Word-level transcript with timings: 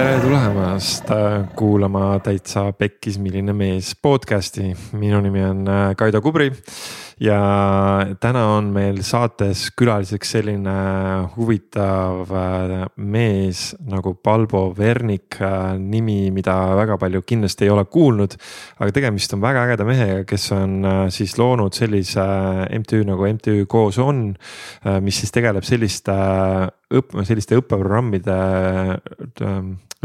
tere 0.00 0.20
tulemast 0.22 1.10
äh, 1.12 1.42
kuulama 1.56 2.14
Täitsa 2.24 2.70
Pekkis, 2.72 3.18
milline 3.20 3.52
mees 3.52 3.90
podcast'i. 4.00 4.70
minu 4.96 5.18
nimi 5.20 5.42
on 5.44 5.66
äh, 5.68 5.80
Kaido 5.96 6.22
Kubri 6.24 6.46
ja 7.20 7.40
täna 8.20 8.46
on 8.54 8.70
meil 8.72 9.02
saates 9.04 9.66
külaliseks 9.76 10.32
selline 10.38 10.76
huvitav 11.34 12.32
äh, 12.32 12.72
mees 12.96 13.74
nagu 13.92 14.14
Balbo 14.24 14.70
Vernik, 14.78 15.36
nimi, 15.76 16.30
mida 16.32 16.54
väga 16.78 16.96
palju 17.02 17.20
kindlasti 17.20 17.68
ei 17.68 17.74
ole 17.74 17.84
kuulnud. 17.84 18.38
aga 18.78 18.96
tegemist 18.96 19.36
on 19.36 19.44
väga 19.44 19.66
ägeda 19.68 19.84
mehega, 19.84 20.24
kes 20.24 20.48
on 20.56 20.80
siis 21.12 21.36
loonud 21.36 21.76
sellise 21.76 22.24
MTÜ 22.78 23.02
nagu 23.10 23.28
MTÜ 23.34 23.66
Koos 23.68 24.00
on, 24.00 24.32
mis 25.04 25.20
siis 25.20 25.36
tegeleb 25.36 25.68
selliste 25.68 26.16
õpp-, 26.88 27.20
selliste 27.28 27.60
õppeprogrammide 27.60 28.40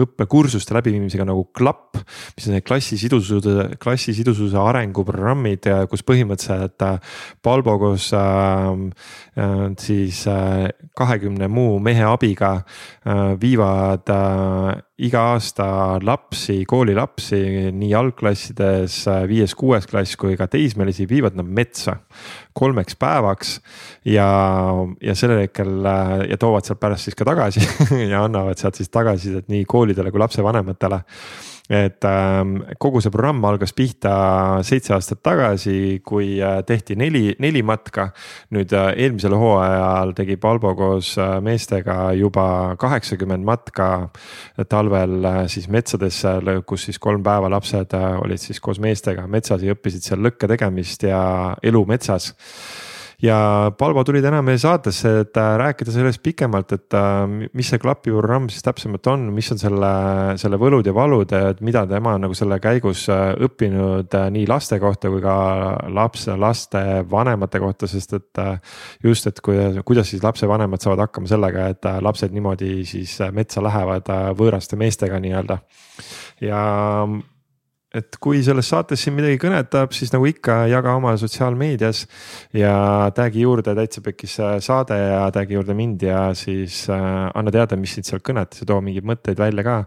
õppekursuste 0.01 0.75
läbiviimisega 0.75 1.25
nagu 1.27 1.45
klapp, 1.55 1.99
mis 2.35 2.49
on 2.49 2.57
need 2.57 2.65
klassi 2.67 2.97
sidususe, 2.99 3.69
klassi 3.81 4.15
sidususe 4.17 4.59
arenguprogrammid, 4.59 5.69
kus 5.91 6.03
põhimõtteliselt 6.07 6.83
Balbo 7.45 7.77
koos 7.79 8.09
äh, 8.15 8.73
siis 9.79 10.25
äh, 10.27 10.67
kahekümne 10.95 11.47
muu 11.47 11.79
mehe 11.79 12.03
abiga 12.07 12.57
äh, 12.57 13.35
viivad 13.41 14.09
äh, 14.11 14.81
iga 15.03 15.21
aasta 15.33 15.65
lapsi, 16.03 16.61
koolilapsi 16.67 17.71
nii 17.75 17.91
algklassides, 17.99 19.01
viies-kuues 19.27 19.89
klass 19.91 20.15
kui 20.19 20.37
ka 20.39 20.47
teismelisi, 20.51 21.07
viivad 21.09 21.35
nad 21.35 21.49
metsa 21.49 21.97
kolmeks 22.55 22.95
päevaks. 22.99 23.57
ja, 24.07 24.27
ja 25.03 25.15
sellel 25.15 25.43
hetkel 25.43 25.83
ja 26.29 26.37
toovad 26.39 26.67
sealt 26.67 26.79
pärast 26.79 27.09
siis 27.09 27.19
ka 27.19 27.27
tagasi 27.27 27.65
ja 28.11 28.23
annavad 28.23 28.61
sealt 28.61 28.79
siis 28.79 28.89
tagasisidet 28.93 29.51
nii 29.51 29.65
koolidele 29.67 30.11
kui 30.15 30.23
lapsevanematele 30.23 31.01
et 31.69 32.05
ähm, 32.05 32.59
kogu 32.77 33.01
see 33.01 33.09
programm 33.13 33.41
algas 33.49 33.73
pihta 33.73 34.13
seitse 34.65 34.93
aastat 34.93 35.23
tagasi, 35.25 36.01
kui 36.05 36.35
äh, 36.37 36.59
tehti 36.67 36.97
neli, 36.99 37.33
neli 37.41 37.63
matka. 37.65 38.11
nüüd 38.53 38.73
äh, 38.77 38.91
eelmisel 39.01 39.33
hooajal 39.33 40.13
tegi 40.17 40.37
Balbo 40.41 40.75
koos 40.77 41.15
äh, 41.17 41.39
meestega 41.41 42.13
juba 42.13 42.75
kaheksakümmend 42.81 43.45
matka 43.45 44.09
talvel 44.69 45.25
siis 45.49 45.67
metsadesse, 45.71 46.37
kus 46.67 46.85
siis 46.89 46.99
kolm 47.01 47.23
päeva 47.25 47.49
lapsed 47.49 47.95
olid 47.95 48.41
siis 48.41 48.61
koos 48.61 48.79
meestega 48.79 49.25
metsas 49.27 49.63
ja 49.65 49.73
õppisid 49.73 50.05
seal 50.05 50.21
lõkke 50.21 50.49
tegemist 50.51 51.07
ja 51.09 51.55
elu 51.65 51.81
metsas 51.89 52.33
ja 53.25 53.71
Palvo 53.77 54.03
tuli 54.05 54.21
täna 54.23 54.41
meie 54.45 54.59
saatesse, 54.61 55.11
et 55.23 55.37
äh, 55.39 55.55
rääkida 55.59 55.93
sellest 55.93 56.21
pikemalt, 56.23 56.71
et 56.75 56.95
äh, 56.97 57.25
mis 57.57 57.69
see 57.71 57.81
klapi 57.81 58.13
programm 58.13 58.47
siis 58.51 58.63
täpsemalt 58.65 59.07
on, 59.11 59.27
mis 59.35 59.49
on 59.53 59.61
selle, 59.61 59.91
selle 60.41 60.59
võlud 60.61 60.87
ja 60.87 60.93
valud, 60.95 61.33
et 61.51 61.61
mida 61.65 61.85
tema 61.89 62.15
on 62.15 62.25
nagu 62.27 62.37
selle 62.37 62.59
käigus 62.63 63.05
äh, 63.13 63.33
õppinud 63.47 64.15
nii 64.35 64.47
laste 64.49 64.79
kohta 64.81 65.11
kui 65.13 65.23
ka 65.23 65.35
lapse, 65.93 66.35
laste 66.39 66.81
vanemate 67.11 67.61
kohta, 67.63 67.89
sest 67.89 68.17
et 68.19 68.43
just, 69.03 69.29
et 69.29 69.41
kuidas, 69.43 69.79
kuidas 69.87 70.11
siis 70.13 70.23
lapsevanemad 70.25 70.83
saavad 70.83 71.05
hakkama 71.07 71.29
sellega, 71.29 71.69
et 71.73 71.91
lapsed 72.05 72.35
niimoodi 72.35 72.77
siis 72.87 73.17
metsa 73.35 73.63
lähevad 73.63 74.11
võõraste 74.37 74.77
meestega 74.79 75.19
nii-öelda. 75.23 75.61
Ja 76.43 76.61
et 77.95 78.19
kui 78.21 78.41
selles 78.45 78.67
saates 78.71 79.01
siin 79.01 79.15
midagi 79.17 79.39
kõnetab, 79.41 79.93
siis 79.95 80.11
nagu 80.13 80.27
ikka, 80.29 80.65
jaga 80.71 80.95
oma 80.99 81.15
sotsiaalmeedias. 81.19 82.05
ja 82.53 82.75
tag'i 83.15 83.45
juurde 83.45 83.75
täitsa 83.77 84.03
pekkis 84.05 84.37
saade 84.65 84.97
ja 84.99 85.23
tag'i 85.35 85.57
juurde 85.57 85.75
mind 85.77 86.03
ja 86.03 86.27
siis 86.35 86.85
äh, 86.89 87.31
anna 87.33 87.51
teada, 87.51 87.79
mis 87.79 87.95
sind 87.95 88.09
seal 88.09 88.23
kõnetas 88.25 88.63
ja 88.63 88.69
too 88.69 88.81
mingeid 88.83 89.07
mõtteid 89.07 89.39
välja 89.39 89.65
ka 89.65 89.81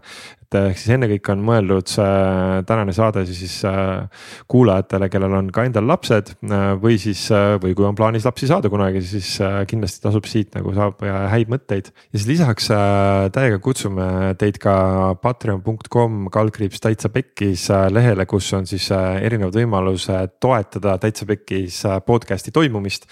et 0.49 0.57
ehk 0.57 0.79
siis 0.81 0.95
ennekõike 0.95 1.33
on 1.35 1.41
mõeldud 1.45 1.89
see 1.91 2.61
tänane 2.65 2.93
saade 2.95 3.21
siis 3.29 3.59
äh, 3.69 4.23
kuulajatele, 4.49 5.09
kellel 5.13 5.35
on 5.37 5.51
ka 5.53 5.67
endal 5.67 5.85
lapsed 5.85 6.31
äh, 6.33 6.71
või 6.81 6.97
siis, 7.01 7.27
äh, 7.35 7.53
või 7.61 7.75
kui 7.77 7.85
on 7.85 7.97
plaanis 7.97 8.25
lapsi 8.25 8.49
saada 8.49 8.71
kunagi, 8.73 9.03
siis 9.05 9.35
kindlasti 9.69 10.01
tasub 10.01 10.25
siit 10.29 10.57
nagu 10.57 10.73
saab 10.73 11.03
häid 11.05 11.51
mõtteid. 11.53 11.91
ja 11.93 12.17
siis 12.17 12.27
lisaks 12.31 12.71
täiega 13.35 13.59
kutsume 13.61 14.33
teid 14.41 14.57
ka 14.61 14.73
patreon.com 15.21 16.25
kaldkriips 16.33 16.81
täitsa 16.81 17.13
pekkis 17.13 17.67
lehele, 17.99 18.25
kus 18.29 18.47
on 18.57 18.67
siis 18.69 18.87
erinevad 18.95 19.55
võimalused 19.59 20.37
toetada 20.41 20.95
täitsa 21.01 21.27
pekkis 21.29 21.81
podcast'i 22.05 22.51
toimumist. 22.55 23.05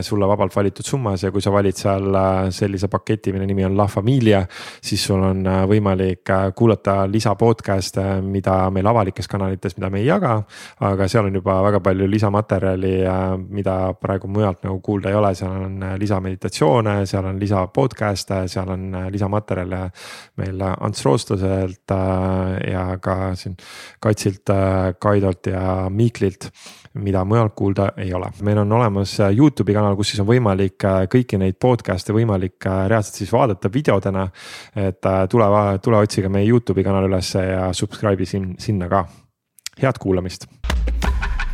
sulle 0.00 0.26
vabalt 0.28 0.56
valitud 0.56 0.86
summas 0.86 1.22
ja 1.22 1.30
kui 1.30 1.42
sa 1.42 1.52
valid 1.52 1.76
seal 1.76 2.16
sellise 2.54 2.88
paketi, 2.88 3.32
mille 3.32 3.46
nimi 3.46 3.64
on 3.64 3.76
La 3.76 3.86
Familia, 3.86 4.44
siis 4.82 5.04
sul 5.04 5.22
on 5.24 5.44
võimalik 5.68 6.30
kuulata 6.54 7.06
lisa 7.10 7.34
podcast'e, 7.34 8.20
mida 8.22 8.70
meil 8.70 8.86
avalikes 8.86 9.28
kanalites, 9.28 9.76
mida 9.78 9.90
me 9.90 10.00
ei 10.00 10.06
jaga. 10.06 10.42
aga 10.80 11.08
seal 11.08 11.26
on 11.26 11.34
juba 11.34 11.60
väga 11.62 11.80
palju 11.80 12.08
lisamaterjali, 12.10 12.94
mida 13.48 13.76
praegu 14.00 14.28
mujalt 14.28 14.64
nagu 14.64 14.80
kuulda 14.80 15.10
ei 15.10 15.18
ole, 15.18 15.34
seal 15.34 15.56
on 15.66 15.84
lisameditatsioone, 15.98 17.06
seal 17.06 17.26
on 17.26 17.40
lisa 17.40 17.66
podcast'e, 17.66 18.44
seal 18.48 18.68
on 18.70 18.90
lisamaterjale 19.10 19.82
meil 20.40 20.62
Ants 20.70 21.04
Roostlaselt 21.04 21.90
äh, 21.90 22.72
ja 22.72 22.86
ka 23.02 23.34
siin 23.34 23.56
Katsilt, 24.00 24.19
äh, 24.26 24.94
Kaidolt 25.00 25.46
ja 25.46 25.88
Miiklilt 25.90 26.50
mida 26.94 27.22
mujal 27.24 27.50
kuulda 27.54 27.92
ei 27.96 28.14
ole. 28.14 28.30
meil 28.42 28.58
on 28.58 28.72
olemas 28.72 29.14
äh, 29.20 29.30
Youtube'i 29.36 29.74
kanal, 29.74 29.96
kus 29.96 30.12
siis 30.12 30.20
on 30.20 30.28
võimalik 30.28 30.84
äh, 30.84 31.02
kõiki 31.10 31.38
neid 31.38 31.58
podcast'e 31.62 32.14
võimalik 32.14 32.66
reaalselt 32.66 33.20
siis 33.22 33.32
vaadata 33.32 33.70
videodena. 33.72 34.28
et 34.76 35.10
tule, 35.30 35.50
tule 35.82 35.96
otsige 35.96 36.28
meie 36.28 36.48
Youtube'i 36.48 36.84
kanal 36.84 37.08
ülesse 37.08 37.44
ja 37.44 37.72
subscribe'i 37.72 38.26
sin 38.26 38.54
sinna 38.58 38.88
ka. 38.88 39.04
head 39.82 39.98
kuulamist. 39.98 40.46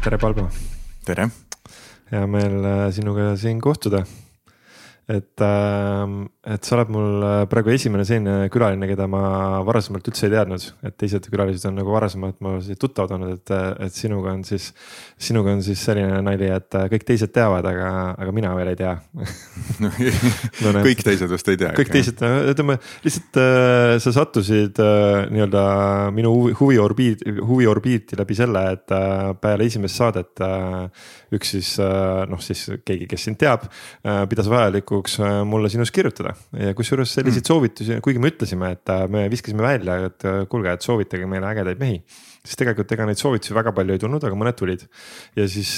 tere, 0.05 0.19
Palgo. 0.19 0.49
tere. 1.05 1.29
hea 2.11 2.27
meel 2.27 2.93
sinuga 2.93 3.35
siin 3.37 3.61
kohtuda 3.61 4.05
et, 5.07 5.39
ähm, 5.41 6.25
et 6.43 6.67
sa 6.67 6.75
oled 6.75 6.91
mul 6.91 7.23
äh, 7.23 7.43
praegu 7.51 7.71
esimene 7.71 8.03
selline 8.07 8.49
külaline, 8.51 8.89
keda 8.91 9.07
ma 9.11 9.21
varasemalt 9.67 10.09
üldse 10.11 10.27
ei 10.27 10.33
teadnud, 10.33 10.65
et 10.89 10.97
teised 10.99 11.29
külalised 11.31 11.69
on 11.71 11.77
nagu 11.79 11.93
varasemalt 11.95 12.41
mul 12.43 12.59
tuttavad 12.75 13.15
olnud, 13.15 13.37
et, 13.37 13.53
et 13.87 13.95
sinuga 13.95 14.33
on 14.35 14.43
siis. 14.47 14.73
sinuga 15.17 15.55
on 15.55 15.63
siis 15.63 15.85
selline 15.87 16.19
nali, 16.27 16.49
et 16.51 16.75
äh, 16.75 16.89
kõik 16.91 17.07
teised 17.07 17.31
teavad, 17.35 17.69
aga, 17.71 17.93
aga 18.19 18.35
mina 18.35 18.51
veel 18.59 18.73
ei 18.73 18.81
tea 18.81 18.97
no, 19.85 19.93
kõik 20.89 21.05
teised 21.07 21.31
vist 21.31 21.53
ei 21.55 21.61
tea. 21.63 21.71
kõik 21.79 21.95
teised, 21.95 22.27
ütleme 22.51 22.79
lihtsalt 23.07 23.41
äh, 23.45 23.95
sa 24.03 24.15
sattusid 24.19 24.83
äh, 24.83 25.29
nii-öelda 25.31 25.65
minu 26.17 26.35
huvi, 26.35 26.57
huviorbiit, 26.59 27.23
huviorbiiti 27.47 28.19
läbi 28.19 28.41
selle, 28.43 28.65
et 28.75 28.97
äh, 28.99 29.31
peale 29.39 29.71
esimest 29.71 30.03
saadet 30.03 30.43
äh, 30.43 31.07
üks 31.37 31.55
siis 31.55 31.73
noh, 31.79 32.39
siis 32.43 32.61
keegi, 32.87 33.09
kes 33.11 33.25
sind 33.27 33.39
teab, 33.41 33.65
pidas 34.31 34.47
vajalikuks 34.51 34.96
pakuks 34.97 35.19
äh, 35.21 35.41
mulle 35.49 35.69
sinust 35.73 35.93
kirjutada 35.95 36.33
ja 36.57 36.75
kusjuures 36.77 37.13
selliseid 37.17 37.43
mm. 37.43 37.49
soovitusi, 37.51 37.99
kuigi 38.05 38.21
me 38.23 38.31
ütlesime, 38.33 38.71
et 38.77 38.93
äh, 38.93 39.05
me 39.13 39.27
viskasime 39.33 39.65
välja, 39.65 39.99
et 40.09 40.25
äh, 40.29 40.39
kuulge, 40.51 40.73
et 40.73 40.87
soovitage 40.87 41.29
meile 41.31 41.51
ägedaid 41.51 41.81
mehi. 41.81 42.01
siis 42.47 42.59
tegelikult 42.61 42.93
ega 42.95 43.09
neid 43.09 43.19
soovitusi 43.19 43.55
väga 43.57 43.73
palju 43.75 43.97
ei 43.97 44.01
tulnud, 44.03 44.25
aga 44.25 44.39
mõned 44.39 44.57
tulid. 44.59 44.87
ja 45.37 45.49
siis 45.51 45.73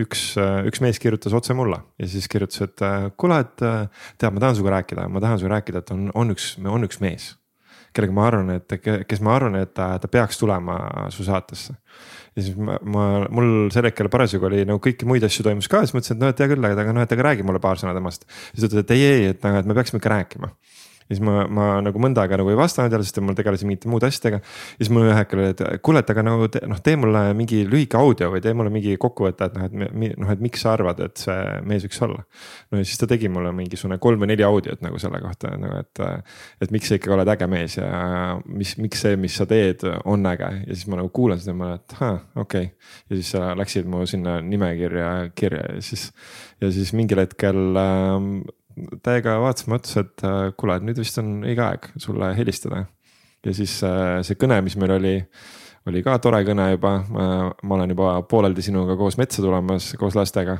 üks, 0.00 0.24
üks 0.70 0.80
mees 0.80 1.00
kirjutas 1.02 1.36
otse 1.36 1.54
mulle 1.54 1.82
ja 2.00 2.08
siis 2.08 2.28
kirjutas, 2.32 2.64
et 2.64 2.84
kuule, 3.20 3.40
et 3.44 3.56
tead, 3.60 4.30
ma 4.32 4.42
tahan 4.42 4.58
sinuga 4.58 4.76
rääkida, 4.78 5.08
ma 5.12 5.22
tahan 5.24 5.40
sinuga 5.40 5.58
rääkida, 5.58 5.84
et 5.84 5.94
on, 5.94 6.10
on 6.14 6.34
üks, 6.34 6.54
on 6.64 6.88
üks 6.88 7.02
mees 7.04 7.34
kellega 7.94 8.10
ma 8.10 8.24
arvan, 8.26 8.48
et 8.56 8.72
kes 9.06 9.20
ma 9.22 9.36
arvan, 9.36 9.54
et 9.60 9.70
ta, 9.76 9.92
ta 10.02 10.08
peaks 10.10 10.40
tulema 10.40 10.80
su 11.14 11.22
saatesse 11.22 11.76
ja 12.34 12.42
siis 12.42 12.58
ma, 12.58 12.76
ma, 12.82 13.06
mul 13.30 13.70
sel 13.74 13.88
hetkel 13.88 14.10
parasjagu 14.12 14.48
oli 14.50 14.64
nagu 14.66 14.82
kõiki 14.82 15.06
muid 15.08 15.24
asju 15.26 15.46
toimus 15.46 15.70
ka, 15.70 15.84
siis 15.84 15.94
mõtlesin, 15.96 16.18
et 16.18 16.24
noh, 16.24 16.34
et 16.34 16.42
hea 16.42 16.50
küll, 16.50 16.70
aga 16.70 16.94
noh, 16.94 17.06
et 17.06 17.14
aga 17.14 17.28
räägi 17.30 17.46
mulle 17.46 17.62
paar 17.62 17.80
sõna 17.80 17.94
temast. 17.96 18.26
siis 18.50 18.64
ta 18.64 18.70
ütles, 18.70 18.84
et 18.84 18.94
ei, 18.96 19.04
ei, 19.10 19.26
et 19.34 19.46
nagu, 19.46 19.60
et 19.62 19.70
me 19.70 19.76
peaksime 19.78 20.02
ikka 20.02 20.14
rääkima 20.16 20.50
ja 21.04 21.16
siis 21.16 21.22
ma, 21.24 21.44
ma 21.52 21.66
nagu 21.84 22.00
mõnda 22.00 22.22
aega 22.24 22.38
nagu 22.40 22.50
ei 22.52 22.56
vastanud 22.58 22.92
jälle, 22.94 23.04
sest 23.04 23.20
ma 23.24 23.34
tegelesin 23.36 23.68
mingite 23.68 23.90
muude 23.92 24.08
asjadega. 24.08 24.40
ja 24.40 24.80
siis 24.80 24.90
mul 24.94 25.04
ühe 25.08 25.16
hetkel 25.18 25.42
oli, 25.42 25.50
et 25.52 25.62
kuule, 25.84 26.00
et 26.00 26.12
aga 26.14 26.24
nagu 26.24 26.48
te, 26.52 26.62
noh, 26.70 26.80
tee 26.84 26.96
mulle 27.00 27.22
mingi 27.36 27.60
lühike 27.68 27.98
audio 28.00 28.30
või 28.32 28.40
tee 28.44 28.54
mulle 28.56 28.72
mingi 28.72 28.96
kokkuvõte, 29.00 29.50
et 29.50 29.58
noh, 29.58 29.66
et 29.68 30.16
noh, 30.22 30.32
et 30.32 30.44
miks 30.44 30.64
sa 30.64 30.72
arvad, 30.78 31.02
et 31.04 31.20
see 31.20 31.36
mees 31.68 31.84
võiks 31.84 32.00
olla. 32.06 32.24
no 32.72 32.80
ja 32.80 32.88
siis 32.88 33.02
ta 33.02 33.10
tegi 33.10 33.28
mulle 33.32 33.52
mingisugune 33.56 34.00
kolm 34.02 34.24
või 34.24 34.32
neli 34.32 34.46
audiot 34.46 34.80
nagu 34.84 35.00
selle 35.02 35.20
kohta 35.22 35.52
nagu, 35.60 35.84
et, 35.84 36.02
et 36.64 36.74
miks 36.74 36.88
sa 36.88 36.98
ikkagi 36.98 37.16
oled 37.18 37.34
äge 37.36 37.50
mees 37.52 37.76
ja 37.78 37.92
mis, 38.48 38.74
miks 38.80 39.04
see, 39.04 39.20
mis 39.20 39.36
sa 39.36 39.48
teed, 39.50 39.84
on 40.08 40.24
äge 40.32 40.50
ja 40.64 40.72
siis 40.72 40.88
ma 40.88 41.02
nagu 41.02 41.12
kuulan 41.14 41.40
seda 41.40 41.52
ja 41.52 41.60
ma 41.60 41.70
olen, 41.70 41.84
et 41.84 41.96
ahah, 41.98 42.20
okei 42.46 42.70
okay.. 42.70 42.92
ja 43.10 43.20
siis 43.20 43.34
läksid 43.60 43.88
mu 43.90 44.04
sinna 44.08 44.40
nimekirja 44.44 45.14
kirja 45.36 45.68
ja 45.74 45.80
siis, 45.84 46.08
ja 46.64 46.72
siis 46.72 46.96
mingil 46.96 47.20
hetkel 47.20 47.76
äh, 47.76 48.30
täiega 49.04 49.38
vaatas, 49.42 49.68
mõtles, 49.70 49.96
et 50.00 50.24
äh, 50.26 50.48
kuule, 50.58 50.78
et 50.78 50.86
nüüd 50.86 51.00
vist 51.00 51.20
on 51.22 51.36
õige 51.44 51.64
aeg 51.64 51.90
sulle 52.00 52.32
helistada. 52.38 52.86
ja 53.44 53.54
siis 53.54 53.76
äh, 53.86 54.22
see 54.26 54.38
kõne, 54.40 54.60
mis 54.64 54.76
meil 54.80 54.94
oli, 54.96 55.14
oli 55.90 56.02
ka 56.04 56.16
tore 56.22 56.40
kõne 56.48 56.70
juba, 56.72 56.94
ma 57.12 57.76
olen 57.76 57.92
juba 57.92 58.14
pooleldi 58.28 58.64
sinuga 58.64 58.96
koos 58.96 59.18
metsa 59.20 59.44
tulemas, 59.44 59.90
koos 60.00 60.16
lastega 60.16 60.56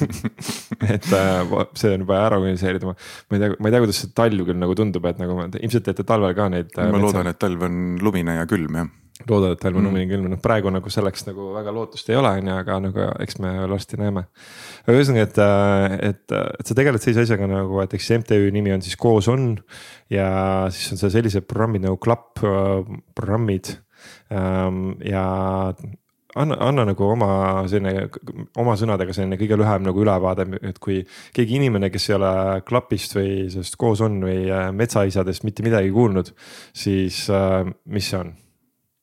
et 0.94 1.10
äh, 1.12 1.56
see 1.76 1.94
on 1.94 2.06
juba 2.06 2.20
ära 2.24 2.40
organiseerida, 2.40 2.90
ma 2.90 3.38
ei 3.38 3.44
tea, 3.44 3.56
ma 3.58 3.68
ei 3.68 3.76
tea, 3.76 3.82
kuidas 3.84 4.02
see 4.02 4.14
talv 4.16 4.46
küll 4.48 4.62
nagu 4.62 4.78
tundub, 4.78 5.10
et 5.10 5.20
nagu 5.22 5.40
ilmselt 5.46 5.90
teete 5.90 6.06
talvel 6.08 6.36
ka 6.38 6.48
neid. 6.52 6.72
ma 6.76 7.02
loodan, 7.02 7.30
et 7.30 7.42
talv 7.42 7.68
on 7.68 7.82
lumine 8.02 8.40
ja 8.40 8.48
külm 8.50 8.80
jah 8.82 8.94
loodan, 9.24 9.54
et 9.54 9.60
talv 9.62 9.80
on 9.80 9.86
lumine 9.88 10.04
mm. 10.04 10.12
külm, 10.12 10.28
noh 10.32 10.40
praegu 10.42 10.70
nagu 10.72 10.92
selleks 10.92 11.26
nagu 11.28 11.48
väga 11.54 11.72
lootust 11.74 12.10
ei 12.12 12.18
ole, 12.20 12.34
on 12.40 12.50
ju, 12.50 12.56
aga 12.60 12.78
nagu 12.84 13.04
eks 13.24 13.38
me 13.42 13.52
varsti 13.72 14.00
näeme. 14.00 14.26
aga 14.84 14.96
ühesõnaga, 14.96 15.26
et, 15.26 16.10
et, 16.10 16.36
et 16.60 16.70
sa 16.70 16.76
tegeled 16.76 17.02
sellise 17.02 17.24
asjaga 17.24 17.48
nagu, 17.50 17.80
et 17.84 17.96
eks 17.96 18.12
MTÜ 18.20 18.52
nimi 18.54 18.74
on 18.76 18.84
siis 18.84 18.98
Koos 19.00 19.30
on. 19.32 19.54
ja 20.12 20.28
siis 20.74 20.92
on 20.92 21.00
seal 21.00 21.14
sellised 21.18 21.48
programmid 21.48 21.86
nagu 21.86 22.00
klapp 22.02 22.42
programmid. 23.16 23.76
Ähm, 24.30 24.98
ja 25.06 25.24
anna, 26.36 26.56
anna 26.60 26.84
nagu 26.90 27.08
oma 27.08 27.30
selline, 27.70 28.06
oma 28.60 28.76
sõnadega 28.78 29.14
selline 29.16 29.38
kõige 29.40 29.58
lühem 29.58 29.84
nagu 29.86 30.02
ülevaade, 30.02 30.46
et 30.68 30.80
kui 30.82 31.00
keegi 31.36 31.58
inimene, 31.60 31.90
kes 31.92 32.10
ei 32.10 32.18
ole 32.18 32.32
klapist 32.68 33.16
või 33.16 33.46
sellest 33.52 33.78
koos 33.80 34.04
on 34.04 34.20
või 34.26 34.44
äh, 34.50 34.68
metsaisadest 34.76 35.46
mitte 35.48 35.64
midagi 35.66 35.92
kuulnud, 35.94 36.34
siis 36.76 37.24
äh, 37.32 37.62
mis 37.88 38.12
see 38.12 38.20
on? 38.20 38.34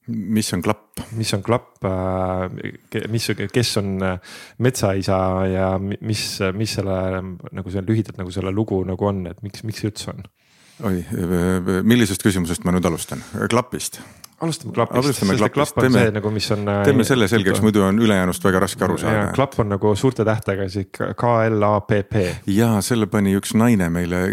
Mis 0.08 0.54
on 0.56 0.64
klapp? 0.66 1.04
mis 1.18 1.34
on 1.36 1.44
klapp, 1.46 1.84
äh, 1.88 3.06
mis, 3.12 3.30
kes 3.54 3.78
on 3.82 3.96
metsaisa 4.64 5.20
ja 5.50 5.68
mis, 5.80 6.26
mis 6.58 6.78
selle 6.80 6.98
nagu 7.24 7.74
see 7.74 7.86
lühidalt 7.86 8.20
nagu 8.22 8.34
selle 8.34 8.54
lugu 8.54 8.82
nagu 8.88 9.10
on, 9.10 9.26
et 9.32 9.40
miks, 9.46 9.66
miks 9.68 9.84
see 9.84 9.92
üldse 9.92 10.12
on? 10.14 10.26
oi, 10.90 11.00
millisest 11.86 12.26
küsimusest 12.26 12.66
ma 12.66 12.74
nüüd 12.76 12.86
alustan, 12.90 13.24
klapist? 13.52 14.02
Alustame 14.44 14.74
klapist. 14.76 15.00
alustame 15.00 15.38
klapist, 15.38 15.78
teeme, 15.80 16.02
see, 16.06 16.14
nagu, 16.18 16.32
mis 16.34 16.50
on. 16.56 16.68
teeme 16.86 17.06
selle 17.08 17.28
selgeks, 17.32 17.62
muidu 17.64 17.84
on 17.88 18.00
ülejäänust 18.04 18.44
väga 18.46 18.62
raske 18.64 18.86
aru 18.86 18.98
saada. 19.02 19.26
klapp 19.36 19.58
on 19.64 19.72
nagu 19.74 19.94
suurte 20.00 20.26
tähtega, 20.28 20.68
siis 20.72 20.90
K 20.94 21.32
L 21.50 21.68
A 21.68 21.74
P 21.88 22.04
P. 22.10 22.26
ja 22.54 22.70
selle 22.86 23.08
pani 23.12 23.36
üks 23.40 23.56
naine 23.60 23.90
meile, 23.94 24.24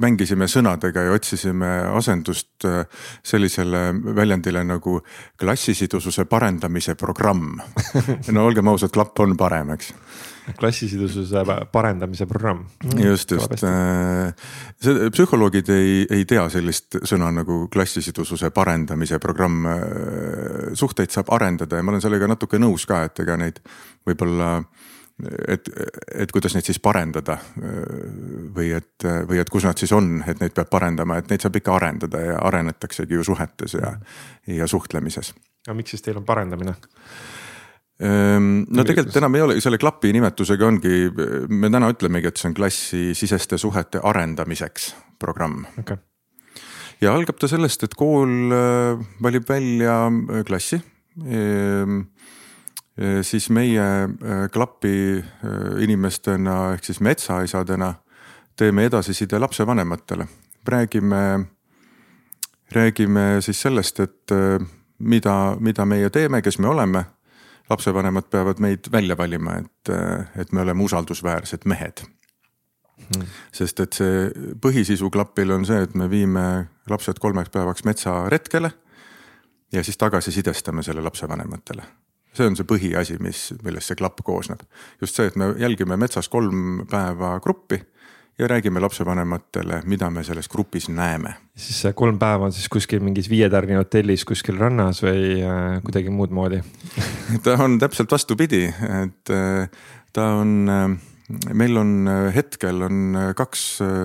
mängisime 0.00 0.48
sõnadega 0.50 1.08
ja 1.08 1.14
otsisime 1.16 1.72
asendust 1.98 2.68
äh, 2.68 2.82
sellisele 3.26 3.90
väljendile 4.16 4.64
nagu 4.66 5.00
klassisidususe 5.40 6.24
parendamise 6.30 6.94
programm 6.98 7.58
no 8.34 8.48
olgem 8.48 8.68
ausad, 8.68 8.92
klapp 8.94 9.18
on 9.24 9.36
parem, 9.38 9.74
eks 9.76 9.92
klassisidususe 10.56 11.44
parendamise 11.72 12.26
programm. 12.26 12.64
just, 12.96 13.30
just, 13.30 13.54
see 13.58 15.10
psühholoogid 15.10 15.70
ei, 15.74 16.06
ei 16.10 16.24
tea 16.28 16.48
sellist 16.52 17.00
sõna 17.08 17.30
nagu 17.34 17.66
klassisidususe 17.72 18.50
parendamise 18.54 19.18
programm. 19.22 19.66
Suhteid 20.78 21.12
saab 21.14 21.32
arendada 21.36 21.78
ja 21.78 21.84
ma 21.84 21.94
olen 21.94 22.04
sellega 22.04 22.28
natuke 22.30 22.60
nõus 22.60 22.86
ka, 22.88 23.04
et 23.08 23.24
ega 23.24 23.36
neid 23.40 23.60
võib-olla 24.06 24.52
et, 25.48 25.70
et 26.14 26.32
kuidas 26.32 26.54
neid 26.54 26.66
siis 26.68 26.78
parendada 26.82 27.38
või 28.54 28.70
et, 28.76 29.06
või 29.28 29.40
et 29.42 29.50
kus 29.50 29.66
nad 29.66 29.78
siis 29.78 29.92
on, 29.96 30.20
et 30.26 30.40
neid 30.42 30.54
peab 30.54 30.70
parendama, 30.70 31.18
et 31.18 31.30
neid 31.30 31.42
saab 31.42 31.58
ikka 31.58 31.74
arendada 31.74 32.22
ja 32.22 32.38
arenetaksegi 32.50 33.18
ju 33.18 33.26
suhetes 33.26 33.74
ja, 33.78 33.96
ja 34.46 34.70
suhtlemises. 34.70 35.34
aga 35.66 35.76
miks 35.78 35.96
siis 35.96 36.06
teil 36.06 36.20
on 36.20 36.28
parendamine? 36.28 36.76
Ehm, 37.98 38.62
no 38.70 38.84
tegelikult 38.86 39.16
enam 39.18 39.34
ei 39.34 39.42
ole, 39.42 39.56
selle 39.62 39.78
klapi 39.80 40.12
nimetusega 40.14 40.66
ongi, 40.68 41.08
me 41.50 41.70
täna 41.72 41.88
ütlemegi, 41.90 42.30
et 42.30 42.38
see 42.38 42.50
on 42.52 42.54
klassisiseste 42.54 43.58
suhete 43.58 44.02
arendamiseks 44.06 44.92
programm. 45.18 45.64
Okay.. 45.82 45.98
ja 47.02 47.14
algab 47.14 47.40
ta 47.42 47.50
sellest, 47.50 47.88
et 47.88 47.98
kool 47.98 48.54
äh, 48.54 49.02
valib 49.22 49.50
välja 49.50 50.04
äh, 50.06 50.44
klassi. 50.46 50.78
Ehm, 51.26 52.04
äh, 52.94 53.18
siis 53.26 53.50
meie 53.50 53.88
klapi 54.54 55.18
inimestena 55.82 56.74
ehk 56.76 56.86
siis 56.86 57.02
metsaisadena 57.02 57.92
teeme 58.58 58.86
edasiside 58.86 59.38
lapsevanematele, 59.42 60.26
räägime, 60.66 61.20
räägime 62.74 63.28
siis 63.42 63.60
sellest, 63.62 64.00
et 64.00 64.34
mida, 64.98 65.34
mida 65.62 65.86
meie 65.86 66.10
teeme, 66.10 66.42
kes 66.42 66.58
me 66.58 66.70
oleme 66.70 67.04
lapsevanemad 67.70 68.30
peavad 68.30 68.60
meid 68.60 68.88
välja 68.92 69.16
valima, 69.16 69.58
et, 69.62 69.92
et 70.36 70.52
me 70.52 70.64
oleme 70.64 70.82
usaldusväärsed 70.82 71.66
mehed 71.68 72.04
hmm.. 72.98 73.28
sest 73.52 73.80
et 73.84 73.98
see 74.00 74.28
põhisisu 74.62 75.10
klapil 75.12 75.54
on 75.56 75.66
see, 75.68 75.80
et 75.84 75.94
me 75.98 76.08
viime 76.10 76.44
lapsed 76.90 77.20
kolmeks 77.22 77.52
päevaks 77.54 77.84
metsaretkele 77.88 78.72
ja 79.72 79.84
siis 79.84 79.98
tagasisidestame 80.00 80.82
selle 80.82 81.04
lapsevanematele. 81.04 81.82
see 82.32 82.46
on 82.46 82.56
see 82.56 82.68
põhiasi, 82.68 83.18
mis, 83.20 83.48
millest 83.64 83.90
see 83.90 83.98
klapp 83.98 84.20
koosneb. 84.24 84.62
just 85.00 85.16
see, 85.16 85.26
et 85.26 85.36
me 85.36 85.52
jälgime 85.58 85.96
metsas 85.96 86.28
kolm 86.28 86.86
päeva 86.90 87.38
gruppi 87.40 87.82
ja 88.38 88.48
räägime 88.48 88.80
lapsevanematele, 88.80 89.82
mida 89.84 90.10
me 90.10 90.22
selles 90.24 90.48
grupis 90.48 90.88
näeme. 90.88 91.34
siis 91.56 91.80
see 91.82 91.92
kolm 91.92 92.18
päeva 92.18 92.46
on 92.46 92.52
siis 92.54 92.68
kuskil 92.70 93.02
mingis 93.02 93.26
viie 93.30 93.48
tärni 93.50 93.74
hotellis 93.74 94.24
kuskil 94.24 94.58
rannas 94.58 95.02
või 95.02 95.40
äh, 95.42 95.80
kuidagi 95.82 96.12
muud 96.14 96.30
moodi 96.30 96.60
ta 97.44 97.56
on 97.64 97.78
täpselt 97.82 98.12
vastupidi, 98.14 98.68
et 99.02 99.32
äh, 99.34 99.66
ta 100.12 100.28
on 100.38 100.54
äh, 100.70 100.94
meil 101.52 101.76
on 101.76 102.10
hetkel 102.34 102.86
on 102.86 103.18
kaks 103.36 103.64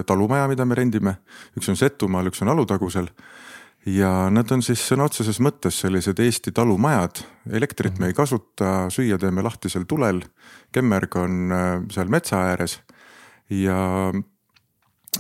talumaja, 0.10 0.48
mida 0.52 0.66
me 0.66 0.76
rendime, 0.76 1.14
üks 1.58 1.70
on 1.72 1.78
Setumaal, 1.80 2.28
üks 2.28 2.42
on 2.44 2.52
Alutagusel. 2.52 3.08
ja 3.86 4.10
nad 4.34 4.52
on 4.52 4.66
siis 4.66 4.82
sõna 4.90 5.06
otseses 5.08 5.40
mõttes 5.40 5.78
sellised 5.86 6.20
Eesti 6.20 6.52
talumajad, 6.52 7.22
elektrit 7.54 8.02
me 8.02 8.10
ei 8.10 8.18
kasuta, 8.18 8.90
süüa 8.90 9.22
teeme 9.22 9.46
lahtisel 9.46 9.86
tulel. 9.86 10.24
kemmerg 10.74 11.16
on 11.22 11.56
seal 11.94 12.12
metsa 12.12 12.42
ääres 12.50 12.82
ja, 13.50 14.12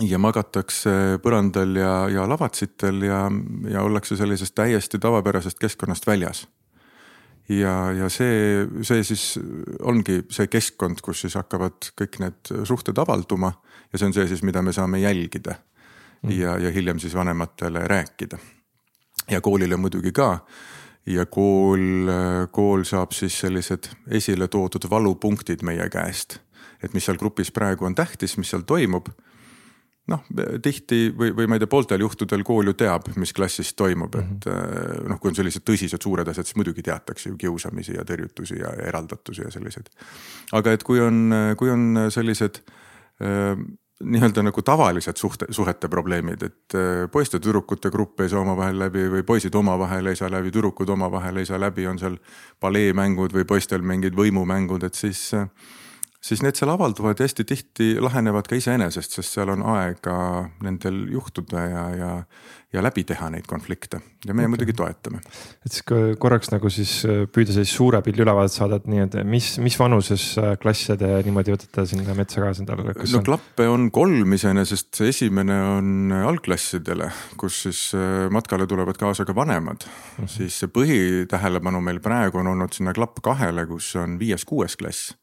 ja 0.01 0.19
magatakse 0.19 1.19
põrandal 1.23 1.75
ja, 1.77 1.93
ja 2.09 2.25
lavatsitel 2.29 3.01
ja, 3.07 3.25
ja 3.69 3.83
ollakse 3.83 4.17
sellisest 4.19 4.55
täiesti 4.55 4.99
tavapärasest 4.99 5.59
keskkonnast 5.59 6.07
väljas. 6.07 6.47
ja, 7.49 7.91
ja 7.91 8.09
see, 8.09 8.67
see 8.81 9.03
siis 9.03 9.39
ongi 9.81 10.23
see 10.31 10.47
keskkond, 10.47 11.01
kus 11.03 11.25
siis 11.25 11.35
hakkavad 11.35 11.91
kõik 11.99 12.19
need 12.23 12.53
suhted 12.63 12.97
avalduma 12.97 13.53
ja 13.91 13.99
see 13.99 14.07
on 14.07 14.13
see 14.15 14.27
siis, 14.27 14.43
mida 14.43 14.61
me 14.61 14.73
saame 14.73 14.99
jälgida 14.99 15.55
mm. 16.23 16.31
ja, 16.31 16.57
ja 16.57 16.71
hiljem 16.71 16.99
siis 16.99 17.15
vanematele 17.15 17.87
rääkida. 17.87 18.37
ja 19.29 19.41
koolile 19.41 19.77
muidugi 19.77 20.11
ka 20.11 20.45
ja 21.05 21.25
kool, 21.25 22.07
kool 22.51 22.83
saab 22.87 23.11
siis 23.11 23.35
sellised 23.39 23.89
esile 24.07 24.47
toodud 24.47 24.89
valupunktid 24.89 25.63
meie 25.63 25.89
käest 25.89 26.39
et 26.83 26.93
mis 26.93 27.05
seal 27.05 27.19
grupis 27.19 27.51
praegu 27.51 27.87
on 27.87 27.95
tähtis, 27.95 28.37
mis 28.37 28.49
seal 28.53 28.65
toimub. 28.67 29.09
noh, 30.11 30.19
tihti 30.59 31.13
või, 31.15 31.29
või 31.31 31.45
ma 31.47 31.55
ei 31.55 31.61
tea, 31.63 31.69
pooltel 31.71 32.01
juhtudel 32.03 32.41
kool 32.43 32.67
ju 32.67 32.73
teab, 32.75 33.05
mis 33.15 33.31
klassis 33.33 33.69
toimub, 33.73 34.15
et 34.19 34.45
mm 34.45 34.51
-hmm. 34.51 35.05
noh, 35.07 35.19
kui 35.19 35.31
on 35.31 35.35
sellised 35.35 35.63
tõsised 35.63 36.03
suured 36.03 36.27
asjad, 36.27 36.45
siis 36.45 36.57
muidugi 36.59 36.83
teatakse 36.83 37.29
ju 37.29 37.37
kiusamisi 37.37 37.95
ja 37.95 38.03
tõrjutusi 38.03 38.59
ja 38.59 38.73
eraldatusi 38.87 39.41
ja 39.41 39.51
selliseid. 39.51 39.87
aga 40.51 40.71
et 40.71 40.83
kui 40.83 40.99
on, 40.99 41.31
kui 41.57 41.69
on 41.69 42.11
sellised 42.11 42.59
äh, 43.23 43.55
nii-öelda 44.03 44.43
nagu 44.43 44.61
tavalised 44.61 45.17
suhte, 45.17 45.45
suhete 45.49 45.87
probleemid, 45.87 46.43
et 46.43 46.75
äh, 46.75 47.09
poiste 47.11 47.39
tüdrukute 47.39 47.91
grupp 47.91 48.21
ei 48.21 48.29
saa 48.29 48.41
omavahel 48.41 48.79
läbi 48.79 49.05
või 49.11 49.23
poisid 49.23 49.55
omavahel 49.55 50.11
ei 50.11 50.19
saa 50.19 50.31
läbi, 50.31 50.51
tüdrukud 50.51 50.89
omavahel 50.89 51.37
ei 51.37 51.45
saa 51.45 51.59
läbi, 51.59 51.87
on 51.87 51.99
seal 51.99 52.17
paleemängud 52.59 53.35
või 53.35 53.45
poistel 53.47 53.81
mingid 53.81 54.17
võimumängud, 54.17 54.83
et 54.83 54.99
siis 54.99 55.29
äh, 55.37 55.47
siis 56.23 56.43
need 56.43 56.55
seal 56.55 56.71
avalduvad 56.71 57.19
ja 57.19 57.27
hästi 57.27 57.43
tihti 57.47 57.93
lahenevad 58.01 58.47
ka 58.47 58.55
iseenesest, 58.55 59.17
sest 59.17 59.35
seal 59.35 59.51
on 59.53 59.63
aega 59.75 60.15
nendel 60.63 61.03
juhtuda 61.11 61.63
ja, 61.67 61.83
ja, 61.97 62.11
ja 62.73 62.83
läbi 62.85 63.03
teha 63.07 63.27
neid 63.33 63.47
konflikte 63.49 63.99
ja 64.23 64.31
meie 64.31 64.47
okay. 64.47 64.53
muidugi 64.53 64.75
toetame. 64.77 65.19
et 65.65 65.75
siis 65.75 65.83
korraks 66.19 66.53
nagu 66.53 66.71
siis 66.71 66.95
äh, 67.09 67.25
püüda 67.27 67.55
sellist 67.55 67.75
suure 67.75 67.99
pildi 68.05 68.23
ülevaadet 68.23 68.55
saada, 68.55 68.79
et 68.79 68.87
nii, 68.87 69.03
et 69.03 69.19
mis, 69.27 69.49
mis 69.63 69.77
vanuses 69.79 70.29
äh, 70.39 70.53
klasse 70.63 70.95
te 70.99 71.11
niimoodi 71.27 71.55
võtate 71.57 71.87
sinna 71.91 72.15
metsa 72.15 72.43
kaasa 72.45 72.63
endale? 72.63 72.95
no 72.95 73.19
on... 73.19 73.27
klappe 73.27 73.67
on 73.67 73.91
kolm 73.93 74.39
iseenesest, 74.39 74.93
see 74.95 75.11
esimene 75.11 75.59
on 75.75 76.19
algklassidele, 76.23 77.11
kus 77.39 77.65
siis 77.67 77.85
äh, 77.99 78.29
matkale 78.33 78.69
tulevad 78.71 78.99
kaasa 78.99 79.27
ka 79.27 79.35
vanemad 79.35 79.83
mm. 79.83 80.23
-hmm. 80.23 80.35
siis 80.39 80.63
see 80.63 80.71
põhitähelepanu 80.71 81.83
meil 81.83 81.99
praegu 81.99 82.39
on 82.39 82.55
olnud 82.55 82.71
sinna 82.71 82.95
klapp 82.95 83.19
kahele, 83.23 83.67
kus 83.67 83.91
on 83.99 84.15
viies-kuues 84.23 84.79
klass 84.79 85.17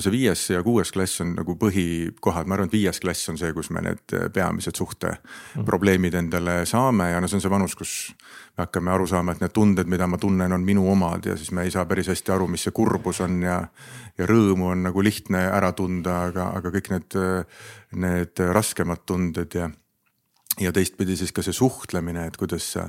no 0.00 0.04
see 0.04 0.14
viies 0.14 0.42
ja 0.54 0.62
kuues 0.64 0.92
klass 0.94 1.20
on 1.20 1.34
nagu 1.36 1.54
põhikohad, 1.60 2.48
ma 2.48 2.56
arvan, 2.56 2.70
et 2.70 2.76
viies 2.78 3.00
klass 3.02 3.28
on 3.28 3.36
see, 3.40 3.52
kus 3.52 3.68
me 3.74 3.82
need 3.84 4.14
peamised 4.32 4.78
suhteprobleemid 4.80 6.16
mm. 6.16 6.22
endale 6.24 6.54
saame 6.68 7.10
ja 7.12 7.20
no 7.20 7.28
see 7.28 7.36
on 7.36 7.44
see 7.44 7.52
vanus, 7.52 7.76
kus 7.76 7.92
me 8.56 8.64
hakkame 8.64 8.94
aru 8.94 9.08
saama, 9.10 9.34
et 9.36 9.44
need 9.44 9.54
tunded, 9.56 9.90
mida 9.92 10.08
ma 10.08 10.18
tunnen, 10.20 10.56
on 10.56 10.64
minu 10.64 10.86
omad 10.92 11.28
ja 11.28 11.36
siis 11.36 11.52
me 11.56 11.66
ei 11.68 11.74
saa 11.74 11.84
päris 11.90 12.08
hästi 12.08 12.32
aru, 12.32 12.48
mis 12.48 12.64
see 12.64 12.76
kurbus 12.76 13.20
on 13.26 13.42
ja. 13.44 13.60
ja 14.18 14.28
rõõmu 14.28 14.72
on 14.72 14.88
nagu 14.88 15.04
lihtne 15.04 15.44
ära 15.50 15.72
tunda, 15.76 16.22
aga, 16.30 16.50
aga 16.56 16.72
kõik 16.78 16.90
need, 16.94 17.20
need 18.00 18.44
raskemad 18.56 19.04
tunded 19.08 19.54
ja 19.56 19.68
ja 20.60 20.72
teistpidi 20.72 21.16
siis 21.16 21.32
ka 21.32 21.44
see 21.46 21.54
suhtlemine, 21.54 22.26
et 22.26 22.36
kuidas 22.36 22.72
sa, 22.74 22.88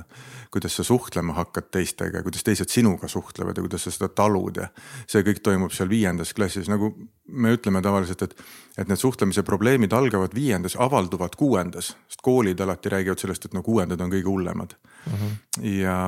kuidas 0.50 0.76
sa 0.76 0.84
suhtlema 0.84 1.36
hakkad 1.36 1.70
teistega, 1.72 2.22
kuidas 2.22 2.44
teised 2.44 2.72
sinuga 2.72 3.08
suhtlevad 3.08 3.56
ja 3.56 3.64
kuidas 3.64 3.86
sa 3.86 3.92
seda 3.94 4.08
talud 4.08 4.58
ja 4.60 4.68
see 5.06 5.22
kõik 5.26 5.42
toimub 5.46 5.74
seal 5.74 5.90
viiendas 5.92 6.34
klassis 6.34 6.70
nagu 6.72 6.92
me 7.32 7.52
ütleme 7.54 7.80
tavaliselt, 7.82 8.22
et, 8.26 8.34
et 8.78 8.88
need 8.90 8.98
suhtlemise 8.98 9.44
probleemid 9.46 9.92
algavad 9.94 10.34
viiendas, 10.34 10.74
avalduvad 10.80 11.36
kuuendas, 11.38 11.92
sest 12.10 12.24
koolid 12.24 12.60
alati 12.60 12.92
räägivad 12.92 13.22
sellest, 13.22 13.46
et 13.46 13.54
no 13.56 13.62
kuuendad 13.64 14.00
on 14.02 14.12
kõige 14.12 14.28
hullemad. 14.28 14.74
Mhm. 15.06 15.14
-huh. 15.14 15.64
ja, 15.70 15.98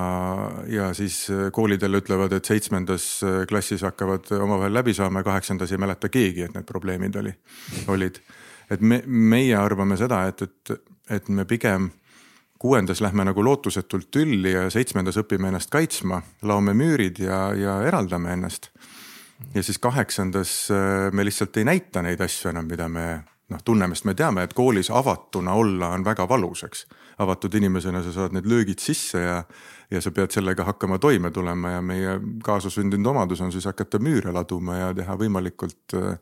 ja 0.68 0.94
siis 0.94 1.26
koolidele 1.52 2.02
ütlevad, 2.02 2.32
et 2.32 2.44
seitsmendas 2.44 3.20
klassis 3.49 3.82
hakkavad 3.82 4.30
omavahel 4.40 4.75
läbi 4.75 4.94
saama 4.94 5.20
ja 5.20 5.30
kaheksandas 5.30 5.73
ei 5.73 5.78
mäleta 5.78 6.08
keegi, 6.08 6.42
et 6.42 6.54
need 6.54 6.66
probleemid 6.66 7.16
oli, 7.16 7.34
olid. 7.88 8.20
Et 8.71 8.80
me, 8.80 9.02
meie 9.06 9.56
arvame 9.56 9.97
seda, 10.00 10.25
et, 10.28 10.42
et, 10.42 10.88
et 11.11 11.28
me 11.28 11.44
pigem 11.44 11.90
kuuendas 12.64 13.00
lähme 13.04 13.26
nagu 13.28 13.44
lootusetult 13.44 14.09
tülli 14.11 14.54
ja 14.54 14.68
seitsmendas 14.73 15.18
õpime 15.21 15.50
ennast 15.50 15.73
kaitsma, 15.73 16.23
laome 16.49 16.73
müürid 16.73 17.21
ja, 17.21 17.50
ja 17.52 17.80
eraldame 17.85 18.33
ennast. 18.33 18.71
ja 19.54 19.62
siis 19.62 19.78
kaheksandas 19.78 20.71
äh, 20.71 21.12
me 21.12 21.25
lihtsalt 21.25 21.56
ei 21.56 21.64
näita 21.64 22.02
neid 22.02 22.21
asju 22.25 22.49
enam, 22.54 22.64
mida 22.71 22.88
me 22.88 23.06
noh, 23.52 23.61
tunneme, 23.64 23.94
sest 23.94 24.09
me 24.09 24.14
teame, 24.16 24.47
et 24.47 24.54
koolis 24.56 24.90
avatuna 24.90 25.52
olla 25.52 25.90
on 25.94 26.04
väga 26.04 26.28
valus, 26.28 26.64
eks. 26.64 26.87
avatud 27.18 27.54
inimesena 27.54 28.02
sa 28.02 28.12
saad 28.12 28.33
need 28.35 28.49
löögid 28.49 28.80
sisse 28.83 29.21
ja, 29.21 29.37
ja 29.90 30.00
sa 30.00 30.11
pead 30.11 30.33
sellega 30.33 30.64
hakkama 30.64 30.99
toime 30.99 31.30
tulema 31.30 31.76
ja 31.76 31.83
meie 31.83 32.16
kaasasündinud 32.44 33.12
omadus 33.12 33.40
on 33.44 33.52
siis 33.52 33.68
hakata 33.68 34.00
müüre 34.02 34.33
laduma 34.33 34.78
ja 34.80 34.94
teha 34.94 35.18
võimalikult 35.21 35.99
äh, 36.00 36.16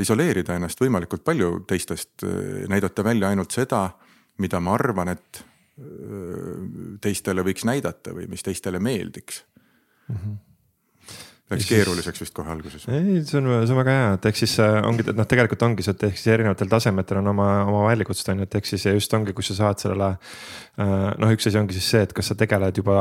isoleerida 0.00 0.56
ennast 0.58 0.80
võimalikult 0.80 1.24
palju 1.24 1.64
teistest, 1.66 2.24
äh, 2.24 2.66
näidata 2.68 3.04
välja 3.04 3.28
ainult 3.28 3.54
seda 3.54 3.86
mida 4.38 4.60
ma 4.62 4.74
arvan, 4.78 5.12
et 5.14 5.44
teistele 6.98 7.44
võiks 7.46 7.62
näidata 7.68 8.10
või 8.10 8.26
mis 8.26 8.42
teistele 8.42 8.80
meeldiks 8.82 9.44
mm. 10.08 10.16
-hmm. 10.16 10.32
Läks 11.48 11.64
siis... 11.64 11.78
keeruliseks 11.78 12.20
vist 12.20 12.34
kohe 12.36 12.50
alguses. 12.52 12.82
ei, 12.92 13.22
see 13.24 13.38
on, 13.40 13.46
see 13.64 13.72
on 13.72 13.78
väga 13.80 13.92
hea, 13.94 14.08
et 14.18 14.26
ehk 14.28 14.36
siis 14.36 14.52
äh, 14.60 14.74
ongi, 14.84 15.06
et 15.08 15.16
noh, 15.16 15.24
tegelikult 15.28 15.62
ongi 15.64 15.84
see, 15.84 15.94
et 15.96 16.02
ehk 16.10 16.18
siis 16.20 16.32
erinevatel 16.34 16.68
tasemetel 16.68 17.22
on 17.22 17.30
oma, 17.32 17.46
oma 17.64 17.86
väljakutsed 17.86 18.28
on 18.34 18.42
ju, 18.42 18.48
et 18.48 18.56
ehk 18.60 18.68
siis 18.68 18.84
just 18.90 19.16
ongi, 19.16 19.32
kus 19.36 19.48
sa 19.52 19.56
saad 19.62 19.80
sellele. 19.80 20.10
Äh, 20.78 20.90
noh, 21.22 21.32
üks 21.32 21.48
asi 21.48 21.56
ongi 21.60 21.76
siis 21.78 21.88
see, 21.94 22.02
et 22.04 22.12
kas 22.14 22.28
sa 22.28 22.36
tegeled 22.38 22.76
juba 22.82 22.98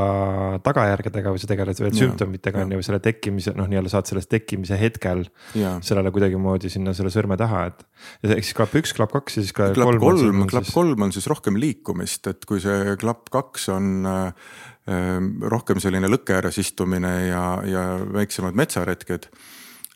tagajärgedega 0.63 1.33
või 1.35 1.41
sa 1.43 1.49
tegeled 1.51 1.81
veel 1.83 1.97
sümptomitega 1.99 2.63
on 2.63 2.71
ju, 2.71 2.79
või 2.79 2.87
selle 2.87 3.01
tekkimise 3.03 3.53
noh, 3.59 3.67
nii-öelda 3.67 3.91
saad 3.91 4.07
sellest 4.13 4.31
tekkimise 4.31 4.79
hetkel. 4.79 5.27
sellele 5.53 6.13
kuidagimoodi 6.15 6.71
sinna 6.71 6.95
selle 6.95 7.11
sõrme 7.13 7.35
taha, 7.39 7.65
et. 7.73 7.83
ehk 8.23 8.47
siis 8.47 8.55
klapp 8.55 8.79
üks, 8.79 8.95
klapp 8.95 9.11
kaks 9.17 9.41
ja 9.41 9.43
siis 9.43 9.53
ka. 9.59 9.73
klapp 9.75 9.99
kolm, 10.01 10.47
klapp 10.47 10.71
kolm 10.71 11.03
on 11.03 11.13
siis 11.15 11.27
rohkem 11.27 11.59
liikumist, 11.59 12.31
et 12.31 12.47
kui 12.47 12.63
see 12.63 12.95
klapp 13.01 13.27
kaks 13.33 13.67
on 13.75 13.93
äh, 14.07 14.49
rohkem 14.87 15.81
selline 15.83 16.07
lõkke 16.07 16.37
ääres 16.37 16.57
istumine 16.61 17.13
ja, 17.27 17.43
ja 17.67 17.83
väiksemad 18.13 18.55
metsaretked. 18.55 19.27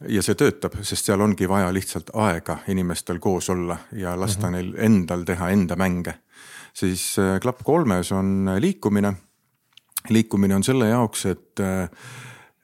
ja 0.09 0.21
see 0.25 0.35
töötab, 0.35 0.79
sest 0.81 1.05
seal 1.05 1.21
ongi 1.21 1.47
vaja 1.49 1.69
lihtsalt 1.73 2.09
aega 2.13 2.57
inimestel 2.67 3.19
koos 3.19 3.49
olla 3.49 3.77
ja 3.91 4.19
lasta 4.19 4.49
mm 4.49 4.53
-hmm. 4.53 4.57
neil 4.57 4.73
endal 4.77 5.23
teha 5.23 5.49
enda 5.49 5.75
mänge. 5.75 6.13
siis 6.73 7.19
äh, 7.19 7.39
klapp 7.39 7.63
kolmes 7.63 8.11
on 8.11 8.49
liikumine. 8.59 9.13
liikumine 10.09 10.55
on 10.55 10.63
selle 10.63 10.87
jaoks, 10.87 11.25
et 11.25 11.59
äh, 11.59 11.89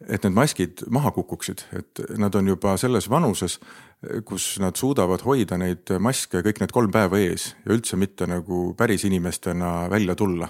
et 0.09 0.23
need 0.23 0.33
maskid 0.33 0.83
maha 0.89 1.11
kukuksid, 1.11 1.63
et 1.73 2.01
nad 2.17 2.35
on 2.35 2.47
juba 2.47 2.77
selles 2.77 3.09
vanuses, 3.09 3.59
kus 4.25 4.59
nad 4.59 4.75
suudavad 4.75 5.23
hoida 5.25 5.57
neid 5.57 5.89
maske 5.99 6.41
kõik 6.45 6.59
need 6.59 6.71
kolm 6.71 6.91
päeva 6.91 7.17
ees 7.17 7.55
ja 7.65 7.73
üldse 7.73 7.97
mitte 7.97 8.27
nagu 8.27 8.73
päris 8.77 9.03
inimestena 9.03 9.89
välja 9.89 10.15
tulla 10.15 10.49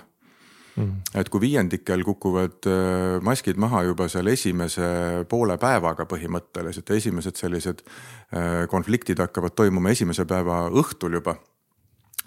mm.. 0.77 1.17
et 1.19 1.29
kui 1.33 1.43
viiendikel 1.43 2.03
kukuvad 2.07 2.69
äh, 2.69 3.17
maskid 3.25 3.59
maha 3.61 3.83
juba 3.87 4.07
seal 4.11 4.29
esimese 4.31 4.87
poole 5.29 5.57
päevaga 5.61 6.07
põhimõtteliselt, 6.09 6.93
esimesed 6.97 7.39
sellised 7.39 7.83
äh, 7.83 8.65
konfliktid 8.71 9.21
hakkavad 9.23 9.57
toimuma 9.57 9.93
esimese 9.95 10.25
päeva 10.29 10.67
õhtul 10.69 11.19
juba 11.19 11.37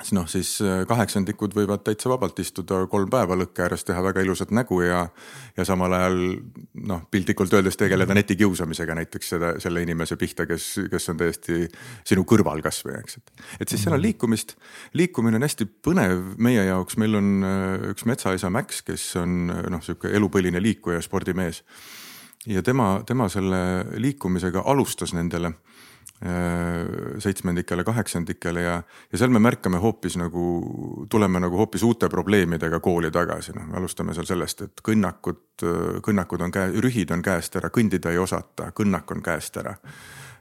siis 0.01 0.13
noh, 0.17 0.27
siis 0.31 0.51
äh, 0.65 0.83
kaheksandikud 0.89 1.55
võivad 1.57 1.83
täitsa 1.85 2.11
vabalt 2.11 2.39
istuda 2.41 2.81
kolm 2.91 3.11
päeva 3.13 3.37
lõkke 3.39 3.65
ääres, 3.65 3.85
teha 3.85 4.03
väga 4.05 4.25
ilusat 4.25 4.53
nägu 4.55 4.81
ja. 4.83 5.03
ja 5.57 5.67
samal 5.69 5.93
ajal 5.97 6.19
noh, 6.89 7.03
piltlikult 7.11 7.53
öeldes 7.57 7.77
tegeleda 7.81 8.17
netikiusamisega 8.17 8.97
näiteks 8.97 9.33
seda, 9.35 9.53
selle 9.63 9.83
inimese 9.85 10.17
pihta, 10.21 10.47
kes, 10.49 10.69
kes 10.91 11.13
on 11.13 11.21
täiesti 11.21 11.61
sinu 12.09 12.25
kõrval 12.29 12.63
kasvõi, 12.65 12.97
eks, 13.01 13.21
et. 13.21 13.33
et 13.61 13.73
siis 13.73 13.85
seal 13.85 13.97
on 13.99 14.05
liikumist, 14.05 14.57
liikumine 14.97 15.41
on 15.41 15.47
hästi 15.47 15.69
põnev 15.85 16.35
meie 16.41 16.65
jaoks, 16.69 16.99
meil 17.01 17.21
on 17.21 17.33
äh, 17.47 17.89
üks 17.93 18.09
metsaisa 18.09 18.53
Max, 18.53 18.85
kes 18.87 19.11
on 19.21 19.53
äh, 19.53 19.65
noh, 19.73 19.85
sihuke 19.85 20.13
elupõline 20.17 20.63
liikuja, 20.63 21.03
spordimees. 21.05 21.65
ja 22.49 22.63
tema, 22.63 23.03
tema 23.07 23.29
selle 23.29 23.85
liikumisega 24.01 24.65
alustas 24.65 25.13
nendele 25.13 25.53
seitsmendikele, 27.19 27.85
kaheksandikele 27.85 28.61
ja, 28.61 28.75
ja 29.13 29.19
seal 29.19 29.33
me 29.33 29.41
märkame 29.41 29.79
hoopis 29.81 30.19
nagu, 30.21 30.43
tuleme 31.11 31.41
nagu 31.41 31.57
hoopis 31.57 31.83
uute 31.87 32.11
probleemidega 32.13 32.81
kooli 32.85 33.09
tagasi, 33.11 33.55
noh, 33.57 33.71
alustame 33.81 34.13
seal 34.17 34.29
sellest, 34.29 34.67
et 34.67 34.83
kõnnakud, 34.85 35.65
kõnnakud 36.05 36.45
on 36.45 36.53
käe, 36.53 36.75
rühid 36.85 37.15
on 37.17 37.25
käest 37.25 37.57
ära, 37.57 37.73
kõndida 37.73 38.13
ei 38.13 38.21
osata, 38.21 38.69
kõnnak 38.77 39.17
on 39.17 39.25
käest 39.25 39.57
ära. 39.63 39.73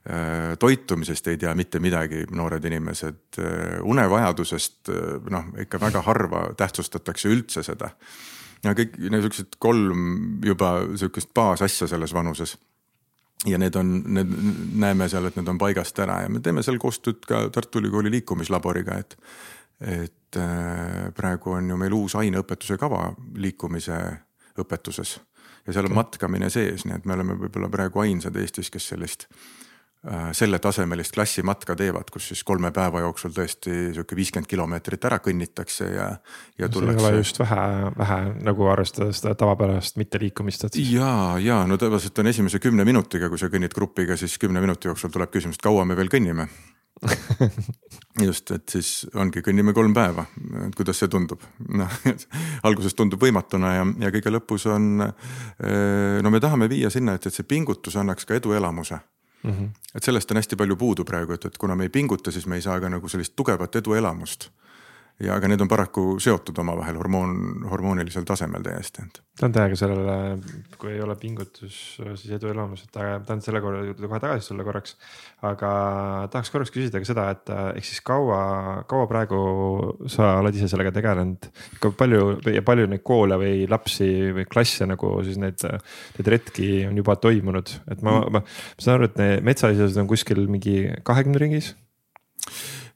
Äh, 0.10 0.58
toitumisest 0.60 1.28
ei 1.32 1.38
tea 1.40 1.54
mitte 1.56 1.80
midagi 1.80 2.26
noored 2.32 2.64
inimesed, 2.66 3.24
äh, 3.40 3.80
unevajadusest 3.84 4.92
noh, 5.32 5.52
ikka 5.64 5.80
väga 5.80 6.04
harva 6.08 6.50
tähtsustatakse 6.60 7.32
üldse 7.32 7.64
seda. 7.64 7.94
ja 8.64 8.74
kõik 8.76 8.98
niisugused 9.00 9.56
kolm 9.60 10.42
juba 10.44 10.82
sihukest 11.00 11.30
baasasja 11.34 11.88
selles 11.88 12.12
vanuses 12.14 12.58
ja 13.48 13.58
need 13.62 13.76
on, 13.80 13.94
need 14.16 14.34
näeme 14.76 15.08
seal, 15.10 15.30
et 15.30 15.38
need 15.40 15.48
on 15.48 15.60
paigast 15.62 16.00
ära 16.04 16.22
ja 16.26 16.32
me 16.32 16.42
teeme 16.44 16.64
seal 16.66 16.80
koostööd 16.82 17.24
ka 17.28 17.46
Tartu 17.56 17.80
Ülikooli 17.80 18.12
liikumislaboriga, 18.18 19.00
et. 19.00 19.18
et 19.80 20.38
äh, 20.38 21.08
praegu 21.16 21.56
on 21.56 21.70
ju 21.72 21.78
meil 21.80 21.94
uus 21.96 22.14
aineõpetuse 22.20 22.78
kava 22.78 23.14
liikumise 23.40 23.96
õpetuses 24.60 25.16
ja 25.66 25.74
seal 25.74 25.88
on 25.90 25.96
matkamine 25.96 26.50
sees, 26.54 26.84
nii 26.86 27.00
et 27.00 27.08
me 27.08 27.16
oleme 27.16 27.38
võib-olla 27.40 27.70
praegu 27.72 28.04
ainsad 28.04 28.36
Eestis, 28.38 28.70
kes 28.74 28.92
sellist 28.92 29.28
selletasemelist 30.32 31.12
klassimatka 31.12 31.76
teevad, 31.76 32.08
kus 32.12 32.30
siis 32.32 32.44
kolme 32.48 32.72
päeva 32.72 33.02
jooksul 33.04 33.34
tõesti 33.36 33.74
sihuke 33.92 34.16
viiskümmend 34.16 34.48
kilomeetrit 34.48 35.06
ära 35.10 35.18
kõnnitakse 35.20 35.90
ja, 35.92 36.06
ja 36.56 36.70
tullakse. 36.72 37.02
see 37.02 37.10
ei 37.10 37.12
ole 37.12 37.20
just 37.20 37.42
vähe, 37.42 37.66
vähe 37.98 38.20
nagu 38.48 38.70
arvestades 38.72 39.20
seda 39.20 39.36
tavapärast 39.36 40.00
mitteliikumist, 40.00 40.70
et. 40.70 40.80
ja, 40.94 41.36
ja 41.44 41.66
no 41.68 41.76
tõenäoliselt 41.76 42.24
on 42.24 42.32
esimese 42.32 42.64
kümne 42.64 42.88
minutiga, 42.88 43.28
kui 43.28 43.42
sa 43.42 43.52
kõnnid 43.52 43.76
grupiga, 43.76 44.16
siis 44.16 44.40
kümne 44.40 44.64
minuti 44.64 44.88
jooksul 44.88 45.12
tuleb 45.12 45.36
küsimus, 45.36 45.60
et 45.60 45.68
kaua 45.68 45.84
me 45.84 46.00
veel 46.00 46.12
kõnnime 46.16 46.48
just, 48.28 48.56
et 48.56 48.72
siis 48.72 49.04
ongi, 49.20 49.44
kõnnime 49.44 49.76
kolm 49.76 49.92
päeva, 49.96 50.26
et 50.64 50.80
kuidas 50.80 51.00
see 51.00 51.12
tundub, 51.12 51.44
noh 51.76 52.00
alguses 52.68 52.96
tundub 52.96 53.20
võimatuna 53.24 53.76
ja, 53.76 53.86
ja 54.08 54.16
kõige 54.16 54.32
lõpus 54.32 54.68
on. 54.72 55.04
Eh, 55.04 56.20
no 56.24 56.32
me 56.32 56.40
tahame 56.44 56.72
viia 56.72 56.92
sinna, 56.92 57.20
et, 57.20 57.28
et 57.28 57.36
see 57.36 57.48
pingutus 57.48 58.00
annaks 58.00 58.28
ka 58.28 58.40
eduelamuse 58.40 59.00
mm. 59.44 59.52
-hmm. 59.52 59.70
et 59.96 60.04
sellest 60.04 60.32
on 60.32 60.38
hästi 60.38 60.56
palju 60.56 60.76
puudu 60.76 61.06
praegu, 61.06 61.34
et, 61.34 61.46
et 61.46 61.58
kuna 61.58 61.76
me 61.76 61.84
ei 61.84 61.90
pinguta, 61.90 62.32
siis 62.32 62.46
me 62.46 62.56
ei 62.56 62.62
saa 62.62 62.80
ka 62.80 62.90
nagu 62.90 63.10
sellist 63.10 63.36
tugevat 63.36 63.76
eduelamust. 63.76 64.50
Ja 65.24 65.36
aga 65.36 65.50
need 65.52 65.62
on 65.64 65.70
paraku 65.70 66.04
seotud 66.24 66.58
omavahel 66.64 66.98
hormoon, 67.00 67.34
hormoonilisel 67.70 68.24
tasemel 68.28 68.64
täiesti, 68.64 69.04
et. 69.04 69.20
Tahan 69.40 69.54
täiega 69.56 69.78
sellele, 69.80 70.14
kui 70.80 70.92
ei 70.92 71.02
ole 71.04 71.16
pingutus, 71.20 71.76
siis 72.20 72.32
eduelamus, 72.36 72.86
et 72.86 72.96
tahan 72.96 73.44
selle 73.44 73.62
korra 73.64 73.86
juurde 73.88 74.08
kohe 74.08 74.20
tagasi 74.20 74.52
tulla 74.52 74.66
korraks. 74.68 74.96
aga 75.48 75.72
tahaks 76.32 76.52
korraks 76.52 76.74
küsida 76.76 77.00
ka 77.00 77.08
seda, 77.08 77.28
et 77.36 77.52
ehk 77.80 77.88
siis 77.88 78.02
kaua, 78.06 78.40
kaua 78.90 79.08
praegu 79.12 79.40
sa 80.12 80.34
oled 80.42 80.56
ise 80.56 80.68
sellega 80.72 80.92
tegelenud, 80.96 81.50
kui 81.84 81.96
palju 82.00 82.40
ja 82.56 82.64
palju 82.68 82.88
neid 82.92 83.04
koole 83.08 83.40
või 83.40 83.68
lapsi 83.72 84.10
või 84.36 84.48
klasse 84.48 84.88
nagu 84.88 85.14
siis 85.28 85.40
need, 85.40 85.64
need 86.20 86.34
retki 86.36 86.72
on 86.90 87.00
juba 87.00 87.16
toimunud, 87.20 87.76
et 87.92 88.04
ma, 88.04 88.20
ma, 88.28 88.44
ma 88.44 88.80
saan 88.80 89.00
aru, 89.00 89.12
et 89.12 89.46
metsaasjad 89.48 90.00
on 90.00 90.12
kuskil 90.12 90.48
mingi 90.52 90.82
kahekümne 91.08 91.40
ringis 91.40 91.76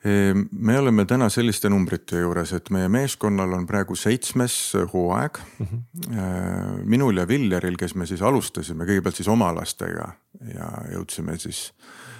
me 0.03 0.77
oleme 0.79 1.05
täna 1.07 1.29
selliste 1.31 1.69
numbrite 1.71 2.19
juures, 2.19 2.51
et 2.57 2.69
meie 2.75 2.89
meeskonnal 2.91 3.53
on 3.55 3.67
praegu 3.67 3.95
seitsmes 3.95 4.55
hooaeg 4.93 5.39
mm. 5.39 5.67
-hmm. 5.67 6.81
minul 6.85 7.17
ja 7.17 7.27
Villeril, 7.27 7.77
kes 7.79 7.95
me 7.95 8.05
siis 8.05 8.21
alustasime 8.21 8.83
kõigepealt 8.89 9.15
siis 9.15 9.31
oma 9.31 9.53
lastega 9.55 10.11
ja 10.53 10.71
jõudsime 10.91 11.37
siis 11.39 11.71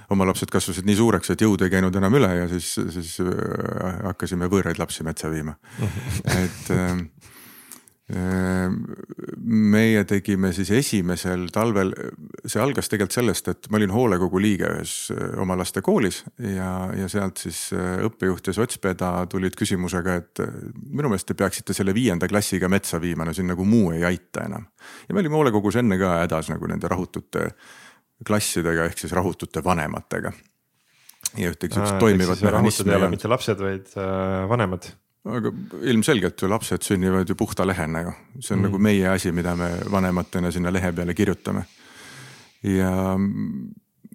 oma 0.10 0.26
lapsed 0.26 0.52
kasvasid 0.52 0.86
nii 0.86 0.96
suureks, 0.96 1.30
et 1.30 1.42
jõud 1.42 1.62
ei 1.64 1.70
käinud 1.74 1.96
enam 1.96 2.14
üle 2.14 2.32
ja 2.36 2.48
siis, 2.48 2.74
siis 2.96 3.20
äh, 3.20 4.00
hakkasime 4.04 4.48
võõraid 4.48 4.80
lapsi 4.80 5.04
metsa 5.04 5.32
viima 5.32 5.56
mm. 5.80 5.86
-hmm. 5.88 6.44
et 6.44 6.72
ehm, 6.78 6.84
Ehm, 6.94 7.08
meie 8.14 10.04
tegime 10.06 10.52
siis 10.54 10.70
esimesel 10.76 11.48
talvel, 11.54 11.94
see 12.46 12.62
algas 12.62 12.90
tegelikult 12.92 13.16
sellest, 13.16 13.50
et 13.52 13.70
ma 13.72 13.80
olin 13.80 13.94
hoolekogu 13.94 14.42
liige 14.42 14.70
ühes 14.70 14.94
eh, 15.16 15.34
oma 15.42 15.58
laste 15.60 15.82
koolis 15.86 16.22
ja, 16.38 16.70
ja 16.98 17.10
sealt 17.12 17.42
siis 17.44 17.66
eh, 17.76 18.04
õppejuht 18.08 18.52
ja 18.52 18.56
sotspeda 18.58 19.12
tulid 19.32 19.58
küsimusega, 19.60 20.18
et 20.22 20.44
eh, 20.46 20.52
minu 20.90 21.12
meelest 21.12 21.32
te 21.32 21.38
peaksite 21.40 21.76
selle 21.76 21.96
viienda 21.96 22.30
klassiga 22.30 22.70
metsa 22.72 23.02
viima, 23.02 23.26
no 23.28 23.36
siin 23.36 23.50
nagu 23.52 23.66
muu 23.68 23.92
ei 23.96 24.06
aita 24.08 24.46
enam. 24.48 24.68
ja 25.08 25.16
me 25.16 25.24
olime 25.24 25.40
hoolekogus 25.40 25.80
enne 25.82 25.98
ka 26.02 26.20
hädas 26.22 26.52
nagu 26.54 26.70
nende 26.70 26.92
rahutute 26.92 27.50
klassidega 28.28 28.88
ehk 28.90 29.00
siis 29.04 29.14
rahutute 29.16 29.64
vanematega. 29.64 30.34
ja 31.38 31.50
ühtegi 31.50 31.74
sihukest 31.74 31.96
Aa, 31.96 32.02
toimivat 32.04 32.42
mehhanismi 32.46 32.92
ei 32.92 33.00
ole 33.00 33.10
mitte 33.14 33.32
lapsed, 33.32 33.60
vaid 33.60 33.96
äh, 33.98 34.44
vanemad. 34.50 34.92
Aga 35.24 35.52
ilmselgelt 35.82 36.42
ju 36.42 36.50
lapsed 36.52 36.84
sünnivad 36.84 37.30
ju 37.30 37.36
puhta 37.36 37.66
lehena 37.66 38.02
ju, 38.02 38.12
see 38.42 38.56
on 38.56 38.60
mm. 38.60 38.68
Nagu 38.68 38.80
meie 38.80 39.10
asi, 39.14 39.32
mida 39.32 39.56
me 39.56 39.70
vanematena 39.92 40.52
sinna 40.52 40.72
lehe 40.72 40.92
peale 40.92 41.14
kirjutame. 41.14 41.66
ja, 42.64 43.18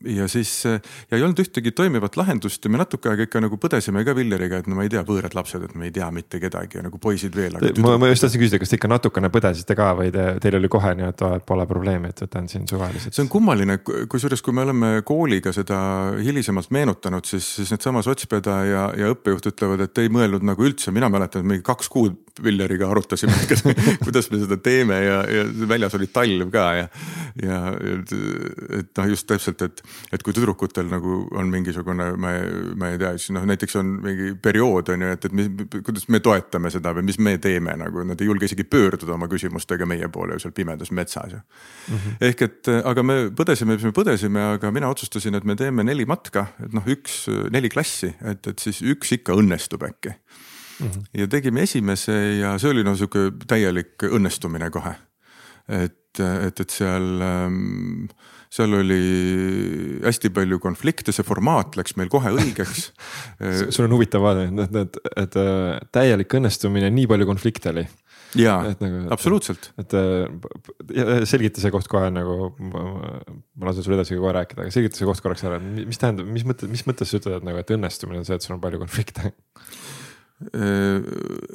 ja 0.04 0.28
siis 0.30 0.52
ja 0.64 1.16
ei 1.16 1.22
olnud 1.22 1.40
ühtegi 1.42 1.72
toimivat 1.76 2.16
lahendust 2.18 2.64
ja 2.64 2.70
me 2.70 2.80
natuke 2.80 3.10
aega 3.10 3.26
ikka 3.26 3.42
nagu 3.42 3.58
põdesime 3.60 4.04
ka 4.06 4.14
Villeriga, 4.16 4.60
et 4.62 4.68
no 4.70 4.78
ma 4.78 4.86
ei 4.86 4.92
tea, 4.92 5.02
võõrad 5.06 5.34
lapsed, 5.36 5.64
et 5.68 5.74
me 5.78 5.88
ei 5.88 5.94
tea 5.94 6.08
mitte 6.14 6.40
kedagi 6.42 6.78
ja 6.78 6.84
nagu 6.86 7.00
poisid 7.02 7.36
veel. 7.36 7.58
ma, 7.82 7.96
ma 8.00 8.10
just 8.10 8.24
tahtsin 8.24 8.42
küsida, 8.42 8.60
kas 8.62 8.72
te 8.72 8.78
ikka 8.78 8.90
natukene 8.92 9.30
põdesite 9.34 9.76
ka 9.78 9.90
või 9.98 10.12
te, 10.14 10.26
teil 10.42 10.58
oli 10.60 10.70
kohe 10.72 10.94
nii, 10.98 11.10
et 11.12 11.24
pole 11.48 11.66
probleemi, 11.70 12.12
et 12.12 12.22
võtan 12.26 12.48
siin 12.50 12.68
suvaliselt. 12.70 13.16
see 13.16 13.24
on 13.24 13.32
kummaline, 13.32 13.80
kusjuures 13.82 14.44
kui 14.44 14.56
me 14.56 14.64
oleme 14.66 14.92
kooliga 15.08 15.52
seda 15.56 15.80
hilisemalt 16.22 16.72
meenutanud, 16.74 17.26
siis, 17.28 17.48
siis 17.58 17.74
needsamad 17.74 18.06
sotspeda 18.06 18.60
ja, 18.68 18.86
ja 18.98 19.12
õppejuht 19.14 19.50
ütlevad, 19.52 19.86
et 19.88 20.02
ei 20.02 20.12
mõelnud 20.12 20.46
nagu 20.46 20.66
üldse, 20.68 20.94
mina 20.94 21.10
mäletan, 21.12 21.44
et 21.44 21.52
mingi 21.54 21.66
kaks 21.66 21.90
kuud 21.92 22.24
Villeriga 22.42 22.86
arutasime, 22.90 23.34
kuidas 24.04 24.28
me 24.30 24.38
seda 24.44 24.58
teeme 24.62 25.00
ja, 25.02 25.18
ja 25.26 25.44
väljas 25.68 25.96
oli 25.98 26.06
talv 26.12 26.52
ka 26.54 26.66
ja. 26.78 26.86
ja 27.42 27.58
et, 27.74 28.14
et 28.78 28.92
noh, 29.00 29.08
just 29.10 29.26
täpselt, 29.30 29.64
et, 29.66 29.82
et 30.12 30.22
kui 30.24 30.34
tüdrukutel 30.36 30.88
nagu 30.90 31.20
on 31.36 31.50
mingisugune, 31.52 32.10
ma, 32.20 32.32
ma 32.78 32.90
ei 32.92 33.00
tea, 33.00 33.12
siis 33.20 33.34
noh, 33.36 33.44
näiteks 33.48 33.78
on 33.80 33.92
mingi 34.04 34.32
periood 34.42 34.92
on 34.94 35.04
ju, 35.04 35.12
et, 35.16 35.28
et 35.28 35.36
mis, 35.36 35.50
kuidas 35.76 36.08
me 36.12 36.20
toetame 36.24 36.72
seda 36.74 36.94
või 36.96 37.08
mis 37.10 37.20
me 37.22 37.36
teeme 37.42 37.76
nagu, 37.80 38.04
nad 38.08 38.20
ei 38.20 38.30
julge 38.30 38.48
isegi 38.48 38.66
pöörduda 38.68 39.16
oma 39.16 39.28
küsimustega 39.30 39.88
meie 39.88 40.08
poole 40.12 40.38
seal 40.42 40.54
pimedas 40.56 40.92
metsas 40.94 41.32
ju 41.36 41.40
mm. 41.40 41.96
-hmm. 41.96 42.18
ehk 42.30 42.42
et 42.48 42.72
aga 42.78 43.02
me 43.02 43.18
põdesime, 43.30 43.76
mis 43.76 43.88
me 43.88 43.94
põdesime, 43.96 44.44
aga 44.58 44.72
mina 44.74 44.88
otsustasin, 44.88 45.34
et 45.34 45.44
me 45.44 45.56
teeme 45.56 45.84
neli 45.84 46.06
matka, 46.08 46.48
et 46.64 46.72
noh, 46.76 46.86
üks, 46.86 47.26
neli 47.52 47.68
klassi, 47.68 48.14
et, 48.24 48.46
et 48.46 48.58
siis 48.58 48.82
üks 48.82 49.12
ikka 49.18 49.36
õnnestub 49.36 49.84
äkki 49.84 50.14
mm. 50.80 50.86
-hmm. 50.86 51.04
ja 51.14 51.28
tegime 51.28 51.62
esimese 51.62 52.12
ja 52.40 52.58
see 52.58 52.70
oli 52.70 52.84
no 52.84 52.96
sihuke 52.96 53.30
täielik 53.46 54.02
õnnestumine 54.02 54.70
kohe. 54.70 54.94
et, 55.68 56.20
et, 56.20 56.60
et 56.64 56.74
seal 56.74 57.22
ähm, 57.24 58.08
seal 58.52 58.72
oli 58.78 58.98
hästi 60.04 60.30
palju 60.34 60.58
konflikte, 60.62 61.12
see 61.12 61.26
formaat 61.26 61.76
läks 61.78 61.96
meil 62.00 62.08
kohe 62.12 62.32
õigeks 62.32 62.84
sul 63.74 63.84
on 63.86 63.96
huvitav 63.96 64.24
vaade, 64.24 64.48
et, 64.48 64.78
et, 64.82 65.00
et 65.24 65.40
äh, 65.42 65.80
täielik 65.94 66.38
õnnestumine, 66.38 66.88
nii 66.94 67.08
palju 67.10 67.28
konflikte 67.28 67.72
oli. 67.74 67.84
ja 68.40 68.56
Et 68.70 68.80
nagu- 68.84 69.04
absoluutselt, 69.14 69.70
et 69.80 69.96
äh, 69.98 71.12
selgita 71.28 71.60
see 71.60 71.74
koht 71.74 71.90
kohe 71.92 72.08
nagu, 72.14 72.54
ma 72.72 73.68
lasen 73.68 73.84
sul 73.84 73.98
edasi 73.98 74.16
kohe 74.16 74.32
rääkida, 74.40 74.64
aga 74.64 74.74
selgita 74.74 75.00
see 75.00 75.08
koht 75.08 75.22
korraks 75.24 75.44
ära, 75.48 75.60
mis 75.60 76.00
tähendab, 76.00 76.32
mis 76.32 76.48
mõte, 76.48 76.70
mis 76.72 76.86
mõttes 76.88 77.12
sa 77.12 77.20
ütled, 77.20 77.40
et 77.42 77.48
nagu, 77.48 77.60
et 77.60 77.76
õnnestumine 77.76 78.22
on 78.22 78.28
see, 78.28 78.40
et 78.40 78.48
sul 78.48 78.56
on 78.56 78.64
palju 78.64 78.80
konflikte? 78.80 79.34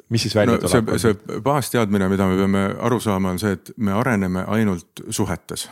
Mis 0.10 0.22
siis 0.22 0.36
välja 0.36 0.58
no 0.58 0.68
see 0.68 0.82
tuleb?, 0.82 0.98
see 1.00 1.40
baasteadmine, 1.44 2.10
mida 2.12 2.28
me 2.28 2.36
peame 2.36 2.64
aru 2.84 3.00
saama, 3.00 3.32
on 3.32 3.40
see, 3.40 3.56
et 3.56 3.72
me 3.78 3.94
areneme 3.96 4.44
ainult 4.48 5.06
suhetes. 5.10 5.70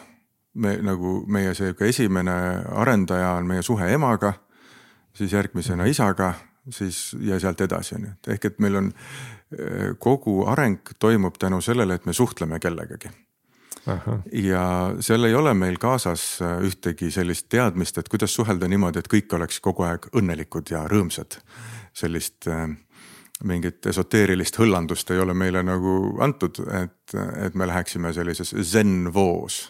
me 0.53 0.77
nagu 0.83 1.21
meie 1.31 1.53
sihuke 1.55 1.87
esimene 1.87 2.33
arendaja 2.75 3.33
on 3.39 3.47
meie 3.47 3.61
suhe 3.63 3.87
emaga, 3.93 4.33
siis 5.15 5.33
järgmisena 5.33 5.85
isaga, 5.85 6.33
siis 6.69 7.15
ja 7.19 7.39
sealt 7.39 7.61
edasi 7.61 7.95
on 7.95 8.07
ju, 8.07 8.11
et 8.11 8.31
ehk 8.35 8.45
et 8.45 8.59
meil 8.59 8.75
on 8.75 8.93
kogu 9.99 10.45
areng 10.47 10.93
toimub 10.99 11.35
tänu 11.39 11.61
sellele, 11.61 11.99
et 11.99 12.05
me 12.05 12.13
suhtleme 12.13 12.59
kellegagi 12.59 13.11
ja 14.33 14.63
seal 14.99 15.25
ei 15.25 15.35
ole 15.35 15.53
meil 15.57 15.77
kaasas 15.81 16.23
ühtegi 16.65 17.11
sellist 17.11 17.47
teadmist, 17.49 17.97
et 17.97 18.09
kuidas 18.09 18.33
suhelda 18.35 18.67
niimoodi, 18.69 19.01
et 19.01 19.09
kõik 19.09 19.33
oleks 19.35 19.59
kogu 19.59 19.85
aeg 19.87 20.07
õnnelikud 20.13 20.71
ja 20.71 20.85
rõõmsad. 20.89 21.39
sellist 21.93 22.47
äh, 22.47 22.69
mingit 23.47 23.85
esoteerilist 23.89 24.59
hõllandust 24.59 25.11
ei 25.13 25.19
ole 25.21 25.33
meile 25.37 25.63
nagu 25.65 25.95
antud, 26.21 26.61
et, 26.77 27.15
et 27.45 27.55
me 27.57 27.67
läheksime 27.69 28.13
sellises 28.13 28.53
zen-voos. 28.71 29.61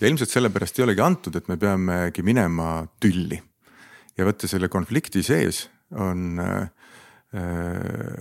ja 0.00 0.08
ilmselt 0.08 0.30
sellepärast 0.30 0.78
ei 0.78 0.86
olegi 0.86 1.04
antud, 1.04 1.36
et 1.36 1.48
me 1.48 1.56
peamegi 1.56 2.22
minema 2.22 2.86
tülli. 3.00 3.40
ja 4.16 4.24
vaata 4.28 4.48
selle 4.48 4.68
konflikti 4.68 5.22
sees 5.22 5.66
on, 5.92 6.40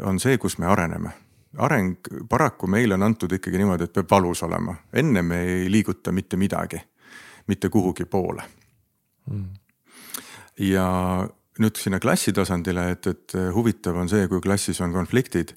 on 0.04 0.20
see, 0.20 0.38
kus 0.38 0.58
me 0.60 0.68
areneme 0.72 1.12
areng 1.58 1.96
paraku 2.30 2.68
meile 2.68 2.96
on 2.96 3.04
antud 3.04 3.32
ikkagi 3.36 3.60
niimoodi, 3.60 3.84
et 3.84 3.94
peab 3.94 4.12
valus 4.12 4.44
olema, 4.44 4.76
enne 4.94 5.22
me 5.22 5.42
ei 5.44 5.72
liiguta 5.72 6.12
mitte 6.12 6.38
midagi, 6.40 6.80
mitte 7.48 7.70
kuhugi 7.70 8.06
poole 8.06 8.44
mm.. 9.30 9.46
ja 10.72 10.88
nüüd 11.62 11.78
sinna 11.78 12.00
klassi 12.02 12.34
tasandile, 12.34 12.90
et, 12.96 13.08
et 13.08 13.36
huvitav 13.56 13.98
on 14.02 14.10
see, 14.10 14.28
kui 14.32 14.42
klassis 14.42 14.82
on 14.82 14.94
konfliktid. 14.94 15.56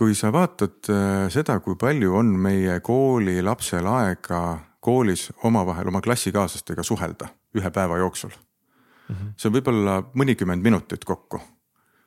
kui 0.00 0.14
sa 0.16 0.30
vaatad 0.32 0.88
äh, 0.88 1.26
seda, 1.28 1.58
kui 1.60 1.76
palju 1.76 2.14
on 2.16 2.30
meie 2.40 2.78
koolilapsel 2.80 3.84
aega 3.86 4.38
koolis 4.80 5.26
omavahel 5.44 5.88
oma 5.88 6.00
klassikaaslastega 6.00 6.82
suhelda 6.82 7.28
ühe 7.54 7.70
päeva 7.70 7.98
jooksul 7.98 8.30
mm. 8.30 9.14
-hmm. 9.14 9.32
see 9.36 9.48
on 9.50 9.54
võib-olla 9.58 10.02
mõnikümmend 10.14 10.62
minutit 10.62 11.04
kokku 11.04 11.40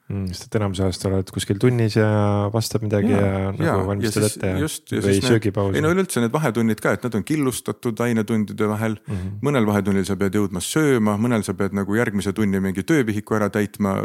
mm,. 0.09 0.25
sest 0.31 0.47
et 0.47 0.57
enamuse 0.59 0.83
ajast 0.85 1.05
oled 1.09 1.31
kuskil 1.35 1.59
tunnis 1.61 1.97
ja 1.97 2.07
vastab 2.53 2.85
midagi 2.85 3.13
ja, 3.13 3.19
ja 3.21 3.51
nagu 3.51 3.67
ja, 3.67 3.75
valmistad 3.87 4.27
ette 4.27 4.53
ja, 4.53 4.61
just, 4.63 4.91
ja 4.93 5.03
või 5.03 5.19
söögipaus. 5.23 5.75
ei 5.77 5.83
no 5.85 5.91
üleüldse 5.93 6.23
need 6.23 6.33
vahetunnid 6.33 6.81
ka, 6.83 6.95
et 6.97 7.05
nad 7.07 7.17
on 7.19 7.25
killustatud 7.27 8.01
ainetundide 8.05 8.69
vahel 8.71 8.97
mm. 8.99 9.13
-hmm. 9.13 9.37
mõnel 9.45 9.69
vahetunnil 9.69 10.07
sa 10.09 10.17
pead 10.19 10.39
jõudma 10.39 10.63
sööma, 10.63 11.17
mõnel 11.21 11.45
sa 11.47 11.55
pead 11.57 11.77
nagu 11.77 11.99
järgmise 11.99 12.33
tunni 12.33 12.61
mingi 12.63 12.83
töövihiku 12.87 13.39
ära 13.39 13.49
täitma 13.53 13.99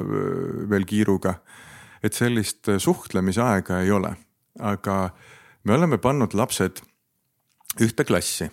veel 0.71 0.87
kiiruga. 0.89 1.39
et 2.03 2.15
sellist 2.15 2.69
suhtlemise 2.79 3.43
aega 3.43 3.81
ei 3.83 3.91
ole, 3.91 4.15
aga 4.61 5.11
me 5.65 5.75
oleme 5.75 5.99
pannud 5.99 6.35
lapsed 6.35 6.83
ühte 7.83 8.05
klassi 8.05 8.51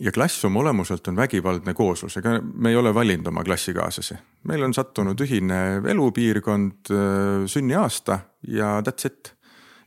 ja 0.00 0.12
klass 0.12 0.44
oma 0.44 0.60
olemuselt 0.60 1.08
on 1.08 1.16
vägivaldne 1.16 1.74
kooslus, 1.74 2.16
ega 2.16 2.38
me 2.40 2.72
ei 2.72 2.76
ole 2.76 2.94
valinud 2.94 3.26
oma 3.26 3.44
klassikaaslasi. 3.44 4.14
meil 4.48 4.62
on 4.62 4.74
sattunud 4.74 5.20
ühine 5.20 5.80
elupiirkond, 5.92 6.92
sünniaasta 7.46 8.18
ja 8.48 8.80
that's 8.80 9.06
it. 9.06 9.34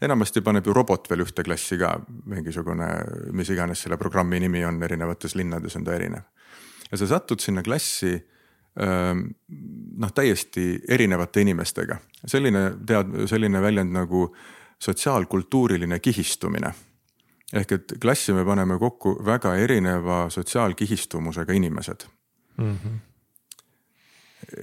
enamasti 0.02 0.42
paneb 0.42 0.68
ju 0.68 0.74
robot 0.74 1.10
veel 1.10 1.24
ühte 1.24 1.44
klassi 1.44 1.78
ka, 1.78 1.96
mingisugune, 2.26 2.88
mis 3.32 3.50
iganes 3.50 3.82
selle 3.82 3.98
programmi 3.98 4.40
nimi 4.40 4.66
on, 4.66 4.84
erinevates 4.84 5.36
linnades 5.36 5.76
on 5.76 5.84
ta 5.84 5.94
erinev. 5.94 6.22
ja 6.92 6.98
sa 6.98 7.08
satud 7.08 7.40
sinna 7.40 7.64
klassi 7.64 8.14
noh, 8.76 10.12
täiesti 10.14 10.82
erinevate 10.90 11.42
inimestega, 11.42 11.98
selline 12.26 12.72
tead, 12.86 13.28
selline 13.30 13.62
väljend 13.62 13.94
nagu 13.94 14.28
sotsiaalkultuuriline 14.82 16.00
kihistumine 16.00 16.74
ehk 17.54 17.72
et 17.78 17.96
klassi 18.02 18.34
me 18.34 18.46
paneme 18.46 18.78
kokku 18.82 19.18
väga 19.26 19.56
erineva 19.62 20.26
sotsiaalkihistumusega 20.30 21.54
inimesed 21.54 22.06
mm. 22.58 22.78
-hmm. 22.78 23.00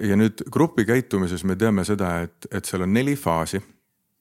ja 0.09 0.17
nüüd 0.17 0.45
grupi 0.51 0.85
käitumises 0.85 1.45
me 1.45 1.57
teame 1.57 1.85
seda, 1.85 2.21
et, 2.21 2.47
et 2.51 2.65
seal 2.65 2.83
on 2.83 2.93
neli 2.93 3.17
faasi. 3.17 3.63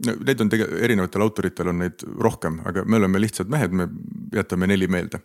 Neid 0.06 0.40
on 0.40 0.50
tegelikult 0.50 0.84
erinevatel 0.84 1.22
autoritel 1.22 1.68
on 1.68 1.80
neid 1.80 2.06
rohkem, 2.20 2.62
aga 2.66 2.86
me 2.86 2.98
oleme 2.98 3.20
lihtsad 3.22 3.50
mehed, 3.52 3.72
me 3.72 3.88
jätame 4.34 4.68
neli 4.68 4.88
meelde. 4.88 5.20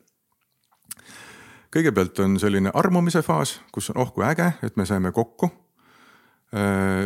kõigepealt 1.74 2.18
on 2.22 2.38
selline 2.38 2.70
armumise 2.74 3.22
faas, 3.22 3.60
kus 3.72 3.90
on 3.90 3.96
oh 4.02 4.12
kui 4.14 4.24
äge, 4.24 4.52
et 4.62 4.76
me 4.76 4.86
saime 4.86 5.12
kokku. 5.12 5.50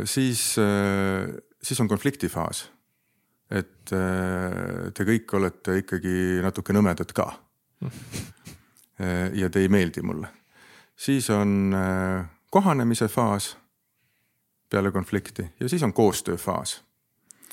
siis, 0.04 0.56
siis 1.62 1.80
on 1.80 1.88
konflikti 1.88 2.28
faas 2.28 2.77
et 3.50 3.92
äh, 3.96 4.90
te 4.94 5.06
kõik 5.08 5.32
olete 5.38 5.78
ikkagi 5.82 6.42
natuke 6.44 6.76
nõmedad 6.76 7.12
ka. 7.16 7.30
ja 8.98 9.46
te 9.50 9.60
ei 9.62 9.68
meeldi 9.70 10.02
mulle. 10.02 10.28
siis 10.96 11.30
on 11.30 11.74
äh, 11.74 12.26
kohanemise 12.50 13.08
faas 13.08 13.56
peale 14.70 14.90
konflikti 14.90 15.46
ja 15.60 15.68
siis 15.68 15.82
on 15.82 15.92
koostööfaas 15.92 16.82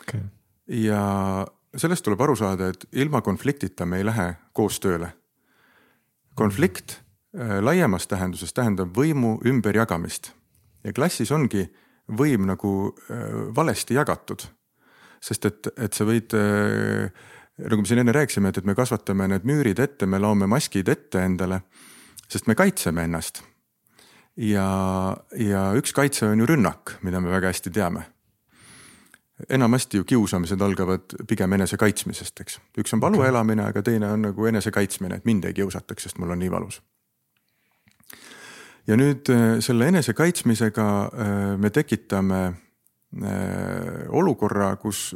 okay.. 0.02 0.22
ja 0.68 1.46
sellest 1.76 2.04
tuleb 2.04 2.22
aru 2.22 2.36
saada, 2.36 2.68
et 2.68 2.88
ilma 2.92 3.22
konfliktita 3.22 3.86
me 3.86 3.98
ei 3.98 4.06
lähe 4.06 4.36
koostööle. 4.54 5.14
konflikt 6.36 7.00
äh, 7.38 7.62
laiemas 7.62 8.08
tähenduses 8.08 8.54
tähendab 8.54 8.98
võimu 8.98 9.38
ümberjagamist 9.46 10.34
ja 10.84 10.94
klassis 10.94 11.32
ongi 11.32 11.70
võim 12.10 12.46
nagu 12.46 12.96
valesti 13.56 13.94
jagatud 13.94 14.44
sest 15.26 15.48
et, 15.50 15.72
et 15.82 15.98
sa 15.98 16.06
võid 16.08 16.36
äh, 16.38 17.10
nagu 17.58 17.82
me 17.82 17.88
siin 17.88 18.02
enne 18.04 18.14
rääkisime, 18.16 18.52
et, 18.52 18.58
et 18.58 18.68
me 18.68 18.76
kasvatame 18.76 19.28
need 19.32 19.46
müürid 19.48 19.80
ette, 19.82 20.08
me 20.10 20.20
laome 20.20 20.48
maskid 20.52 20.90
ette 20.92 21.22
endale, 21.24 21.62
sest 22.28 22.50
me 22.52 22.56
kaitseme 22.58 23.06
ennast. 23.08 23.44
ja, 24.36 24.68
ja 25.40 25.62
üks 25.80 25.96
kaitse 25.96 26.28
on 26.28 26.44
ju 26.44 26.50
rünnak, 26.50 26.98
mida 27.08 27.22
me 27.24 27.32
väga 27.32 27.54
hästi 27.54 27.72
teame. 27.72 28.12
enamasti 29.50 29.98
ju 29.98 30.04
kiusamised 30.04 30.62
algavad 30.62 31.16
pigem 31.28 31.54
enesekaitsmisest, 31.54 32.40
eks. 32.42 32.60
üks 32.78 32.94
on 32.94 33.02
valu 33.02 33.20
okay. 33.20 33.30
elamine, 33.30 33.64
aga 33.64 33.82
teine 33.82 34.12
on 34.12 34.22
nagu 34.30 34.46
enesekaitsmine, 34.46 35.16
et 35.16 35.26
mind 35.26 35.46
ei 35.46 35.54
kiusataks, 35.54 36.04
sest 36.04 36.20
mul 36.20 36.36
on 36.36 36.40
nii 36.40 36.52
valus. 36.52 36.82
ja 38.88 39.00
nüüd 39.00 39.32
äh, 39.32 39.60
selle 39.60 39.88
enesekaitsmisega 39.88 40.88
äh, 41.08 41.58
me 41.58 41.70
tekitame 41.70 42.65
olukorra, 44.12 44.76
kus, 44.76 45.16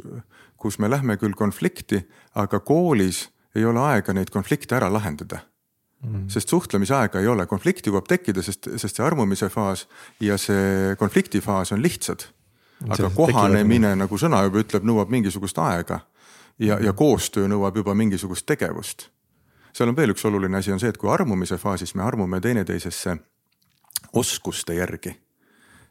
kus 0.56 0.78
me 0.78 0.90
lähme 0.90 1.16
küll 1.20 1.36
konflikti, 1.36 2.00
aga 2.34 2.60
koolis 2.60 3.26
ei 3.54 3.64
ole 3.64 3.80
aega 3.80 4.14
neid 4.16 4.30
konflikte 4.32 4.76
ära 4.78 4.90
lahendada. 4.92 5.44
Mm. 6.00 6.30
sest 6.32 6.48
suhtlemisaega 6.48 7.20
ei 7.20 7.26
ole, 7.28 7.44
konflikt 7.44 7.84
jõuab 7.84 8.06
tekkida, 8.08 8.40
sest, 8.40 8.70
sest 8.80 8.96
see 8.96 9.04
armumise 9.04 9.50
faas 9.52 9.82
ja 10.24 10.38
see 10.40 10.94
konflikti 10.96 11.42
faas 11.44 11.74
on 11.76 11.82
lihtsad. 11.84 12.24
Aga 12.88 13.10
kohanemine, 13.12 13.92
nagu 14.00 14.16
sõna 14.16 14.40
juba 14.46 14.62
ütleb, 14.62 14.86
nõuab 14.88 15.12
mingisugust 15.12 15.60
aega. 15.60 16.00
Ja, 16.56 16.78
ja 16.80 16.94
koostöö 16.96 17.48
nõuab 17.52 17.76
juba 17.76 17.92
mingisugust 17.92 18.46
tegevust. 18.48 19.10
seal 19.76 19.92
on 19.92 19.96
veel 19.96 20.14
üks 20.16 20.24
oluline 20.24 20.56
asi, 20.56 20.72
on 20.72 20.80
see, 20.80 20.88
et 20.88 20.96
kui 20.96 21.12
armumise 21.12 21.60
faasis 21.60 21.94
me 21.94 22.02
armume 22.02 22.40
teineteisesse 22.40 23.18
oskuste 24.12 24.74
järgi 24.74 25.18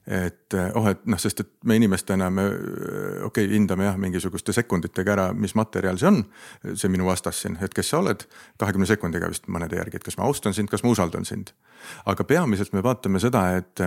et 0.09 0.55
oh, 0.73 0.87
et 0.89 1.03
noh, 1.05 1.19
sest 1.21 1.43
et 1.43 1.49
me 1.69 1.75
inimestena 1.77 2.29
me 2.33 2.47
okei 2.49 3.25
okay,, 3.29 3.49
hindame 3.53 3.85
jah, 3.85 3.97
mingisuguste 4.01 4.53
sekunditega 4.55 5.13
ära, 5.13 5.27
mis 5.33 5.53
materjal 5.55 5.99
see 6.01 6.09
on. 6.09 6.23
see 6.73 6.89
minu 6.89 7.05
vastas 7.05 7.43
siin, 7.43 7.59
et 7.61 7.73
kes 7.73 7.91
sa 7.93 7.99
oled, 8.01 8.25
kahekümne 8.57 8.89
sekundiga 8.89 9.29
vist 9.29 9.45
mõnede 9.47 9.77
järgi, 9.77 9.99
et 9.99 10.07
kas 10.07 10.17
ma 10.17 10.25
austan 10.25 10.57
sind, 10.57 10.71
kas 10.71 10.81
ma 10.83 10.95
usaldan 10.95 11.29
sind. 11.29 11.53
aga 12.09 12.23
peamiselt 12.23 12.73
me 12.73 12.83
vaatame 12.83 13.21
seda, 13.21 13.45
et 13.61 13.85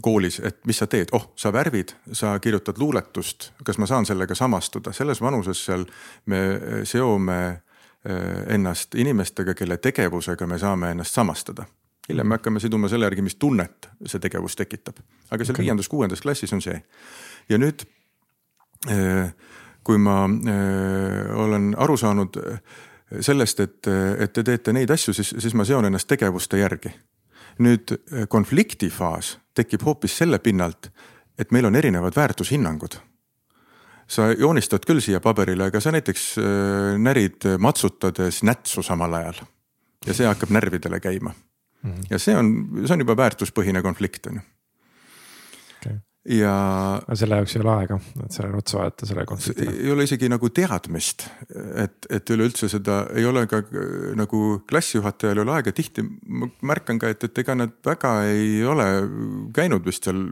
koolis, 0.00 0.40
et 0.40 0.64
mis 0.66 0.78
sa 0.78 0.86
teed, 0.86 1.12
oh, 1.12 1.32
sa 1.36 1.52
värvid, 1.52 1.92
sa 2.16 2.38
kirjutad 2.40 2.78
luuletust, 2.78 3.50
kas 3.64 3.78
ma 3.78 3.86
saan 3.86 4.06
sellega 4.06 4.34
samastuda, 4.34 4.92
selles 4.92 5.20
vanuses 5.20 5.64
seal 5.66 5.84
me 6.26 6.40
seome 6.88 7.38
eh, 7.50 8.54
ennast 8.54 8.94
inimestega, 8.94 9.54
kelle 9.58 9.76
tegevusega 9.76 10.46
me 10.46 10.58
saame 10.58 10.94
ennast 10.94 11.18
samastada. 11.18 11.66
Hiljem 12.12 12.28
me 12.28 12.38
hakkame 12.38 12.60
siduma 12.60 12.90
selle 12.92 13.08
järgi, 13.08 13.24
mis 13.24 13.38
tunnet 13.40 13.88
see 14.06 14.20
tegevus 14.22 14.56
tekitab, 14.58 15.00
aga 15.30 15.46
seal 15.46 15.58
viiendas-kuuendas 15.58 16.20
okay. 16.20 16.28
klassis 16.28 16.52
on 16.52 16.62
see. 16.64 16.78
ja 17.48 17.58
nüüd, 17.58 17.84
eh, 18.90 19.32
kui 19.84 19.98
ma 19.98 20.24
eh, 20.28 21.32
olen 21.44 21.72
aru 21.78 21.96
saanud 21.96 22.38
sellest, 23.20 23.60
et, 23.60 23.88
et 24.18 24.32
te 24.32 24.44
teete 24.46 24.72
neid 24.72 24.90
asju, 24.90 25.14
siis, 25.16 25.34
siis 25.38 25.56
ma 25.58 25.66
seon 25.68 25.88
ennast 25.88 26.08
tegevuste 26.08 26.60
järgi 26.60 26.92
nüüd 27.62 27.92
eh, 27.92 28.26
konfliktifaas 28.28 29.36
tekib 29.54 29.84
hoopis 29.84 30.14
selle 30.22 30.38
pinnalt, 30.40 30.88
et 31.38 31.50
meil 31.52 31.68
on 31.68 31.76
erinevad 31.76 32.16
väärtushinnangud. 32.16 33.00
sa 34.12 34.32
joonistad 34.32 34.84
küll 34.84 35.00
siia 35.00 35.20
paberile, 35.20 35.70
aga 35.70 35.80
sa 35.80 35.92
näiteks 35.92 36.34
närid 36.98 37.46
matsutades 37.58 38.42
nätsu 38.42 38.82
samal 38.82 39.14
ajal 39.14 39.38
ja 40.06 40.14
see 40.14 40.26
hakkab 40.26 40.50
närvidele 40.50 41.00
käima. 41.00 41.34
Ja 42.10 42.18
see 42.18 42.36
on, 42.38 42.52
see 42.86 42.94
on 42.96 43.04
juba 43.04 43.16
väärtuspõhine 43.18 43.82
konflikt 43.82 44.26
on 44.30 44.40
ju 44.40 44.48
ja. 46.28 46.54
aga 47.02 47.16
selle 47.18 47.38
jaoks 47.40 47.56
ei 47.56 47.62
ole 47.64 47.72
aega, 47.72 47.98
et 48.22 48.36
sellele 48.36 48.58
otsa 48.60 48.78
vaadata, 48.78 49.08
selle 49.08 49.24
konfliktile. 49.26 49.74
ei 49.82 49.90
ole 49.90 50.06
isegi 50.06 50.30
nagu 50.30 50.50
teadmist, 50.54 51.26
et, 51.82 52.08
et 52.10 52.32
üleüldse 52.34 52.68
seda 52.70 53.02
ei 53.18 53.26
ole 53.26 53.44
ka 53.50 53.62
nagu 54.18 54.42
klassijuhatajal 54.70 55.40
ei 55.40 55.44
ole 55.46 55.56
aega, 55.56 55.74
tihti 55.74 56.04
ma 56.06 56.48
märkan 56.72 57.00
ka, 57.02 57.10
et, 57.12 57.26
et 57.26 57.42
ega 57.42 57.56
nad 57.58 57.74
väga 57.86 58.14
ei 58.30 58.62
ole 58.68 58.88
käinud 59.56 59.86
vist 59.86 60.06
seal 60.06 60.24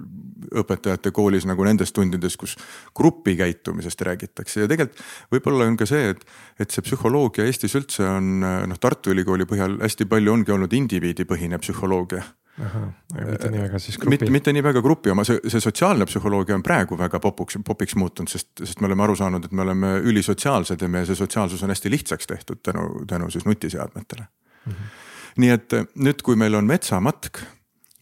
õpetajate 0.61 1.13
koolis 1.15 1.47
nagu 1.47 1.67
nendes 1.67 1.93
tundides, 1.95 2.37
kus 2.41 2.57
grupi 2.97 3.37
käitumisest 3.39 4.03
räägitakse 4.07 4.65
ja 4.65 4.71
tegelikult 4.71 5.03
võib-olla 5.35 5.69
on 5.71 5.79
ka 5.81 5.89
see, 5.91 6.15
et, 6.15 6.23
et 6.63 6.71
see 6.71 6.87
psühholoogia 6.87 7.47
Eestis 7.51 7.75
üldse 7.79 8.07
on 8.07 8.39
noh, 8.41 8.79
Tartu 8.81 9.15
Ülikooli 9.15 9.47
põhjal 9.51 9.81
hästi 9.83 10.07
palju 10.11 10.39
ongi 10.39 10.55
olnud 10.55 10.75
indiviidipõhine 10.77 11.59
psühholoogia 11.63 12.25
mitte 12.61 13.51
nii 13.51 13.63
väga 13.63 13.79
siis 13.83 13.99
grupi. 13.99 14.15
mitte, 14.15 14.31
mitte 14.31 14.53
nii 14.53 14.65
väga 14.65 14.83
grupi 14.85 15.13
oma, 15.13 15.25
see, 15.25 15.41
see 15.49 15.63
sotsiaalne 15.63 16.07
psühholoogia 16.09 16.57
on 16.59 16.65
praegu 16.67 16.99
väga 16.99 17.21
popuks, 17.23 17.59
popiks 17.67 17.97
muutunud, 18.01 18.31
sest, 18.33 18.51
sest 18.63 18.81
me 18.81 18.91
oleme 18.91 19.07
aru 19.07 19.17
saanud, 19.19 19.47
et 19.47 19.55
me 19.57 19.65
oleme 19.65 19.95
ülisotsiaalsed 20.11 20.83
ja 20.83 20.91
meie 20.93 21.09
see 21.09 21.19
sotsiaalsus 21.19 21.63
on 21.67 21.73
hästi 21.75 21.93
lihtsaks 21.97 22.31
tehtud 22.31 22.63
tänu, 22.63 23.05
tänu 23.09 23.31
siis 23.31 23.47
nutiseadmetele 23.49 24.27
mm. 24.27 24.73
-hmm. 24.73 24.99
nii 25.45 25.55
et 25.57 25.79
nüüd, 25.95 26.23
kui 26.23 26.37
meil 26.37 26.55
on 26.55 26.69
metsamatk 26.69 27.43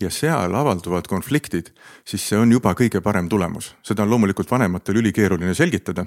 ja 0.00 0.10
seal 0.10 0.54
avalduvad 0.54 1.06
konfliktid, 1.10 1.72
siis 2.06 2.28
see 2.28 2.38
on 2.38 2.52
juba 2.52 2.74
kõige 2.78 3.00
parem 3.02 3.28
tulemus, 3.28 3.74
seda 3.82 4.02
on 4.02 4.10
loomulikult 4.10 4.50
vanematel 4.50 5.02
ülikeeruline 5.02 5.54
selgitada 5.54 6.06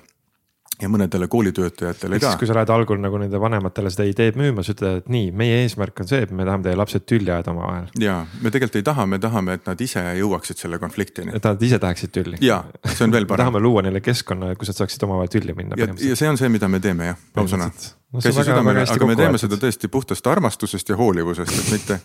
ja 0.81 0.89
mõnedele 0.89 1.27
koolitöötajatele 1.31 2.19
ka. 2.19 2.33
kui 2.39 2.49
sa 2.49 2.55
lähed 2.57 2.71
algul 2.73 2.99
nagu 3.01 3.19
nende 3.21 3.39
vanematele 3.41 3.91
seda 3.93 4.07
ideed 4.09 4.37
müüma, 4.39 4.63
sa 4.65 4.73
ütled, 4.75 5.03
et 5.03 5.11
nii, 5.13 5.29
meie 5.37 5.61
eesmärk 5.63 6.01
on 6.03 6.09
see, 6.09 6.21
et 6.25 6.33
me 6.35 6.45
tahame 6.47 6.65
teie 6.65 6.79
lapsed 6.79 7.05
tülli 7.09 7.31
ajada 7.31 7.53
omavahel. 7.53 7.87
ja 8.01 8.17
me 8.41 8.49
tegelikult 8.49 8.79
ei 8.81 8.87
taha, 8.87 9.05
me 9.09 9.19
tahame, 9.21 9.57
et 9.59 9.69
nad 9.69 9.85
ise 9.85 10.03
jõuaksid 10.19 10.63
selle 10.65 10.81
konfliktini. 10.81 11.35
et 11.37 11.47
nad 11.49 11.63
ise 11.69 11.79
tahaksid 11.81 12.13
tülli. 12.17 12.41
ja, 12.45 12.63
see 12.87 13.05
on 13.07 13.15
veel 13.15 13.29
parem 13.29 13.45
tahame 13.45 13.63
luua 13.63 13.85
neile 13.85 14.01
keskkonna, 14.05 14.53
kus 14.59 14.73
nad 14.73 14.81
saaksid 14.81 15.07
omavahel 15.07 15.31
tülli 15.31 15.55
minna. 15.57 15.79
ja, 15.79 15.89
ja 16.09 16.19
see 16.19 16.29
on 16.29 16.39
see, 16.41 16.49
mida 16.49 16.69
me 16.71 16.81
teeme 16.83 17.11
jah, 17.11 17.23
ausõna 17.43 17.71
käsi 18.17 18.35
südamele, 18.41 18.85
aga 18.89 19.07
me 19.07 19.15
teeme 19.19 19.41
seda 19.41 19.59
tõesti 19.61 19.91
puhtast 19.91 20.27
armastusest 20.27 20.89
ja 20.91 20.99
hoolivusest, 20.99 21.57
et 21.63 21.73
mitte, 21.77 21.99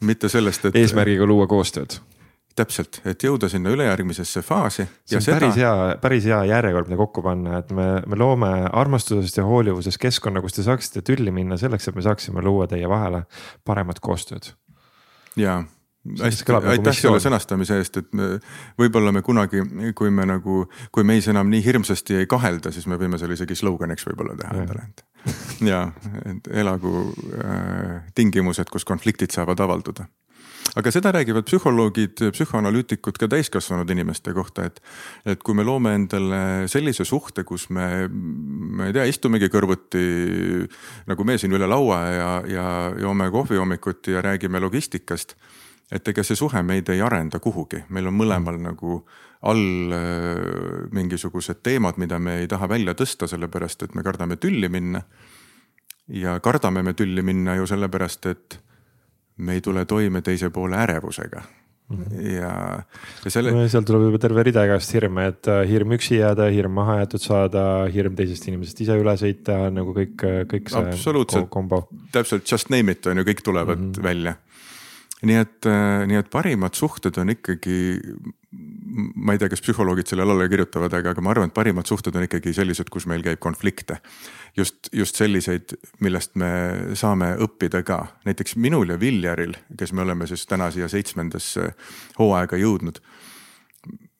mitte 0.00 0.28
sellest, 0.32 0.68
et. 0.68 0.82
eesmärgiga 0.82 1.26
luua 1.26 1.46
koostööd 1.50 2.00
täpselt, 2.58 3.00
et 3.08 3.24
jõuda 3.24 3.48
sinna 3.50 3.72
ülejärgmisesse 3.74 4.42
faasi. 4.46 4.86
see 5.06 5.18
on 5.18 5.24
seda... 5.24 5.38
päris 5.38 5.60
hea, 5.60 5.72
päris 6.02 6.28
hea 6.28 6.42
järjekord, 6.50 6.90
mida 6.90 7.00
kokku 7.00 7.24
panna, 7.24 7.62
et 7.62 7.72
me, 7.74 7.88
me 8.06 8.18
loome 8.18 8.52
armastusest 8.68 9.40
ja 9.40 9.46
hoolivusest 9.46 10.00
keskkonna, 10.02 10.42
kus 10.44 10.58
te 10.58 10.66
saaksite 10.66 11.04
tülli 11.06 11.34
minna 11.34 11.58
selleks, 11.60 11.88
et 11.88 11.98
me 11.98 12.04
saaksime 12.06 12.44
luua 12.44 12.68
teie 12.70 12.88
vahele 12.90 13.24
paremat 13.68 14.02
koostööd. 14.04 14.52
ja 15.38 15.60
hästi, 16.22 16.46
nagu 16.52 16.70
aitäh 16.72 16.96
selle 16.96 17.20
sõnastamise 17.22 17.78
eest, 17.80 17.98
et 18.00 18.12
me 18.16 18.30
võib-olla 18.80 19.12
me 19.14 19.22
kunagi, 19.26 19.62
kui 19.98 20.12
me 20.14 20.26
nagu, 20.28 20.62
kui 20.94 21.06
meis 21.06 21.28
enam 21.30 21.50
nii 21.52 21.64
hirmsasti 21.64 22.22
ei 22.22 22.30
kahelda, 22.30 22.72
siis 22.74 22.86
me 22.90 22.98
võime 23.00 23.20
selle 23.20 23.36
isegi 23.38 23.58
sloganiks 23.58 24.06
võib-olla 24.08 24.36
teha 24.38 24.62
endale, 24.62 24.88
et. 24.88 25.04
ja, 25.72 25.82
et 26.30 26.48
elagu 26.62 26.94
äh, 27.42 27.98
tingimused, 28.16 28.70
kus 28.72 28.86
konfliktid 28.88 29.34
saavad 29.34 29.60
avalduda 29.66 30.06
aga 30.76 30.90
seda 30.92 31.12
räägivad 31.12 31.46
psühholoogid, 31.48 32.20
psühhoanalüütikud 32.34 33.18
ka 33.20 33.28
täiskasvanud 33.30 33.90
inimeste 33.90 34.32
kohta, 34.36 34.66
et. 34.68 34.80
et 35.24 35.42
kui 35.42 35.56
me 35.56 35.64
loome 35.64 35.94
endale 35.96 36.40
sellise 36.68 37.06
suhte, 37.08 37.44
kus 37.48 37.68
me, 37.70 38.08
ma 38.08 38.88
ei 38.88 38.96
tea, 38.96 39.06
istumegi 39.08 39.48
kõrvuti 39.52 40.02
nagu 41.08 41.24
me 41.24 41.38
siin 41.38 41.54
üle 41.56 41.68
laua 41.68 42.02
ja, 42.12 42.28
ja 42.48 42.66
joome 43.00 43.30
kohvi 43.30 43.60
hommikuti 43.60 44.16
ja 44.16 44.22
räägime 44.24 44.60
logistikast. 44.60 45.36
et 45.92 46.08
ega 46.08 46.22
see 46.22 46.36
suhe 46.36 46.60
meid 46.62 46.88
ei 46.92 47.00
arenda 47.00 47.38
kuhugi, 47.40 47.84
meil 47.88 48.10
on 48.10 48.14
mõlemal 48.14 48.58
nagu 48.60 49.02
all 49.40 49.92
äh, 49.92 50.88
mingisugused 50.92 51.62
teemad, 51.62 51.96
mida 51.96 52.18
me 52.18 52.40
ei 52.42 52.48
taha 52.48 52.68
välja 52.68 52.94
tõsta, 52.94 53.28
sellepärast 53.30 53.82
et 53.82 53.94
me 53.94 54.02
kardame 54.02 54.36
tülli 54.36 54.68
minna. 54.68 55.02
ja 56.08 56.40
kardame 56.40 56.82
me 56.82 56.92
tülli 56.92 57.22
minna 57.22 57.54
ju 57.56 57.66
sellepärast, 57.66 58.26
et 58.26 58.60
me 59.38 59.58
ei 59.58 59.64
tule 59.64 59.84
toime 59.88 60.22
teise 60.22 60.50
poole 60.50 60.76
ärevusega 60.76 61.42
mm. 61.42 61.96
-hmm. 61.96 62.26
ja, 62.32 62.52
ja 63.24 63.30
selle 63.30 63.52
no,. 63.54 63.68
seal 63.68 63.86
tuleb 63.88 64.08
juba 64.08 64.18
terve 64.22 64.42
rida 64.46 64.64
igast 64.68 64.94
hirme, 64.94 65.28
et 65.32 65.48
äh, 65.48 65.62
hirm 65.70 65.94
üksi 65.98 66.18
jääda, 66.20 66.50
hirm 66.54 66.76
maha 66.80 66.98
jäetud 67.02 67.24
saada, 67.24 67.62
hirm 67.94 68.18
teisest 68.18 68.48
inimesest 68.50 68.84
ise 68.86 68.98
üle 68.98 69.16
sõita, 69.20 69.60
nagu 69.74 69.94
kõik, 69.96 70.26
kõik 70.52 70.74
see 70.74 71.46
kombo. 71.50 71.86
täpselt 72.12 72.46
just 72.50 72.70
name 72.74 72.92
it 72.92 73.06
on 73.06 73.22
ju, 73.22 73.28
kõik 73.30 73.42
tulevad 73.44 73.78
mm 73.78 73.92
-hmm. 73.92 74.02
välja 74.02 74.36
nii 75.26 75.38
et, 75.40 75.66
äh, 75.66 76.04
nii 76.06 76.20
et 76.20 76.30
parimad 76.30 76.76
suhted 76.78 77.16
on 77.18 77.32
ikkagi, 77.34 77.98
ma 79.14 79.34
ei 79.34 79.40
tea, 79.40 79.50
kas 79.52 79.62
psühholoogid 79.64 80.08
sellele 80.08 80.32
alla 80.32 80.48
kirjutavad, 80.48 80.92
aga, 80.98 81.12
aga 81.12 81.22
ma 81.24 81.32
arvan, 81.32 81.50
et 81.50 81.56
parimad 81.56 81.88
suhted 81.88 82.16
on 82.16 82.24
ikkagi 82.26 82.52
sellised, 82.56 82.90
kus 82.92 83.06
meil 83.10 83.22
käib 83.24 83.40
konflikte. 83.42 83.98
just, 84.56 84.88
just 84.92 85.16
selliseid, 85.16 85.74
millest 86.00 86.36
me 86.36 86.50
saame 86.98 87.34
õppida 87.44 87.82
ka, 87.86 88.00
näiteks 88.26 88.56
minul 88.56 88.88
ja 88.88 89.00
Viljaril, 89.00 89.56
kes 89.78 89.92
me 89.92 90.02
oleme 90.02 90.26
siis 90.26 90.46
täna 90.46 90.70
siia 90.70 90.88
seitsmendasse 90.88 91.72
hooaega 92.18 92.56
jõudnud. 92.56 93.00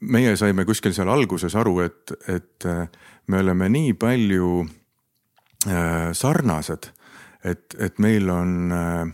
meie 0.01 0.37
saime 0.37 0.65
kuskil 0.65 0.93
seal 0.95 1.09
alguses 1.09 1.55
aru, 1.57 1.81
et, 1.81 2.13
et 2.29 2.67
äh, 2.67 2.89
me 3.27 3.39
oleme 3.39 3.69
nii 3.69 3.95
palju 3.95 4.67
äh, 5.67 6.13
sarnased, 6.13 6.93
et, 7.45 7.75
et 7.79 7.99
meil 7.99 8.31
on 8.31 8.73
äh, 8.73 9.09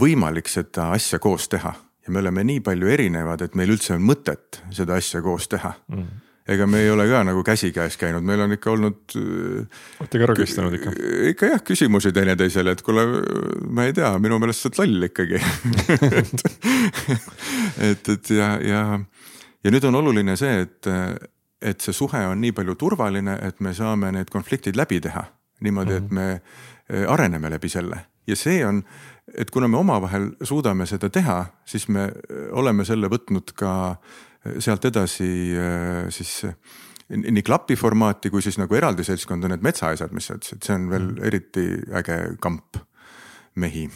võimalik 0.00 0.48
seda 0.48 0.90
asja 0.92 1.18
koos 1.18 1.48
teha 1.48 1.74
ja 2.08 2.12
me 2.12 2.18
oleme 2.22 2.44
nii 2.48 2.62
palju 2.64 2.88
erinevad, 2.88 3.42
et 3.44 3.54
meil 3.58 3.74
üldse 3.74 3.92
on 3.96 4.04
mõtet 4.08 4.62
seda 4.74 4.96
asja 4.98 5.20
koos 5.24 5.48
teha 5.52 5.74
mm. 5.92 6.06
ega 6.54 6.66
me 6.70 6.80
ei 6.84 6.90
ole 6.90 7.04
ka 7.10 7.20
nagu 7.28 7.42
käsikäes 7.44 7.98
käinud, 8.00 8.24
meil 8.24 8.40
on 8.46 8.52
ikka 8.56 8.68
olnud. 8.72 9.00
Äh, 9.20 9.82
olete 10.00 10.16
ka 10.22 10.26
ragistanud 10.32 10.72
ikka? 10.78 10.90
ikka 11.34 11.44
jah, 11.52 11.60
küsimusi 11.70 12.10
teineteisele, 12.16 12.70
et 12.72 12.82
kuule, 12.86 13.02
ma 13.68 13.80
ei 13.88 13.92
tea, 13.96 14.14
minu 14.22 14.34
meelest 14.40 14.60
sa 14.64 14.68
oled 14.72 14.80
loll 14.80 15.00
ikkagi 15.10 15.36
et, 17.90 18.04
et 18.16 18.26
ja, 18.32 18.48
ja, 18.64 18.82
ja 19.64 19.68
nüüd 19.74 19.84
on 19.90 20.00
oluline 20.00 20.34
see, 20.40 20.64
et, 20.64 20.80
et 21.60 21.78
see 21.84 21.96
suhe 21.96 22.20
on 22.30 22.40
nii 22.40 22.56
palju 22.56 22.74
turvaline, 22.80 23.36
et 23.44 23.60
me 23.60 23.76
saame 23.76 24.06
need 24.16 24.32
konfliktid 24.32 24.80
läbi 24.80 25.02
teha 25.04 25.28
niimoodi, 25.60 26.00
et 26.00 26.08
me 26.14 26.30
eh, 26.38 27.04
areneme 27.04 27.52
läbi 27.52 27.68
selle 27.68 28.06
ja 28.28 28.36
see 28.36 28.64
on, 28.66 28.82
et 29.34 29.50
kuna 29.50 29.68
me 29.68 29.78
omavahel 29.80 30.30
suudame 30.42 30.86
seda 30.86 31.10
teha, 31.12 31.38
siis 31.68 31.88
me 31.92 32.08
eh, 32.08 32.48
oleme 32.52 32.86
selle 32.88 33.10
võtnud 33.12 33.54
ka 33.58 33.72
eh, 33.94 34.58
sealt 34.64 34.84
edasi 34.88 35.30
siis 36.14 36.34
nii 37.08 37.42
klapi 37.42 37.76
formaati 37.76 38.28
kui 38.28 38.44
siis 38.44 38.58
nagu 38.60 38.74
eraldi 38.76 39.04
seltskonda 39.06 39.48
need 39.48 39.64
metsaasjad, 39.64 40.12
mis 40.12 40.28
sa 40.28 40.36
ütlesid, 40.36 40.60
see 40.60 40.76
on 40.76 40.90
veel 40.92 41.06
mm. 41.06 41.24
eriti 41.30 41.64
äge 42.02 42.18
kamp 42.42 42.76
mehi 43.56 43.86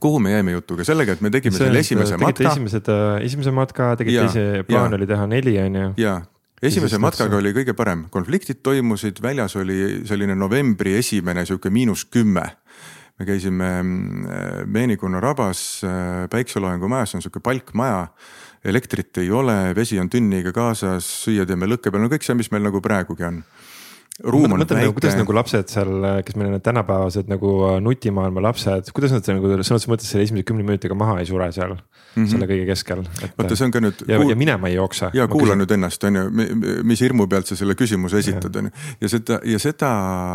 kuhu 0.00 0.18
me 0.22 0.30
jäime 0.30 0.52
jutuga, 0.54 0.84
sellega, 0.86 1.16
et 1.16 1.22
me 1.24 1.30
tegime 1.34 1.56
see, 1.56 1.66
selle 1.66 1.80
esimese 1.82 2.18
matka. 2.20 2.52
esimesed, 2.52 2.90
esimese 3.26 3.50
matka, 3.54 3.94
tegite 3.98 4.28
ise, 4.28 4.44
plaan 4.68 4.94
ja. 4.94 4.98
oli 4.98 5.08
teha 5.10 5.26
neli, 5.26 5.56
on 5.58 5.78
ju. 5.80 5.88
ja, 5.98 6.20
esimese 6.62 7.00
matkaga 7.02 7.40
oli 7.40 7.50
kõige 7.56 7.74
parem, 7.76 8.04
konfliktid 8.14 8.60
toimusid, 8.62 9.18
väljas 9.24 9.56
oli 9.58 10.04
selline 10.06 10.36
novembri 10.38 10.94
esimene 11.00 11.44
sihuke 11.48 11.72
miinus 11.72 12.06
kümme. 12.06 12.46
Me 13.20 13.26
käisime 13.28 13.70
Meenikonna 14.66 15.20
rabas 15.20 15.82
äh, 15.84 16.28
päikseloojangu 16.32 16.88
majas, 16.88 17.12
see 17.12 17.20
on 17.20 17.26
sihuke 17.26 17.42
palkmaja. 17.44 18.06
elektrit 18.64 19.16
ei 19.18 19.30
ole, 19.32 19.74
vesi 19.76 19.96
on 20.00 20.10
tünniga 20.12 20.52
kaasas, 20.52 21.06
süüa 21.24 21.46
teeme 21.48 21.68
lõkke 21.68 21.92
peal, 21.92 22.02
no 22.04 22.10
kõik 22.12 22.24
see, 22.26 22.36
mis 22.36 22.50
meil 22.52 22.66
nagu 22.66 22.82
praegugi 22.84 23.24
on 23.24 23.38
ruum 24.22 24.52
on 24.52 24.64
väike. 24.68 24.92
kuidas 24.92 25.16
nagu 25.16 25.34
lapsed 25.34 25.70
seal, 25.72 25.90
kes 26.24 26.36
meil 26.36 26.50
on 26.50 26.56
need 26.56 26.64
tänapäevased 26.64 27.30
nagu 27.30 27.52
äh, 27.70 27.78
nutimaailma 27.80 28.42
lapsed, 28.48 28.92
kuidas 28.96 29.14
nad 29.14 29.28
nagu 29.32 29.52
sõna 29.52 29.62
otseses 29.64 29.88
mõttes 29.90 30.12
selle 30.12 30.26
esimese 30.28 30.46
kümne 30.48 30.64
minutiga 30.66 30.96
maha 30.98 31.18
ei 31.20 31.28
sure 31.28 31.50
seal 31.52 31.74
mm, 31.74 31.82
-hmm. 32.14 32.30
selle 32.32 32.48
kõige 32.50 32.66
keskel. 32.68 33.04
vaata, 33.38 33.56
see 33.56 33.68
on 33.68 33.74
ka 33.74 33.84
nüüd. 33.84 34.04
ja 34.08 34.20
kuul..., 34.20 34.32
ja 34.34 34.36
minema 34.36 34.68
ei 34.68 34.76
jookse. 34.76 35.10
ja 35.14 35.28
kuula 35.28 35.56
nüüd 35.56 35.72
ennast, 35.76 36.04
on 36.04 36.16
ju, 36.16 36.24
mis 36.84 37.00
hirmu 37.00 37.28
pealt 37.28 37.50
sa 37.50 37.56
selle 37.56 37.76
küsimuse 37.78 38.20
esitad, 38.20 38.56
on 38.56 38.70
ju. 38.70 38.74
ja 39.00 39.12
seda, 39.12 39.40
ja 39.44 39.58
seda 39.62 39.92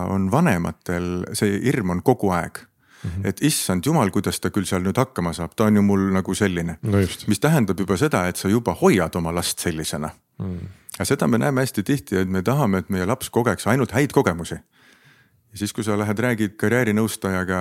on 0.09 0.31
vanematel, 0.31 1.11
see 1.33 1.59
hirm 1.65 1.93
on 1.97 2.01
kogu 2.05 2.33
aeg 2.35 2.65
Mm 3.05 3.11
-hmm. 3.11 3.27
et 3.29 3.43
issand 3.43 3.85
jumal, 3.85 4.09
kuidas 4.11 4.39
ta 4.39 4.49
küll 4.49 4.65
seal 4.65 4.81
nüüd 4.81 4.97
hakkama 4.97 5.33
saab, 5.33 5.55
ta 5.55 5.69
on 5.69 5.75
ju 5.75 5.81
mul 5.81 6.09
nagu 6.13 6.33
selline 6.35 6.77
no. 6.81 6.97
mis 7.27 7.39
tähendab 7.39 7.79
juba 7.79 7.97
seda, 7.97 8.27
et 8.27 8.37
sa 8.37 8.49
juba 8.49 8.73
hoiad 8.81 9.15
oma 9.15 9.35
last 9.35 9.59
sellisena 9.59 10.09
mm 10.39 10.59
aga 10.95 11.07
seda 11.07 11.27
me 11.27 11.39
näeme 11.41 11.63
hästi 11.63 11.83
tihti, 11.83 12.17
et 12.21 12.31
me 12.31 12.41
tahame, 12.45 12.83
et 12.83 12.89
meie 12.93 13.05
laps 13.07 13.29
kogeks 13.33 13.67
ainult 13.67 13.91
häid 13.95 14.15
kogemusi. 14.15 14.55
ja 14.55 15.59
siis, 15.59 15.73
kui 15.73 15.83
sa 15.83 15.97
lähed, 15.99 16.19
räägid 16.19 16.55
karjäärinõustajaga, 16.59 17.59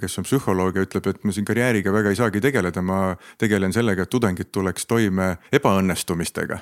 kes 0.00 0.18
on 0.20 0.26
psühholoog 0.28 0.76
ja 0.76 0.84
ütleb, 0.84 1.06
et 1.08 1.24
ma 1.24 1.32
siin 1.32 1.44
karjääriga 1.48 1.92
väga 1.92 2.12
ei 2.12 2.16
saagi 2.16 2.40
tegeleda, 2.40 2.82
ma 2.82 3.16
tegelen 3.38 3.72
sellega, 3.72 4.04
et 4.04 4.12
tudengid 4.12 4.50
tuleks 4.52 4.86
toime 4.86 5.36
ebaõnnestumistega 5.52 6.60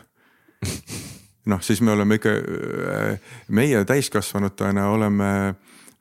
noh, 1.52 1.62
siis 1.62 1.80
me 1.80 1.94
oleme 1.94 2.18
ikka, 2.18 2.34
meie 3.54 3.84
täiskasvanutena 3.84 4.88
oleme 4.90 5.30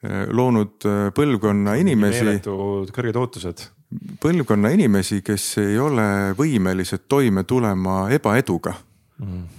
loonud 0.03 0.85
eh, 0.85 1.09
põlvkonna 1.15 1.77
inimesi. 1.81 2.23
meeletud 2.25 2.91
kõrged 2.95 3.21
ootused. 3.21 3.67
põlvkonna 4.21 4.73
inimesi, 4.75 5.21
kes 5.25 5.45
ei 5.63 5.79
ole 5.79 6.33
võimelised 6.37 7.07
toime 7.07 7.43
tulema 7.47 8.07
ebaeduga 8.13 8.75
mm 9.21 9.57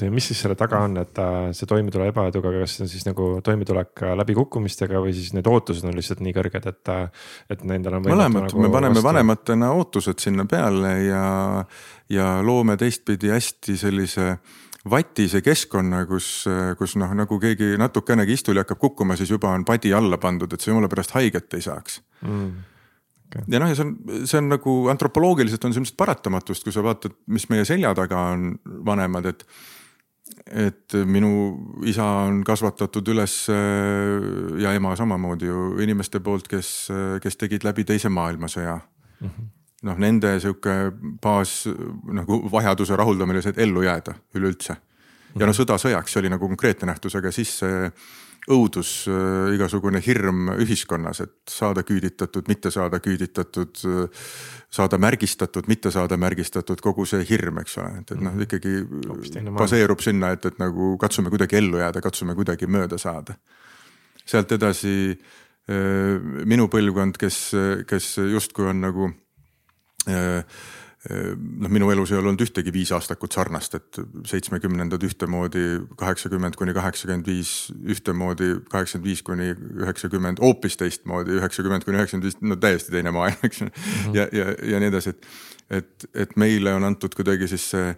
ja 0.00 0.10
mis 0.12 0.26
siis 0.30 0.40
selle 0.44 0.56
taga 0.58 0.80
on, 0.86 0.96
et 1.02 1.20
see 1.56 1.68
toimetule 1.68 2.06
ebaeduga, 2.08 2.52
kas 2.62 2.76
see 2.76 2.86
on 2.86 2.90
siis 2.90 3.04
nagu 3.04 3.26
toimetulek 3.44 4.04
läbikukkumistega 4.22 5.00
või 5.04 5.12
siis 5.16 5.34
need 5.36 5.48
ootused 5.50 5.84
on 5.88 5.96
lihtsalt 5.98 6.22
nii 6.24 6.32
kõrged, 6.36 6.68
et, 6.70 6.92
et 7.52 7.64
nendel 7.68 7.98
on. 7.98 8.06
mõlemat 8.06 8.48
nagu, 8.48 8.64
me 8.64 8.72
paneme 8.72 8.96
vastu... 8.96 9.08
vanematena 9.10 9.72
ootused 9.76 10.24
sinna 10.24 10.46
peale 10.48 10.94
ja, 11.04 11.24
ja 12.12 12.28
loome 12.44 12.78
teistpidi 12.80 13.34
hästi 13.34 13.76
sellise 13.84 14.28
vatise 14.90 15.42
keskkonna, 15.44 16.04
kus, 16.10 16.44
kus 16.78 16.96
noh, 16.98 17.12
nagu 17.14 17.38
keegi 17.42 17.76
natukenegi 17.78 18.34
istuli 18.38 18.62
hakkab 18.62 18.80
kukkuma, 18.82 19.16
siis 19.18 19.30
juba 19.30 19.52
on 19.54 19.64
padi 19.64 19.92
alla 19.94 20.18
pandud, 20.18 20.52
et 20.52 20.60
sa 20.60 20.72
jumala 20.72 20.90
pärast 20.90 21.14
haiget 21.16 21.54
ei 21.54 21.62
saaks. 21.62 22.00
Mm. 22.26 22.50
Ja 23.48 23.60
noh, 23.62 23.70
ja 23.70 23.76
see 23.78 23.86
on, 23.86 23.92
see 24.28 24.40
on 24.42 24.50
nagu 24.52 24.74
antropoloogiliselt 24.92 25.62
on 25.64 25.72
see 25.72 25.80
ilmselt 25.80 25.96
paratamatust, 26.00 26.66
kui 26.66 26.74
sa 26.74 26.84
vaatad, 26.84 27.14
mis 27.32 27.46
meie 27.52 27.64
selja 27.68 27.94
taga 27.96 28.26
on 28.34 28.50
vanemad, 28.86 29.30
et 29.32 29.46
et 30.48 30.94
minu 31.06 31.28
isa 31.86 32.04
on 32.24 32.38
kasvatatud 32.46 33.08
üles 33.12 33.34
ja 34.62 34.70
ema 34.72 34.94
samamoodi 34.96 35.48
ju 35.48 35.64
inimeste 35.82 36.22
poolt, 36.24 36.46
kes, 36.48 36.70
kes 37.22 37.36
tegid 37.40 37.66
läbi 37.66 37.84
teise 37.84 38.08
maailmasõja. 38.08 38.78
Mm 39.20 39.28
-hmm.. 39.28 39.50
Noh, 39.88 39.98
nende 39.98 40.36
sihuke 40.42 40.76
baas 41.22 41.62
nagu 42.14 42.42
vajaduse 42.52 42.96
rahuldamine 42.98 43.42
see, 43.42 43.54
et 43.54 43.62
ellu 43.66 43.84
jääda 43.86 44.16
üleüldse. 44.38 44.76
ja 45.38 45.46
noh, 45.48 45.56
sõda 45.56 45.78
sõjaks, 45.80 46.12
see 46.12 46.22
oli 46.22 46.32
nagu 46.32 46.48
konkreetne 46.50 46.90
nähtus, 46.92 47.16
aga 47.18 47.32
siis 47.34 47.54
see 47.62 47.88
õudus, 48.50 49.04
igasugune 49.54 50.00
hirm 50.02 50.48
ühiskonnas, 50.58 51.20
et 51.22 51.50
saada 51.50 51.84
küüditatud, 51.86 52.48
mitte 52.50 52.72
saada 52.74 52.98
küüditatud 52.98 53.78
saada 54.72 54.98
märgistatud, 54.98 55.68
mitte 55.68 55.92
saada 55.92 56.16
märgistatud, 56.18 56.80
kogu 56.82 57.04
see 57.06 57.22
hirm, 57.28 57.60
eks 57.62 57.76
ole, 57.78 58.00
et, 58.00 58.14
et 58.14 58.18
noh, 58.18 58.32
mhm. 58.32 58.46
ikkagi 58.46 59.52
baseerub 59.58 60.02
sinna, 60.02 60.32
et, 60.36 60.46
et 60.48 60.58
nagu 60.62 60.94
katsume 61.00 61.30
kuidagi 61.32 61.60
ellu 61.60 61.82
jääda, 61.82 62.02
katsume 62.04 62.34
kuidagi 62.38 62.66
mööda 62.70 62.98
saada. 62.98 63.36
sealt 64.26 64.52
edasi 64.52 64.94
minu 66.48 66.66
põlvkond, 66.70 67.18
kes, 67.20 67.36
kes 67.86 68.16
justkui 68.32 68.66
on 68.70 68.80
nagu 68.82 69.10
noh, 71.10 71.70
minu 71.72 71.90
elus 71.90 72.12
ei 72.12 72.18
olnud 72.20 72.40
ühtegi 72.44 72.72
viisaastakut 72.74 73.34
sarnast, 73.34 73.74
et 73.74 73.98
seitsmekümnendad 74.28 75.02
ühtemoodi, 75.02 75.64
kaheksakümmend 75.98 76.54
kuni 76.58 76.74
kaheksakümmend 76.76 77.26
viis 77.26 77.72
ühtemoodi, 77.82 78.52
kaheksakümmend 78.70 79.10
viis 79.10 79.22
kuni 79.26 79.50
üheksakümmend 79.82 80.42
hoopis 80.42 80.78
teistmoodi, 80.78 81.40
üheksakümmend 81.40 81.86
kuni 81.88 81.98
üheksakümmend 81.98 82.28
viis, 82.30 82.38
no 82.46 82.58
täiesti 82.62 82.94
teine 82.94 83.10
maailm, 83.14 83.42
eks 83.42 83.64
ju 83.64 83.66
-hmm. 83.66 84.16
ja, 84.16 84.28
ja, 84.32 84.54
ja 84.74 84.82
nii 84.82 84.92
edasi, 84.92 85.10
et, 85.10 85.26
et, 85.70 86.10
et 86.14 86.36
meile 86.36 86.74
on 86.78 86.86
antud 86.92 87.18
kuidagi 87.18 87.50
siis 87.50 87.70
see 87.74 87.96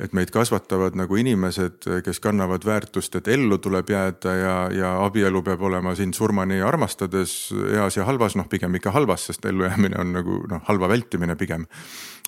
et 0.00 0.14
meid 0.16 0.30
kasvatavad 0.32 0.96
nagu 0.96 1.16
inimesed, 1.20 1.84
kes 2.04 2.20
kannavad 2.24 2.64
väärtust, 2.64 3.18
et 3.18 3.28
ellu 3.28 3.58
tuleb 3.60 3.90
jääda 3.92 4.34
ja, 4.38 4.54
ja 4.72 4.92
abielu 5.04 5.42
peab 5.44 5.62
olema 5.68 5.92
sind 5.98 6.16
surmani 6.16 6.62
armastades 6.64 7.34
heas 7.52 7.98
ja 7.98 8.06
halvas, 8.08 8.36
noh 8.40 8.48
pigem 8.48 8.78
ikka 8.80 8.94
halvas, 8.96 9.28
sest 9.28 9.44
ellujäämine 9.50 10.00
on 10.00 10.14
nagu 10.16 10.38
noh, 10.48 10.64
halva 10.68 10.88
vältimine 10.94 11.36
pigem, 11.36 11.66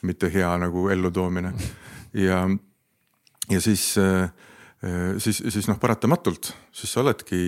mitte 0.05 0.29
hea 0.35 0.53
nagu 0.61 0.89
ellutoomine. 0.93 1.55
ja, 2.27 2.45
ja 3.49 3.61
siis 3.65 3.95
siis, 5.19 5.41
siis 5.49 5.69
noh, 5.71 5.79
paratamatult, 5.81 6.53
siis 6.73 6.93
sa 6.93 7.01
oledki 7.01 7.39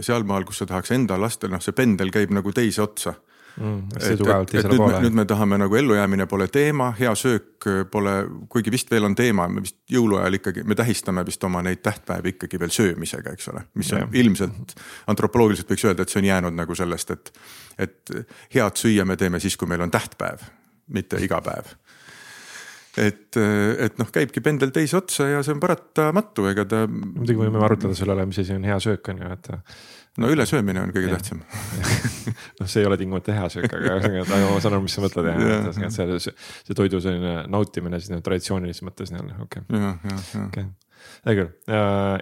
sealmaal, 0.00 0.48
kus 0.48 0.62
sa 0.62 0.70
tahaks 0.70 0.96
enda 0.96 1.20
lastel, 1.20 1.52
noh, 1.52 1.60
see 1.60 1.76
pendel 1.76 2.08
käib 2.14 2.32
nagu 2.32 2.56
teise 2.56 2.80
otsa 2.86 3.18
mm,. 3.56 3.78
et, 3.96 4.04
et, 4.04 4.54
et 4.60 4.68
nüüd, 4.70 4.82
me, 4.82 5.00
nüüd 5.04 5.16
me 5.20 5.24
tahame 5.28 5.58
nagu 5.60 5.76
ellujäämine 5.76 6.26
pole 6.30 6.48
teema, 6.52 6.90
hea 6.98 7.14
söök 7.18 7.68
pole, 7.90 8.14
kuigi 8.52 8.72
vist 8.72 8.90
veel 8.90 9.08
on 9.08 9.16
teema, 9.18 9.48
me 9.48 9.64
vist 9.64 9.78
jõuluajal 9.90 10.40
ikkagi, 10.40 10.64
me 10.68 10.78
tähistame 10.78 11.24
vist 11.26 11.44
oma 11.48 11.62
neid 11.66 11.82
tähtpäevi 11.86 12.34
ikkagi 12.36 12.60
veel 12.60 12.74
söömisega, 12.74 13.34
eks 13.36 13.52
ole. 13.52 13.64
mis 13.80 13.92
on 13.96 14.04
ja. 14.04 14.08
ilmselt 14.22 14.74
antropoloogiliselt 15.12 15.74
võiks 15.74 15.86
öelda, 15.88 16.06
et 16.06 16.14
see 16.14 16.22
on 16.22 16.30
jäänud 16.30 16.58
nagu 16.58 16.78
sellest, 16.78 17.14
et, 17.16 17.32
et 17.78 18.16
head 18.54 18.80
süüa 18.80 19.06
me 19.08 19.18
teeme 19.20 19.40
siis, 19.40 19.56
kui 19.60 19.70
meil 19.70 19.84
on 19.86 19.92
tähtpäev, 19.92 20.44
mitte 20.90 21.20
iga 21.22 21.42
päev 21.44 21.74
et, 22.98 23.36
et 23.36 24.00
noh, 24.00 24.10
käibki 24.10 24.42
pendel 24.42 24.72
teise 24.74 24.98
otsa 24.98 25.28
ja 25.28 25.44
see 25.46 25.54
on 25.54 25.62
paratamatu, 25.62 26.48
ega 26.50 26.66
ta. 26.68 26.84
muidugi 26.90 27.38
võime 27.44 27.62
arutleda 27.62 27.96
selle 27.98 28.16
üle, 28.16 28.26
mis 28.30 28.42
asi 28.42 28.56
on 28.56 28.66
hea 28.66 28.78
söök 28.82 29.12
on 29.12 29.22
ju, 29.22 29.30
et 29.36 29.50
no 30.20 30.32
ülesöömine 30.34 30.82
on 30.82 30.92
kõige 30.94 31.12
ja. 31.12 31.16
tähtsam. 31.18 31.44
Noh, 32.60 32.66
see 32.66 32.82
ei 32.82 32.90
ole 32.90 32.98
tingimata 33.00 33.36
hea 33.36 33.48
söök, 33.54 33.70
aga 33.70 33.96
ühesõnaga 34.00 34.50
ma 34.50 34.60
saan 34.60 34.76
aru, 34.76 34.84
mis 34.86 34.98
sa 34.98 35.06
mõtled 35.06 35.30
ja, 35.30 35.38
ja, 35.38 35.62
et 35.70 35.96
see, 35.96 36.36
see 36.66 36.78
toidu 36.78 37.02
selline 37.04 37.44
nautimine 37.50 38.02
siis 38.02 38.22
traditsioonilises 38.26 38.86
mõttes 38.86 39.14
nii-öelda, 39.14 39.42
okei 39.46 40.70
hea 41.20 41.36
küll, 41.36 41.48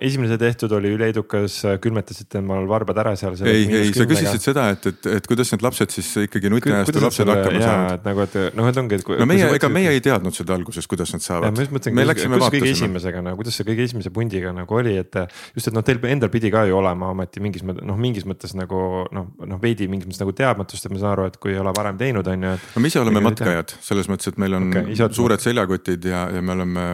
esimene 0.03 0.33
see 0.33 0.41
tehtud 0.43 0.73
oli 0.75 0.91
üleedukas, 0.97 1.61
külmetasite 1.83 2.41
omal 2.43 2.67
varbad 2.71 2.99
ära 2.99 3.13
seal. 3.19 3.37
ei, 3.47 3.69
ei, 3.71 3.93
sa 3.95 4.07
küsisid 4.11 4.43
seda, 4.43 4.65
et, 4.75 4.89
et, 4.91 5.07
et 5.21 5.29
kuidas 5.31 5.53
need 5.55 5.63
lapsed 5.63 5.95
siis 5.95 6.09
ikkagi 6.25 6.51
nutiajastu 6.51 7.03
lapsed 7.05 7.31
hakkama 7.31 7.61
saavad. 7.63 8.09
nagu, 8.09 8.25
et 8.27 8.57
noh, 8.59 8.71
et 8.71 8.81
ongi, 8.83 8.99
et. 8.99 9.13
no 9.23 9.29
meie, 9.31 9.51
ega 9.55 9.71
meie 9.71 9.93
ei 9.95 10.03
teadnud 10.03 10.35
seda 10.35 10.57
alguses, 10.59 10.89
kuidas 10.91 11.15
nad 11.15 11.23
saavad. 11.23 11.55
ma 11.55 11.63
just 11.63 11.75
mõtlengi, 11.77 12.07
kuidas 12.27 12.51
kõige 12.57 12.73
esimesega 12.73 13.23
nagu, 13.29 13.39
kuidas 13.39 13.61
see 13.61 13.69
kõige 13.69 13.87
esimese 13.87 14.13
pundiga 14.15 14.51
nagu 14.57 14.81
oli, 14.81 14.97
et 14.99 15.21
just, 15.55 15.71
et 15.71 15.79
noh, 15.79 15.87
teil 15.87 16.03
endal 16.11 16.33
pidi 16.35 16.51
ka 16.55 16.65
ju 16.67 16.81
olema 16.81 17.13
ometi 17.15 17.45
mingis 17.45 17.63
mõttes, 17.63 17.87
noh, 17.87 18.03
mingis 18.03 18.27
mõttes 18.27 18.57
nagu 18.59 18.83
noh, 19.15 19.31
noh 19.47 19.63
veidi 19.63 19.87
mingis 19.87 20.11
mõttes 20.11 20.25
nagu 20.25 20.35
teadmatust, 20.43 20.89
et 20.89 20.97
ma 20.97 21.05
saan 21.05 21.15
aru, 21.15 21.29
et 21.31 21.39
kui 21.39 21.55
ei 21.55 21.63
ole 21.63 21.71
varem 21.79 22.03
teinud, 22.03 22.27
on 22.35 22.49
ju, 22.49 22.57
et. 22.59 22.67
no 22.75 22.83
me 22.83 22.91
ise 22.91 23.03
oleme 23.05 23.23
matkajad 23.29 23.79
selles 23.79 24.11
mõttes, 24.11 24.35
et 24.35 24.43
meil 24.43 24.59
on 24.59 24.69
okay, 24.73 24.99
suured 25.15 25.47
seljakotid 25.47 26.11
ja, 26.11 26.27
ja 26.35 26.43
me 26.43 26.59
oleme 26.59 26.91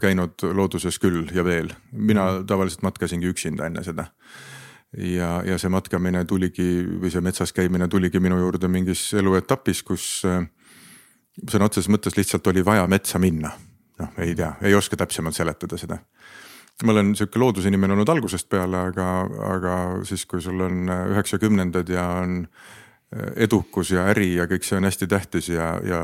käinud 0.00 0.48
looduses 0.56 0.96
küll 1.02 1.33
ja 1.34 1.44
veel, 1.44 1.72
mina 1.92 2.26
mhm. 2.30 2.46
tavaliselt 2.50 2.84
matkasingi 2.86 3.30
üksinda 3.30 3.66
enne 3.66 3.84
seda. 3.84 4.08
ja, 4.94 5.42
ja 5.42 5.58
see 5.58 5.72
matkamine 5.74 6.24
tuligi 6.24 6.84
või 7.02 7.10
see 7.10 7.22
metsas 7.24 7.52
käimine 7.52 7.88
tuligi 7.90 8.20
minu 8.22 8.38
juurde 8.38 8.68
mingis 8.70 9.08
eluetapis, 9.18 9.82
kus 9.82 10.06
äh, 10.28 10.44
sõna 11.50 11.66
otseses 11.66 11.90
mõttes 11.90 12.16
lihtsalt 12.16 12.46
oli 12.46 12.64
vaja 12.64 12.86
metsa 12.86 13.18
minna. 13.18 13.50
noh, 13.98 14.16
ei 14.18 14.34
tea, 14.34 14.54
ei 14.62 14.74
oska 14.74 14.96
täpsemalt 14.96 15.34
seletada 15.34 15.78
seda 15.78 15.98
ma 16.82 16.92
olen 16.92 17.12
sihuke 17.14 17.38
loodusinimene 17.38 17.94
olnud 17.94 18.08
algusest 18.10 18.48
peale, 18.50 18.80
aga, 18.90 19.08
aga 19.54 19.74
siis, 20.08 20.24
kui 20.26 20.42
sul 20.42 20.58
on 20.64 20.88
üheksakümnendad 20.90 21.90
ja 21.92 22.06
on 22.24 22.40
edukus 23.36 23.92
ja 23.94 24.08
äri 24.10 24.32
ja 24.34 24.46
kõik 24.50 24.64
see 24.66 24.78
on 24.78 24.88
hästi 24.88 25.06
tähtis 25.10 25.48
ja, 25.52 25.68
ja 25.86 26.00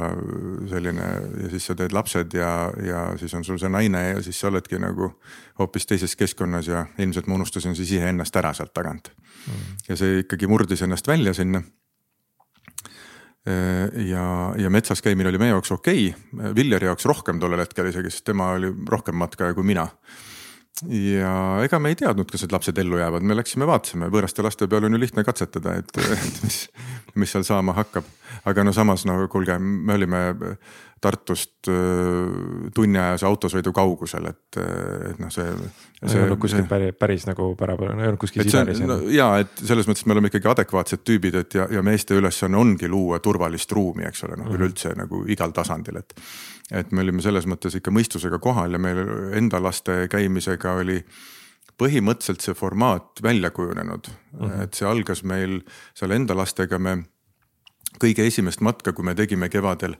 selline 0.70 1.06
ja 1.42 1.48
siis 1.50 1.66
sa 1.66 1.74
teed 1.78 1.94
lapsed 1.96 2.36
ja, 2.38 2.50
ja 2.86 3.00
siis 3.18 3.34
on 3.34 3.44
sul 3.46 3.58
see 3.58 3.70
naine 3.72 4.02
ja 4.12 4.22
siis 4.22 4.38
sa 4.38 4.46
oledki 4.50 4.78
nagu 4.78 5.10
hoopis 5.58 5.88
teises 5.90 6.14
keskkonnas 6.16 6.70
ja 6.70 6.84
ilmselt 7.02 7.26
ma 7.26 7.34
unustasin 7.40 7.74
siis 7.74 7.96
iseennast 7.96 8.36
ära 8.38 8.52
sealt 8.54 8.74
tagant 8.76 9.10
mm.. 9.16 9.76
ja 9.88 9.98
see 9.98 10.22
ikkagi 10.22 10.50
murdis 10.50 10.86
ennast 10.86 11.10
välja 11.10 11.34
sinna. 11.34 11.62
ja, 14.06 14.24
ja 14.58 14.70
metsas 14.70 15.02
käimine 15.02 15.32
oli 15.32 15.38
meie 15.40 15.54
jaoks 15.56 15.72
okei 15.72 16.10
okay., 16.14 16.54
Villeri 16.54 16.86
jaoks 16.86 17.08
rohkem 17.10 17.40
tollel 17.40 17.64
hetkel 17.64 17.88
isegi, 17.90 18.10
sest 18.12 18.28
tema 18.28 18.52
oli 18.54 18.70
rohkem 18.86 19.16
matkaja 19.18 19.56
kui 19.56 19.66
mina 19.66 19.88
ja 20.88 21.32
ega 21.64 21.78
me 21.82 21.92
ei 21.92 21.98
teadnud, 21.98 22.28
kas 22.30 22.44
need 22.44 22.54
lapsed 22.54 22.78
ellu 22.80 23.00
jäävad, 23.00 23.24
me 23.26 23.36
läksime 23.36 23.68
vaatasime, 23.68 24.08
võõraste 24.12 24.44
laste 24.44 24.68
peal 24.70 24.86
on 24.88 24.96
ju 24.96 25.02
lihtne 25.02 25.24
katsetada, 25.26 25.76
et, 25.82 26.00
mis, 26.44 26.62
mis 27.20 27.34
seal 27.34 27.44
saama 27.46 27.76
hakkab. 27.76 28.08
aga 28.48 28.64
no 28.64 28.72
samas 28.72 29.04
no 29.04 29.18
kuulge, 29.28 29.58
me 29.58 29.94
olime 29.98 30.22
Tartust 31.00 31.68
tunniajase 32.74 33.24
autosõidu 33.24 33.72
kaugusel, 33.72 34.26
et, 34.28 34.58
et 35.08 35.22
noh, 35.22 35.30
see. 35.32 35.46
see 36.02 36.18
ei 36.18 36.26
olnud 36.26 36.40
kuskil 36.42 36.66
päris, 36.68 36.92
päris 37.00 37.24
nagu 37.28 37.46
pärapärane, 37.56 38.04
ei 38.04 38.10
olnud 38.10 38.20
kuskil 38.20 38.44
Siberis 38.44 38.82
no,. 38.84 38.98
ja 39.08 39.30
et 39.40 39.64
selles 39.64 39.88
mõttes 39.88 40.04
me 40.04 40.12
oleme 40.16 40.28
ikkagi 40.28 40.50
adekvaatsed 40.52 41.04
tüübid, 41.08 41.40
et 41.40 41.56
ja, 41.56 41.66
ja 41.72 41.84
meeste 41.86 42.18
ülesanne 42.20 42.60
ongi 42.60 42.88
luua 42.88 43.20
turvalist 43.24 43.72
ruumi, 43.72 44.04
eks 44.10 44.26
ole, 44.28 44.36
noh 44.36 44.44
mm 44.44 44.50
-hmm. 44.50 44.60
üleüldse 44.60 44.94
nagu 45.00 45.24
igal 45.28 45.56
tasandil, 45.56 46.02
et 46.04 46.16
et 46.70 46.92
me 46.92 47.02
olime 47.02 47.22
selles 47.22 47.48
mõttes 47.50 47.74
ikka 47.76 47.90
mõistusega 47.90 48.38
kohal 48.38 48.76
ja 48.76 48.78
meil 48.78 49.00
enda 49.34 49.58
laste 49.62 50.04
käimisega 50.10 50.76
oli 50.82 51.00
põhimõtteliselt 51.80 52.44
see 52.44 52.56
formaat 52.56 53.22
välja 53.24 53.50
kujunenud 53.50 54.10
mm, 54.10 54.40
-hmm. 54.40 54.62
et 54.64 54.74
see 54.74 54.88
algas 54.88 55.24
meil 55.24 55.60
seal 55.94 56.12
enda 56.16 56.36
lastega, 56.36 56.78
me 56.78 56.98
kõige 58.00 58.26
esimest 58.26 58.60
matka, 58.60 58.92
kui 58.92 59.04
me 59.04 59.14
tegime 59.18 59.48
kevadel, 59.48 59.96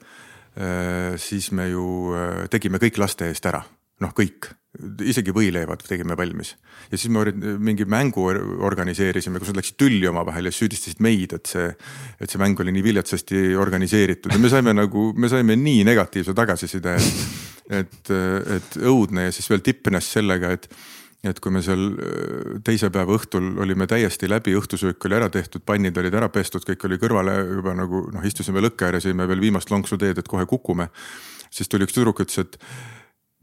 siis 1.21 1.51
me 1.57 1.69
ju 1.71 1.85
äh, 2.17 2.49
tegime 2.51 2.81
kõik 2.83 2.99
laste 2.99 3.31
eest 3.31 3.47
ära, 3.47 3.63
noh 4.03 4.15
kõik. 4.17 4.51
Isegi 5.03 5.33
võileivad 5.35 5.83
tegime 5.83 6.15
valmis. 6.15 6.53
Ja 6.93 6.99
siis 6.99 7.11
me 7.11 7.25
mingi 7.59 7.83
mängu 7.91 8.29
organiseerisime, 8.63 9.41
kus 9.43 9.51
nad 9.51 9.59
läksid 9.59 9.77
tülli 9.83 10.07
omavahel 10.07 10.47
ja 10.47 10.53
süüdistasid 10.55 11.03
meid, 11.03 11.35
et 11.35 11.51
see, 11.51 11.67
et 12.23 12.31
see 12.31 12.39
mäng 12.39 12.61
oli 12.63 12.75
nii 12.77 12.85
viletsasti 12.87 13.43
organiseeritud. 13.59 14.31
Ja 14.31 14.39
me 14.39 14.53
saime 14.53 14.75
nagu, 14.77 15.09
me 15.19 15.31
saime 15.33 15.59
nii 15.59 15.83
negatiivse 15.91 16.37
tagasiside, 16.39 16.95
et, 17.03 17.83
et, 17.83 18.15
et 18.59 18.79
õudne 18.87 19.27
ja 19.27 19.35
siis 19.35 19.51
veel 19.51 19.67
tippnes 19.67 20.13
sellega, 20.15 20.55
et 20.55 20.71
et 21.25 21.41
kui 21.41 21.53
me 21.53 21.61
seal 21.65 21.91
teise 22.65 22.89
päeva 22.93 23.13
õhtul 23.19 23.51
olime 23.61 23.87
täiesti 23.91 24.29
läbi, 24.31 24.55
õhtusöök 24.57 25.05
oli 25.05 25.19
ära 25.19 25.29
tehtud, 25.33 25.65
pannid 25.69 25.99
olid 26.01 26.15
ära 26.17 26.31
pestud, 26.33 26.65
kõik 26.65 26.87
oli 26.89 26.97
kõrvale 27.03 27.35
juba 27.45 27.75
nagu 27.77 28.07
noh, 28.15 28.25
istusime 28.25 28.63
lõkke 28.65 28.89
ääres, 28.89 29.09
jõime 29.09 29.29
veel 29.29 29.43
viimast 29.45 29.71
lonksu 29.71 29.99
teed, 30.01 30.19
et 30.19 30.29
kohe 30.29 30.47
kukume. 30.49 30.89
siis 31.51 31.69
tuli 31.69 31.85
üks 31.85 31.93
tüdruk, 31.93 32.23
ütles, 32.25 32.39
et 32.39 32.57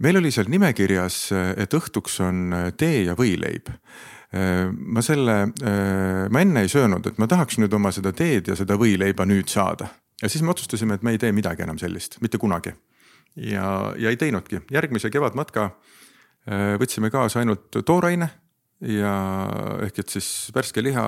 meil 0.04 0.18
oli 0.20 0.32
seal 0.34 0.50
nimekirjas, 0.52 1.20
et 1.58 1.74
õhtuks 1.74 2.20
on 2.26 2.54
äh, 2.54 2.68
tee 2.78 3.04
ja 3.08 3.16
võileib. 3.18 3.72
Äh, 4.34 4.68
ma 4.72 5.04
selle, 5.06 5.38
äh, 5.64 6.26
ma 6.34 6.44
enne 6.44 6.66
ei 6.66 6.72
söönud, 6.72 7.08
et 7.08 7.22
ma 7.22 7.30
tahaks 7.30 7.60
nüüd 7.62 7.74
oma 7.74 7.94
seda 7.96 8.14
teed 8.16 8.52
ja 8.52 8.58
seda 8.60 8.78
võileiba 8.80 9.28
nüüd 9.30 9.50
saada. 9.52 9.90
ja 10.22 10.30
siis 10.30 10.42
me 10.42 10.50
otsustasime, 10.50 10.96
et 10.98 11.04
me 11.04 11.14
ei 11.14 11.20
tee 11.22 11.32
midagi 11.32 11.62
enam 11.62 11.78
sellist, 11.78 12.18
mitte 12.22 12.38
kunagi. 12.38 12.74
ja, 13.36 13.94
ja 13.98 14.10
ei 14.10 14.18
teinudki, 14.18 14.64
järgmise 14.72 15.10
kevadmatka 15.10 15.72
võtsime 16.80 17.12
kaasa 17.12 17.42
ainult 17.42 17.82
tooraine 17.86 18.30
ja 18.88 19.14
ehk 19.84 20.00
et 20.00 20.14
siis 20.16 20.52
värske 20.56 20.84
liha, 20.84 21.04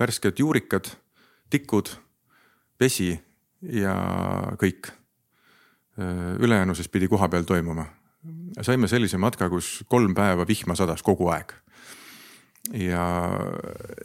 värsked 0.00 0.38
juurikad, 0.38 0.88
tikud, 1.50 1.90
vesi 2.80 3.12
ja 3.62 3.96
kõik. 4.56 4.92
ülejäänu 6.38 6.74
siis 6.74 6.88
pidi 6.88 7.08
kohapeal 7.08 7.44
toimuma 7.44 7.84
saime 8.62 8.88
sellise 8.90 9.18
matka, 9.20 9.48
kus 9.50 9.80
kolm 9.90 10.14
päeva 10.14 10.46
vihma 10.48 10.76
sadas 10.78 11.02
kogu 11.04 11.28
aeg. 11.32 11.52
ja, 12.78 13.04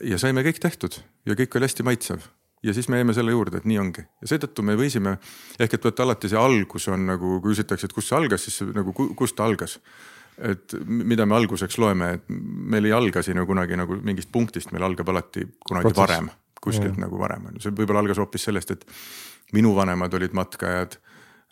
ja 0.01 0.17
saime 0.17 0.41
kõik 0.47 0.60
tehtud 0.62 0.97
ja 1.30 1.36
kõik 1.38 1.58
oli 1.58 1.67
hästi 1.67 1.86
maitsev 1.86 2.25
ja 2.65 2.73
siis 2.73 2.88
me 2.89 2.97
jäime 2.97 3.13
selle 3.13 3.36
juurde, 3.36 3.60
et 3.60 3.67
nii 3.69 3.77
ongi 3.77 4.01
ja 4.01 4.30
seetõttu 4.32 4.65
me 4.65 4.73
võisime 4.80 5.17
ehk 5.60 5.77
et 5.77 5.86
vaata 5.86 6.08
alati 6.08 6.32
see 6.32 6.39
algus 6.41 6.88
on 6.89 7.06
nagu, 7.06 7.38
kui 7.41 7.53
küsitakse, 7.53 7.86
et 7.86 7.93
kust 7.93 8.10
see 8.10 8.17
algas, 8.17 8.47
siis 8.47 8.63
nagu 8.73 8.95
kust 8.95 9.38
ta 9.38 9.45
algas. 9.45 9.77
Et 10.38 10.76
mida 10.86 11.26
me 11.26 11.36
alguseks 11.38 11.78
loeme, 11.82 12.12
et 12.17 12.28
meil 12.30 12.86
ei 12.86 12.93
alga 12.93 13.23
siin 13.26 13.39
ju 13.41 13.47
kunagi 13.50 13.78
nagu 13.80 13.97
mingist 14.06 14.32
punktist, 14.32 14.71
meil 14.71 14.86
algab 14.86 15.10
alati 15.10 15.45
kunagi 15.65 15.89
Protsess. 15.89 16.04
varem, 16.04 16.30
kuskilt 16.62 16.93
ja. 16.93 17.04
nagu 17.06 17.19
varem 17.19 17.50
on 17.50 17.58
ju, 17.58 17.65
see 17.65 17.78
võib-olla 17.78 18.06
algas 18.06 18.21
hoopis 18.21 18.47
sellest, 18.50 18.76
et 18.76 18.86
minu 19.58 19.73
vanemad 19.76 20.13
olid 20.13 20.36
matkajad 20.38 21.00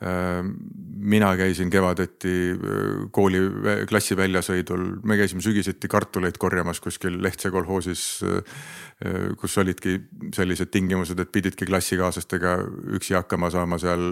mina 0.01 1.29
käisin 1.37 1.69
kevadeti 1.69 2.51
äh, 2.51 3.05
kooli 3.11 3.39
klassi 3.87 4.17
väljasõidul, 4.17 4.83
me 5.07 5.15
käisime 5.15 5.43
sügiseti 5.43 5.87
kartuleid 5.87 6.35
korjamas 6.39 6.81
kuskil 6.83 7.15
Lehtse 7.23 7.51
kolhoosis, 7.51 8.03
äh, 8.27 8.57
äh, 9.05 9.29
kus 9.39 9.55
olidki 9.61 9.95
sellised 10.35 10.73
tingimused, 10.73 11.19
et 11.19 11.31
pididki 11.31 11.67
klassikaaslastega 11.69 12.57
üksi 12.97 13.15
hakkama 13.15 13.49
saama 13.53 13.79
seal 13.79 14.09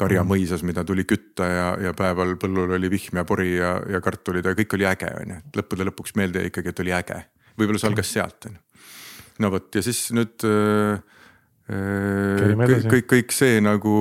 Karja 0.00 0.22
mhm. 0.22 0.32
mõisas, 0.32 0.64
mida 0.64 0.84
tuli 0.84 1.06
kütta 1.08 1.48
ja, 1.48 1.68
ja 1.88 1.94
päeval 1.96 2.36
põllul 2.40 2.76
oli 2.76 2.90
vihm 2.92 3.20
ja 3.20 3.24
pori 3.28 3.54
ja, 3.56 3.74
ja 3.88 4.00
kartulid 4.04 4.46
ja 4.48 4.56
kõik 4.56 4.76
oli 4.76 4.88
äge, 4.88 5.08
on 5.16 5.32
ju, 5.34 5.40
et 5.40 5.60
lõppude 5.62 5.88
lõpuks 5.88 6.16
meelde 6.20 6.44
jäi 6.44 6.52
ikkagi, 6.52 6.74
et 6.74 6.84
oli 6.84 6.94
äge. 6.96 7.22
võib-olla 7.56 7.80
see 7.80 7.88
algas 7.88 8.12
sealt, 8.12 8.50
on 8.50 8.60
ju. 8.60 8.84
no 9.44 9.52
vot 9.56 9.80
ja 9.80 9.84
siis 9.84 10.06
nüüd 10.16 10.48
äh, 10.48 11.00
kõik, 11.70 12.84
kõik, 12.90 13.06
kõik 13.10 13.34
see 13.34 13.60
nagu 13.62 13.92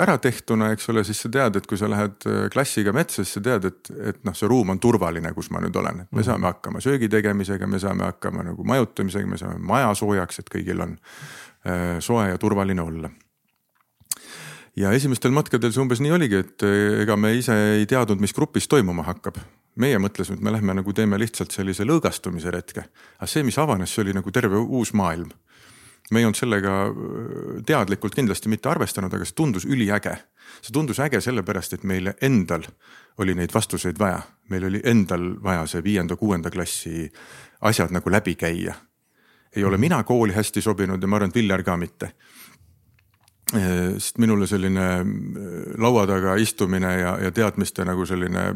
ära 0.00 0.16
tehtuna, 0.22 0.70
eks 0.74 0.90
ole, 0.92 1.02
siis 1.06 1.18
sa 1.24 1.30
tead, 1.32 1.58
et 1.58 1.66
kui 1.66 1.78
sa 1.80 1.88
lähed 1.90 2.26
äh, 2.28 2.46
klassiga 2.52 2.92
metsa, 2.94 3.24
siis 3.24 3.38
sa 3.38 3.42
tead, 3.42 3.66
et, 3.70 3.90
et 4.12 4.20
noh, 4.26 4.36
see 4.36 4.48
ruum 4.50 4.74
on 4.74 4.80
turvaline, 4.82 5.32
kus 5.34 5.50
ma 5.54 5.62
nüüd 5.64 5.76
olen, 5.80 6.04
et 6.04 6.10
me 6.10 6.20
mm. 6.20 6.26
saame 6.28 6.50
hakkama 6.50 6.82
söögi 6.84 7.08
tegemisega, 7.12 7.68
me 7.70 7.80
saame 7.82 8.06
hakkama 8.10 8.46
nagu 8.46 8.66
majutamisega, 8.68 9.30
me 9.30 9.40
saame 9.40 9.58
maja 9.72 9.94
soojaks, 9.98 10.42
et 10.42 10.52
kõigil 10.52 10.82
on 10.84 10.96
äh, 11.66 11.96
soe 12.04 12.28
ja 12.30 12.38
turvaline 12.42 12.84
olla. 12.84 13.10
Ja 14.76 14.90
esimestel 14.92 15.32
matkadel 15.32 15.72
see 15.72 15.80
umbes 15.80 16.02
nii 16.04 16.12
oligi, 16.12 16.42
et 16.44 16.66
äh, 16.68 17.00
ega 17.02 17.16
me 17.18 17.32
ise 17.38 17.56
ei 17.78 17.88
teadnud, 17.90 18.20
mis 18.22 18.36
grupis 18.36 18.68
toimuma 18.70 19.06
hakkab. 19.08 19.40
meie 19.76 19.98
mõtlesime, 20.00 20.38
et 20.38 20.44
me 20.44 20.52
lähme 20.54 20.72
nagu 20.72 20.92
teeme 20.96 21.18
lihtsalt 21.20 21.52
sellise 21.52 21.84
lõõgastumise 21.84 22.48
retke, 22.48 22.86
aga 23.18 23.26
see, 23.28 23.42
mis 23.44 23.58
avanes, 23.60 23.92
see 23.92 24.06
oli 24.06 24.14
nagu 24.16 24.30
terve 24.32 24.56
uus 24.56 24.94
maailm 24.96 25.28
me 26.10 26.20
ei 26.20 26.24
olnud 26.24 26.38
sellega 26.38 26.72
äh, 26.86 26.94
teadlikult 27.66 28.14
kindlasti 28.14 28.50
mitte 28.52 28.70
arvestanud, 28.70 29.12
aga 29.14 29.26
see 29.26 29.36
tundus 29.36 29.66
üliäge. 29.66 30.16
see 30.62 30.72
tundus 30.72 31.00
äge 31.02 31.20
sellepärast, 31.20 31.72
et 31.72 31.84
meil 31.84 32.12
endal 32.22 32.62
oli 33.18 33.34
neid 33.34 33.54
vastuseid 33.54 33.98
vaja, 33.98 34.20
meil 34.50 34.64
oli 34.64 34.80
endal 34.84 35.34
vaja 35.42 35.66
see 35.66 35.82
viienda-kuuenda 35.84 36.50
klassi 36.50 37.10
asjad 37.60 37.90
nagu 37.90 38.10
läbi 38.10 38.34
käia. 38.34 38.74
ei 39.56 39.64
ole 39.64 39.76
mina 39.76 40.02
kooli 40.04 40.32
hästi 40.32 40.60
sobinud 40.60 41.02
ja 41.02 41.08
ma 41.08 41.16
arvan, 41.16 41.28
et 41.28 41.34
Viljar 41.34 41.62
ka 41.62 41.76
mitte. 41.76 42.12
Äh, 43.54 43.96
sest 43.98 44.18
minule 44.18 44.46
selline 44.46 44.86
äh, 45.00 45.06
laua 45.78 46.06
taga 46.06 46.36
istumine 46.36 46.98
ja, 47.00 47.18
ja 47.22 47.30
teadmiste 47.30 47.84
nagu 47.84 48.06
selline 48.06 48.52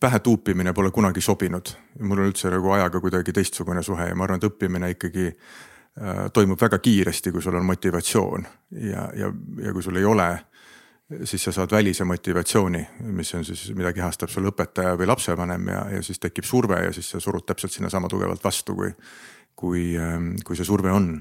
pähe 0.00 0.18
tuupimine 0.18 0.72
pole 0.72 0.90
kunagi 0.90 1.20
sobinud. 1.20 1.74
mul 2.00 2.18
on 2.18 2.30
üldse 2.30 2.50
nagu 2.50 2.70
ajaga 2.70 3.00
kuidagi 3.00 3.32
teistsugune 3.32 3.82
suhe 3.82 4.08
ja 4.08 4.14
ma 4.14 4.24
arvan, 4.24 4.38
et 4.38 4.46
õppimine 4.46 4.90
ikkagi 4.90 5.32
toimub 6.32 6.60
väga 6.60 6.78
kiiresti, 6.78 7.32
kui 7.32 7.42
sul 7.42 7.56
on 7.58 7.64
motivatsioon. 7.66 8.46
Ja, 8.80 9.08
ja, 9.16 9.32
ja 9.64 9.72
kui 9.72 9.82
sul 9.82 9.96
ei 9.98 10.04
ole, 10.04 10.28
siis 11.24 11.44
sa 11.44 11.52
saad 11.52 11.72
välise 11.72 12.04
motivatsiooni, 12.04 12.86
mis 13.16 13.34
on 13.34 13.44
siis, 13.44 13.66
mida 13.76 13.92
kehastab 13.92 14.30
sul 14.30 14.46
õpetaja 14.50 14.94
või 14.98 15.08
lapsevanem 15.10 15.68
ja, 15.72 15.82
ja 15.96 16.02
siis 16.06 16.22
tekib 16.22 16.46
surve 16.46 16.78
ja 16.84 16.94
siis 16.94 17.10
sa 17.10 17.20
surud 17.20 17.44
täpselt 17.46 17.74
sinnasama 17.74 18.08
tugevalt 18.08 18.44
vastu, 18.44 18.76
kui, 18.78 18.92
kui, 19.56 19.84
ähm, 19.98 20.32
kui 20.46 20.56
see 20.56 20.68
surve 20.68 20.92
on. 20.94 21.12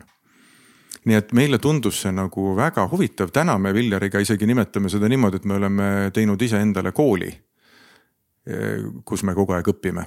Nii 1.09 1.15
et 1.15 1.33
meile 1.33 1.57
tundus 1.63 2.01
see 2.03 2.11
nagu 2.13 2.53
väga 2.57 2.85
huvitav, 2.91 3.31
täna 3.33 3.57
me 3.57 3.73
Viljariga 3.73 4.21
isegi 4.21 4.47
nimetame 4.49 4.91
seda 4.91 5.09
niimoodi, 5.09 5.39
et 5.39 5.45
me 5.49 5.57
oleme 5.57 5.89
teinud 6.13 6.41
iseendale 6.41 6.93
kooli, 6.95 7.33
äh, 8.49 8.87
kus 9.05 9.25
me 9.25 9.35
kogu 9.37 9.57
aeg 9.57 9.73
õpime 9.73 10.05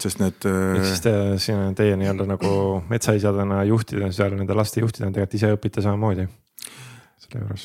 sest 0.00 0.20
need. 0.22 0.46
ehk 0.46 0.86
siis 0.86 1.04
te, 1.04 1.12
siin 1.42 1.76
teie 1.78 1.96
nii-öelda 2.00 2.26
nagu 2.30 2.54
metsaisadena 2.90 3.62
juhtida 3.68 4.08
seal 4.14 4.36
nende 4.38 4.56
laste 4.56 4.82
juhtidena 4.82 5.12
tegelikult 5.12 5.38
ise 5.38 5.52
õpite 5.56 5.84
samamoodi. 5.84 6.26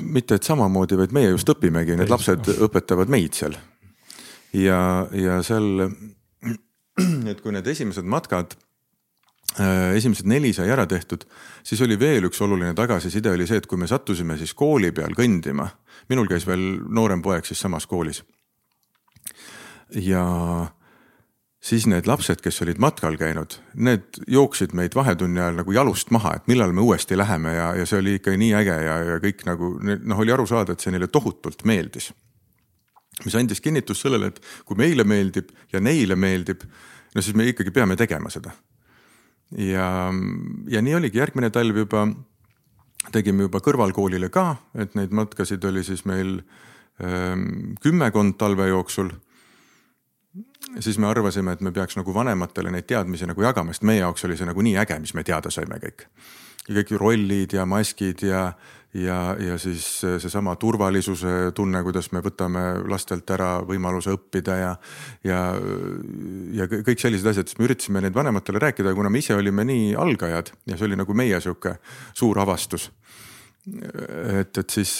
mitte, 0.01 0.37
et 0.37 0.47
samamoodi, 0.47 0.97
vaid 0.99 1.15
meie 1.15 1.31
just 1.33 1.49
õpimegi, 1.51 1.97
need 1.99 2.11
lapsed 2.11 2.51
õpetavad 2.67 3.11
meid 3.11 3.35
seal. 3.37 3.57
ja, 4.55 4.79
ja 5.11 5.41
seal, 5.43 5.83
et 7.31 7.43
kui 7.43 7.55
need 7.55 7.67
esimesed 7.67 8.07
matkad 8.07 8.55
äh, 9.59 9.95
esimesed 9.97 10.27
neli 10.29 10.53
sai 10.55 10.71
ära 10.73 10.87
tehtud, 10.87 11.27
siis 11.63 11.81
oli 11.83 11.99
veel 11.99 12.29
üks 12.29 12.41
oluline 12.43 12.75
tagasiside 12.75 13.35
oli 13.35 13.47
see, 13.47 13.59
et 13.63 13.67
kui 13.67 13.79
me 13.79 13.87
sattusime 13.87 14.39
siis 14.39 14.55
kooli 14.57 14.91
peal 14.95 15.15
kõndima, 15.17 15.69
minul 16.11 16.27
käis 16.31 16.47
veel 16.47 16.73
noorem 16.87 17.23
poeg 17.23 17.47
siis 17.47 17.59
samas 17.63 17.87
koolis 17.87 18.23
ja 19.95 20.23
siis 21.63 21.87
need 21.89 22.07
lapsed, 22.07 22.41
kes 22.43 22.61
olid 22.65 22.79
matkal 22.81 23.17
käinud, 23.19 23.57
need 23.73 24.21
jooksid 24.29 24.75
meid 24.77 24.95
vahetunni 24.95 25.41
ajal 25.41 25.57
nagu 25.61 25.73
jalust 25.73 26.11
maha, 26.13 26.35
et 26.37 26.47
millal 26.51 26.73
me 26.75 26.83
uuesti 26.85 27.17
läheme 27.17 27.55
ja, 27.55 27.71
ja 27.79 27.87
see 27.89 28.01
oli 28.01 28.17
ikka 28.19 28.35
nii 28.37 28.53
äge 28.59 28.77
ja, 28.85 28.97
ja 29.11 29.17
kõik 29.23 29.43
nagu 29.47 29.73
noh, 29.81 30.21
oli 30.21 30.33
aru 30.33 30.47
saada, 30.49 30.75
et 30.75 30.85
see 30.85 30.93
neile 30.93 31.09
tohutult 31.11 31.65
meeldis. 31.65 32.11
mis 33.25 33.35
andis 33.35 33.61
kinnitust 33.61 34.05
sellele, 34.05 34.27
et 34.27 34.41
kui 34.65 34.77
meile 34.77 35.03
meeldib 35.03 35.49
ja 35.73 35.81
neile 35.81 36.15
meeldib, 36.15 36.63
no 37.15 37.21
siis 37.21 37.35
me 37.35 37.49
ikkagi 37.49 37.73
peame 37.73 37.95
tegema 37.97 38.29
seda. 38.29 38.51
ja, 39.57 40.13
ja 40.69 40.81
nii 40.81 40.95
oligi, 40.95 41.17
järgmine 41.17 41.49
talv 41.49 41.77
juba 41.77 42.07
tegime 43.11 43.47
juba 43.47 43.61
kõrvalkoolile 43.63 44.29
ka, 44.29 44.55
et 44.75 44.95
neid 44.97 45.13
matkasid 45.15 45.63
oli 45.65 45.83
siis 45.85 46.03
meil 46.05 46.41
ähm, 47.01 47.73
kümmekond 47.81 48.37
talve 48.37 48.67
jooksul 48.67 49.13
siis 50.79 50.97
me 50.97 51.07
arvasime, 51.07 51.53
et 51.53 51.61
me 51.61 51.71
peaks 51.71 51.97
nagu 51.99 52.13
vanematele 52.13 52.71
neid 52.73 52.87
teadmisi 52.89 53.27
nagu 53.29 53.43
jagama, 53.45 53.73
sest 53.73 53.85
meie 53.87 54.01
jaoks 54.01 54.25
oli 54.27 54.37
see 54.37 54.49
nagu 54.49 54.65
nii 54.65 54.77
äge, 54.83 54.99
mis 55.03 55.13
me 55.17 55.23
teada 55.27 55.51
saime 55.53 55.79
kõik. 55.83 56.07
ja 56.67 56.81
kõik 56.81 56.97
rollid 56.99 57.53
ja 57.55 57.63
maskid 57.65 58.21
ja, 58.27 58.41
ja, 58.93 59.35
ja 59.39 59.57
siis 59.57 59.85
seesama 60.03 60.55
turvalisuse 60.59 61.51
tunne, 61.55 61.83
kuidas 61.83 62.11
me 62.11 62.19
võtame 62.25 62.63
lastelt 62.91 63.29
ära 63.31 63.61
võimaluse 63.63 64.11
õppida 64.17 64.57
ja, 64.59 64.73
ja, 65.23 65.39
ja 66.59 66.67
kõik 66.67 66.99
sellised 66.99 67.31
asjad, 67.31 67.47
siis 67.47 67.59
me 67.59 67.69
üritasime 67.69 68.03
neid 68.03 68.15
vanematele 68.15 68.59
rääkida, 68.59 68.95
kuna 68.97 69.09
me 69.09 69.23
ise 69.23 69.37
olime 69.37 69.63
nii 69.67 69.95
algajad 69.95 70.51
ja 70.67 70.77
see 70.77 70.89
oli 70.89 70.99
nagu 70.99 71.15
meie 71.15 71.39
sihuke 71.43 71.77
suur 72.13 72.43
avastus 72.43 72.89
et, 73.67 74.57
et 74.57 74.69
siis 74.71 74.91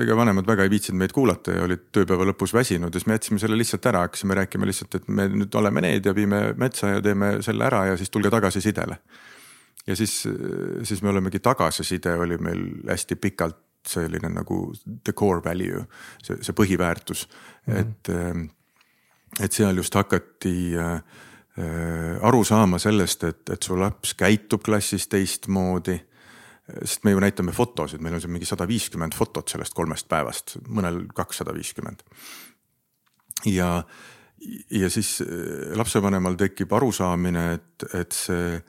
ega 0.00 0.16
vanemad 0.16 0.46
väga 0.48 0.64
ei 0.64 0.70
viitsinud 0.72 1.00
meid 1.02 1.12
kuulata 1.12 1.56
ja 1.56 1.64
olid 1.66 1.90
tööpäeva 1.92 2.24
lõpus 2.30 2.54
väsinud 2.56 2.88
ja 2.88 3.00
siis 3.00 3.08
me 3.10 3.18
jätsime 3.18 3.42
selle 3.42 3.58
lihtsalt 3.58 3.88
ära, 3.90 4.04
hakkasime 4.06 4.36
rääkima 4.38 4.68
lihtsalt, 4.68 4.96
et 4.96 5.10
me 5.12 5.26
nüüd 5.28 5.52
oleme 5.60 5.82
need 5.84 6.08
ja 6.08 6.14
viime 6.16 6.40
metsa 6.60 6.94
ja 6.94 7.02
teeme 7.04 7.34
selle 7.44 7.66
ära 7.68 7.84
ja 7.90 7.98
siis 8.00 8.10
tulge 8.10 8.32
tagasisidele. 8.32 8.96
ja 9.86 9.96
siis, 9.96 10.22
siis 10.88 11.02
me 11.02 11.12
olemegi 11.12 11.42
tagasiside 11.42 12.14
oli 12.16 12.38
meil 12.38 12.64
hästi 12.88 13.16
pikalt 13.16 13.60
selline 13.88 14.30
nagu 14.30 14.62
the 15.04 15.12
core 15.12 15.42
value, 15.44 15.84
see, 16.22 16.38
see 16.40 16.54
põhiväärtus 16.54 17.26
mm, 17.66 17.74
-hmm. 17.74 17.80
et, 17.80 19.42
et 19.42 19.52
seal 19.52 19.76
just 19.76 19.94
hakati 19.94 20.72
äh, 20.78 21.02
aru 22.22 22.44
saama 22.44 22.78
sellest, 22.78 23.24
et, 23.24 23.50
et 23.50 23.62
su 23.62 23.76
laps 23.76 24.14
käitub 24.14 24.62
klassis 24.62 25.08
teistmoodi 25.08 25.98
sest 26.68 27.04
me 27.04 27.10
ju 27.10 27.20
näitame 27.22 27.52
fotosid, 27.52 28.02
meil 28.02 28.16
on 28.16 28.22
siin 28.22 28.32
mingi 28.34 28.46
sada 28.48 28.66
viiskümmend 28.68 29.16
fotot 29.18 29.50
sellest 29.50 29.74
kolmest 29.74 30.08
päevast, 30.10 30.56
mõnel 30.68 31.04
kakssada 31.14 31.54
viiskümmend. 31.54 32.04
ja, 33.50 33.82
ja 34.70 34.90
siis 34.90 35.20
äh, 35.22 35.26
lapsevanemal 35.78 36.38
tekib 36.38 36.72
arusaamine, 36.72 37.52
et, 37.58 37.86
et 37.98 38.14
see 38.14 38.54
äh, 38.54 38.62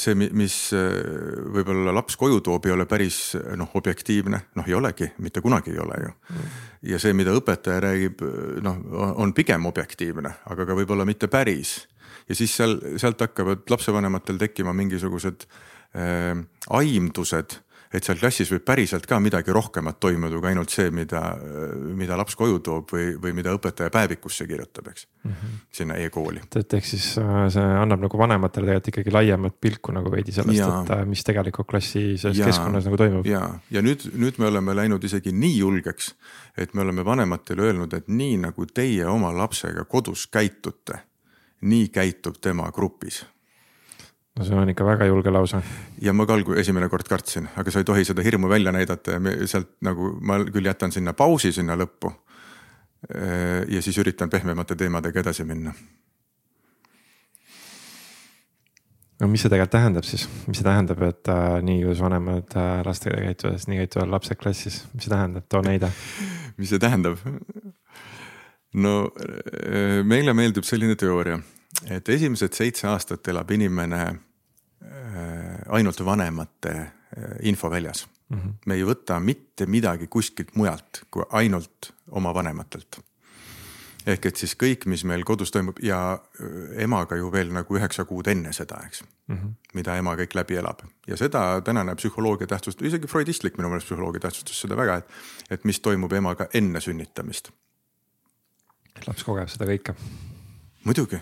see, 0.00 0.16
mis 0.16 0.56
äh, 0.74 0.96
võib-olla 1.52 1.92
laps 1.94 2.16
koju 2.20 2.40
toob, 2.40 2.66
ei 2.66 2.72
ole 2.74 2.86
päris 2.88 3.36
noh, 3.56 3.70
objektiivne, 3.76 4.40
noh, 4.56 4.68
ei 4.68 4.74
olegi, 4.78 5.10
mitte 5.22 5.44
kunagi 5.44 5.76
ei 5.76 5.82
ole 5.84 6.00
ju. 6.06 6.14
ja 6.94 6.98
see, 7.02 7.12
mida 7.12 7.36
õpetaja 7.36 7.84
räägib, 7.84 8.24
noh, 8.64 8.80
on 9.20 9.36
pigem 9.36 9.68
objektiivne, 9.68 10.38
aga 10.48 10.66
ka 10.66 10.78
võib-olla 10.78 11.04
mitte 11.04 11.28
päris. 11.28 11.82
ja 12.28 12.34
siis 12.34 12.56
seal, 12.56 12.80
sealt 12.96 13.20
hakkavad 13.20 13.68
lapsevanematel 13.70 14.40
tekkima 14.40 14.72
mingisugused 14.72 15.44
äh, 15.44 15.68
aimdused, 15.92 17.58
et 17.92 18.06
seal 18.06 18.16
klassis 18.16 18.48
võib 18.52 18.64
päriselt 18.64 19.04
ka 19.08 19.18
midagi 19.20 19.52
rohkemat 19.52 19.98
toimuda 20.00 20.38
kui 20.40 20.48
ainult 20.48 20.72
see, 20.72 20.88
mida, 20.94 21.20
mida 21.96 22.16
laps 22.16 22.36
koju 22.38 22.62
toob 22.64 22.94
või, 22.94 23.10
või 23.20 23.34
mida 23.36 23.52
õpetaja 23.52 23.92
päevikusse 23.92 24.46
kirjutab, 24.48 24.88
eks 24.92 25.06
mm, 25.24 25.32
-hmm. 25.32 25.58
sinna 25.78 25.98
e-kooli. 26.00 26.40
et 26.56 26.76
ehk 26.78 26.88
siis 26.88 27.10
äh, 27.20 27.44
see 27.52 27.64
annab 27.82 28.00
nagu 28.06 28.18
vanematele 28.18 28.66
tegelikult 28.66 28.92
ikkagi 28.92 29.14
laiemat 29.18 29.58
pilku 29.60 29.92
nagu 29.92 30.12
veidi 30.12 30.32
sellest, 30.32 30.62
et 30.62 30.94
äh, 30.96 31.04
mis 31.08 31.24
tegelikult 31.24 31.68
klassi 31.68 32.16
selles 32.16 32.40
ja, 32.40 32.48
keskkonnas 32.48 32.88
nagu 32.88 32.96
toimub. 32.96 33.28
ja, 33.28 33.42
ja 33.70 33.84
nüüd, 33.84 34.08
nüüd 34.16 34.40
me 34.40 34.48
oleme 34.48 34.76
läinud 34.76 35.04
isegi 35.04 35.32
nii 35.36 35.58
julgeks, 35.58 36.14
et 36.56 36.74
me 36.74 36.86
oleme 36.86 37.04
vanematele 37.04 37.68
öelnud, 37.68 37.92
et 37.92 38.08
nii 38.08 38.40
nagu 38.46 38.66
teie 38.66 39.06
oma 39.06 39.34
lapsega 39.36 39.84
kodus 39.84 40.26
käitute, 40.32 41.02
nii 41.60 41.92
käitub 41.92 42.40
tema 42.40 42.70
grupis 42.72 43.24
no 44.38 44.44
see 44.44 44.56
on 44.56 44.70
ikka 44.72 44.84
väga 44.86 45.08
julge 45.10 45.30
lause. 45.30 45.62
ja 46.00 46.12
ma 46.12 46.26
ka 46.26 46.36
algul 46.38 46.58
esimene 46.58 46.88
kord 46.88 47.08
kartsin, 47.08 47.48
aga 47.56 47.70
sa 47.70 47.82
ei 47.82 47.88
tohi 47.88 48.04
seda 48.08 48.24
hirmu 48.24 48.48
välja 48.48 48.72
näidata 48.72 49.18
ja 49.18 49.46
sealt 49.46 49.74
nagu 49.84 50.14
ma 50.20 50.40
küll 50.44 50.68
jätan 50.68 50.92
sinna 50.92 51.12
pausi 51.12 51.52
sinna 51.52 51.76
lõppu. 51.76 52.12
ja 53.68 53.82
siis 53.82 53.98
üritan 53.98 54.30
pehmemate 54.30 54.76
teemadega 54.78 55.20
edasi 55.20 55.44
minna. 55.44 55.74
no 59.22 59.28
mis 59.30 59.44
see 59.44 59.50
tegelikult 59.52 59.76
tähendab 59.76 60.06
siis, 60.06 60.26
mis 60.48 60.58
see 60.58 60.66
tähendab, 60.66 61.02
et 61.06 61.28
äh, 61.30 61.60
nii 61.62 61.82
kuidas 61.84 62.00
vanemad 62.02 62.56
äh, 62.58 62.70
lastega 62.86 63.20
käituvad, 63.22 63.66
nii 63.68 63.82
käituvad 63.84 64.10
lapsed 64.16 64.40
klassis, 64.40 64.82
mis 64.94 65.06
see 65.06 65.12
tähendab, 65.12 65.46
too 65.52 65.62
näide 65.62 65.92
mis 66.56 66.72
see 66.72 66.82
tähendab? 66.82 67.20
no 68.74 68.94
äh, 69.12 70.00
meile 70.08 70.34
meeldib 70.34 70.66
selline 70.66 70.96
teooria 70.98 71.38
et 71.90 72.08
esimesed 72.08 72.54
seitse 72.56 72.88
aastat 72.88 73.28
elab 73.28 73.50
inimene 73.50 74.02
äh, 74.02 74.16
ainult 75.68 76.04
vanemate 76.04 76.74
äh, 76.78 76.90
infoväljas 77.42 78.06
mm. 78.28 78.38
-hmm. 78.38 78.52
me 78.66 78.74
ei 78.74 78.84
võta 78.84 79.20
mitte 79.20 79.66
midagi 79.66 80.06
kuskilt 80.06 80.54
mujalt 80.54 81.04
kui 81.10 81.24
ainult 81.30 81.92
oma 82.10 82.34
vanematelt. 82.34 83.00
ehk 84.06 84.26
et 84.26 84.36
siis 84.36 84.56
kõik, 84.58 84.86
mis 84.86 85.04
meil 85.04 85.24
kodus 85.24 85.50
toimub 85.50 85.78
ja 85.82 86.18
äh, 86.18 86.82
emaga 86.82 87.16
ju 87.16 87.32
veel 87.32 87.52
nagu 87.52 87.76
üheksa 87.76 88.04
kuud 88.04 88.26
enne 88.26 88.52
seda, 88.52 88.82
eks 88.86 89.04
mm, 89.26 89.36
-hmm. 89.36 89.52
mida 89.74 89.96
ema 89.96 90.14
kõik 90.14 90.34
läbi 90.34 90.56
elab 90.56 90.82
ja 91.06 91.16
seda 91.16 91.60
tänane 91.60 91.94
psühholoogia 91.94 92.46
tähtsustab, 92.46 92.86
isegi 92.86 93.06
freudistlik 93.06 93.58
minu 93.58 93.68
meelest 93.68 93.86
psühholoogia 93.86 94.20
tähtsustas 94.20 94.60
seda 94.60 94.76
väga, 94.76 94.96
et, 94.96 95.06
et 95.50 95.64
mis 95.64 95.80
toimub 95.80 96.12
emaga 96.12 96.46
enne 96.54 96.80
sünnitamist. 96.80 97.50
laps 99.06 99.24
kogeb 99.24 99.48
seda 99.48 99.64
kõike. 99.64 99.94
muidugi 100.84 101.20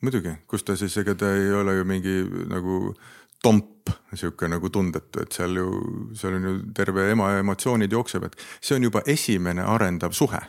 muidugi, 0.00 0.34
kus 0.46 0.64
ta 0.64 0.76
siis, 0.76 0.96
ega 1.02 1.14
ta 1.14 1.32
ei 1.34 1.52
ole 1.52 1.74
ju 1.76 1.84
mingi 1.84 2.16
nagu 2.48 2.94
tomp, 3.42 3.90
sihuke 4.14 4.48
nagu 4.48 4.70
tundetu, 4.70 5.22
et 5.22 5.32
seal 5.32 5.56
ju, 5.56 5.68
seal 6.16 6.36
on 6.36 6.48
ju 6.48 6.56
terve 6.76 7.10
ema 7.10 7.32
emotsioonid 7.38 7.92
jooksevad. 7.92 8.36
see 8.60 8.76
on 8.76 8.82
juba 8.82 9.02
esimene 9.06 9.62
arendav 9.62 10.12
suhe 10.12 10.40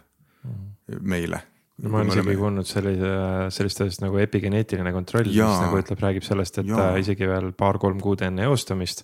meile. 1.02 1.38
no 1.38 1.51
ma 1.82 2.02
olen 2.02 2.12
isegi 2.12 2.36
kuulnud 2.38 2.68
sellise, 2.68 3.12
sellist 3.56 3.80
asjast 3.82 4.04
nagu 4.04 4.20
epigeneetiline 4.22 4.92
kontroll, 4.94 5.30
mis 5.32 5.40
nagu 5.40 5.80
ütleb, 5.80 6.02
räägib 6.04 6.26
sellest, 6.26 6.60
et 6.62 6.70
ja. 6.70 6.90
isegi 7.02 7.30
veel 7.30 7.50
paar-kolm 7.58 8.02
kuud 8.04 8.22
enne 8.26 8.46
eostamist. 8.50 9.02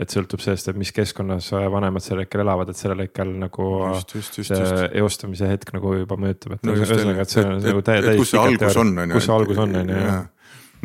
et 0.00 0.10
sõltub 0.10 0.40
sellest, 0.42 0.70
et 0.70 0.78
mis 0.80 0.92
keskkonnas 0.94 1.50
vanemad 1.72 2.04
sel 2.04 2.22
hetkel 2.22 2.44
elavad, 2.44 2.72
et 2.72 2.80
sellel 2.80 3.04
hetkel 3.04 3.34
nagu 3.42 3.68
just, 3.92 4.14
just, 4.16 4.38
just, 4.40 4.54
see 4.54 4.62
just. 4.62 4.96
eostamise 5.02 5.50
hetk 5.50 5.74
nagu 5.76 5.92
juba 5.98 6.18
mõjutab, 6.20 6.56
et 6.56 6.66
no, 6.66 6.76
ühesõnaga, 6.78 7.26
et 7.26 7.34
see 7.34 7.44
on 7.44 7.58
et, 7.58 7.68
nagu 7.68 7.84
täiesti. 7.84 8.16
kus 8.22 8.32
see 8.32 8.42
algus 8.42 8.80
on, 8.80 8.94
on 8.96 9.12
ju. 9.12 9.18
kus 9.18 9.28
see 9.28 9.36
algus 9.36 9.62
on, 9.64 9.78
on 9.82 9.94
ju. 9.94 10.18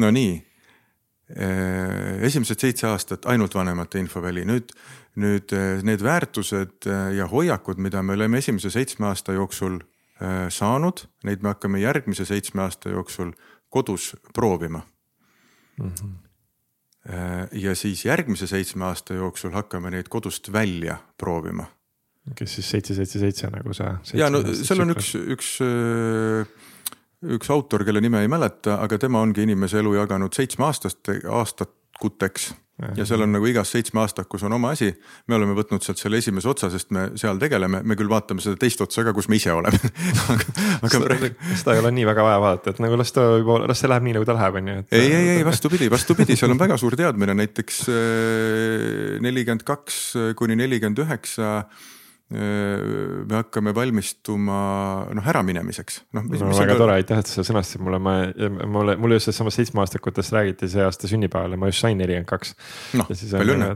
no 0.03 0.13
nii 0.19 0.37
esimesed 2.25 2.57
seitse 2.57 2.87
aastat 2.89 3.27
ainult 3.29 3.53
vanemate 3.53 3.99
infoväli, 4.01 4.47
nüüd, 4.49 4.71
nüüd 5.21 5.53
need 5.85 6.01
väärtused 6.01 6.89
ja 7.13 7.27
hoiakud, 7.29 7.77
mida 7.77 8.01
me 8.01 8.15
oleme 8.17 8.41
esimese 8.41 8.71
seitsme 8.73 9.11
aasta 9.11 9.35
jooksul 9.37 9.77
Äh, 9.77 9.98
saanud, 10.51 11.05
neid 11.23 11.43
me 11.43 11.53
hakkame 11.53 11.79
järgmise 11.79 12.25
seitsme 12.27 12.65
aasta 12.65 12.91
jooksul 12.91 13.31
kodus 13.69 14.15
proovima 14.33 14.81
mm. 15.79 15.91
-hmm. 16.01 16.15
ja 17.51 17.75
siis 17.75 18.05
järgmise 18.05 18.47
seitsme 18.47 18.85
aasta 18.85 19.13
jooksul 19.13 19.51
hakkame 19.51 19.91
neid 19.91 20.09
kodust 20.09 20.51
välja 20.51 20.97
proovima. 21.17 21.65
kes 22.35 22.55
siis 22.55 22.69
seitse, 22.69 22.95
seitse, 22.95 23.19
seitse 23.19 23.47
nagu 23.47 23.73
see. 23.73 23.93
ja 24.13 24.29
no 24.29 24.43
seal 24.53 24.81
on 24.83 24.91
üks, 24.91 25.15
üks, 25.15 25.53
äh, 25.65 26.47
üks 27.23 27.49
autor, 27.49 27.85
kelle 27.85 28.01
nime 28.01 28.21
ei 28.21 28.27
mäleta, 28.27 28.81
aga 28.83 28.97
tema 28.97 29.21
ongi 29.21 29.43
inimese 29.43 29.79
elu 29.79 29.93
jaganud 29.93 30.33
seitsme 30.33 30.65
aastast, 30.65 31.09
aastakuteks 31.29 32.53
ja 32.97 33.05
seal 33.07 33.23
on 33.25 33.33
nagu 33.33 33.47
igas 33.49 33.71
seitsmeaastakus 33.73 34.43
on 34.47 34.55
oma 34.55 34.71
asi. 34.75 34.89
me 35.27 35.35
oleme 35.35 35.55
võtnud 35.57 35.83
sealt 35.83 35.99
selle 36.01 36.19
esimese 36.21 36.49
otsa, 36.51 36.69
sest 36.71 36.93
me 36.95 37.09
seal 37.19 37.39
tegeleme, 37.41 37.81
me 37.83 37.97
küll 37.99 38.09
vaatame 38.11 38.43
seda 38.43 38.59
teist 38.59 38.81
otsa 38.85 39.03
ka, 39.07 39.13
kus 39.15 39.29
me 39.31 39.39
ise 39.39 39.51
oleme 39.53 39.91
aga, 40.33 40.47
aga 40.87 41.03
praegu. 41.03 41.31
seda 41.59 41.75
ei 41.75 41.83
ole 41.83 41.93
nii 41.97 42.07
väga 42.09 42.25
vaja 42.25 42.39
vaadata, 42.43 42.73
et 42.73 42.81
nagu 42.85 42.99
las 42.99 43.13
ta 43.15 43.25
juba, 43.41 43.59
las 43.69 43.83
see 43.83 43.91
läheb 43.91 44.07
nii, 44.07 44.15
nagu 44.19 44.29
ta 44.29 44.37
läheb, 44.37 44.59
on 44.61 44.71
ju. 44.73 44.79
ei, 44.95 45.11
ei, 45.11 45.29
ei 45.37 45.45
vastupidi, 45.47 45.91
vastupidi, 45.91 46.39
seal 46.39 46.55
on 46.55 46.61
väga 46.61 46.79
suur 46.79 46.97
teadmine, 46.99 47.35
näiteks 47.41 47.83
äh, 47.91 49.15
nelikümmend 49.25 49.67
kaks 49.67 50.01
kuni 50.39 50.59
nelikümmend 50.59 51.03
üheksa 51.03 51.63
me 52.29 53.33
hakkame 53.39 53.71
valmistuma 53.73 54.59
noh 55.17 55.29
äraminemiseks, 55.31 56.03
noh. 56.13 56.27
no 56.29 56.49
väga 56.53 56.75
tore, 56.77 56.99
aitäh, 56.99 57.23
et 57.23 57.29
sa 57.29 57.41
sõnastasid 57.45 57.81
mulle, 57.81 57.97
ma, 58.05 58.13
mulle, 58.69 58.93
mulle 59.01 59.17
just 59.17 59.29
sellest 59.29 59.41
samast 59.41 59.57
seitsmeaastakutest 59.57 60.35
räägiti 60.35 60.69
see 60.69 60.83
aasta 60.85 61.09
sünnipäeval 61.09 61.55
ja 61.55 61.59
ma 61.61 61.71
just 61.71 61.81
sain 61.81 61.97
nelikümmend 61.97 62.29
kaks. 62.29 62.53
noh, 62.99 63.09
palju 63.09 63.55
õnne. 63.55 63.71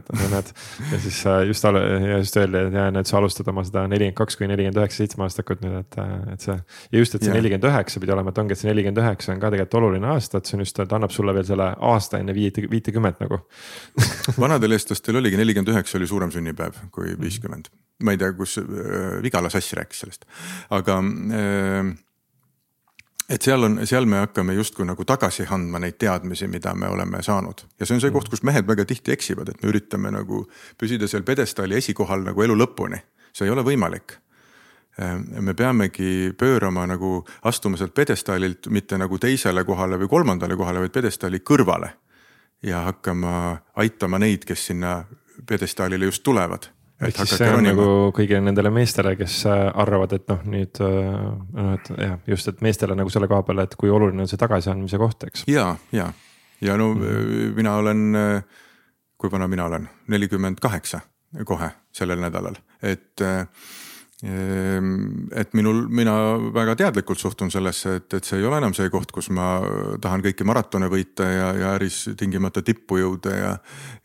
ja 0.92 1.00
siis 1.02 1.18
äh, 1.26 1.40
just, 1.50 1.66
ja 1.66 2.20
just 2.22 2.38
öeldi, 2.38 2.62
et 2.68 2.78
ja 2.78 2.86
näed, 2.94 3.10
sa 3.10 3.18
alustad 3.18 3.50
oma 3.50 3.66
seda 3.66 3.88
nelikümmend 3.90 4.20
kaks 4.22 4.38
kuni 4.38 4.52
nelikümmend 4.54 4.82
üheksa 4.84 5.02
seitsmeaastakut 5.02 5.66
nüüd, 5.66 5.80
et, 5.82 5.98
äh, 6.04 6.16
et 6.36 6.46
see. 6.46 6.58
ja 6.94 7.02
just, 7.02 7.18
et 7.18 7.26
see 7.26 7.34
nelikümmend 7.34 7.70
üheksa 7.72 8.04
pidi 8.04 8.14
olema, 8.14 8.34
et 8.36 8.42
ongi, 8.44 8.54
et 8.54 8.62
see 8.62 8.70
nelikümmend 8.70 9.02
üheksa 9.02 9.34
on 9.34 9.42
ka 9.42 9.50
tegelikult 9.56 9.80
oluline 9.82 10.12
aasta, 10.14 10.38
et 10.44 10.52
see 10.52 10.60
on 10.60 10.66
just, 10.68 10.84
et 10.86 10.98
annab 11.00 11.16
sulle 11.16 11.34
veel 11.34 11.48
selle 11.50 11.72
aasta 11.94 12.22
enne 12.22 12.38
viite, 12.38 12.68
viitekümmet 12.70 13.26
nagu 13.26 13.42
vanadel 14.46 14.78
eestlastel 14.78 15.18
oligi 15.24 15.42
nelikümmend 15.42 15.74
üheksa 15.74 15.98
oli 15.98 16.10
suurem 16.14 16.34
sünnipäev 16.38 16.86
kui 16.94 17.18
viiskümmend 17.18 17.74
ma 18.04 18.14
ei 18.14 18.20
tea, 18.20 18.34
kus 18.44 18.60
äh, 18.62 19.22
Vigala 19.24 19.50
Sass 19.54 19.74
rääkis 19.80 20.04
sellest, 20.04 20.28
aga 20.76 21.00
äh, 21.00 21.94
et 23.30 23.42
seal 23.42 23.64
on, 23.64 23.80
seal 23.88 24.08
me 24.10 24.20
hakkame 24.22 24.56
justkui 24.58 24.86
nagu 24.88 25.06
tagasi 25.08 25.46
andma 25.56 25.80
neid 25.82 25.98
teadmisi, 26.02 26.48
mida 26.52 26.74
me 26.76 26.90
oleme 26.92 27.24
saanud. 27.24 27.66
Ja 27.80 27.88
see 27.88 27.98
on 27.98 28.04
see 28.04 28.12
koht, 28.14 28.30
kus 28.32 28.44
mehed 28.44 28.68
väga 28.68 28.86
tihti 28.90 29.14
eksivad, 29.16 29.50
et 29.50 29.64
me 29.64 29.72
üritame 29.72 30.12
nagu 30.14 30.44
püsida 30.80 31.08
seal 31.10 31.26
pjedestaali 31.28 31.80
esikohal 31.80 32.26
nagu 32.28 32.46
elu 32.46 32.58
lõpuni, 32.60 33.00
see 33.34 33.48
ei 33.48 33.54
ole 33.54 33.66
võimalik. 33.66 34.18
Äh, 35.00 35.16
me 35.42 35.56
peamegi 35.58 36.34
pöörama 36.38 36.86
nagu, 36.90 37.16
astuma 37.50 37.80
sealt 37.80 37.96
pjedestaalilt 37.98 38.70
mitte 38.70 39.00
nagu 39.02 39.20
teisele 39.20 39.66
kohale 39.66 40.00
või 40.02 40.12
kolmandale 40.12 40.60
kohale, 40.60 40.84
vaid 40.84 40.96
pjedestaali 40.96 41.42
kõrvale. 41.42 41.94
ja 42.64 42.80
hakkama 42.86 43.58
aitama 43.76 44.20
neid, 44.24 44.46
kes 44.48 44.62
sinna 44.70 45.02
pjedestaalile 45.48 46.06
just 46.06 46.24
tulevad 46.24 46.70
ehk 47.08 47.22
siis 47.22 47.36
see 47.38 47.50
on 47.50 47.60
ronima. 47.60 47.74
nagu 47.74 48.12
kõigile 48.18 48.42
nendele 48.46 48.72
meestele, 48.74 49.16
kes 49.20 49.40
äh, 49.50 49.64
arvavad, 49.84 50.16
et 50.18 50.28
noh, 50.32 50.42
nüüd 50.56 50.82
noh, 50.84 51.72
et 51.78 51.94
jah, 51.98 52.18
just, 52.28 52.52
et 52.52 52.62
meestele 52.66 52.98
nagu 53.00 53.14
selle 53.14 53.30
koha 53.32 53.46
peal, 53.48 53.64
et 53.66 53.78
kui 53.80 53.94
oluline 53.94 54.26
on 54.26 54.32
see 54.32 54.42
tagasiandmise 54.42 55.00
koht, 55.02 55.28
eks. 55.30 55.48
ja, 55.52 55.72
ja, 55.92 56.12
ja 56.62 56.78
no 56.78 56.94
mm 56.94 57.02
-hmm. 57.02 57.56
mina 57.56 57.76
olen, 57.76 58.06
kui 59.18 59.32
vana 59.32 59.48
mina 59.48 59.66
olen, 59.66 59.90
nelikümmend 60.08 60.60
kaheksa 60.62 61.00
kohe 61.46 61.72
sellel 61.92 62.20
nädalal, 62.20 62.56
et 62.82 63.22
Ehm, 63.24 63.48
et 64.24 65.56
minul, 65.58 65.82
mina 65.92 66.14
väga 66.56 66.78
teadlikult 66.80 67.20
suhtun 67.20 67.50
sellesse, 67.52 67.96
et, 68.00 68.14
et 68.16 68.28
see 68.28 68.38
ei 68.40 68.46
ole 68.48 68.60
enam 68.62 68.76
see 68.76 68.88
koht, 68.92 69.12
kus 69.12 69.28
ma 69.36 69.58
tahan 70.02 70.24
kõiki 70.24 70.46
maratone 70.48 70.88
võita 70.92 71.28
ja, 71.28 71.50
ja 71.60 71.72
äris 71.76 72.06
tingimata 72.20 72.64
tippu 72.64 73.02
jõuda 73.02 73.34
ja. 73.36 73.50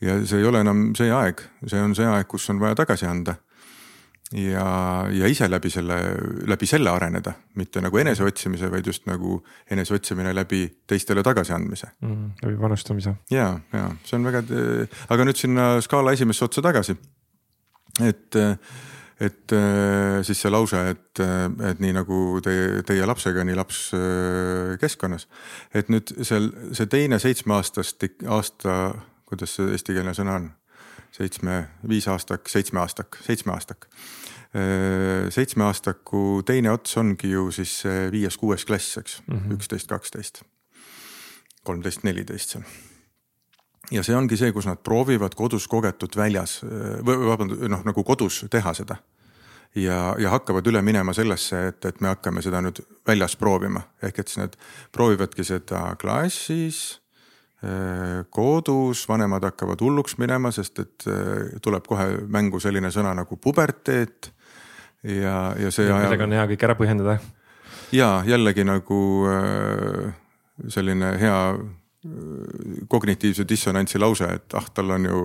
ja 0.03 0.17
see 0.27 0.41
ei 0.43 0.49
ole 0.49 0.65
enam 0.65 0.89
see 0.99 1.13
aeg, 1.15 1.45
see 1.67 1.83
on 1.83 1.95
see 1.95 2.09
aeg, 2.09 2.27
kus 2.31 2.49
on 2.51 2.59
vaja 2.59 2.81
tagasi 2.81 3.07
anda. 3.07 3.37
ja, 4.35 4.67
ja 5.15 5.31
ise 5.31 5.47
läbi 5.49 5.71
selle, 5.71 6.01
läbi 6.51 6.67
selle 6.67 6.91
areneda, 6.91 7.37
mitte 7.55 7.81
nagu 7.81 8.03
eneseotsimise, 8.03 8.73
vaid 8.75 8.91
just 8.91 9.07
nagu 9.07 9.39
eneseotsimine 9.71 10.35
läbi 10.35 10.65
teistele 10.87 11.23
tagasiandmise 11.23 11.93
mm,. 12.03 12.29
läbi 12.43 12.59
panustamise. 12.59 13.15
ja, 13.31 13.53
ja 13.73 13.87
see 14.03 14.19
on 14.19 14.27
väga, 14.33 14.43
aga 15.15 15.31
nüüd 15.31 15.39
sinna 15.39 15.71
skaala 15.87 16.19
esimesse 16.19 16.49
otsa 16.51 16.67
tagasi, 16.73 16.99
et 18.03 18.43
et 19.21 19.53
äh, 19.53 20.23
siis 20.23 20.41
see 20.43 20.51
lause, 20.51 20.79
et, 20.93 21.21
äh, 21.23 21.47
et 21.71 21.81
nii 21.83 21.95
nagu 21.97 22.39
teie, 22.45 22.83
teie 22.87 23.07
lapsega, 23.07 23.43
nii 23.47 23.57
laps 23.59 23.81
äh, 23.97 24.77
keskkonnas. 24.81 25.27
et 25.75 25.91
nüüd 25.91 26.13
seal 26.23 26.51
see 26.77 26.87
teine 26.87 27.19
seitsmeaastast 27.23 28.07
aasta, 28.31 28.79
kuidas 29.27 29.57
see 29.59 29.75
eestikeelne 29.75 30.15
sõna 30.15 30.39
on? 30.39 30.51
seitsme, 31.19 31.63
viisaastak, 31.89 32.51
seitsmeaastak, 32.53 33.17
seitsmeaastak. 33.25 33.87
seitsmeaastaku 35.35 36.43
teine 36.47 36.71
ots 36.71 36.97
ongi 37.01 37.31
ju 37.33 37.49
siis 37.51 37.81
viies-kuues 38.13 38.65
klass, 38.69 39.01
eks, 39.01 39.19
mhm. 39.27 39.57
üksteist, 39.57 39.89
kaksteist, 39.91 40.43
kolmteist, 41.65 42.05
neliteist 42.07 42.55
seal 42.55 42.69
ja 43.95 44.05
see 44.05 44.17
ongi 44.17 44.37
see, 44.37 44.53
kus 44.53 44.69
nad 44.69 44.81
proovivad 44.85 45.37
kodus 45.39 45.69
kogetut 45.71 46.17
väljas 46.17 46.61
või 46.65 47.29
vabandust, 47.29 47.65
noh 47.71 47.85
nagu 47.87 48.05
kodus 48.05 48.43
teha 48.51 48.75
seda. 48.77 48.99
ja, 49.77 50.15
ja 50.19 50.31
hakkavad 50.33 50.67
üle 50.67 50.83
minema 50.83 51.13
sellesse, 51.17 51.67
et, 51.73 51.85
et 51.85 52.01
me 52.01 52.13
hakkame 52.13 52.43
seda 52.45 52.61
nüüd 52.65 52.81
väljas 53.07 53.37
proovima, 53.37 53.85
ehk 54.03 54.19
et 54.19 54.29
siis 54.29 54.43
nad 54.43 54.57
proovivadki 54.93 55.45
seda 55.45 55.95
klassis 56.01 56.99
äh, 57.65 58.25
kodus, 58.31 59.07
vanemad 59.09 59.45
hakkavad 59.45 59.81
hulluks 59.85 60.19
minema, 60.19 60.53
sest 60.55 60.85
et 60.85 61.09
äh, 61.09 61.59
tuleb 61.63 61.89
kohe 61.89 62.11
mängu 62.29 62.61
selline 62.61 62.93
sõna 62.95 63.15
nagu 63.17 63.37
puberteet. 63.37 64.33
ja, 65.03 65.55
ja 65.59 65.71
see. 65.71 65.91
millega 65.93 66.25
on 66.25 66.37
hea 66.37 66.47
kõik 66.53 66.65
ära 66.69 66.79
põhjendada. 66.79 67.19
ja 67.93 68.23
jällegi 68.27 68.65
nagu 68.65 69.03
äh, 69.33 70.15
selline 70.69 71.15
hea 71.21 71.43
kognitiivse 72.89 73.45
dissonantsi 73.49 73.99
lause, 73.99 74.29
et 74.35 74.55
ah, 74.55 74.67
tal 74.75 74.91
on 74.95 75.07
ju 75.09 75.23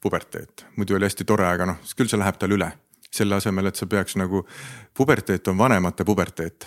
puberteet, 0.00 0.66
muidu 0.76 0.96
oli 0.96 1.08
hästi 1.08 1.24
tore, 1.24 1.46
aga 1.48 1.70
noh, 1.70 1.78
küll 1.96 2.10
see 2.10 2.20
läheb 2.20 2.40
tal 2.40 2.52
üle. 2.52 2.72
selle 3.16 3.36
asemel, 3.38 3.70
et 3.70 3.78
sa 3.78 3.86
peaks 3.88 4.16
nagu, 4.20 4.42
puberteet 4.94 5.48
on 5.48 5.56
vanemate 5.58 6.04
puberteet. 6.04 6.66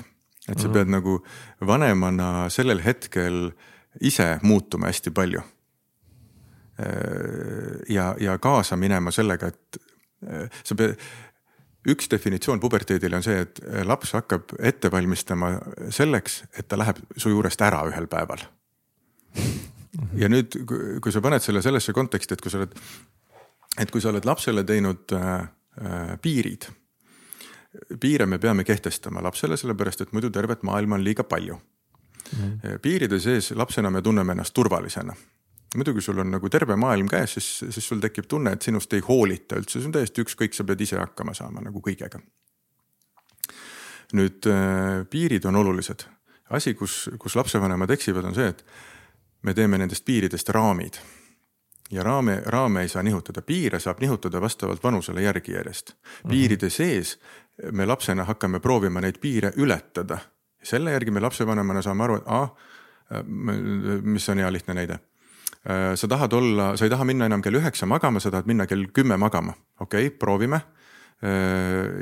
et 0.50 0.60
sa 0.60 0.68
mm 0.68 0.72
-hmm. 0.72 0.74
pead 0.74 0.88
nagu 0.88 1.26
vanemana 1.62 2.50
sellel 2.50 2.82
hetkel 2.84 3.52
ise 4.02 4.40
muutuma 4.42 4.88
hästi 4.88 5.12
palju. 5.12 5.42
ja, 7.90 8.16
ja 8.20 8.38
kaasa 8.38 8.76
minema 8.76 9.12
sellega, 9.12 9.48
et 9.48 9.78
sa 10.64 10.76
pead 10.76 10.98
üks 11.88 12.08
definitsioon 12.12 12.60
puberteedile 12.60 13.16
on 13.16 13.24
see, 13.24 13.40
et 13.40 13.60
laps 13.84 14.12
hakkab 14.14 14.44
ette 14.60 14.92
valmistama 14.92 15.60
selleks, 15.90 16.44
et 16.58 16.68
ta 16.68 16.78
läheb 16.78 16.98
su 17.18 17.30
juurest 17.30 17.62
ära 17.62 17.84
ühel 17.84 18.08
päeval 18.08 18.40
ja 20.20 20.30
nüüd, 20.30 20.60
kui 21.02 21.14
sa 21.14 21.22
paned 21.22 21.44
selle 21.44 21.62
sellesse 21.66 21.94
konteksti, 21.94 22.36
et 22.36 22.44
kui 22.44 22.52
sa 22.52 22.62
oled, 22.62 22.76
et 23.80 23.92
kui 23.92 24.02
sa 24.04 24.12
oled 24.14 24.28
lapsele 24.28 24.64
teinud 24.68 25.16
äh, 25.18 25.34
äh, 25.82 26.14
piirid. 26.22 26.70
piire 28.00 28.26
me 28.26 28.40
peame 28.40 28.64
kehtestama 28.64 29.22
lapsele, 29.22 29.58
sellepärast 29.58 30.02
et 30.02 30.14
muidu 30.14 30.30
tervet 30.34 30.64
maailma 30.64 30.96
on 30.96 31.04
liiga 31.04 31.24
palju 31.24 31.56
mm. 31.56 32.40
-hmm. 32.40 32.80
piiride 32.82 33.20
sees 33.20 33.52
lapsena 33.52 33.90
me 33.90 34.02
tunneme 34.02 34.32
ennast 34.32 34.54
turvalisena 34.54 35.14
muidu, 35.76 35.94
kui 35.94 36.02
sul 36.02 36.20
on 36.20 36.32
nagu 36.32 36.50
terve 36.50 36.76
maailm 36.76 37.08
käes, 37.08 37.34
siis, 37.38 37.50
siis 37.70 37.88
sul 37.88 38.00
tekib 38.02 38.28
tunne, 38.30 38.56
et 38.56 38.66
sinust 38.66 38.94
ei 38.94 39.04
hoolita 39.06 39.60
üldse, 39.60 39.80
see 39.80 39.90
on 39.90 39.96
täiesti 39.96 40.24
ükskõik, 40.26 40.56
sa 40.56 40.66
pead 40.66 40.82
ise 40.82 40.98
hakkama 40.98 41.36
saama 41.38 41.62
nagu 41.62 41.82
kõigega. 41.86 42.22
nüüd 44.18 44.48
äh, 44.50 45.06
piirid 45.06 45.46
on 45.46 45.56
olulised, 45.56 46.08
asi, 46.50 46.74
kus, 46.74 47.12
kus 47.22 47.36
lapsevanemad 47.38 47.92
eksivad, 47.94 48.26
on 48.26 48.34
see, 48.34 48.48
et 48.50 48.64
me 49.42 49.54
teeme 49.54 49.78
nendest 49.78 50.06
piiridest 50.06 50.50
raamid. 50.50 50.94
ja 51.92 52.04
raame, 52.04 52.42
raame 52.46 52.82
ei 52.82 52.88
saa 52.88 53.04
nihutada, 53.04 53.42
piire 53.42 53.80
saab 53.80 54.02
nihutada 54.02 54.42
vastavalt 54.42 54.84
vanusele 54.84 55.22
järgi 55.22 55.52
järjest. 55.52 55.94
piiride 56.30 56.66
mhm. 56.66 56.74
sees 56.74 57.20
me 57.72 57.86
lapsena 57.86 58.24
hakkame 58.24 58.60
proovima 58.60 59.02
neid 59.02 59.20
piire 59.22 59.54
ületada. 59.58 60.18
selle 60.64 60.92
järgi 60.92 61.12
me 61.12 61.20
lapsevanemana 61.20 61.82
saame 61.82 62.04
aru, 62.04 62.16
et 62.16 62.24
ah, 62.26 62.50
mis 64.04 64.30
on 64.30 64.38
hea 64.38 64.52
lihtne 64.52 64.74
näide 64.74 65.00
sa 65.96 66.08
tahad 66.08 66.34
olla, 66.34 66.76
sa 66.78 66.86
ei 66.86 66.90
taha 66.90 67.04
minna 67.04 67.26
enam 67.26 67.42
kell 67.42 67.58
üheksa 67.60 67.86
magama, 67.86 68.20
sa 68.20 68.32
tahad 68.32 68.48
minna 68.48 68.68
kell 68.68 68.86
kümme 68.94 69.18
magama, 69.18 69.54
okei 69.80 70.08
okay,, 70.08 70.18
proovime. 70.18 70.62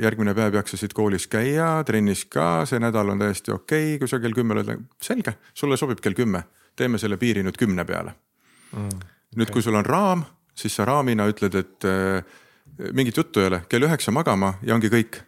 järgmine 0.00 0.30
päev 0.34 0.54
jaksasid 0.54 0.92
koolis 0.94 1.26
käia, 1.26 1.82
trennis 1.84 2.24
ka, 2.30 2.62
see 2.70 2.78
nädal 2.78 3.08
on 3.10 3.18
täiesti 3.18 3.50
okei 3.50 3.94
okay,, 3.94 3.98
kui 3.98 4.08
sa 4.08 4.20
kell 4.22 4.36
kümme 4.36 4.54
oled, 4.54 4.84
selge, 5.02 5.32
sulle 5.54 5.76
sobib 5.76 5.98
kell 6.00 6.14
kümme 6.14 6.44
teeme 6.78 6.98
selle 6.98 7.18
piiri 7.20 7.44
nüüd 7.46 7.58
kümne 7.58 7.84
peale 7.88 8.14
mm,. 8.72 8.86
Okay. 8.86 9.14
nüüd, 9.36 9.50
kui 9.52 9.62
sul 9.62 9.76
on 9.76 9.86
raam, 9.86 10.24
siis 10.56 10.76
sa 10.78 10.86
raamina 10.88 11.28
ütled, 11.30 11.54
et 11.58 11.88
äh, 11.88 12.38
mingit 12.94 13.16
juttu 13.16 13.42
ei 13.42 13.50
ole, 13.50 13.62
kell 13.68 13.84
üheksa 13.88 14.14
magama 14.14 14.54
ja 14.62 14.76
ongi 14.78 14.90
kõik 14.92 15.22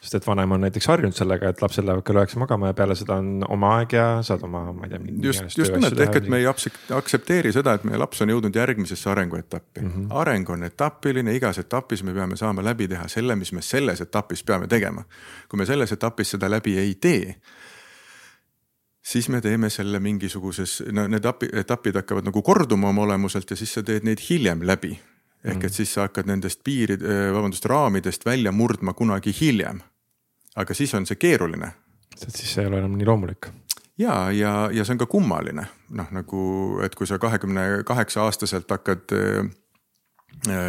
sest 0.00 0.16
et 0.16 0.26
vanem 0.26 0.54
on 0.56 0.62
näiteks 0.64 0.86
harjunud 0.88 1.16
sellega, 1.16 1.50
et 1.52 1.60
lapsed 1.62 1.84
lähevad 1.84 2.04
kell 2.06 2.20
üheksa 2.22 2.40
magama 2.40 2.70
ja 2.70 2.76
peale 2.76 2.96
seda 2.96 3.18
on 3.20 3.44
oma 3.52 3.74
aeg 3.78 3.92
ja 3.92 4.04
saad 4.24 4.42
oma, 4.48 4.62
ma 4.72 4.88
ei 4.88 4.94
tea. 4.94 5.00
just, 5.26 5.58
just 5.58 5.74
nimelt 5.76 6.00
ehk 6.00 6.16
et 6.22 6.28
me 6.32 6.40
ei 6.40 6.46
aktsepteeri 6.48 7.52
seda, 7.52 7.74
et 7.76 7.84
meie 7.88 8.00
laps 8.00 8.24
on 8.24 8.32
jõudnud 8.32 8.56
järgmisesse 8.56 9.10
arenguetappi 9.12 9.82
mm. 9.82 9.90
-hmm. 9.90 10.14
areng 10.22 10.50
on 10.56 10.64
etapiline, 10.64 11.34
igas 11.36 11.60
etapis 11.60 12.02
me 12.02 12.16
peame 12.16 12.36
saama 12.40 12.64
läbi 12.64 12.88
teha 12.88 13.08
selle, 13.08 13.36
mis 13.36 13.52
me 13.52 13.62
selles 13.62 14.00
etapis 14.00 14.44
peame 14.44 14.66
tegema. 14.66 15.04
kui 15.48 15.58
me 15.58 15.66
selles 15.66 15.92
etapis 15.92 16.30
seda 16.36 16.50
läbi 16.50 16.78
ei 16.78 16.94
tee 16.94 17.36
siis 19.02 19.28
me 19.28 19.40
teeme 19.40 19.70
selle 19.70 20.00
mingisuguses, 20.00 20.82
no 20.92 21.06
need 21.08 21.24
etapid 21.52 21.96
hakkavad 22.00 22.28
nagu 22.28 22.42
korduma 22.42 22.90
oma 22.92 23.02
olemuselt 23.02 23.50
ja 23.50 23.56
siis 23.56 23.74
sa 23.74 23.82
teed 23.82 24.04
neid 24.04 24.20
hiljem 24.30 24.66
läbi. 24.66 24.98
ehk 25.44 25.56
et 25.56 25.70
mm. 25.70 25.72
siis 25.72 25.94
sa 25.94 26.04
hakkad 26.04 26.26
nendest 26.28 26.60
piirid, 26.64 27.02
eh, 27.02 27.30
vabandust, 27.32 27.64
raamidest 27.64 28.26
välja 28.26 28.52
murdma 28.52 28.92
kunagi 28.92 29.32
hiljem. 29.40 29.80
aga 30.56 30.74
siis 30.74 30.94
on 30.94 31.06
see 31.06 31.16
keeruline. 31.16 31.72
sest 32.16 32.36
siis 32.36 32.54
see 32.54 32.62
ei 32.64 32.68
ole 32.68 32.78
enam 32.78 32.98
nii 32.98 33.06
loomulik. 33.06 33.48
ja, 33.98 34.30
ja, 34.30 34.70
ja 34.72 34.84
see 34.84 34.94
on 34.94 34.98
ka 34.98 35.06
kummaline, 35.06 35.66
noh 35.88 36.10
nagu, 36.10 36.42
et 36.84 36.94
kui 36.94 37.06
sa 37.06 37.18
kahekümne 37.18 37.82
kaheksa 37.86 38.22
aastaselt 38.28 38.70
hakkad 38.70 39.16
äh, 39.16 39.50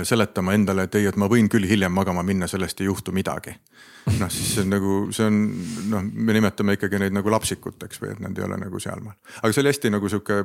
seletama 0.03 0.53
endale, 0.53 0.83
et 0.83 0.95
ei, 0.99 1.05
et 1.07 1.17
ma 1.19 1.29
võin 1.31 1.47
küll 1.51 1.67
hiljem 1.67 1.93
magama 1.95 2.23
minna, 2.27 2.47
sellest 2.51 2.81
ei 2.81 2.89
juhtu 2.89 3.13
midagi. 3.15 3.53
noh, 4.17 4.31
siis 4.33 4.55
see 4.55 4.63
on 4.65 4.71
nagu, 4.73 4.93
see 5.13 5.27
on 5.29 5.35
noh, 5.91 6.01
me 6.01 6.33
nimetame 6.33 6.73
ikkagi 6.75 6.97
neid 6.99 7.13
nagu 7.13 7.29
lapsikuteks 7.31 8.01
või 8.01 8.15
et 8.15 8.23
nad 8.23 8.37
ei 8.37 8.43
ole 8.43 8.57
nagu 8.59 8.79
sealmaal. 8.81 9.15
aga 9.39 9.53
see 9.53 9.61
oli 9.61 9.71
hästi 9.71 9.91
nagu 9.93 10.09
sihuke 10.09 10.41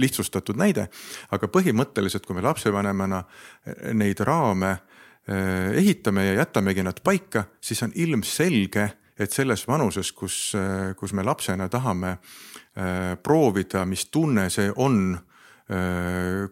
lihtsustatud 0.00 0.58
näide. 0.58 0.88
aga 1.30 1.50
põhimõtteliselt, 1.52 2.26
kui 2.26 2.36
me 2.36 2.42
lapsevanemana 2.46 3.22
neid 3.92 4.24
raame 4.26 4.72
äh, 4.72 5.70
ehitame 5.78 6.26
ja 6.30 6.40
jätamegi 6.40 6.82
nad 6.82 6.98
paika, 7.04 7.44
siis 7.60 7.82
on 7.86 7.92
ilmselge, 7.94 8.88
et 9.18 9.30
selles 9.30 9.68
vanuses, 9.68 10.10
kus, 10.12 10.38
äh, 10.58 10.96
kus 10.98 11.12
me 11.12 11.22
lapsena 11.22 11.68
tahame 11.68 12.18
proovida, 13.22 13.84
mis 13.86 14.08
tunne 14.10 14.48
see 14.50 14.72
on 14.82 15.12
Äh, 15.14 15.33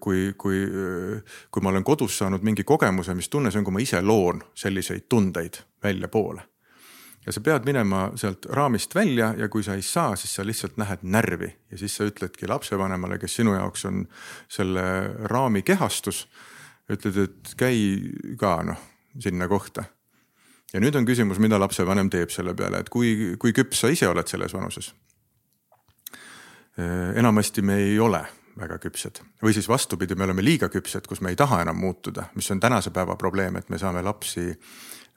kui, 0.00 0.32
kui, 0.38 0.60
kui 1.50 1.62
ma 1.62 1.68
olen 1.68 1.84
kodus 1.84 2.16
saanud 2.18 2.44
mingi 2.46 2.64
kogemuse, 2.64 3.12
mis 3.14 3.28
tunne 3.28 3.50
see 3.52 3.60
on, 3.60 3.66
kui 3.66 3.76
ma 3.76 3.82
ise 3.84 4.00
loon 4.00 4.40
selliseid 4.56 5.04
tundeid 5.08 5.60
väljapoole. 5.84 6.42
ja 7.26 7.32
sa 7.32 7.40
pead 7.40 7.66
minema 7.68 8.12
sealt 8.16 8.48
raamist 8.50 8.94
välja 8.94 9.34
ja 9.38 9.48
kui 9.48 9.62
sa 9.62 9.74
ei 9.74 9.82
saa, 9.82 10.16
siis 10.16 10.34
sa 10.34 10.46
lihtsalt 10.46 10.80
näed 10.80 11.04
närvi 11.04 11.52
ja 11.70 11.78
siis 11.78 11.96
sa 11.96 12.08
ütledki 12.08 12.48
lapsevanemale, 12.48 13.18
kes 13.18 13.36
sinu 13.36 13.54
jaoks 13.54 13.84
on 13.84 14.06
selle 14.48 14.82
raami 15.30 15.62
kehastus. 15.62 16.28
ütled, 16.90 17.16
et 17.16 17.54
käi 17.56 17.76
ka 18.38 18.62
noh, 18.62 18.80
sinna 19.20 19.48
kohta. 19.48 19.84
ja 20.72 20.80
nüüd 20.80 20.96
on 20.96 21.04
küsimus, 21.06 21.38
mida 21.38 21.60
lapsevanem 21.60 22.10
teeb 22.10 22.30
selle 22.30 22.54
peale, 22.54 22.80
et 22.80 22.88
kui, 22.88 23.36
kui 23.38 23.52
küps 23.52 23.80
sa 23.80 23.88
ise 23.88 24.08
oled 24.08 24.26
selles 24.26 24.54
vanuses. 24.54 24.94
Äh, 26.80 27.12
enamasti 27.20 27.62
me 27.62 27.76
ei 27.76 27.98
ole 28.00 28.26
väga 28.58 28.78
küpsed 28.82 29.22
või 29.42 29.54
siis 29.56 29.68
vastupidi, 29.68 30.16
me 30.18 30.26
oleme 30.26 30.44
liiga 30.44 30.68
küpsed, 30.72 31.06
kus 31.08 31.22
me 31.24 31.32
ei 31.32 31.36
taha 31.36 31.62
enam 31.64 31.78
muutuda, 31.80 32.28
mis 32.34 32.50
on 32.50 32.60
tänase 32.60 32.90
päeva 32.90 33.16
probleem, 33.16 33.56
et 33.56 33.70
me 33.72 33.78
saame 33.80 34.02
lapsi 34.04 34.50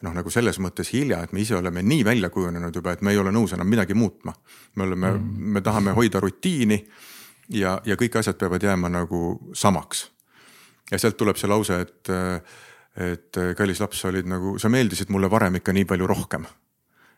noh, 0.04 0.14
nagu 0.16 0.32
selles 0.32 0.60
mõttes 0.64 0.92
hilja, 0.94 1.22
et 1.24 1.34
me 1.34 1.44
ise 1.44 1.56
oleme 1.58 1.84
nii 1.84 2.04
välja 2.06 2.30
kujunenud 2.34 2.76
juba, 2.76 2.96
et 2.96 3.04
me 3.06 3.14
ei 3.14 3.20
ole 3.20 3.34
nõus 3.36 3.56
enam 3.56 3.68
midagi 3.70 3.94
muutma. 3.94 4.34
me 4.76 4.84
oleme 4.84 5.12
mm., 5.12 5.54
me 5.56 5.62
tahame 5.62 5.96
hoida 5.96 6.20
rutiini 6.20 6.80
ja, 7.50 7.80
ja 7.86 7.96
kõik 7.96 8.20
asjad 8.20 8.38
peavad 8.40 8.64
jääma 8.64 8.90
nagu 8.90 9.54
samaks. 9.54 10.10
ja 10.92 11.00
sealt 11.00 11.18
tuleb 11.18 11.38
see 11.38 11.50
lause, 11.50 11.80
et, 11.82 12.12
et 12.96 13.42
kallis 13.58 13.80
laps, 13.80 14.02
sa 14.02 14.12
olid 14.12 14.28
nagu, 14.30 14.60
sa 14.60 14.70
meeldisid 14.70 15.10
mulle 15.10 15.32
varem 15.32 15.56
ikka 15.62 15.74
nii 15.74 15.86
palju 15.86 16.08
rohkem 16.08 16.46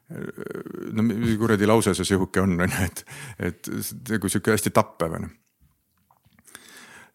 no 0.07 1.03
kuradi 1.39 1.67
lause 1.67 1.91
see 1.93 2.07
sihuke 2.07 2.39
on, 2.39 2.53
on 2.63 2.71
ju, 2.71 2.85
et, 2.85 3.03
et 3.49 3.69
nagu 4.13 4.29
sihuke 4.31 4.53
hästi 4.55 4.71
tappev 4.71 5.17
on 5.17 5.27
ju 5.27 5.33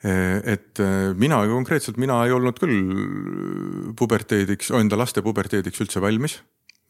et 0.03 0.81
eh, 0.83 1.13
mina 1.15 1.39
konkreetselt, 1.47 1.99
mina 2.03 2.19
ei 2.27 2.35
olnud 2.35 2.59
küll 2.59 3.93
puberteediks, 3.99 4.73
enda 4.75 4.99
laste 4.99 5.23
puberteediks 5.23 5.85
üldse 5.85 6.03
valmis. 6.03 6.41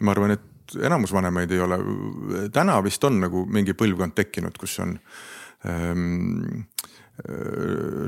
ma 0.02 0.10
arvan, 0.10 0.32
et 0.34 0.76
enamus 0.82 1.12
vanemaid 1.14 1.52
ei 1.54 1.60
ole, 1.62 1.76
täna 2.50 2.80
vist 2.82 3.04
on 3.04 3.20
nagu 3.22 3.44
mingi 3.46 3.74
põlvkond 3.78 4.16
tekkinud, 4.16 4.56
kus 4.58 4.78
on 4.82 4.96
ähm, 5.68 6.64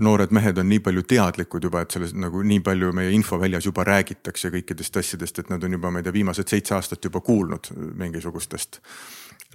noored 0.03 0.33
mehed 0.35 0.59
on 0.59 0.67
nii 0.73 0.81
palju 0.83 1.05
teadlikud 1.07 1.69
juba, 1.69 1.85
et 1.85 1.95
selles 1.95 2.15
nagu 2.17 2.43
nii 2.43 2.63
palju 2.65 2.91
meie 2.97 3.13
infoväljas 3.15 3.69
juba 3.69 3.85
räägitakse 3.87 4.51
kõikidest 4.57 4.97
asjadest, 4.99 5.39
et 5.39 5.53
nad 5.53 5.63
on 5.63 5.77
juba, 5.77 5.93
ma 5.93 6.01
ei 6.01 6.07
tea, 6.09 6.17
viimased 6.17 6.51
seitse 6.51 6.75
aastat 6.75 7.05
juba 7.05 7.21
kuulnud 7.23 7.71
mingisugustest 8.01 8.81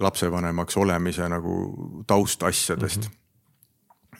lapsevanemaks 0.00 0.78
olemise 0.80 1.28
nagu 1.28 1.56
taustasjadest 2.06 3.02
mm. 3.02 3.10
-hmm 3.10 3.18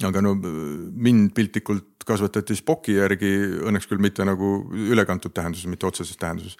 aga 0.07 0.22
no 0.24 0.34
mind 0.36 1.32
piltlikult 1.36 2.07
kasvatati 2.07 2.57
Spoki 2.57 2.96
järgi, 2.96 3.30
õnneks 3.68 3.88
küll 3.90 4.01
mitte 4.03 4.24
nagu 4.24 4.62
ülekantud 4.72 5.34
tähenduses, 5.36 5.68
mitte 5.70 5.86
otseses 5.86 6.16
tähenduses. 6.16 6.57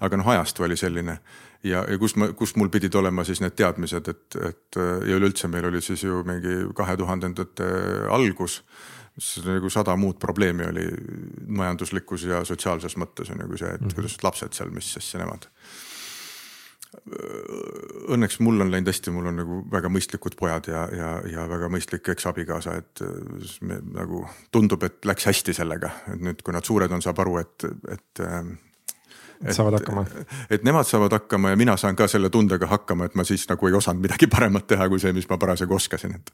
aga 0.00 0.20
noh, 0.20 0.28
ajastu 0.34 0.66
oli 0.66 0.76
selline 0.76 1.18
ja, 1.64 1.84
ja 1.88 1.98
kust 1.98 2.18
ma, 2.20 2.32
kust 2.36 2.58
mul 2.60 2.70
pidid 2.72 2.94
olema 2.98 3.24
siis 3.24 3.40
need 3.40 3.56
teadmised, 3.58 4.08
et, 4.08 4.38
et 4.48 4.80
ja 5.08 5.18
üleüldse 5.18 5.48
meil 5.48 5.70
oli 5.70 5.80
siis 5.84 6.04
ju 6.04 6.22
mingi 6.28 6.58
kahe 6.76 6.96
tuhandendate 7.00 7.68
algus 8.10 8.62
siis 9.18 9.44
nagu 9.46 9.70
sada 9.70 9.94
muud 9.96 10.16
probleemi 10.20 10.66
oli 10.66 10.86
majanduslikus 11.52 12.24
ja 12.28 12.44
sotsiaalses 12.48 12.96
mõttes 13.00 13.32
on 13.32 13.42
nagu 13.42 13.58
see, 13.58 13.68
et 13.68 13.80
mm 13.80 13.88
-hmm. 13.88 13.94
kuidas 13.94 14.22
lapsed 14.22 14.56
seal, 14.56 14.70
mis 14.70 14.96
asja 14.96 15.20
nemad 15.20 15.48
õnneks 18.12 18.38
mul 18.44 18.60
on 18.60 18.72
läinud 18.72 18.90
hästi, 18.90 19.12
mul 19.14 19.30
on 19.30 19.38
nagu 19.40 19.60
väga 19.72 19.90
mõistlikud 19.92 20.36
pojad 20.38 20.68
ja, 20.68 20.82
ja, 20.92 21.12
ja 21.30 21.46
väga 21.48 21.70
mõistlik 21.72 22.12
eksabikaasa, 22.12 22.74
et 22.82 23.04
me 23.64 23.78
nagu 23.94 24.26
tundub, 24.52 24.84
et 24.86 25.00
läks 25.08 25.26
hästi 25.30 25.56
sellega, 25.56 25.92
et 26.12 26.20
nüüd, 26.20 26.44
kui 26.44 26.54
nad 26.54 26.68
suured 26.68 26.92
on, 26.92 27.04
saab 27.04 27.24
aru, 27.24 27.38
et, 27.42 27.70
et 27.96 28.26
et 29.42 29.56
saavad 29.56 29.74
hakkama. 29.80 30.04
et 30.50 30.62
nemad 30.66 30.86
saavad 30.86 31.16
hakkama 31.16 31.50
ja 31.50 31.58
mina 31.58 31.74
saan 31.80 31.96
ka 31.98 32.06
selle 32.10 32.30
tundega 32.30 32.68
hakkama, 32.70 33.08
et 33.08 33.16
ma 33.18 33.24
siis 33.26 33.48
nagu 33.50 33.68
ei 33.68 33.74
osanud 33.74 34.04
midagi 34.04 34.28
paremat 34.30 34.68
teha 34.70 34.88
kui 34.92 35.02
see, 35.02 35.14
mis 35.16 35.28
ma 35.30 35.38
parasjagu 35.42 35.74
oskasin, 35.74 36.14
et 36.20 36.30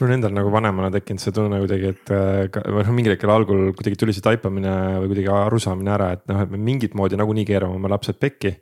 mul 0.00 0.08
on 0.08 0.16
endal 0.16 0.34
nagu 0.34 0.50
vanemana 0.50 0.90
tekkinud 0.94 1.22
see 1.22 1.34
tunne 1.34 1.60
kuidagi, 1.62 1.92
et 1.94 2.10
või 2.10 2.82
noh, 2.82 2.92
mingil 2.96 3.14
hetkel 3.14 3.30
algul 3.30 3.70
kuidagi 3.76 4.00
tuli 4.00 4.16
see 4.16 4.24
taipamine 4.24 4.74
või 5.04 5.12
kuidagi 5.12 5.30
arusaamine 5.36 5.94
ära, 5.94 6.10
et 6.16 6.26
noh, 6.30 6.42
et 6.42 6.52
me 6.54 6.60
mingit 6.70 6.96
moodi 6.98 7.18
nagunii 7.20 7.46
keerame 7.48 7.78
oma 7.78 7.92
lapsed 7.94 8.18
pekki. 8.22 8.56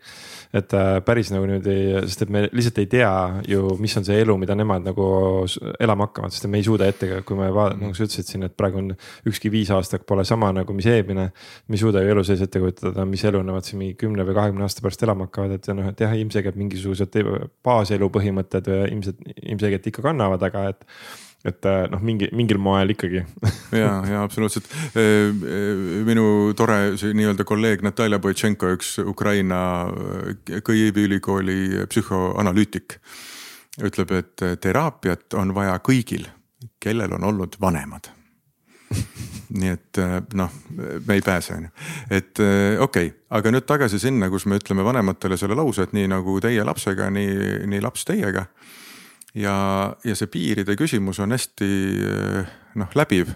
Et 0.53 0.75
äh, 0.77 0.99
päris 1.05 1.31
nagu 1.33 1.47
niimoodi, 1.49 1.77
sest 2.05 2.27
et 2.27 2.33
me 2.33 2.43
lihtsalt 2.45 2.81
ei 2.83 2.89
tea 2.93 3.13
ju, 3.49 3.73
mis 3.81 3.95
on 3.97 4.05
see 4.05 4.19
elu, 4.21 4.35
mida 4.41 4.57
nemad 4.59 4.85
nagu 4.85 5.07
elama 5.81 6.09
hakkavad, 6.11 6.35
sest 6.35 6.49
me 6.53 6.61
ei 6.61 6.67
suuda 6.67 6.91
ette, 6.93 7.09
kui 7.29 7.39
me 7.39 7.49
vaatame, 7.55 7.89
nagu 7.89 7.97
sa 7.97 8.05
ütlesid 8.05 8.29
siin, 8.29 8.45
et 8.49 8.57
praegu 8.59 8.83
on 8.83 8.93
ükski 9.29 9.53
viisaastak 9.53 10.05
pole 10.09 10.27
sama 10.29 10.53
nagu, 10.53 10.77
mis 10.77 10.89
eelmine. 10.93 11.31
me 11.33 11.79
ei 11.79 11.81
suuda 11.81 12.05
ju 12.05 12.13
elu 12.13 12.27
sees 12.29 12.45
ette 12.45 12.61
kujutada, 12.61 13.07
mis 13.09 13.25
elu 13.29 13.41
nemad 13.49 13.69
siin 13.69 13.81
mingi 13.81 13.97
kümne 14.05 14.27
või 14.29 14.37
kahekümne 14.37 14.69
aasta 14.69 14.85
pärast 14.85 15.07
elama 15.09 15.31
hakkavad, 15.31 15.57
et 15.57 15.73
noh, 15.73 15.89
et 15.89 16.05
jah, 16.05 16.17
ilmselgelt 16.21 16.61
mingisugused 16.61 17.19
baaselu 17.65 18.13
põhimõtted 18.13 18.69
ilmselt, 18.91 19.25
ilmselgelt 19.41 19.89
ikka 19.89 20.05
kannavad, 20.05 20.45
aga 20.51 20.69
et 20.75 20.89
et 21.45 21.67
äh, 21.67 21.85
noh, 21.91 22.03
mingi, 22.05 22.29
mingil 22.37 22.61
moel 22.63 22.95
ikkagi 22.95 23.23
ja, 23.83 23.91
ja 24.07 24.23
absoluutselt. 24.23 24.69
Äh, 24.95 25.31
äh, 25.31 26.05
minu 26.07 26.53
tore 26.59 26.95
nii-öelda 26.95 27.47
kolleeg 27.49 27.83
Natalja 27.87 28.21
Boitšenko, 28.23 28.73
üks 28.77 28.95
Ukraina 29.03 29.63
Kõivi 30.63 31.07
ülikooli 31.09 31.85
psühhoanalüütik, 31.91 32.99
ütleb, 33.83 34.17
et 34.21 34.47
teraapiat 34.63 35.39
on 35.41 35.55
vaja 35.57 35.79
kõigil, 35.85 36.29
kellel 36.83 37.15
on 37.19 37.31
olnud 37.33 37.59
vanemad 37.61 38.11
nii 39.59 39.71
et 39.73 39.99
noh, 40.37 40.53
me 40.77 41.17
ei 41.17 41.23
pääse, 41.25 41.57
on 41.57 41.67
ju. 41.67 41.71
et 42.13 42.41
okei 42.81 43.09
okay., 43.09 43.11
aga 43.33 43.53
nüüd 43.53 43.67
tagasi 43.69 43.99
sinna, 44.01 44.29
kus 44.33 44.45
me 44.49 44.59
ütleme 44.61 44.85
vanematele 44.85 45.39
selle 45.41 45.57
lause, 45.57 45.87
et 45.89 45.97
nii 45.97 46.11
nagu 46.13 46.37
teie 46.45 46.65
lapsega, 46.65 47.09
nii, 47.13 47.65
nii 47.73 47.81
laps 47.85 48.05
teiega 48.09 48.47
ja, 49.35 49.55
ja 50.05 50.17
see 50.17 50.31
piiride 50.33 50.77
küsimus 50.79 51.21
on 51.23 51.33
hästi 51.33 51.69
noh 52.79 52.97
läbiv. 52.97 53.33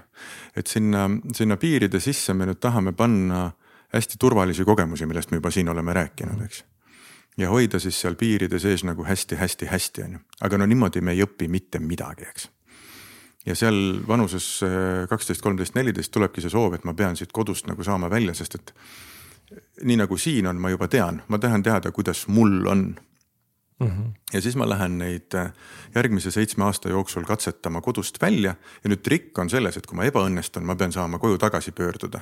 et 0.56 0.66
sinna, 0.66 1.08
sinna 1.34 1.56
piiride 1.60 2.00
sisse 2.00 2.34
me 2.34 2.46
nüüd 2.48 2.60
tahame 2.60 2.92
panna 2.96 3.50
hästi 3.94 4.18
turvalisi 4.18 4.64
kogemusi, 4.64 5.06
millest 5.06 5.30
me 5.30 5.40
juba 5.40 5.50
siin 5.50 5.68
oleme 5.68 5.94
rääkinud, 5.94 6.42
eks. 6.44 6.64
ja 7.38 7.50
hoida 7.50 7.78
siis 7.80 8.00
seal 8.00 8.14
piiride 8.14 8.58
sees 8.58 8.84
nagu 8.84 9.04
hästi-hästi-hästi 9.04 10.04
on 10.04 10.18
ju, 10.18 10.20
aga 10.40 10.58
no 10.58 10.66
niimoodi 10.66 11.00
me 11.00 11.16
ei 11.16 11.24
õpi 11.24 11.48
mitte 11.48 11.80
midagi, 11.80 12.28
eks. 12.28 12.48
ja 13.46 13.54
seal 13.54 14.00
vanuses 14.08 14.60
kaksteist, 15.10 15.42
kolmteist, 15.42 15.74
neliteist 15.74 16.12
tulebki 16.12 16.44
see 16.44 16.52
soov, 16.52 16.74
et 16.76 16.84
ma 16.84 16.94
pean 16.94 17.16
siit 17.16 17.32
kodust 17.32 17.68
nagu 17.70 17.84
saama 17.84 18.10
välja, 18.10 18.34
sest 18.34 18.60
et 18.60 18.74
nii 19.86 20.00
nagu 20.00 20.16
siin 20.18 20.48
on, 20.50 20.58
ma 20.60 20.72
juba 20.72 20.88
tean, 20.90 21.22
ma 21.28 21.38
tahan 21.38 21.62
teada, 21.62 21.92
kuidas 21.94 22.26
mul 22.28 22.66
on 22.66 22.88
Mm 23.80 23.88
-hmm. 23.88 24.12
ja 24.32 24.40
siis 24.40 24.56
ma 24.56 24.68
lähen 24.68 24.98
neid 24.98 25.34
äh, 25.34 25.52
järgmise 25.94 26.30
seitsme 26.30 26.64
aasta 26.64 26.88
jooksul 26.88 27.24
katsetama 27.24 27.80
kodust 27.80 28.22
välja 28.22 28.54
ja 28.84 28.90
nüüd 28.90 29.02
trikk 29.02 29.38
on 29.38 29.50
selles, 29.50 29.76
et 29.76 29.86
kui 29.86 29.96
ma 29.96 30.04
ebaõnnestun, 30.04 30.64
ma 30.64 30.76
pean 30.76 30.92
saama 30.92 31.18
koju 31.18 31.38
tagasi 31.38 31.72
pöörduda. 31.72 32.20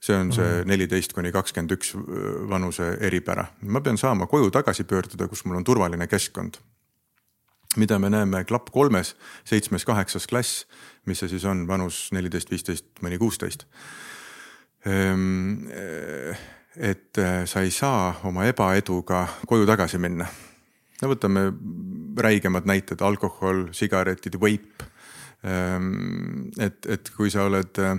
see 0.00 0.16
on 0.16 0.32
see 0.32 0.58
mhm. 0.58 0.68
neliteist 0.68 1.12
kuni 1.12 1.32
kakskümmend 1.32 1.72
üks 1.72 1.94
äh, 1.94 2.48
vanuse 2.48 2.98
eripära, 3.00 3.46
ma 3.62 3.80
pean 3.80 3.98
saama 3.98 4.26
koju 4.26 4.50
tagasi 4.50 4.84
pöörduda, 4.84 5.28
kus 5.28 5.44
mul 5.44 5.56
on 5.56 5.64
turvaline 5.64 6.06
keskkond. 6.06 6.54
mida 7.76 7.98
me 7.98 8.10
näeme 8.10 8.44
klapp 8.44 8.70
kolmes, 8.70 9.16
seitsmes, 9.44 9.84
kaheksas 9.84 10.26
klass, 10.26 10.66
mis 11.06 11.18
see 11.18 11.28
siis 11.28 11.44
on, 11.44 11.68
vanus 11.68 12.12
neliteist, 12.12 12.50
viisteist, 12.50 12.86
mõni 13.02 13.18
kuusteist 13.18 13.66
ehm, 14.86 15.64
et 16.76 17.18
äh, 17.18 17.44
sa 17.46 17.62
ei 17.62 17.70
saa 17.70 18.14
oma 18.24 18.46
ebaeduga 18.48 19.26
koju 19.46 19.66
tagasi 19.66 19.98
minna. 20.02 20.26
no 21.02 21.10
võtame 21.10 21.48
räigemad 22.18 22.66
näited, 22.66 23.02
alkohol, 23.02 23.68
sigaretid, 23.74 24.38
veip. 24.40 24.82
Ähm, 25.44 26.50
et, 26.58 26.86
et 26.86 27.10
kui 27.16 27.30
sa 27.30 27.44
oled 27.44 27.78
äh, 27.82 27.98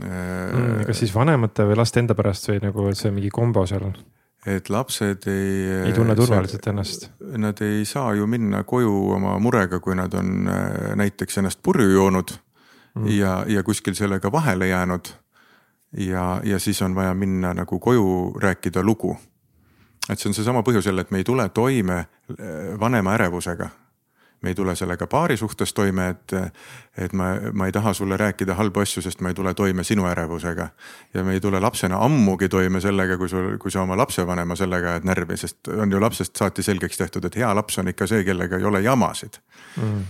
mm,. 0.00 0.84
kas 0.88 1.04
siis 1.04 1.14
vanemate 1.14 1.66
või 1.68 1.78
laste 1.78 2.02
enda 2.02 2.16
pärast 2.18 2.50
või 2.50 2.58
nagu 2.64 2.88
see 2.98 3.12
mingi 3.14 3.30
kombo 3.30 3.66
seal? 3.70 3.92
et 4.46 4.68
lapsed 4.70 5.26
ei. 5.30 5.52
ei 5.88 5.92
tunne 5.94 6.14
turvaliselt 6.14 6.66
ennast. 6.70 7.08
Nad 7.38 7.60
ei 7.66 7.84
saa 7.88 8.12
ju 8.14 8.28
minna 8.30 8.62
koju 8.62 8.92
oma 9.16 9.32
murega, 9.42 9.80
kui 9.82 9.96
nad 9.98 10.14
on 10.14 10.50
äh, 10.50 10.92
näiteks 10.98 11.40
ennast 11.42 11.62
purju 11.66 11.90
joonud 11.90 12.34
mm. 12.94 13.08
ja, 13.16 13.40
ja 13.48 13.62
kuskil 13.66 13.96
sellega 13.98 14.30
vahele 14.32 14.68
jäänud 14.70 15.10
ja, 15.96 16.40
ja 16.44 16.58
siis 16.58 16.82
on 16.82 16.94
vaja 16.94 17.14
minna 17.14 17.54
nagu 17.54 17.78
koju 17.78 18.36
rääkida 18.42 18.82
lugu. 18.82 19.16
et 20.10 20.18
see 20.18 20.30
on 20.30 20.34
seesama 20.34 20.62
põhjus 20.62 20.86
jälle, 20.86 21.00
et 21.00 21.10
me 21.10 21.18
ei 21.18 21.24
tule 21.24 21.48
toime 21.48 21.96
äh, 21.98 22.80
vanema 22.80 23.14
ärevusega 23.14 23.68
me 24.42 24.48
ei 24.48 24.54
tule 24.54 24.76
sellega 24.76 25.06
paari 25.06 25.36
suhtes 25.36 25.74
toime, 25.74 26.08
et, 26.08 26.32
et 26.96 27.12
ma, 27.12 27.24
ma 27.52 27.66
ei 27.66 27.72
taha 27.72 27.92
sulle 27.92 28.16
rääkida 28.16 28.54
halbu 28.54 28.80
asju, 28.80 29.02
sest 29.02 29.20
ma 29.24 29.32
ei 29.32 29.34
tule 29.34 29.54
toime 29.54 29.84
sinu 29.84 30.06
ärevusega. 30.06 30.68
ja 31.14 31.24
me 31.24 31.32
ei 31.32 31.40
tule 31.40 31.60
lapsena 31.60 31.98
ammugi 32.04 32.48
toime 32.48 32.80
sellega, 32.80 33.16
kui 33.16 33.28
sul, 33.28 33.56
kui 33.58 33.70
sa 33.70 33.82
oma 33.82 33.96
lapsevanema 33.96 34.56
sellega 34.56 34.90
ajad 34.90 35.08
närvi, 35.08 35.36
sest 35.36 35.68
on 35.68 35.92
ju 35.92 36.00
lapsest 36.00 36.36
saati 36.36 36.62
selgeks 36.62 36.96
tehtud, 36.96 37.24
et 37.24 37.36
hea 37.36 37.54
laps 37.54 37.78
on 37.78 37.88
ikka 37.88 38.06
see, 38.06 38.24
kellega 38.24 38.60
ei 38.60 38.64
ole 38.64 38.80
jamasid 38.84 39.40
mm.. 39.82 40.06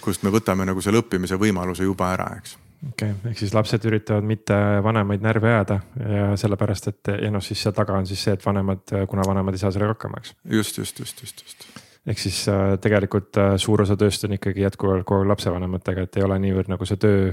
kust 0.00 0.22
me 0.22 0.32
võtame 0.32 0.66
nagu 0.66 0.80
selle 0.80 1.04
õppimise 1.04 1.38
võimaluse 1.38 1.84
juba 1.84 2.12
ära, 2.16 2.30
eks 2.38 2.56
okei 2.88 3.12
okay., 3.14 3.30
ehk 3.30 3.38
siis 3.44 3.54
lapsed 3.54 3.86
üritavad 3.88 4.26
mitte 4.26 4.58
vanemaid 4.84 5.22
närvi 5.24 5.52
ajada 5.52 5.78
ja 6.00 6.32
sellepärast, 6.40 6.90
et 6.92 7.14
ja 7.22 7.30
noh, 7.30 7.44
siis 7.44 7.62
seal 7.62 7.76
taga 7.76 7.96
on 7.98 8.08
siis 8.10 8.22
see, 8.24 8.34
et 8.36 8.44
vanemad, 8.46 8.84
kuna 9.10 9.26
vanemad 9.28 9.54
ei 9.54 9.62
saa 9.62 9.72
sellega 9.74 9.96
hakkama, 9.96 10.22
eks. 10.22 10.36
just, 10.58 10.78
just, 10.82 11.02
just, 11.04 11.24
just, 11.24 11.46
just 11.46 11.82
ehk 12.06 12.18
siis 12.18 12.42
äh, 12.50 12.74
tegelikult 12.82 13.38
äh, 13.38 13.54
suur 13.62 13.84
osa 13.84 13.96
tööst 13.98 14.24
on 14.26 14.36
ikkagi 14.36 14.64
jätkuvalt 14.64 15.06
kogu 15.08 15.26
lapsevanematega, 15.28 16.06
et 16.06 16.18
ei 16.18 16.26
ole 16.26 16.38
niivõrd 16.42 16.72
nagu 16.72 16.88
see 16.88 17.00
töö. 17.00 17.32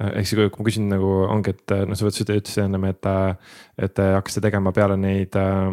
Äh, 0.00 0.14
ehk 0.20 0.28
siis 0.28 0.38
kui 0.38 0.48
ma 0.48 0.66
küsin 0.66 0.86
nagu 0.88 1.08
ongi, 1.26 1.52
et 1.52 1.74
noh, 1.88 1.98
sa 1.98 2.08
ütlesid 2.08 2.62
ennem, 2.62 2.86
et, 2.88 3.08
et 3.80 3.94
te 3.96 4.06
hakkasite 4.16 4.46
tegema 4.46 4.72
peale 4.76 4.96
neid 5.00 5.36
äh, 5.36 5.68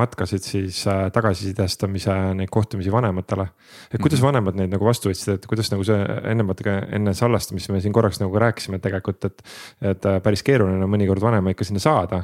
matkasid 0.00 0.44
siis 0.46 0.80
äh, 0.90 1.06
tagasisidestamise 1.14 2.16
neid 2.40 2.50
kohtumisi 2.52 2.92
vanematele. 2.92 3.46
et 3.90 4.00
kuidas 4.00 4.18
mm 4.18 4.22
-hmm. 4.22 4.26
vanemad 4.26 4.58
neid 4.58 4.74
nagu 4.74 4.84
vastu 4.84 5.10
võtsid, 5.10 5.34
et 5.34 5.46
kuidas 5.46 5.70
nagu 5.70 5.84
see 5.84 6.00
ennem 6.24 6.46
vaata 6.46 6.80
enne 6.90 7.14
salvestamist 7.14 7.70
me 7.70 7.80
siin 7.80 7.92
korraks 7.92 8.20
nagu 8.20 8.38
rääkisime 8.38 8.78
tegelikult, 8.78 9.24
et. 9.24 9.42
et 9.80 10.22
päris 10.22 10.42
keeruline 10.42 10.84
on 10.84 10.90
mõnikord 10.90 11.20
vanema 11.20 11.50
ikka 11.50 11.64
sinna 11.64 11.80
saada 11.80 12.22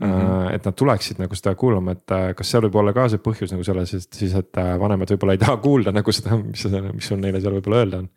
Mm 0.00 0.10
-hmm. 0.10 0.54
et 0.54 0.64
nad 0.64 0.74
tuleksid 0.74 1.18
nagu 1.18 1.34
seda 1.34 1.54
kuulama, 1.54 1.92
et 1.92 2.10
äh, 2.10 2.34
kas 2.34 2.50
seal 2.50 2.62
võib 2.62 2.74
olla 2.74 2.92
ka 2.92 3.08
see 3.08 3.18
põhjus 3.18 3.52
nagu 3.52 3.64
selles, 3.64 3.94
et 3.94 4.12
siis, 4.12 4.34
et 4.34 4.56
äh, 4.58 4.78
vanemad 4.80 5.10
võib-olla 5.10 5.32
ei 5.32 5.38
taha 5.38 5.56
kuulda 5.56 5.92
nagu 5.92 6.12
seda, 6.12 6.36
mis, 6.36 6.64
mis 6.94 7.06
sul 7.06 7.18
neile 7.18 7.40
seal 7.40 7.54
võib-olla 7.54 7.76
öelda 7.76 7.98
on 7.98 8.08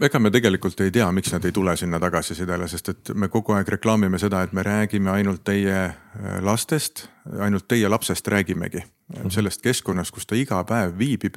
ega 0.00 0.18
me 0.18 0.30
tegelikult 0.30 0.80
ei 0.80 0.90
tea, 0.90 1.06
miks 1.12 1.32
nad 1.32 1.44
ei 1.44 1.52
tule 1.52 1.76
sinna 1.76 2.00
tagasisidele, 2.02 2.68
sest 2.68 2.88
et 2.88 3.12
me 3.14 3.28
kogu 3.28 3.54
aeg 3.56 3.68
reklaamime 3.68 4.18
seda, 4.18 4.42
et 4.42 4.52
me 4.52 4.62
räägime 4.66 5.10
ainult 5.10 5.44
teie 5.44 5.92
lastest, 6.40 7.06
ainult 7.38 7.68
teie 7.68 7.88
lapsest 7.88 8.28
räägimegi. 8.28 8.82
-hmm. 9.12 9.30
sellest 9.30 9.62
keskkonnast, 9.62 10.10
kus 10.10 10.26
ta 10.26 10.34
iga 10.38 10.62
päev 10.64 10.96
viibib 10.98 11.36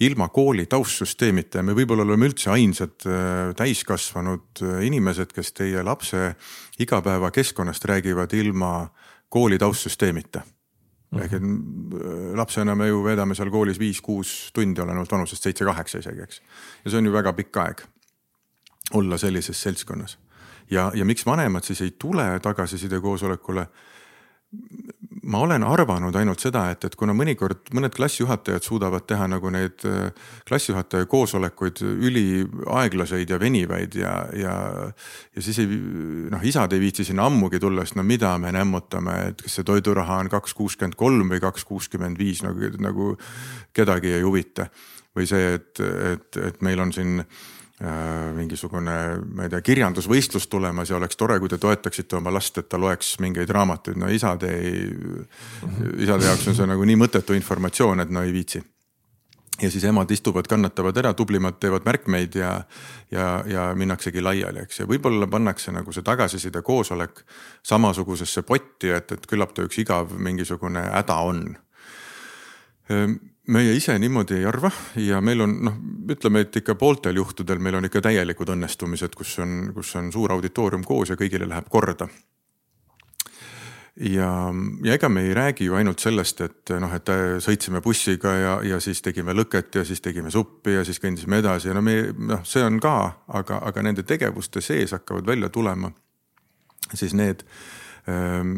ilma 0.00 0.28
kooli 0.28 0.66
taustsüsteemita 0.66 1.58
ja 1.58 1.64
me 1.64 1.74
võib-olla 1.76 2.04
oleme 2.04 2.28
üldse 2.28 2.50
ainsad 2.52 3.06
äh, 3.08 3.54
täiskasvanud 3.56 4.60
äh, 4.62 4.82
inimesed, 4.86 5.32
kes 5.32 5.54
teie 5.56 5.82
lapse 5.82 6.34
igapäevakeskkonnast 6.78 7.84
räägivad 7.84 8.34
ilma 8.36 8.90
kooli 9.28 9.58
taustsüsteemita. 9.58 10.44
Ehk 11.24 11.36
et 11.38 11.42
äh, 11.42 12.36
lapsena 12.38 12.74
me 12.78 12.88
ju 12.88 13.02
veedame 13.04 13.34
seal 13.38 13.50
koolis 13.50 13.80
viis-kuus 13.80 14.52
tundi, 14.54 14.80
olenevalt 14.82 15.12
vanusest, 15.12 15.48
seitse-kaheksa 15.48 16.02
isegi, 16.04 16.22
eks. 16.26 16.40
ja 16.84 16.90
see 16.90 17.00
on 17.00 17.10
ju 17.10 17.14
väga 17.14 17.32
pikk 17.36 17.60
aeg 17.62 17.84
olla 18.94 19.18
sellises 19.18 19.62
seltskonnas. 19.62 20.18
ja, 20.70 20.90
ja 20.94 21.04
miks 21.04 21.26
vanemad 21.26 21.64
siis 21.64 21.80
ei 21.80 21.94
tule 21.98 22.28
tagasiside 22.42 23.00
koosolekule 23.00 23.66
ma 25.26 25.40
olen 25.42 25.64
arvanud 25.66 26.14
ainult 26.16 26.42
seda, 26.42 26.66
et, 26.72 26.84
et 26.86 26.94
kuna 26.98 27.14
mõnikord 27.16 27.70
mõned 27.76 27.94
klassijuhatajad 27.94 28.64
suudavad 28.66 29.06
teha 29.08 29.26
nagu 29.30 29.50
neid 29.52 29.84
äh, 29.88 30.10
klassijuhataja 30.48 31.08
koosolekuid 31.10 31.82
üliaeglaseid 31.82 33.30
ja 33.34 33.40
venivaid 33.42 33.96
ja, 33.98 34.14
ja. 34.36 34.54
ja 35.34 35.44
siis 35.44 35.60
ei 35.62 35.80
noh, 36.32 36.44
isad 36.46 36.72
ei 36.76 36.82
viitsi 36.82 37.06
sinna 37.08 37.26
ammugi 37.30 37.60
tulla, 37.62 37.84
sest 37.86 37.98
no 37.98 38.06
mida 38.06 38.34
me 38.42 38.52
nämmutame, 38.54 39.16
et 39.32 39.42
kas 39.46 39.58
see 39.58 39.66
toiduraha 39.66 40.20
on 40.24 40.32
kaks 40.32 40.54
kuuskümmend 40.58 40.98
kolm 40.98 41.34
või 41.34 41.42
kaks 41.42 41.66
kuuskümmend 41.68 42.20
viis 42.20 42.44
nagu, 42.46 42.70
nagu 42.82 43.12
kedagi 43.76 44.16
ei 44.18 44.24
huvita. 44.26 44.70
või 45.16 45.24
see, 45.24 45.54
et, 45.56 45.80
et, 45.80 46.36
et 46.44 46.58
meil 46.60 46.80
on 46.80 46.90
siin 46.92 47.22
mingisugune, 48.36 48.92
ma 49.36 49.44
ei 49.44 49.50
tea, 49.52 49.60
kirjandusvõistlus 49.60 50.46
tulemas 50.48 50.88
ja 50.90 50.96
oleks 50.96 51.18
tore, 51.20 51.36
kui 51.40 51.50
te 51.52 51.58
toetaksite 51.60 52.16
oma 52.16 52.32
last, 52.32 52.56
et 52.56 52.70
ta 52.72 52.80
loeks 52.80 53.18
mingeid 53.20 53.52
raamatuid, 53.52 53.98
no 54.00 54.08
isade 54.08 54.48
ei, 54.56 54.86
isade 56.00 56.24
jaoks 56.24 56.48
on 56.48 56.56
see 56.56 56.70
nagu 56.70 56.88
nii 56.88 56.96
mõttetu 57.02 57.36
informatsioon, 57.36 58.00
et 58.00 58.14
no 58.14 58.24
ei 58.24 58.32
viitsi. 58.32 58.62
ja 59.60 59.70
siis 59.70 59.84
emad 59.84 60.10
istuvad, 60.10 60.48
kannatavad 60.48 60.96
ära, 60.96 61.12
tublimad 61.16 61.60
teevad 61.60 61.84
märkmeid 61.84 62.34
ja, 62.34 62.64
ja, 63.10 63.44
ja 63.46 63.68
minnaksegi 63.74 64.24
laiali, 64.24 64.64
eks, 64.64 64.80
ja 64.80 64.88
võib-olla 64.88 65.28
pannakse 65.28 65.72
nagu 65.72 65.92
see 65.92 66.04
tagasiside 66.04 66.62
koosolek 66.62 67.22
samasugusesse 67.62 68.42
potti, 68.42 68.88
et, 68.88 69.12
et 69.12 69.26
küllap 69.26 69.52
ta 69.52 69.64
üks 69.68 69.84
igav 69.84 70.16
mingisugune 70.16 70.80
häda 70.80 71.20
on. 71.28 71.46
Ehm, 72.88 73.16
meie 73.46 73.74
ise 73.76 73.98
niimoodi 73.98 74.40
ei 74.40 74.46
arva 74.46 74.70
ja 75.00 75.20
meil 75.24 75.40
on 75.44 75.56
noh, 75.68 75.74
ütleme, 76.10 76.44
et 76.46 76.56
ikka 76.62 76.74
pooltel 76.78 77.18
juhtudel 77.20 77.60
meil 77.62 77.78
on 77.78 77.88
ikka 77.88 78.02
täielikud 78.08 78.50
õnnestumised, 78.56 79.14
kus 79.18 79.36
on, 79.42 79.58
kus 79.74 79.94
on 79.98 80.10
suur 80.14 80.34
auditoorium 80.34 80.84
koos 80.86 81.12
ja 81.12 81.18
kõigile 81.18 81.48
läheb 81.48 81.68
korda. 81.70 82.08
ja, 83.96 84.30
ja 84.84 84.96
ega 84.98 85.08
me 85.08 85.22
ei 85.28 85.34
räägi 85.34 85.68
ju 85.70 85.74
ainult 85.74 86.02
sellest, 86.02 86.40
et 86.40 86.74
noh, 86.80 86.94
et 86.94 87.12
sõitsime 87.44 87.80
bussiga 87.82 88.34
ja, 88.34 88.56
ja 88.62 88.80
siis 88.80 89.02
tegime 89.02 89.34
lõket 89.34 89.80
ja 89.80 89.84
siis 89.84 90.00
tegime 90.00 90.30
suppi 90.30 90.74
ja 90.74 90.84
siis 90.84 91.00
kõndisime 91.00 91.38
edasi 91.38 91.68
ja 91.68 91.74
no 91.74 91.82
me 91.82 92.00
noh, 92.18 92.42
see 92.44 92.64
on 92.64 92.80
ka, 92.80 92.96
aga, 93.28 93.62
aga 93.62 93.86
nende 93.86 94.02
tegevuste 94.02 94.60
sees 94.60 94.92
hakkavad 94.96 95.26
välja 95.26 95.48
tulema 95.48 95.92
siis 96.94 97.14
need, 97.14 97.42
ehm, 98.06 98.52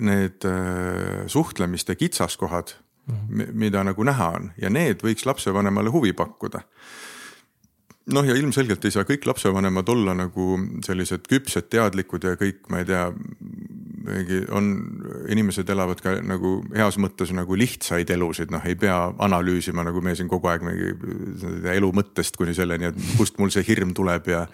need 0.00 0.44
äh, 0.46 1.26
suhtlemiste 1.26 1.94
kitsaskohad 1.94 2.74
mida 3.28 3.84
nagu 3.86 4.04
näha 4.06 4.32
on. 4.38 4.50
Ja 4.60 4.70
need 4.72 5.04
võiks 5.04 5.26
lapsevanemale 5.28 5.92
huvi 5.92 6.12
pakkuda. 6.16 6.64
Noh, 8.10 8.26
ja 8.26 8.34
ilmselgelt 8.34 8.84
ei 8.88 8.94
saa 8.94 9.04
kõik 9.06 9.26
lapsevanemad 9.28 9.88
olla 9.92 10.14
nagu 10.18 10.56
sellised 10.82 11.28
küpsed, 11.30 11.68
teadlikud 11.70 12.24
ja 12.26 12.32
kõik, 12.40 12.64
ma 12.72 12.80
ei 12.80 12.88
tea, 12.88 13.04
mingi 14.06 14.40
on, 14.56 14.70
inimesed 15.30 15.68
elavad 15.70 16.00
ka 16.02 16.16
nagu 16.24 16.56
heas 16.74 16.96
mõttes 17.02 17.30
nagu 17.36 17.54
lihtsaid 17.60 18.10
elusid, 18.14 18.50
noh, 18.54 18.64
ei 18.66 18.74
pea 18.80 18.96
analüüsima, 19.26 19.84
nagu 19.86 20.02
me 20.02 20.16
siin 20.18 20.30
kogu 20.32 20.50
aeg 20.50 20.64
mingi 20.66 20.90
elu 21.74 21.92
mõttest 22.00 22.40
kuni 22.40 22.56
selleni, 22.56 22.90
et 22.90 23.16
kust 23.18 23.38
mul 23.38 23.52
see 23.54 23.66
hirm 23.68 23.94
tuleb 23.96 24.32
ja. 24.32 24.46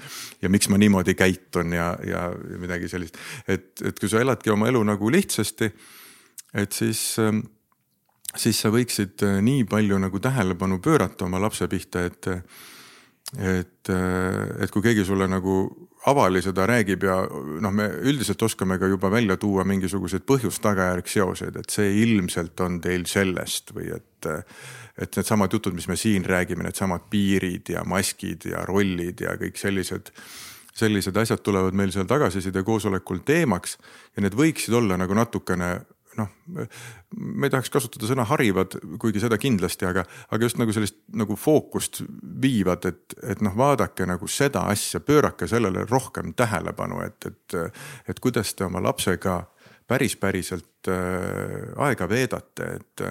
ja 0.43 0.53
miks 0.53 0.69
ma 0.73 0.81
niimoodi 0.83 1.17
käitun 1.17 1.73
ja, 1.79 1.93
ja 2.05 2.29
midagi 2.61 2.91
sellist, 2.93 3.17
et, 3.47 3.71
et 3.87 4.03
kui 4.03 4.11
sa 4.13 4.21
eladki 4.21 4.53
oma 4.53 4.69
elu 4.73 4.83
nagu 4.91 5.13
lihtsasti, 5.15 5.71
et 6.57 6.77
siis 6.77 7.07
ähm, 7.23 7.47
siis 8.41 8.61
sa 8.63 8.71
võiksid 8.75 9.25
äh, 9.27 9.41
nii 9.45 9.67
palju 9.69 9.99
nagu 10.03 10.21
tähelepanu 10.23 10.81
pöörata 10.85 11.27
oma 11.27 11.41
lapse 11.43 11.69
pihta, 11.69 12.07
et 12.07 12.31
et, 13.37 13.89
äh, 13.91 14.63
et 14.63 14.71
kui 14.71 14.85
keegi 14.85 15.05
sulle 15.05 15.27
nagu 15.27 15.57
avali 16.07 16.39
seda 16.45 16.63
räägib 16.71 17.03
ja 17.03 17.17
noh, 17.27 17.73
me 17.75 17.89
üldiselt 18.07 18.43
oskame 18.47 18.79
ka 18.79 18.87
juba 18.87 19.11
välja 19.11 19.35
tuua 19.37 19.65
mingisuguseid 19.67 20.23
põhjus-tagajärg 20.29 21.11
seoseid, 21.11 21.57
et 21.59 21.75
see 21.75 21.91
ilmselt 22.05 22.61
on 22.63 22.79
teil 22.81 23.09
sellest 23.11 23.75
või 23.75 23.91
et. 23.97 24.31
et 24.97 25.17
needsamad 25.19 25.53
jutud, 25.53 25.75
mis 25.77 25.89
me 25.91 25.97
siin 26.01 26.25
räägime, 26.25 26.65
needsamad 26.65 27.11
piirid 27.11 27.69
ja 27.69 27.83
maskid 27.85 28.47
ja 28.49 28.63
rollid 28.65 29.21
ja 29.21 29.35
kõik 29.37 29.59
sellised 29.61 30.09
sellised 30.77 31.17
asjad 31.17 31.43
tulevad 31.45 31.77
meil 31.77 31.93
seal 31.93 32.09
tagasiside 32.09 32.63
koosolekul 32.65 33.23
teemaks 33.27 33.77
ja 34.17 34.25
need 34.25 34.37
võiksid 34.37 34.77
olla 34.77 34.99
nagu 35.01 35.17
natukene 35.17 35.71
noh, 36.19 36.31
ma 37.17 37.47
ei 37.47 37.53
tahaks 37.53 37.71
kasutada 37.73 38.09
sõna 38.09 38.27
harivad, 38.29 38.77
kuigi 39.03 39.23
seda 39.23 39.39
kindlasti, 39.41 39.87
aga, 39.89 40.05
aga 40.33 40.49
just 40.49 40.61
nagu 40.61 40.75
sellist 40.75 40.99
nagu 41.17 41.37
fookust 41.41 42.03
viivad, 42.43 42.87
et, 42.89 43.17
et 43.23 43.43
noh, 43.45 43.55
vaadake 43.57 44.07
nagu 44.09 44.29
seda 44.31 44.67
asja, 44.73 45.01
pöörake 45.05 45.49
sellele 45.51 45.87
rohkem 45.91 46.35
tähelepanu, 46.37 47.03
et, 47.07 47.29
et, 47.31 47.59
et 48.09 48.23
kuidas 48.23 48.55
te 48.55 48.67
oma 48.67 48.83
lapsega 48.85 49.43
päris, 49.87 50.17
päriselt 50.21 50.91
äh, 50.91 51.73
aega 51.89 52.09
veedate, 52.11 52.73
et. 52.81 53.07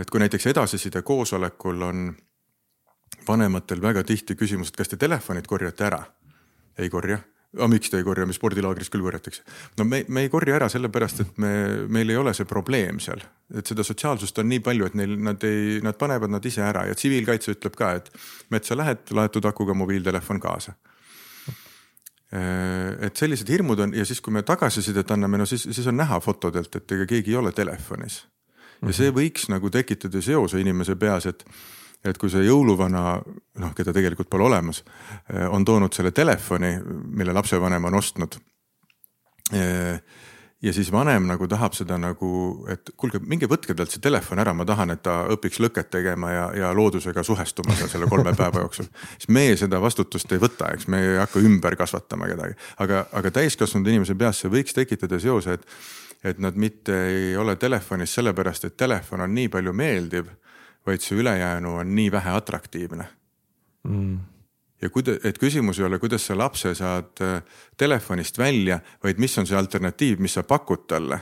et 0.00 0.08
kui 0.08 0.20
näiteks 0.22 0.46
edasiside 0.48 1.02
koosolekul 1.04 1.82
on 1.84 2.06
vanematel 3.28 3.82
väga 3.82 4.00
tihti 4.08 4.32
küsimus, 4.32 4.70
et 4.70 4.78
kas 4.80 4.88
te 4.88 4.96
telefonid 4.96 5.44
korjate 5.50 5.84
ära? 5.90 6.00
ei 6.80 6.88
korja 6.88 7.18
aga 7.56 7.66
miks 7.70 7.90
te 7.90 7.98
ei 7.98 8.06
korja, 8.06 8.26
mis 8.28 8.38
spordilaagris 8.38 8.90
küll 8.92 9.02
korjatakse. 9.02 9.42
no 9.78 9.86
me, 9.88 10.04
me 10.08 10.24
ei 10.26 10.30
korja 10.30 10.54
ära 10.58 10.68
sellepärast, 10.70 11.22
et 11.24 11.40
me, 11.42 11.50
meil 11.90 12.12
ei 12.12 12.18
ole 12.20 12.34
see 12.36 12.46
probleem 12.48 13.00
seal, 13.02 13.22
et 13.54 13.66
seda 13.66 13.84
sotsiaalsust 13.86 14.38
on 14.42 14.48
nii 14.52 14.62
palju, 14.66 14.90
et 14.90 14.98
neil, 15.00 15.16
nad 15.18 15.42
ei, 15.46 15.80
nad 15.84 15.98
panevad 15.98 16.30
nad 16.30 16.46
ise 16.46 16.62
ära 16.66 16.86
ja 16.86 16.94
tsiviilkaitse 16.94 17.56
ütleb 17.56 17.74
ka, 17.78 17.92
et 17.98 18.12
metsa 18.54 18.78
lähed, 18.78 19.10
laetud 19.16 19.50
akuga 19.50 19.74
mobiiltelefon 19.74 20.42
kaasa 20.42 20.76
äh, 22.30 22.94
et 23.08 23.18
sellised 23.18 23.50
hirmud 23.50 23.82
on 23.82 23.96
ja 23.98 24.06
siis, 24.06 24.22
kui 24.22 24.34
me 24.36 24.44
tagasisidet 24.46 25.10
anname, 25.10 25.42
no 25.42 25.48
siis, 25.50 25.66
siis 25.66 25.90
on 25.90 25.98
näha 25.98 26.20
fotodelt, 26.22 26.78
et 26.78 26.98
ega 26.98 27.08
keegi 27.16 27.34
ei 27.34 27.42
ole 27.42 27.52
telefonis. 27.56 28.22
ja 28.78 28.94
see 28.94 29.10
mhm. 29.10 29.18
võiks 29.18 29.50
nagu 29.50 29.74
tekitada 29.74 30.22
seose 30.22 30.62
inimese 30.62 30.94
peas, 30.96 31.26
et 31.26 31.42
et 32.04 32.18
kui 32.18 32.30
see 32.32 32.46
jõuluvana, 32.46 33.04
noh, 33.60 33.74
keda 33.76 33.92
tegelikult 33.92 34.30
pole 34.32 34.46
olemas, 34.48 34.82
on 35.52 35.64
toonud 35.68 35.92
selle 35.92 36.14
telefoni, 36.16 36.74
mille 37.12 37.34
lapsevanem 37.36 37.90
on 37.90 37.98
ostnud 38.00 38.38
ja 40.62 40.72
siis 40.72 40.92
vanem 40.92 41.26
nagu 41.28 41.48
tahab 41.48 41.74
seda 41.76 41.96
nagu, 41.98 42.30
et 42.70 42.92
kuulge, 42.96 43.20
minge 43.24 43.48
võtke 43.50 43.74
talt 43.76 43.92
see 43.92 44.02
telefon 44.04 44.42
ära, 44.42 44.52
ma 44.56 44.66
tahan, 44.68 44.92
et 44.94 45.02
ta 45.04 45.22
õpiks 45.32 45.60
lõket 45.62 45.88
tegema 45.92 46.32
ja, 46.32 46.44
ja 46.56 46.72
loodusega 46.76 47.24
suhestuma 47.26 47.76
seal 47.78 47.88
selle 47.92 48.08
kolme 48.10 48.34
päeva 48.36 48.64
jooksul. 48.64 48.90
siis 49.16 49.30
meie 49.32 49.56
seda 49.60 49.80
vastutust 49.80 50.32
ei 50.32 50.42
võta, 50.42 50.72
eks 50.74 50.88
me 50.92 51.00
ei 51.04 51.16
hakka 51.20 51.40
ümber 51.44 51.76
kasvatama 51.80 52.28
kedagi, 52.30 52.58
aga, 52.84 53.06
aga 53.16 53.32
täiskasvanud 53.40 53.88
inimese 53.88 54.16
peas 54.20 54.42
see 54.42 54.52
võiks 54.52 54.76
tekitada 54.76 55.20
seose, 55.22 55.56
et, 55.56 55.66
et 56.32 56.38
nad 56.38 56.56
mitte 56.56 56.96
ei 57.08 57.32
ole 57.40 57.56
telefonis 57.56 58.14
sellepärast, 58.18 58.68
et 58.68 58.76
telefon 58.76 59.24
on 59.24 59.34
nii 59.34 59.48
palju 59.48 59.72
meeldiv, 59.72 60.28
vaid 60.86 61.04
see 61.04 61.18
ülejäänu 61.20 61.76
on 61.82 61.94
nii 61.94 62.12
vähe 62.12 62.36
atraktiivne 62.36 63.08
mm 63.84 64.18
ja 64.82 64.88
kuida-, 64.90 65.18
et 65.24 65.38
küsimus 65.38 65.80
ei 65.80 65.86
ole, 65.86 65.98
kuidas 66.00 66.24
sa 66.26 66.36
lapse 66.38 66.72
saad 66.74 67.20
äh, 67.24 67.42
telefonist 67.76 68.38
välja, 68.38 68.80
vaid 69.04 69.20
mis 69.20 69.36
on 69.38 69.48
see 69.48 69.58
alternatiiv, 69.58 70.20
mis 70.22 70.38
sa 70.38 70.42
pakud 70.46 70.86
talle. 70.88 71.20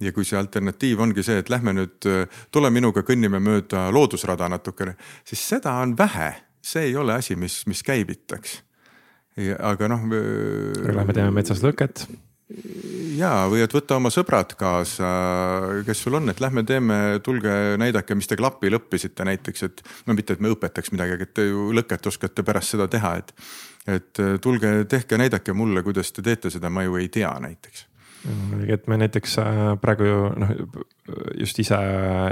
ja 0.00 0.12
kui 0.14 0.22
see 0.24 0.38
alternatiiv 0.38 1.00
ongi 1.02 1.24
see, 1.26 1.40
et 1.42 1.48
lähme 1.50 1.72
nüüd, 1.74 2.06
äh, 2.06 2.40
tule 2.54 2.70
minuga, 2.70 3.02
kõnnime 3.02 3.40
mööda 3.42 3.88
loodusrada 3.94 4.48
natukene, 4.48 4.94
siis 5.26 5.42
seda 5.54 5.74
on 5.82 5.96
vähe, 5.98 6.30
see 6.62 6.90
ei 6.90 6.96
ole 6.96 7.16
asi, 7.18 7.36
mis, 7.36 7.64
mis 7.66 7.82
käivitaks. 7.82 8.62
aga 9.58 9.88
noh. 9.88 10.02
Lähme 10.10 11.14
teeme 11.14 11.30
metsas 11.30 11.62
lõket 11.62 12.06
ja, 13.18 13.32
või 13.50 13.62
et 13.64 13.74
võta 13.74 13.98
oma 13.98 14.12
sõbrad 14.14 14.54
kaasa, 14.58 15.08
kes 15.86 16.04
sul 16.04 16.18
on, 16.20 16.30
et 16.32 16.40
lähme 16.40 16.64
teeme, 16.68 16.98
tulge 17.24 17.54
näidake, 17.80 18.16
mis 18.18 18.30
te 18.30 18.38
klapil 18.40 18.78
õppisite 18.78 19.26
näiteks, 19.28 19.66
et 19.68 19.84
no 20.08 20.16
mitte, 20.16 20.36
et 20.36 20.44
me 20.44 20.52
õpetaks 20.54 20.94
midagi, 20.94 21.18
et 21.24 21.34
te 21.36 21.48
ju 21.48 21.70
lõket 21.76 22.08
oskate 22.12 22.46
pärast 22.46 22.76
seda 22.76 22.88
teha, 22.88 23.16
et. 23.22 23.34
et 23.88 24.24
tulge, 24.44 24.84
tehke, 24.84 25.16
näidake 25.16 25.54
mulle, 25.56 25.82
kuidas 25.82 26.12
te 26.12 26.24
teete 26.24 26.50
seda, 26.52 26.68
ma 26.68 26.84
ju 26.84 26.98
ei 27.00 27.08
tea 27.08 27.30
näiteks 27.40 27.87
et 28.68 28.86
me 28.90 28.96
näiteks 28.98 29.36
äh, 29.38 29.60
praegu 29.80 30.06
ju 30.06 30.16
noh, 30.42 30.50
just 31.38 31.58
ise 31.62 31.76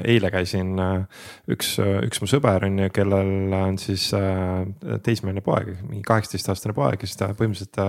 eile 0.05 0.31
käisin, 0.35 0.73
äh, 0.83 1.27
üks, 1.53 1.77
üks 1.81 2.21
mu 2.23 2.29
sõber 2.31 2.67
on 2.67 2.81
ju, 2.83 2.89
kellel 2.95 3.55
on 3.57 3.79
siis 3.81 4.09
äh, 4.17 4.67
teismeline 5.07 5.45
poeg, 5.47 5.73
mingi 5.87 6.03
kaheksateistaastane 6.07 6.75
poeg 6.77 7.01
ja 7.01 7.11
siis 7.11 7.21
ta 7.21 7.31
põhimõtteliselt 7.39 7.75
ta, 7.77 7.89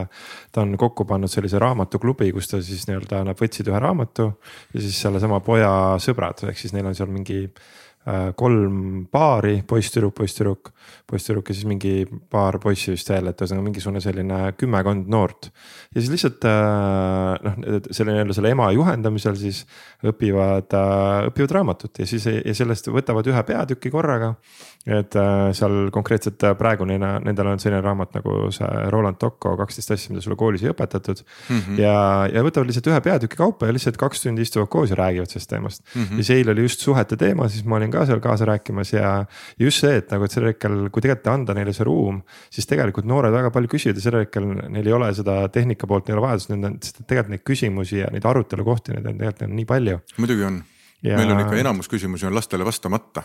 ta 0.53 0.63
on 0.63 0.77
kokku 0.79 1.07
pannud 1.09 1.31
sellise 1.31 1.59
raamatuklubi, 1.63 2.29
kus 2.35 2.51
ta 2.51 2.61
siis 2.63 2.85
nii-öelda, 2.89 3.23
nad 3.27 3.39
võtsid 3.39 3.71
ühe 3.71 3.81
raamatu 3.83 4.29
ja 4.73 4.85
siis 4.85 5.01
sellesama 5.01 5.41
poja 5.45 5.71
sõbrad, 6.03 6.45
ehk 6.47 6.61
siis 6.61 6.77
neil 6.77 6.89
on 6.89 6.97
seal 6.97 7.11
mingi 7.11 7.45
kolm 8.39 9.07
paari, 9.11 9.57
poiss-tüdruk, 9.67 10.13
poiss-tüdruk, 10.15 10.71
poiss-tüdruk 11.09 11.49
ja 11.51 11.55
siis 11.57 11.67
mingi 11.67 12.05
paar 12.31 12.55
poissi 12.63 12.93
vist 12.93 13.09
veel, 13.11 13.27
et 13.27 13.41
ühesõnaga 13.41 13.65
mingisugune 13.65 14.01
selline 14.03 14.39
kümmekond 14.59 15.09
noort. 15.11 15.49
ja 15.91 15.99
siis 15.99 16.13
lihtsalt 16.13 16.47
noh, 16.47 17.57
selle 17.91 18.15
nii-öelda 18.15 18.37
selle 18.37 18.53
ema 18.55 18.69
juhendamisel 18.75 19.35
siis 19.39 19.65
õpivad, 20.07 20.71
õpivad 21.31 21.55
raamatut. 21.59 21.99
Ja 21.99 22.07
siis 22.07 22.27
ja 22.27 22.55
sellest 22.55 22.87
võtavad 22.93 23.27
ühe 23.27 23.43
peatüki 23.47 23.91
korraga 23.91 24.35
et 24.87 25.15
äh, 25.19 25.49
seal 25.57 25.89
konkreetselt 25.91 26.43
äh, 26.47 26.53
praegu 26.57 26.85
neile, 26.87 27.17
nendel 27.25 27.49
on 27.51 27.59
selline 27.59 27.81
raamat 27.83 28.13
nagu 28.15 28.35
see 28.55 28.67
Roland 28.93 29.19
Tocco 29.19 29.51
kaksteist 29.59 29.91
asja, 29.91 30.13
mida 30.13 30.23
sulle 30.23 30.37
koolis 30.39 30.63
ei 30.63 30.71
õpetatud 30.71 31.23
mm. 31.23 31.57
-hmm. 31.59 31.79
ja, 31.81 31.95
ja 32.31 32.43
võtavad 32.45 32.69
lihtsalt 32.69 32.87
ühe 32.93 33.01
peatüki 33.03 33.39
kaupa 33.39 33.67
ja 33.67 33.75
lihtsalt 33.75 33.99
kaks 33.99 34.23
tundi 34.23 34.45
istuvad 34.47 34.69
koos 34.71 34.93
ja 34.93 34.99
räägivad 34.99 35.33
sellest 35.33 35.49
teemast 35.49 35.83
mm. 35.83 36.03
-hmm. 36.03 36.21
ja 36.21 36.23
siis 36.23 36.37
eile 36.37 36.55
oli 36.55 36.67
just 36.67 36.85
suhete 36.87 37.17
teema, 37.17 37.49
siis 37.49 37.65
ma 37.65 37.75
olin 37.75 37.91
ka 37.91 38.05
seal 38.05 38.23
kaasa 38.23 38.47
rääkimas 38.47 38.93
ja 38.93 39.25
just 39.59 39.83
see, 39.83 39.97
et 39.97 40.11
nagu, 40.11 40.23
et 40.23 40.31
sellel 40.31 40.53
hetkel, 40.53 40.77
kui 40.89 41.01
tegelikult 41.01 41.33
anda 41.33 41.53
neile 41.57 41.73
see 41.73 41.83
ruum, 41.83 42.21
siis 42.49 42.67
tegelikult 42.67 43.05
noored 43.05 43.33
väga 43.33 43.51
palju 43.51 43.73
küsivad 43.75 43.99
ja 43.99 44.05
sellel 44.07 44.23
hetkel 44.23 44.47
neil 44.47 44.87
ei 44.87 44.93
ole 44.93 45.11
seda 45.13 45.41
tehnika 45.51 45.87
poolt, 45.87 46.07
neil 46.07 46.15
ei 46.15 46.21
ole 46.21 46.27
vajadust, 46.27 46.53
nende, 46.55 46.73
sest 46.81 47.03
tegelikult 47.03 47.35
neid 47.35 47.43
küsimusi 47.43 47.99
ja 48.05 48.07
neid 48.13 48.25
arutelukohti, 48.25 48.95
neid 48.95 49.11
on 49.11 49.19
tegelikult 49.19 49.55
nii 49.59 49.65
palju. 49.65 49.99
muidugi 50.17 50.47
on 50.47 50.63
ja... 51.03 51.17
meil 51.17 51.31
on 51.31 51.43
ikka 51.43 51.59
enamus 51.59 51.91
küsimusi 51.91 52.27
on 52.27 52.35
lastele 52.35 52.65
vastamata 52.65 53.23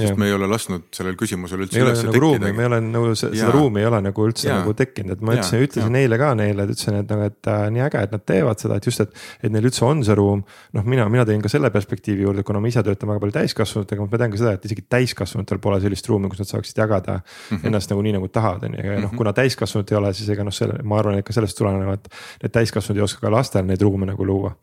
sest 0.00 0.20
me 0.20 0.28
ei 0.28 0.34
ole 0.34 0.48
lasknud 0.50 0.88
sellel 0.94 1.16
küsimusel 1.18 1.64
üldse 1.64 1.80
üles 1.80 2.02
nagu 2.06 2.14
tekkida. 2.14 2.52
me 2.56 2.64
ei 2.64 2.68
ole 2.68 2.80
nagu 2.84 3.12
seda 3.18 3.50
ruumi 3.54 3.82
ei 3.82 3.88
ole 3.88 4.00
nagu 4.04 4.26
üldse 4.26 4.48
ja. 4.48 4.58
nagu 4.60 4.74
tekkinud, 4.76 5.16
et 5.16 5.24
ma 5.24 5.36
ütlesin, 5.36 5.64
ütlesin 5.66 5.96
ja. 5.96 6.02
eile 6.04 6.18
ka 6.20 6.30
neile, 6.38 6.66
et 6.66 6.74
ütlesin, 6.74 6.98
et 7.02 7.12
nagu, 7.12 7.28
et 7.30 7.50
äh, 7.52 7.62
nii 7.74 7.84
äge, 7.86 8.04
et 8.08 8.14
nad 8.16 8.24
teevad 8.32 8.62
seda, 8.62 8.78
et 8.80 8.88
just, 8.90 9.04
et. 9.04 9.24
et 9.42 9.54
neil 9.54 9.68
üldse 9.70 9.84
on 9.86 10.02
see 10.06 10.16
ruum, 10.18 10.44
noh, 10.76 10.88
mina, 10.94 11.06
mina 11.12 11.26
tõin 11.28 11.44
ka 11.44 11.52
selle 11.52 11.70
perspektiivi 11.74 12.26
juurde, 12.26 12.44
kuna 12.46 12.62
ma 12.62 12.70
ise 12.70 12.84
töötan 12.86 13.10
väga 13.10 13.24
palju 13.24 13.36
täiskasvanutega, 13.38 14.06
ma 14.06 14.22
tean 14.22 14.34
ka 14.34 14.42
seda, 14.42 14.54
et 14.58 14.68
isegi 14.68 14.86
täiskasvanutel 14.96 15.62
pole 15.62 15.80
sellist 15.84 16.10
ruumi, 16.10 16.30
kus 16.32 16.42
nad 16.44 16.52
saaksid 16.52 16.82
jagada 16.82 17.18
mm 17.20 17.56
-hmm. 17.56 17.66
ennast 17.70 17.94
nagu 17.94 18.04
nii 18.06 18.16
nagu 18.18 18.28
tahavad, 18.28 18.68
on 18.68 18.78
ju, 18.78 18.86
ja 18.86 19.00
noh, 19.00 19.08
mhm. 19.10 19.16
kuna 19.20 19.34
täiskasvanud 19.36 19.92
ei 19.92 20.00
ole, 20.02 20.14
siis 20.14 20.28
ega 20.36 20.46
noh, 20.46 20.54
selle, 20.54 20.80
ma 20.82 20.98
arvan, 20.98 21.18
et 21.18 21.26
ka 21.26 21.36
sellest 21.36 21.58
tulenevalt. 21.58 22.08
Need 22.42 22.52
täiskasvanud 22.52 22.98
ei 22.98 23.04
oska 23.04 23.26
ka 23.26 23.32
lastel 23.32 23.66
neid 23.66 23.82
ruume 23.82 24.06
nagu 24.06 24.26
luua 24.26 24.54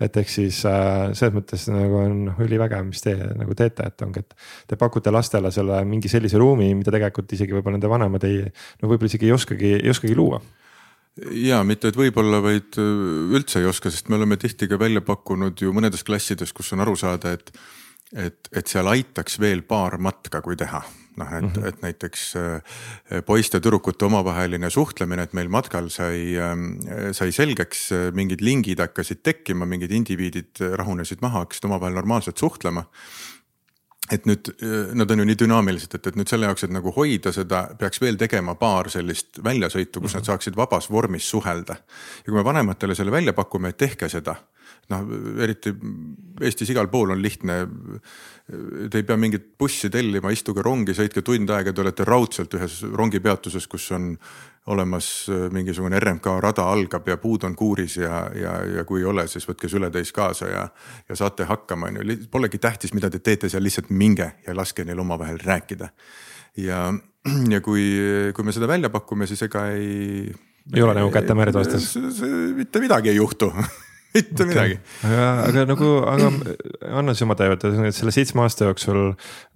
et 0.00 0.16
ehk 0.16 0.32
siis 0.32 0.62
äh, 0.68 1.10
selles 1.16 1.34
mõttes 1.36 1.66
nagu 1.70 1.98
on 2.00 2.16
noh, 2.30 2.40
ülivägev, 2.40 2.86
mis 2.88 3.04
te 3.04 3.14
nagu 3.36 3.54
teete, 3.56 3.90
et 3.90 4.04
ongi, 4.04 4.22
et 4.24 4.70
te 4.70 4.78
pakute 4.80 5.12
lastele 5.12 5.52
selle 5.54 5.82
mingi 5.88 6.08
sellise 6.08 6.40
ruumi, 6.40 6.72
mida 6.78 6.94
tegelikult 6.94 7.36
isegi 7.36 7.56
võib-olla 7.56 7.78
nende 7.78 7.92
vanemad 7.92 8.24
ei, 8.28 8.40
no 8.80 8.90
võib-olla 8.90 9.12
isegi 9.12 9.28
ei 9.28 9.36
oskagi, 9.36 9.76
ei 9.82 9.92
oskagi 9.92 10.16
luua? 10.18 10.40
Ja 11.34 11.60
mitte, 11.66 11.90
et 11.90 11.98
võib-olla, 11.98 12.38
vaid 12.44 12.78
äh, 12.80 13.34
üldse 13.36 13.60
ei 13.60 13.68
oska, 13.68 13.90
sest 13.92 14.08
me 14.08 14.16
oleme 14.20 14.38
tihti 14.40 14.68
ka 14.70 14.78
välja 14.80 15.02
pakkunud 15.04 15.58
ju 15.60 15.74
mõnedes 15.76 16.04
klassides, 16.06 16.54
kus 16.56 16.72
on 16.76 16.84
aru 16.84 16.94
saada, 16.96 17.34
et, 17.36 17.50
et, 18.14 18.50
et 18.56 18.70
seal 18.70 18.88
aitaks 18.88 19.40
veel 19.42 19.64
paar 19.66 19.98
matka, 20.00 20.40
kui 20.44 20.56
teha. 20.60 20.82
Noh, 21.18 21.26
et 21.34 21.42
mm, 21.42 21.50
-hmm. 21.50 21.66
et 21.68 21.82
näiteks 21.82 22.20
äh, 22.38 23.24
poiste-tüdrukute 23.26 24.06
omavaheline 24.06 24.70
suhtlemine, 24.70 25.26
et 25.26 25.34
meil 25.34 25.50
matkal 25.50 25.90
sai, 25.90 26.38
ähm, 26.38 26.78
sai 27.12 27.32
selgeks, 27.34 27.90
äh, 27.92 28.12
mingid 28.14 28.40
lingid 28.40 28.80
hakkasid 28.80 29.20
tekkima, 29.22 29.66
mingid 29.66 29.90
indiviidid 29.90 30.62
rahunesid 30.78 31.18
maha, 31.20 31.44
hakkasid 31.44 31.66
omavahel 31.68 31.98
normaalselt 31.98 32.38
suhtlema 32.38 32.86
et 34.10 34.26
nüüd 34.26 34.50
äh, 34.56 34.92
nad 34.98 35.10
on 35.10 35.22
ju 35.22 35.26
nii 35.28 35.38
dünaamilised, 35.44 35.94
et, 35.94 36.06
et 36.10 36.18
nüüd 36.18 36.30
selle 36.30 36.48
jaoks, 36.48 36.64
et 36.66 36.74
nagu 36.74 36.92
hoida 36.96 37.32
seda, 37.34 37.62
peaks 37.78 38.02
veel 38.02 38.18
tegema 38.20 38.56
paar 38.58 38.90
sellist 38.92 39.42
väljasõitu, 39.44 40.00
kus 40.00 40.00
mm 40.00 40.06
-hmm. 40.06 40.14
nad 40.14 40.22
mhm. 40.22 40.30
saaksid 40.32 40.56
vabas 40.56 40.90
vormis 40.90 41.30
suhelda. 41.30 41.76
ja 42.18 42.24
kui 42.24 42.34
me 42.34 42.44
vanematele 42.44 42.94
selle 42.94 43.12
välja 43.12 43.32
pakume, 43.32 43.68
et 43.68 43.76
tehke 43.76 44.08
seda, 44.08 44.34
noh 44.90 45.42
eriti 45.42 45.74
Eestis 46.40 46.70
igal 46.72 46.88
pool 46.88 47.12
on 47.12 47.20
lihtne 47.20 47.56
Te 48.90 48.98
ei 48.98 49.04
pea 49.06 49.14
mingit 49.20 49.44
bussi 49.58 49.86
tellima, 49.92 50.32
istuge 50.34 50.62
rongi, 50.64 50.94
sõitke 50.96 51.22
tund 51.22 51.50
aega, 51.54 51.70
te 51.70 51.84
olete 51.84 52.06
raudselt 52.08 52.54
ühes 52.58 52.80
rongipeatuses, 52.98 53.68
kus 53.70 53.84
on 53.94 54.08
olemas 54.74 55.06
mingisugune 55.54 56.00
RMK 56.02 56.32
rada 56.42 56.64
algab 56.72 57.06
ja 57.08 57.16
puud 57.20 57.46
on 57.46 57.54
kuuris 57.56 57.96
ja, 58.00 58.24
ja, 58.34 58.56
ja 58.78 58.84
kui 58.88 59.04
ei 59.04 59.06
ole, 59.08 59.26
siis 59.30 59.46
võtke 59.46 59.70
sületäis 59.70 60.10
kaasa 60.16 60.48
ja, 60.50 60.64
ja 61.08 61.18
saate 61.18 61.46
hakkama, 61.46 61.92
on 61.92 62.00
ju. 62.00 62.16
Polegi 62.32 62.58
tähtis, 62.58 62.94
mida 62.96 63.10
te 63.10 63.22
teete 63.22 63.48
seal, 63.52 63.62
lihtsalt 63.64 63.92
minge 63.94 64.32
ja 64.46 64.56
laske 64.56 64.84
neil 64.88 64.98
omavahel 64.98 65.38
rääkida. 65.44 65.92
ja, 66.58 66.88
ja 67.54 67.60
kui, 67.62 67.84
kui 68.34 68.44
me 68.44 68.56
seda 68.56 68.68
välja 68.68 68.90
pakume, 68.90 69.30
siis 69.30 69.46
ega 69.46 69.68
ei. 69.76 70.26
ei 70.74 70.82
ole 70.82 70.98
nagu 70.98 71.12
käte 71.14 71.38
merd 71.38 71.54
vastas. 71.54 71.94
mitte 72.56 72.82
midagi 72.82 73.14
ei 73.14 73.20
juhtu 73.22 73.52
mitte 74.14 74.46
midagi. 74.48 74.78
aga, 75.06 75.26
aga 75.46 75.64
nagu, 75.70 75.90
aga 76.10 76.30
anna 77.00 77.14
siis 77.14 77.26
oma 77.26 77.36
teevad, 77.38 77.64
selle 77.96 78.14
seitsme 78.14 78.44
aasta 78.44 78.68
jooksul 78.68 79.00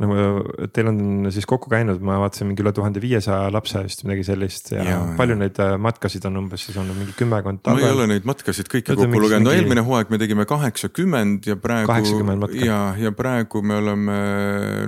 nagu 0.03 0.69
teil 0.75 0.91
on 0.93 1.01
siis 1.35 1.49
kokku 1.51 1.73
käinud, 1.73 2.03
ma 2.05 2.21
vaatasin 2.23 2.51
mingi 2.51 2.65
üle 2.65 2.75
tuhande 2.77 3.03
viiesaja 3.03 3.51
lapse 3.55 3.83
vist 3.87 4.05
midagi 4.07 4.27
sellist 4.31 4.73
ja, 4.75 4.87
ja 4.89 5.01
palju 5.19 5.39
neid 5.41 5.59
äh, 5.63 5.75
matkasid 5.81 6.29
on 6.31 6.43
umbes 6.45 6.67
siis 6.69 6.79
olnud 6.81 6.99
mingi 6.99 7.17
kümmekond. 7.19 7.65
ma 7.67 7.77
ei 7.83 7.91
ole 7.91 8.09
neid 8.15 8.29
matkasid 8.29 8.71
kõiki 8.73 8.95
kokku 8.95 9.25
lugenud, 9.27 9.49
no 9.49 9.55
eelmine 9.57 9.85
hooaeg 9.87 10.13
me 10.15 10.21
tegime 10.23 10.49
kaheksakümmend 10.49 11.51
ja 11.51 11.59
praegu 11.61 12.53
ja, 12.61 12.81
ja 13.01 13.15
praegu 13.17 13.63
me 13.65 13.79
oleme 13.83 14.19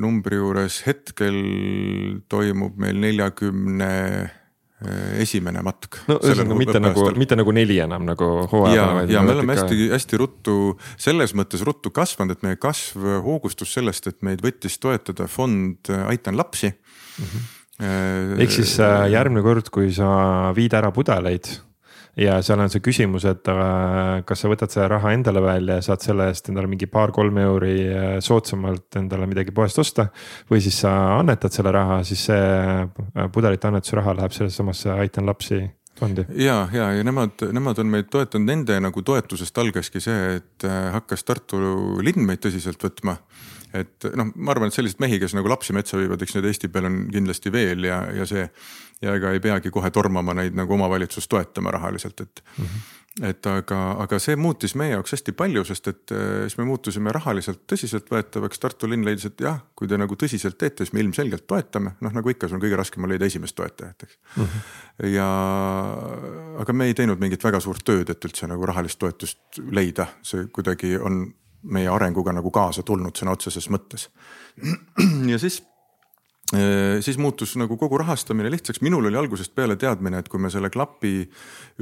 numbri 0.03 0.41
juures, 0.41 0.83
hetkel 0.87 1.43
toimub 2.31 2.79
meil 2.81 2.99
neljakümne 3.03 3.87
40 3.87 4.37
Äh, 4.37 4.46
esimene 5.23 5.63
matk. 5.65 6.03
no 6.05 6.19
ühesõnaga 6.21 6.59
mitte 6.61 6.81
nagu, 6.83 7.05
mitte 7.17 7.39
nagu 7.39 7.53
neli 7.57 7.79
enam 7.81 8.05
nagu 8.05 8.27
hooaja 8.51 8.87
peale. 8.91 9.13
ja 9.15 9.23
me 9.25 9.33
oleme 9.33 9.57
ikka... 9.57 9.65
hästi-hästi 9.65 10.21
ruttu, 10.21 10.57
selles 11.01 11.33
mõttes 11.39 11.65
ruttu 11.65 11.93
kasvanud, 11.97 12.37
et 12.37 12.45
meie 12.45 12.59
kasv 12.61 13.07
hoogustus 13.25 13.73
sellest, 13.79 14.11
et 14.13 14.21
meid 14.27 14.45
võttis 14.45 14.77
toetada 14.83 15.31
fond 15.33 15.89
Aitan 16.07 16.37
lapsi 16.37 16.69
mm. 16.69 17.25
-hmm. 17.25 18.43
ehk 18.45 18.53
siis 18.53 18.77
äh, 18.85 19.07
järgmine 19.17 19.45
kord, 19.47 19.73
kui 19.73 19.89
sa 19.97 20.53
viid 20.57 20.77
ära 20.77 20.93
pudeleid 20.93 21.49
ja 22.21 22.37
seal 22.45 22.61
on 22.63 22.73
see 22.73 22.83
küsimus, 22.85 23.27
et 23.29 23.49
äh, 23.53 24.23
kas 24.27 24.43
sa 24.43 24.51
võtad 24.51 24.73
selle 24.73 24.89
raha 24.95 25.13
endale 25.17 25.43
välja 25.45 25.79
ja 25.79 25.85
saad 25.85 26.05
selle 26.05 26.31
eest 26.31 26.49
endale 26.51 26.71
mingi 26.71 26.89
paar-kolm 26.91 27.41
euri 27.45 27.77
äh, 27.93 28.07
soodsamalt 28.25 29.01
endale 29.01 29.29
midagi 29.29 29.55
poest 29.57 29.79
osta. 29.83 30.09
või 30.51 30.63
siis 30.65 30.81
sa 30.85 30.93
annetad 31.19 31.53
selle 31.53 31.73
raha, 31.77 32.03
siis 32.09 32.27
see 32.31 32.39
äh, 32.41 33.27
pudelite 33.33 33.69
annetuse 33.69 34.01
raha 34.01 34.17
läheb 34.21 34.37
sellesse 34.37 34.63
samasse 34.63 34.93
Aitan 34.97 35.29
lapsi 35.29 35.61
fondi. 35.99 36.25
ja, 36.41 36.63
ja, 36.73 36.91
ja 36.97 37.05
nemad, 37.05 37.45
nemad 37.53 37.85
on 37.85 37.93
meid 37.93 38.09
toetanud, 38.13 38.49
nende 38.49 38.81
nagu 38.81 39.03
toetusest 39.03 39.59
algaski 39.61 40.01
see, 40.01 40.37
et 40.41 40.69
hakkas 40.97 41.25
Tartu 41.27 41.61
linn 42.05 42.25
meid 42.25 42.41
tõsiselt 42.45 42.81
võtma 42.81 43.19
et 43.83 44.09
noh, 44.19 44.31
ma 44.35 44.55
arvan, 44.55 44.71
et 44.71 44.77
selliseid 44.77 45.01
mehi, 45.03 45.21
kes 45.23 45.37
nagu 45.37 45.51
lapsi 45.51 45.77
metsa 45.77 45.99
viivad, 46.01 46.23
eks 46.23 46.37
neid 46.37 46.51
Eesti 46.51 46.71
peal 46.73 46.91
on 46.91 47.01
kindlasti 47.13 47.53
veel 47.55 47.89
ja, 47.89 48.03
ja 48.17 48.27
see. 48.29 48.49
ja 49.05 49.17
ega 49.19 49.35
ei 49.37 49.41
peagi 49.45 49.71
kohe 49.71 49.91
tormama 49.93 50.35
neid 50.35 50.55
nagu 50.57 50.73
omavalitsust 50.73 51.29
toetama 51.29 51.75
rahaliselt, 51.77 52.21
et 52.21 52.45
mm. 52.45 52.65
-hmm 52.65 52.95
et 53.25 53.47
aga, 53.49 53.79
aga 54.03 54.19
see 54.21 54.37
muutis 54.37 54.75
meie 54.77 54.93
jaoks 54.93 55.15
hästi 55.15 55.33
palju, 55.37 55.63
sest 55.65 55.89
et 55.89 56.13
äh, 56.13 56.43
siis 56.45 56.59
me 56.59 56.67
muutusime 56.69 57.13
rahaliselt 57.17 57.63
tõsiseltvõetavaks, 57.71 58.61
Tartu 58.61 58.91
linn 58.91 59.07
leidis, 59.07 59.29
et 59.31 59.41
jah, 59.41 59.63
kui 59.79 59.89
te 59.89 59.97
nagu 60.01 60.19
tõsiselt 60.21 60.59
teete, 60.61 60.85
siis 60.85 60.93
me 60.97 61.01
ilmselgelt 61.05 61.47
toetame, 61.49 61.95
noh 62.05 62.13
nagu 62.17 62.33
ikka, 62.33 62.49
sul 62.49 62.59
on 62.59 62.65
kõige 62.65 62.77
raskem 62.81 63.07
on 63.07 63.13
leida 63.13 63.29
esimest 63.29 63.57
toetajat, 63.57 64.05
eks 64.05 64.19
mm. 64.37 64.45
-hmm. 64.45 65.09
ja 65.15 65.31
aga 66.61 66.77
me 66.77 66.91
ei 66.91 66.99
teinud 66.99 67.23
mingit 67.23 67.45
väga 67.45 67.61
suurt 67.61 67.85
tööd, 67.85 68.11
et 68.13 68.29
üldse 68.29 68.49
nagu 68.51 68.69
rahalist 68.69 69.01
toetust 69.01 69.63
leida, 69.71 70.11
see 70.23 70.49
kuidagi 70.53 70.97
on 71.01 71.25
meie 71.73 71.89
arenguga 71.93 72.35
nagu 72.37 72.51
kaasa 72.51 72.83
tulnud 72.87 73.17
sõna 73.17 73.37
otseses 73.37 73.71
mõttes. 73.73 74.09
ja 75.33 75.39
siis 75.43 75.63
Äh, 76.55 77.01
siis 77.03 77.19
muutus 77.19 77.57
nagu 77.59 77.75
kogu 77.77 77.99
rahastamine 77.99 78.51
lihtsaks, 78.55 78.79
minul 78.81 79.09
oli 79.09 79.19
algusest 79.19 79.51
peale 79.55 79.75
teadmine, 79.77 80.21
et 80.23 80.29
kui 80.31 80.39
me 80.39 80.47
selle 80.53 80.71
klapi 80.71 81.25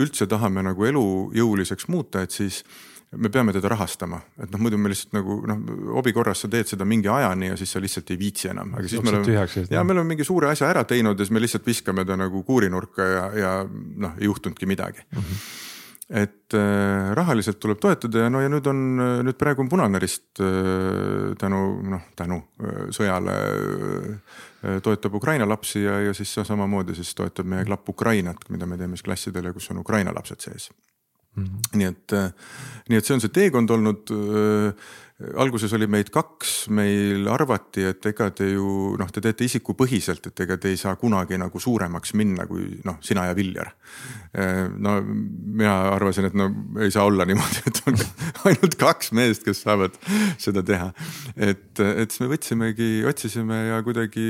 üldse 0.01 0.25
tahame 0.25 0.63
nagu 0.65 0.87
elujõuliseks 0.89 1.91
muuta, 1.93 2.23
et 2.25 2.33
siis 2.33 2.63
me 3.13 3.29
peame 3.29 3.53
teda 3.53 3.69
rahastama, 3.69 4.23
et 4.41 4.49
noh, 4.55 4.63
muidu 4.65 4.79
me 4.81 4.89
lihtsalt 4.89 5.13
nagu 5.19 5.37
noh, 5.51 5.61
hobi 5.99 6.15
korras 6.17 6.47
sa 6.47 6.49
teed 6.49 6.73
seda 6.73 6.89
mingi 6.89 7.13
ajani 7.13 7.53
ja 7.53 7.61
siis 7.61 7.77
sa 7.77 7.83
lihtsalt 7.85 8.15
ei 8.15 8.19
viitsi 8.25 8.49
enam, 8.55 8.73
aga 8.79 8.89
siis 8.89 9.05
me 9.05 9.13
oleme, 9.13 9.69
ja 9.69 9.85
me 9.85 9.97
oleme 9.99 10.15
mingi 10.15 10.25
suure 10.25 10.49
asja 10.49 10.73
ära 10.73 10.87
teinud 10.89 11.21
ja 11.21 11.29
siis 11.29 11.37
me 11.37 11.45
lihtsalt 11.45 11.69
viskame 11.69 12.07
ta 12.09 12.17
nagu 12.17 12.41
kuurinurka 12.49 13.11
ja, 13.11 13.29
ja 13.37 13.55
noh, 13.69 14.17
ei 14.17 14.33
juhtunudki 14.33 14.71
midagi. 14.71 15.05
Mm. 15.13 15.21
-hmm 15.29 15.73
et 16.09 16.55
äh, 16.55 17.13
rahaliselt 17.17 17.59
tuleb 17.61 17.81
toetada 17.81 18.27
ja 18.27 18.31
no 18.33 18.43
ja 18.43 18.51
nüüd 18.53 18.67
on, 18.69 18.81
nüüd 19.25 19.39
praegu 19.41 19.65
on 19.65 19.71
Punane 19.73 20.01
Rist 20.03 20.41
äh, 20.45 21.33
tänu 21.41 21.61
noh, 21.89 22.11
tänu 22.17 22.43
äh, 22.61 22.83
sõjale 22.95 23.37
toetab 24.85 25.17
Ukraina 25.17 25.45
lapsi 25.49 25.83
ja, 25.83 25.99
ja 26.01 26.13
siis 26.17 26.31
samamoodi 26.41 26.95
siis 26.97 27.11
toetab 27.17 27.49
meie 27.49 27.67
klapp 27.69 27.89
Ukrainat, 27.93 28.47
mida 28.53 28.69
me 28.69 28.79
teeme 28.81 28.97
siis 28.97 29.05
klassidele, 29.05 29.53
kus 29.53 29.71
on 29.73 29.81
Ukraina 29.81 30.13
lapsed 30.17 30.41
sees 30.41 30.71
mm. 31.37 31.45
-hmm. 31.45 31.79
nii 31.81 31.89
et, 31.89 32.17
nii 32.89 33.01
et 33.01 33.05
see 33.05 33.17
on 33.17 33.25
see 33.25 33.33
teekond 33.41 33.71
olnud 33.71 34.13
alguses 35.15 35.71
oli 35.77 35.87
meid 35.87 36.09
kaks, 36.11 36.53
meil 36.75 37.29
arvati, 37.31 37.85
et 37.87 38.07
ega 38.11 38.27
te 38.35 38.49
ju 38.51 38.95
noh, 38.99 39.11
te 39.15 39.23
teete 39.23 39.47
isikupõhiselt, 39.47 40.27
et 40.27 40.43
ega 40.43 40.57
te 40.59 40.73
ei 40.73 40.79
saa 40.81 40.97
kunagi 40.99 41.39
nagu 41.39 41.61
suuremaks 41.63 42.17
minna 42.19 42.49
kui 42.51 42.81
noh, 42.87 42.97
sina 43.05 43.29
ja 43.29 43.37
Viljar. 43.39 43.71
no 44.83 44.97
mina 45.07 45.75
arvasin, 45.93 46.27
et 46.27 46.35
no 46.35 46.49
ei 46.83 46.91
saa 46.91 47.07
olla 47.07 47.27
niimoodi, 47.31 47.63
et 47.71 47.79
on 47.87 48.01
ainult 48.51 48.75
kaks 48.81 49.13
meest, 49.15 49.47
kes 49.47 49.63
saavad 49.63 49.95
seda 50.43 50.65
teha. 50.67 50.91
et, 51.37 51.71
et 51.79 52.11
siis 52.11 52.25
me 52.25 52.33
võtsimegi, 52.35 52.91
otsisime 53.07 53.61
ja 53.69 53.79
kuidagi, 53.87 54.25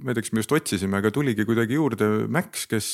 ma 0.00 0.14
ei 0.14 0.16
tea, 0.16 0.24
kas 0.24 0.32
me 0.32 0.40
just 0.46 0.56
otsisime, 0.56 0.96
aga 1.02 1.12
tuligi 1.12 1.44
kuidagi 1.48 1.76
juurde 1.76 2.08
Max, 2.32 2.64
kes, 2.72 2.88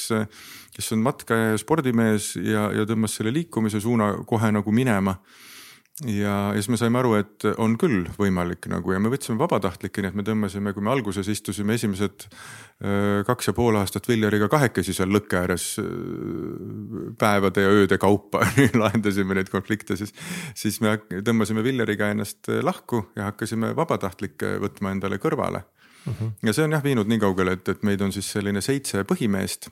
kes 0.74 0.90
on 0.96 1.06
matka 1.06 1.38
ja 1.38 1.62
spordimees 1.62 2.32
ja, 2.42 2.72
ja 2.74 2.88
tõmbas 2.88 3.14
selle 3.20 3.30
liikumise 3.36 3.78
suuna 3.84 4.16
kohe 4.26 4.50
nagu 4.58 4.74
minema 4.74 5.20
ja, 6.06 6.34
ja 6.54 6.58
siis 6.58 6.68
me 6.68 6.78
saime 6.78 7.00
aru, 7.00 7.14
et 7.18 7.46
on 7.58 7.74
küll 7.80 8.06
võimalik 8.18 8.68
nagu 8.70 8.92
ja 8.94 9.00
me 9.02 9.10
võtsime 9.12 9.38
vabatahtlikke, 9.40 10.02
nii 10.02 10.12
et 10.12 10.18
me 10.18 10.24
tõmbasime, 10.26 10.72
kui 10.74 10.84
me 10.84 10.92
alguses 10.92 11.28
istusime 11.32 11.74
esimesed 11.78 12.26
äh, 12.28 13.24
kaks 13.26 13.50
ja 13.50 13.54
pool 13.56 13.78
aastat 13.80 14.06
Viljariga 14.10 14.50
kahekesi 14.52 14.94
seal 14.96 15.10
lõkke 15.14 15.40
ääres 15.40 15.66
äh, 15.82 15.88
päevade 17.18 17.66
ja 17.66 17.72
ööde 17.74 17.98
kaupa 17.98 18.44
lahendasime 18.82 19.38
neid 19.38 19.50
konflikte, 19.52 19.98
siis, 19.98 20.14
siis 20.58 20.78
me 20.84 20.98
tõmbasime 21.26 21.64
Viljariga 21.66 22.12
ennast 22.14 22.50
äh, 22.52 22.62
lahku 22.64 23.06
ja 23.18 23.30
hakkasime 23.32 23.74
vabatahtlikke 23.78 24.56
võtma 24.62 24.94
endale 24.94 25.18
kõrvale. 25.22 25.64
Mhm. 26.04 26.14
-huh. 26.14 26.32
ja 26.46 26.52
see 26.54 26.64
on 26.64 26.72
jah 26.72 26.84
viinud 26.84 27.10
nii 27.10 27.18
kaugele, 27.20 27.58
et, 27.58 27.68
et 27.68 27.82
meid 27.82 28.00
on 28.00 28.12
siis 28.14 28.30
selline 28.32 28.60
seitse 28.64 29.02
põhimeest 29.04 29.70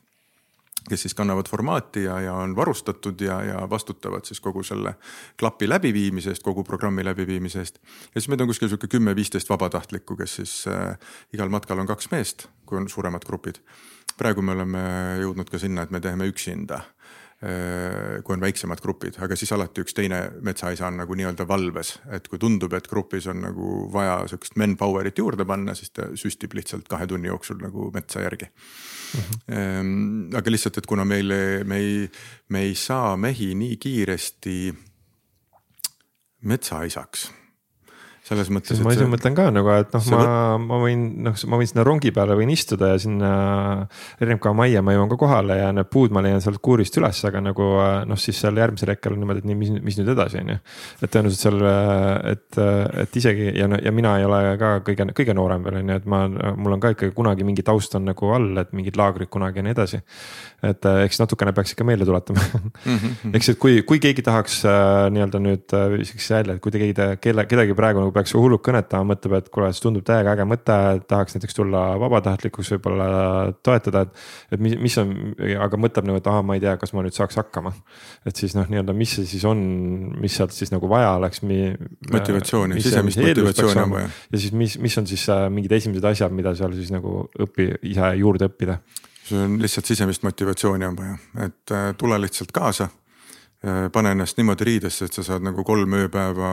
kes 0.89 1.07
siis 1.07 1.14
kannavad 1.14 1.49
formaati 1.51 2.05
ja, 2.05 2.20
ja 2.20 2.34
on 2.34 2.57
varustatud 2.57 3.20
ja, 3.20 3.41
ja 3.45 3.70
vastutavad 3.70 4.24
siis 4.24 4.41
kogu 4.41 4.62
selle 4.66 4.95
klapi 5.41 5.68
läbiviimise 5.68 6.32
eest, 6.34 6.43
kogu 6.43 6.64
programmi 6.64 7.05
läbiviimise 7.05 7.62
eest. 7.62 7.80
ja 8.14 8.20
siis 8.20 8.28
meid 8.32 8.41
on 8.41 8.51
kuskil 8.53 8.68
sihuke 8.68 8.91
kümme-viisteist 8.91 9.51
vabatahtlikku, 9.51 10.16
kes 10.16 10.37
siis 10.41 10.57
äh, 10.70 10.99
igal 11.34 11.53
matkal 11.53 11.82
on 11.82 11.91
kaks 11.91 12.11
meest, 12.11 12.49
kui 12.66 12.78
on 12.78 12.89
suuremad 12.89 13.24
grupid. 13.26 13.62
praegu 14.16 14.43
me 14.43 14.53
oleme 14.53 14.82
jõudnud 15.22 15.51
ka 15.51 15.59
sinna, 15.59 15.82
et 15.82 15.91
me 15.91 16.01
teeme 16.01 16.28
üksinda 16.30 16.80
kui 17.37 18.32
on 18.32 18.41
väiksemad 18.41 18.80
grupid, 18.80 19.18
aga 19.20 19.37
siis 19.37 19.51
alati 19.53 19.82
üks 19.84 19.93
teine 19.97 20.22
metsaisa 20.47 20.87
on 20.89 20.97
nagu 21.03 21.16
nii-öelda 21.18 21.45
valves, 21.49 21.91
et 22.16 22.30
kui 22.32 22.41
tundub, 22.41 22.72
et 22.72 22.89
grupis 22.89 23.26
on 23.28 23.43
nagu 23.45 23.72
vaja 23.93 24.22
sihukest 24.30 24.57
manpower'it 24.57 25.20
juurde 25.20 25.45
panna, 25.45 25.74
siis 25.76 25.93
ta 25.93 26.09
süstib 26.16 26.57
lihtsalt 26.57 26.89
kahe 26.89 27.05
tunni 27.07 27.28
jooksul 27.28 27.61
nagu 27.61 27.91
metsa 27.93 28.24
järgi 28.24 28.49
mm. 28.49 29.20
-hmm. 29.20 30.37
aga 30.41 30.51
lihtsalt, 30.51 30.78
et 30.78 30.87
kuna 30.87 31.05
meile, 31.05 31.64
me 31.64 31.76
ei, 31.76 32.11
me 32.49 32.61
ei 32.61 32.74
saa 32.74 33.16
mehi 33.16 33.55
nii 33.55 33.76
kiiresti 33.76 34.74
metsaisaks 36.41 37.30
selles 38.27 38.49
mõttes. 38.51 38.81
ma 38.83 38.91
ise 38.91 39.05
see... 39.05 39.11
mõtlen 39.11 39.37
ka 39.37 39.47
nagu, 39.55 39.70
et 39.77 39.93
noh, 39.95 40.07
ma, 40.11 40.31
ma 40.59 40.79
võin 40.83 41.03
noh, 41.27 41.37
ma 41.47 41.59
võin 41.61 41.68
sinna 41.70 41.85
rongi 41.87 42.11
peale 42.14 42.35
võin 42.39 42.51
istuda 42.51 42.93
ja 42.95 43.01
sinna 43.03 43.31
RMK 44.22 44.51
majja 44.59 44.83
ma 44.83 44.97
jõuan 44.97 45.11
ka 45.12 45.18
kohale 45.20 45.59
ja 45.61 45.68
need 45.74 45.91
puud 45.93 46.14
ma 46.14 46.22
leian 46.24 46.43
sealt 46.43 46.59
kuurist 46.64 46.99
üles, 46.99 47.20
aga 47.29 47.43
nagu 47.45 47.68
noh, 48.11 48.18
siis 48.18 48.41
seal 48.43 48.59
järgmisel 48.59 48.91
hetkel 48.95 49.14
on 49.14 49.22
niimoodi, 49.22 49.45
et 49.45 49.51
nii, 49.51 49.59
mis, 49.61 49.70
mis 49.87 49.99
nüüd 50.01 50.11
edasi 50.16 50.41
on 50.43 50.51
ju. 50.55 50.59
et 51.07 51.14
tõenäoliselt 51.14 51.45
seal, 51.45 51.62
et, 52.33 52.61
et 53.05 53.20
isegi 53.22 53.53
ja, 53.61 53.70
ja 53.87 53.95
mina 53.95 54.16
ei 54.18 54.27
ole 54.27 54.41
ka 54.59 54.72
kõige, 54.89 55.07
kõige 55.20 55.37
noorem 55.39 55.62
veel 55.68 55.79
on 55.83 55.95
ju, 55.95 56.01
et 56.03 56.11
ma, 56.11 56.24
mul 56.57 56.77
on 56.79 56.83
ka 56.83 56.97
ikkagi 56.97 57.14
kunagi 57.14 57.47
mingi 57.47 57.62
taust 57.66 57.95
on 57.99 58.09
nagu 58.11 58.35
all, 58.35 58.51
et 58.64 58.74
mingid 58.74 58.99
laagrid 58.99 59.31
kunagi 59.31 59.62
ja 59.62 59.68
nii 59.68 59.77
edasi. 59.77 60.03
et 60.66 60.91
eks 61.05 61.22
natukene 61.22 61.55
peaks 61.55 61.77
ikka 61.77 61.87
meelde 61.87 62.09
tuletama 62.09 62.43
mm 62.43 62.97
-hmm. 62.97 63.37
eks, 63.39 63.55
et 63.55 63.59
kui, 63.62 63.83
kui 63.87 64.03
keegi 64.03 64.22
tahaks 64.27 64.64
äh, 64.66 65.07
nii-öelda 65.14 65.39
nüüd 65.47 65.79
viskaks 65.95 66.31
välja, 66.31 66.55
et 66.57 66.62
kui 66.64 66.74
te 66.74 66.83
keegi, 66.83 67.09
kelle, 67.22 67.47
kedagi 67.47 67.74
praegu 67.79 68.03
nagu 68.03 68.16
peaks 68.17 68.35
hullult 68.37 68.62
kõnetama, 68.67 69.12
mõtleb, 69.12 69.37
et 69.39 69.51
kuule, 69.53 69.69
see 69.75 69.85
tundub 69.85 70.05
täiega 70.07 70.35
äge 70.35 70.47
mõte, 70.49 70.77
tahaks 71.09 71.37
näiteks 71.37 71.57
tulla 71.59 71.83
vabatahtlikuks 72.03 72.73
võib-olla 72.75 73.09
toetada, 73.67 74.07
et. 74.07 74.27
et 74.57 74.64
mis, 74.67 74.77
mis 74.83 74.99
on, 75.03 75.14
aga 75.67 75.81
mõtleb 75.81 76.09
nagu, 76.11 76.21
et 76.21 76.31
ahah, 76.33 76.45
ma 76.47 76.59
ei 76.59 76.64
tea, 76.64 76.77
kas 76.81 76.95
ma 76.97 77.05
nüüd 77.07 77.17
saaks 77.17 77.39
hakkama. 77.41 77.75
et 78.27 78.37
siis 78.37 78.57
noh, 78.59 78.69
nii-öelda, 78.73 78.97
mis 78.97 79.17
see 79.19 79.29
siis 79.29 79.47
on, 79.49 79.62
mis 80.21 80.37
sealt 80.37 80.55
siis 80.57 80.73
nagu 80.75 80.91
vaja 80.91 81.14
oleks. 81.21 81.43
motivatsiooni, 81.47 82.83
sisemist 82.83 83.23
motivatsiooni 83.23 83.83
on 83.85 83.97
vaja. 83.99 84.12
ja 84.33 84.45
siis, 84.45 84.53
mis, 84.53 84.79
mis 84.83 84.99
on 84.99 85.09
siis 85.09 85.29
äh, 85.33 85.47
mingid 85.53 85.77
esimesed 85.79 86.12
asjad, 86.12 86.35
mida 86.35 86.55
seal 86.59 86.75
siis 86.77 86.93
nagu 86.95 87.27
õpi, 87.47 87.71
ise 87.93 88.14
juurde 88.21 88.51
õppida 88.51 88.81
sul 89.27 89.43
on 89.43 89.59
lihtsalt 89.62 89.89
sisemist 89.91 90.23
motivatsiooni 90.23 90.87
on 90.87 90.97
vaja, 90.99 91.19
et 91.49 91.75
äh, 91.75 91.91
tule 91.99 92.19
lihtsalt 92.23 92.53
kaasa 92.55 92.89
pane 93.93 94.11
ennast 94.14 94.39
niimoodi 94.39 94.64
riidesse, 94.64 95.09
et 95.09 95.17
sa 95.17 95.25
saad 95.27 95.45
nagu 95.47 95.64
kolm 95.67 95.97
ööpäeva 95.99 96.51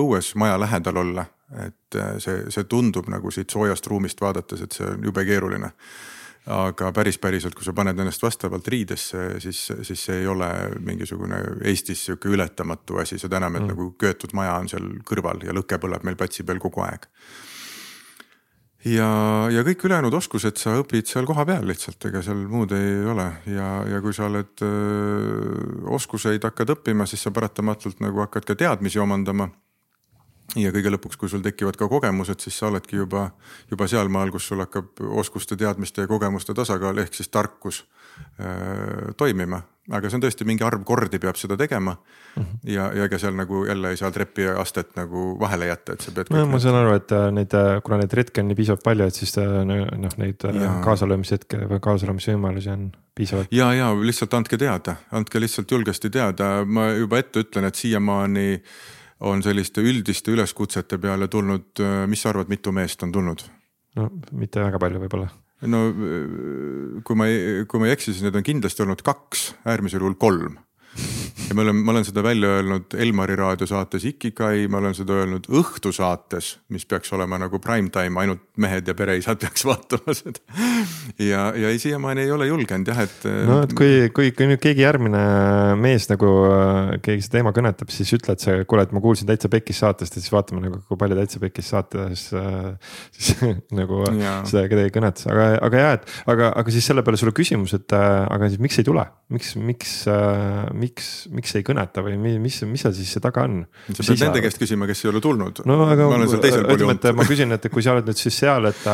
õues 0.00 0.34
maja 0.40 0.58
lähedal 0.60 1.02
olla. 1.02 1.26
et 1.60 1.96
äh, 1.96 2.16
see, 2.18 2.50
see 2.50 2.64
tundub 2.64 3.06
nagu 3.12 3.30
siit 3.30 3.50
soojast 3.50 3.86
ruumist 3.86 4.20
vaadates, 4.20 4.62
et 4.64 4.72
see 4.72 4.86
on 4.88 5.04
jube 5.04 5.24
keeruline. 5.24 5.70
aga 6.46 6.90
päris 6.92 7.16
päriselt, 7.18 7.54
kui 7.54 7.64
sa 7.64 7.72
paned 7.72 7.98
ennast 7.98 8.22
vastavalt 8.22 8.68
riidesse, 8.68 9.40
siis, 9.40 9.72
siis 9.82 10.04
see 10.04 10.18
ei 10.20 10.26
ole 10.26 10.48
mingisugune 10.80 11.38
Eestis 11.64 12.04
sihuke 12.04 12.28
ületamatu 12.28 12.98
asi, 13.00 13.18
seda 13.18 13.36
enam, 13.40 13.56
et 13.56 13.62
mm. 13.62 13.72
nagu 13.72 13.94
köetud 13.98 14.34
maja 14.36 14.58
on 14.60 14.68
seal 14.68 14.90
kõrval 15.08 15.40
ja 15.46 15.56
lõke 15.56 15.78
põleb 15.80 16.04
meil 16.04 16.18
platsi 16.20 16.44
peal 16.44 16.60
kogu 16.60 16.84
aeg 16.84 17.08
ja, 18.84 19.08
ja 19.52 19.64
kõik 19.66 19.84
ülejäänud 19.88 20.14
oskused 20.14 20.60
sa 20.60 20.76
õpid 20.80 21.08
seal 21.08 21.26
kohapeal 21.28 21.66
lihtsalt, 21.68 22.04
ega 22.08 22.22
seal 22.24 22.44
muud 22.50 22.72
ei 22.76 23.04
ole 23.08 23.26
ja, 23.50 23.68
ja 23.88 24.00
kui 24.04 24.14
sa 24.16 24.28
oled 24.28 24.64
öö, 24.64 25.90
oskuseid 25.96 26.44
hakkad 26.44 26.74
õppima, 26.76 27.08
siis 27.08 27.24
sa 27.24 27.32
paratamatult 27.34 28.02
nagu 28.04 28.24
hakkad 28.24 28.48
ka 28.48 28.58
teadmisi 28.64 29.00
omandama. 29.02 29.48
Ja 30.56 30.72
kõige 30.74 30.92
lõpuks, 30.94 31.18
kui 31.20 31.28
sul 31.28 31.42
tekivad 31.44 31.78
ka 31.80 31.88
kogemused, 31.88 32.40
siis 32.44 32.58
sa 32.58 32.68
oledki 32.68 32.96
juba, 33.00 33.28
juba 33.70 33.88
sealmaal, 33.90 34.32
kus 34.34 34.48
sul 34.50 34.62
hakkab 34.64 35.00
oskuste, 35.22 35.56
teadmiste 35.56 36.04
ja 36.04 36.10
kogemuste 36.10 36.54
tasakaal 36.54 36.98
ehk 37.02 37.14
siis 37.16 37.32
tarkus 37.32 37.84
öö, 38.38 39.12
toimima 39.16 39.62
aga 39.92 40.08
see 40.08 40.16
on 40.16 40.22
tõesti 40.24 40.46
mingi 40.48 40.64
arv 40.64 40.80
kordi 40.88 41.18
peab 41.20 41.36
seda 41.36 41.58
tegema 41.60 41.92
mm. 41.92 42.42
-hmm. 42.42 42.60
ja, 42.72 42.86
ja 42.96 43.08
ega 43.08 43.18
seal 43.20 43.34
nagu 43.36 43.64
jälle 43.68 43.90
ei 43.92 43.98
saa 44.00 44.10
trepiastet 44.10 44.94
nagu 44.96 45.36
vahele 45.40 45.66
jätta, 45.68 45.92
et 45.92 46.00
sa 46.00 46.12
pead. 46.12 46.32
no 46.32 46.46
ma 46.48 46.58
saan 46.58 46.78
aru, 46.78 46.94
et 46.96 47.12
äh, 47.12 47.28
neid, 47.32 47.54
äh, 47.54 47.82
kuna 47.84 48.00
neid 48.00 48.16
retke 48.16 48.40
on 48.40 48.48
nii 48.48 48.56
piisavalt 48.56 48.84
palju, 48.84 49.08
et 49.10 49.20
siis 49.20 49.36
äh, 49.38 49.52
noh, 49.68 50.16
neid 50.16 50.48
kaasalöömishetke 50.84 51.66
või 51.68 51.82
kaasalöömise 51.84 52.32
võimalusi 52.32 52.72
on 52.72 52.90
piisavalt. 53.14 53.52
ja, 53.52 53.72
ja 53.76 53.92
lihtsalt 54.00 54.34
andke 54.34 54.58
teada, 54.58 54.96
andke 55.12 55.40
lihtsalt 55.40 55.70
julgesti 55.70 56.10
teada, 56.10 56.54
ma 56.64 56.88
juba 56.94 57.20
ette 57.20 57.44
ütlen, 57.44 57.68
et 57.68 57.74
siiamaani 57.74 58.62
on 59.24 59.42
selliste 59.44 59.84
üldiste 59.84 60.34
üleskutsete 60.34 60.98
peale 61.00 61.28
tulnud, 61.32 61.80
mis 62.10 62.24
sa 62.24 62.32
arvad, 62.32 62.50
mitu 62.52 62.72
meest 62.72 63.02
on 63.06 63.14
tulnud? 63.14 63.46
no 63.98 64.10
mitte 64.34 64.62
väga 64.62 64.80
palju 64.82 65.00
võib-olla 65.04 65.30
no 65.70 65.80
kui 67.06 67.18
ma, 67.18 67.28
kui 67.68 67.80
ma 67.80 67.88
ei 67.88 67.94
eksi, 67.96 68.12
siis 68.12 68.24
need 68.26 68.36
on 68.38 68.46
kindlasti 68.46 68.84
olnud 68.84 69.02
kaks, 69.06 69.46
äärmisel 69.70 70.02
juhul 70.02 70.18
kolm. 70.20 70.58
Ja 71.48 71.56
ma 71.56 71.64
olen, 71.64 71.76
ma 71.84 71.92
olen 71.92 72.04
seda 72.06 72.22
välja 72.24 72.48
öelnud 72.58 72.94
Elmari 72.98 73.36
raadiosaates 73.36 74.04
Ikikai, 74.08 74.66
ma 74.72 74.80
olen 74.80 74.94
seda 74.96 75.18
öelnud 75.20 75.48
õhtusaates, 75.52 76.50
mis 76.72 76.86
peaks 76.88 77.12
olema 77.16 77.38
nagu 77.40 77.60
prime 77.62 77.90
time, 77.92 78.20
ainult 78.20 78.42
mehed 78.60 78.88
ja 78.88 78.94
pereisad 78.96 79.40
peaks 79.42 79.64
vaatama 79.66 80.14
seda. 80.16 80.40
ja, 81.18 81.46
ja 81.58 81.72
siiamaani 81.78 82.24
ei 82.24 82.32
ole 82.34 82.48
julgenud 82.48 82.88
jah, 82.88 83.02
et. 83.04 83.26
no 83.48 83.60
et 83.66 83.74
kui, 83.76 84.08
kui, 84.14 84.32
kui 84.36 84.48
nüüd 84.50 84.62
keegi 84.62 84.84
järgmine 84.84 85.24
mees 85.80 86.08
nagu 86.10 86.30
keegi 87.04 87.26
see 87.26 87.34
teema 87.36 87.54
kõnetab, 87.56 87.92
siis 87.92 88.12
ütle, 88.16 88.36
et 88.36 88.44
see, 88.44 88.64
kuule, 88.70 88.86
et 88.86 88.94
ma 88.94 89.02
kuulsin 89.04 89.28
Täitsa 89.28 89.50
Pekkis 89.52 89.82
saatest 89.84 90.16
ja 90.16 90.22
siis 90.24 90.32
vaatame 90.34 90.64
nagu, 90.64 90.80
kui 90.88 91.00
palju 91.00 91.18
Täitsa 91.18 91.42
Pekkis 91.42 91.70
saates 91.74 92.26
äh, 92.36 92.94
siis 93.14 93.34
nagu 93.74 94.04
ja. 94.20 94.38
seda 94.48 94.66
kedagi 94.70 94.94
kõnetas, 94.94 95.28
aga, 95.30 95.50
aga 95.68 95.84
ja, 95.84 95.92
et 95.98 96.08
aga, 96.30 96.52
aga 96.62 96.74
siis 96.74 96.88
selle 96.88 97.04
peale 97.06 97.20
sulle 97.20 97.34
küsimus, 97.36 97.76
et 97.76 97.96
äh, 97.96 98.24
aga 98.30 98.50
siis 98.52 98.62
miks 98.62 98.80
ei 98.80 98.86
tule, 98.86 99.04
miks, 99.34 99.54
miks 99.60 99.96
äh,, 100.10 100.70
miks, 100.78 101.10
miks 101.34 101.54
ei 101.58 101.66
kõneta 101.66 102.04
või 102.04 102.16
mis, 102.18 102.60
mis 102.68 102.84
seal 102.84 102.94
siis 102.96 103.12
see 103.16 103.22
taga 103.24 103.44
on? 103.48 103.60
sa 103.90 104.06
pead 104.06 104.22
nende 104.24 104.44
käest 104.44 104.60
küsima, 104.62 104.88
kes 104.90 105.04
ei 105.04 105.10
ole 105.12 105.22
tulnud. 105.24 105.64
no 105.68 105.80
aga 105.86 106.08
ütleme, 106.22 106.96
et 106.96 107.10
ma 107.18 107.28
küsin, 107.28 107.56
et 107.56 107.68
kui 107.72 107.84
sa 107.84 107.96
oled 107.96 108.08
nüüd 108.08 108.20
siis 108.20 108.40
seal, 108.44 108.70
et, 108.70 108.86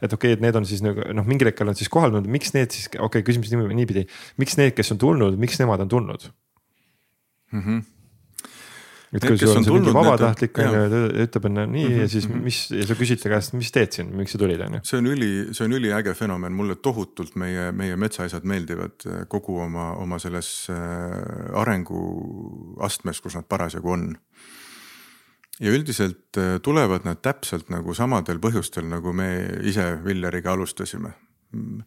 et 0.00 0.16
okei 0.16 0.16
okay,, 0.18 0.38
et 0.38 0.46
need 0.46 0.58
on 0.60 0.68
siis 0.68 0.84
nagu 0.84 1.04
noh, 1.18 1.28
mingil 1.28 1.52
hetkel 1.52 1.70
on 1.70 1.78
siis 1.78 1.92
kohal 1.92 2.14
tulnud, 2.14 2.30
miks 2.38 2.54
need 2.56 2.74
siis, 2.74 2.88
okei 2.94 3.06
okay,, 3.10 3.26
küsimus 3.26 3.52
niipidi, 3.52 4.06
miks 4.40 4.58
need, 4.60 4.74
kes 4.78 4.94
on 4.96 5.02
tulnud, 5.04 5.38
miks 5.40 5.60
nemad 5.62 5.86
on 5.86 5.94
tulnud 5.96 6.28
mm? 7.52 7.62
-hmm 7.62 7.86
et 9.08 9.24
kui 9.24 9.38
sul 9.40 9.54
on 9.56 9.64
see 9.64 9.72
mingi 9.72 9.92
vabatahtlik 9.94 10.58
on 10.60 10.74
ju, 10.74 11.00
ütleb 11.24 11.46
enne 11.48 11.64
nii 11.70 11.84
mm 11.84 11.92
-hmm, 11.92 12.00
ja 12.02 12.08
siis 12.12 12.26
-hmm. 12.28 12.42
mis 12.44 12.58
ja 12.70 12.86
sa 12.86 12.96
küsid 12.98 13.22
ta 13.22 13.30
käest, 13.32 13.54
mis 13.56 13.72
teed 13.72 13.92
siin, 13.96 14.10
miks 14.16 14.34
sa 14.36 14.38
tulid 14.38 14.60
on 14.60 14.74
ju. 14.76 14.80
see 14.84 14.98
on 14.98 15.06
üli, 15.12 15.30
see 15.56 15.64
on 15.64 15.76
üliäge 15.78 16.14
fenomen, 16.14 16.52
mulle 16.52 16.76
tohutult 16.76 17.36
meie, 17.36 17.72
meie 17.72 17.96
metsaisad 17.96 18.44
meeldivad 18.44 19.06
eh, 19.06 19.24
kogu 19.28 19.58
oma, 19.64 19.92
oma 19.92 20.18
selles 20.18 20.68
eh, 20.68 21.60
arenguastmes, 21.60 23.20
kus 23.20 23.34
nad 23.34 23.48
parasjagu 23.48 23.90
on. 23.90 24.16
ja 25.60 25.72
üldiselt 25.72 26.36
eh, 26.36 26.60
tulevad 26.62 27.04
nad 27.04 27.22
täpselt 27.22 27.70
nagu 27.70 27.94
samadel 27.94 28.38
põhjustel, 28.38 28.84
nagu 28.88 29.12
me 29.12 29.58
ise 29.62 30.04
Villeriga 30.04 30.52
alustasime 30.52 31.12
mm, 31.52 31.82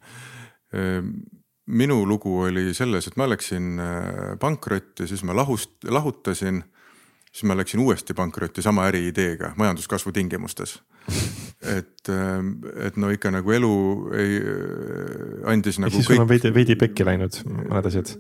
minu 1.68 2.06
lugu 2.08 2.40
oli 2.42 2.74
selles, 2.74 3.08
et 3.08 3.16
ma 3.18 3.28
läksin 3.28 3.80
pankrotti, 4.40 5.08
siis 5.08 5.24
ma 5.24 5.36
lahust, 5.36 5.84
lahutasin 5.84 6.64
siis 7.32 7.48
ma 7.48 7.56
läksin 7.58 7.80
uuesti 7.80 8.14
pankrotti 8.14 8.62
sama 8.62 8.86
äriideega 8.92 9.54
majanduskasvu 9.58 10.12
tingimustes. 10.12 10.80
et, 11.78 12.10
ähm, 12.10 12.54
et 12.76 12.98
no 12.98 13.10
ikka 13.10 13.32
nagu 13.34 13.52
elu 13.52 13.76
ei, 14.18 14.38
äh, 14.38 15.52
andis 15.54 15.80
nagu. 15.82 15.96
siis 15.96 16.08
kõik... 16.08 16.20
sul 16.20 16.26
on 16.26 16.30
veidi, 16.30 16.54
veidi 16.54 16.78
pekki 16.80 17.08
läinud 17.08 17.42
mõned 17.48 17.92
asjad 17.92 18.16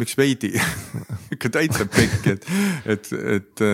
miks 0.00 0.16
veidi 0.18 0.52
ikka 1.34 1.50
täitsa 1.52 1.86
pekki, 1.90 2.36
et, 2.36 2.46
et, 2.96 3.12
et 3.36 3.64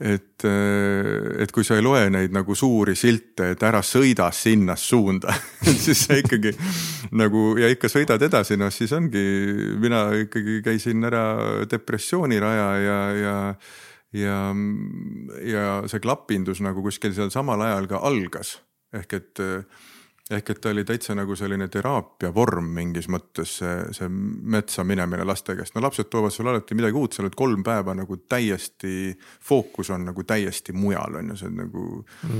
et, 0.00 0.44
äh, 0.44 1.42
et 1.42 1.52
kui 1.52 1.64
sa 1.64 1.78
ei 1.78 1.84
loe 1.84 2.02
neid 2.12 2.34
nagu 2.34 2.54
suuri 2.58 2.96
silte, 2.98 3.52
et 3.54 3.62
ära 3.64 3.80
sõida 3.84 4.28
sinna 4.34 4.76
suunda 4.76 5.32
siis 5.84 6.04
sa 6.06 6.18
ikkagi 6.20 6.52
nagu 7.16 7.54
ja 7.60 7.70
ikka 7.72 7.88
sõidad 7.92 8.22
edasi, 8.22 8.58
noh 8.60 8.72
siis 8.74 8.92
ongi, 8.96 9.24
mina 9.80 10.08
ikkagi 10.26 10.60
käisin 10.64 11.04
ära 11.08 11.24
depressiooniraja 11.70 12.70
ja, 12.84 13.00
ja 13.22 13.36
ja, 14.16 14.38
ja 15.44 15.64
see 15.90 16.00
klapindus 16.00 16.62
nagu 16.64 16.84
kuskil 16.84 17.12
seal 17.16 17.32
samal 17.34 17.60
ajal 17.66 17.88
ka 17.90 18.00
algas. 18.06 18.56
Ehk 18.96 19.16
et 19.18 19.42
ehk 20.30 20.50
et 20.50 20.60
ta 20.60 20.70
oli 20.72 20.82
täitsa 20.84 21.14
nagu 21.14 21.36
selline 21.38 21.68
teraapia 21.70 22.32
vorm 22.34 22.72
mingis 22.74 23.06
mõttes 23.12 23.52
see, 23.60 23.74
see 23.94 24.08
metsa 24.10 24.82
minemine 24.84 25.24
laste 25.26 25.54
käest, 25.58 25.76
no 25.76 25.82
lapsed 25.84 26.10
toovad 26.10 26.34
sulle 26.34 26.50
alati 26.50 26.74
midagi 26.78 26.98
uut, 26.98 27.14
sa 27.14 27.22
oled 27.22 27.36
kolm 27.38 27.62
päeva 27.66 27.94
nagu 27.94 28.18
täiesti, 28.26 29.14
fookus 29.46 29.92
on 29.94 30.08
nagu 30.08 30.26
täiesti 30.26 30.74
mujal, 30.74 31.20
on 31.20 31.30
ju, 31.30 31.38
see 31.42 31.50
on 31.52 31.60
nagu. 31.62 31.86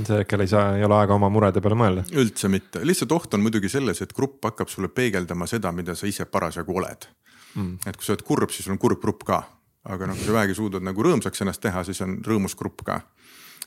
see 0.09 0.19
hetkel 0.19 0.43
ei 0.43 0.51
saa, 0.51 0.75
ei 0.75 0.83
ole 0.87 0.99
aega 0.99 1.15
oma 1.15 1.31
murede 1.31 1.63
peale 1.63 1.79
mõelda. 1.79 2.03
üldse 2.11 2.51
mitte, 2.51 2.83
lihtsalt 2.83 3.15
oht 3.15 3.37
on 3.37 3.45
muidugi 3.45 3.71
selles, 3.71 4.03
et 4.03 4.15
grupp 4.17 4.43
hakkab 4.49 4.71
sulle 4.73 4.91
peegeldama 4.91 5.47
seda, 5.47 5.71
mida 5.71 5.95
sa 5.95 6.11
ise 6.11 6.27
parasjagu 6.27 6.75
oled. 6.75 7.07
Mm.. 7.55 7.77
et 7.87 7.95
kui 7.95 8.05
sa 8.05 8.13
oled 8.13 8.27
kurb, 8.27 8.51
siis 8.51 8.67
on 8.69 8.77
kurb 8.77 8.99
grupp 9.01 9.23
ka, 9.25 9.39
aga 9.87 10.09
noh, 10.11 10.17
kui 10.19 10.27
sa 10.27 10.35
vähegi 10.35 10.59
suudad 10.59 10.83
nagu 10.83 11.07
rõõmsaks 11.07 11.41
ennast 11.41 11.63
teha, 11.63 11.87
siis 11.87 12.03
on 12.03 12.19
rõõmus 12.27 12.59
grupp 12.59 12.83
ka 12.85 12.99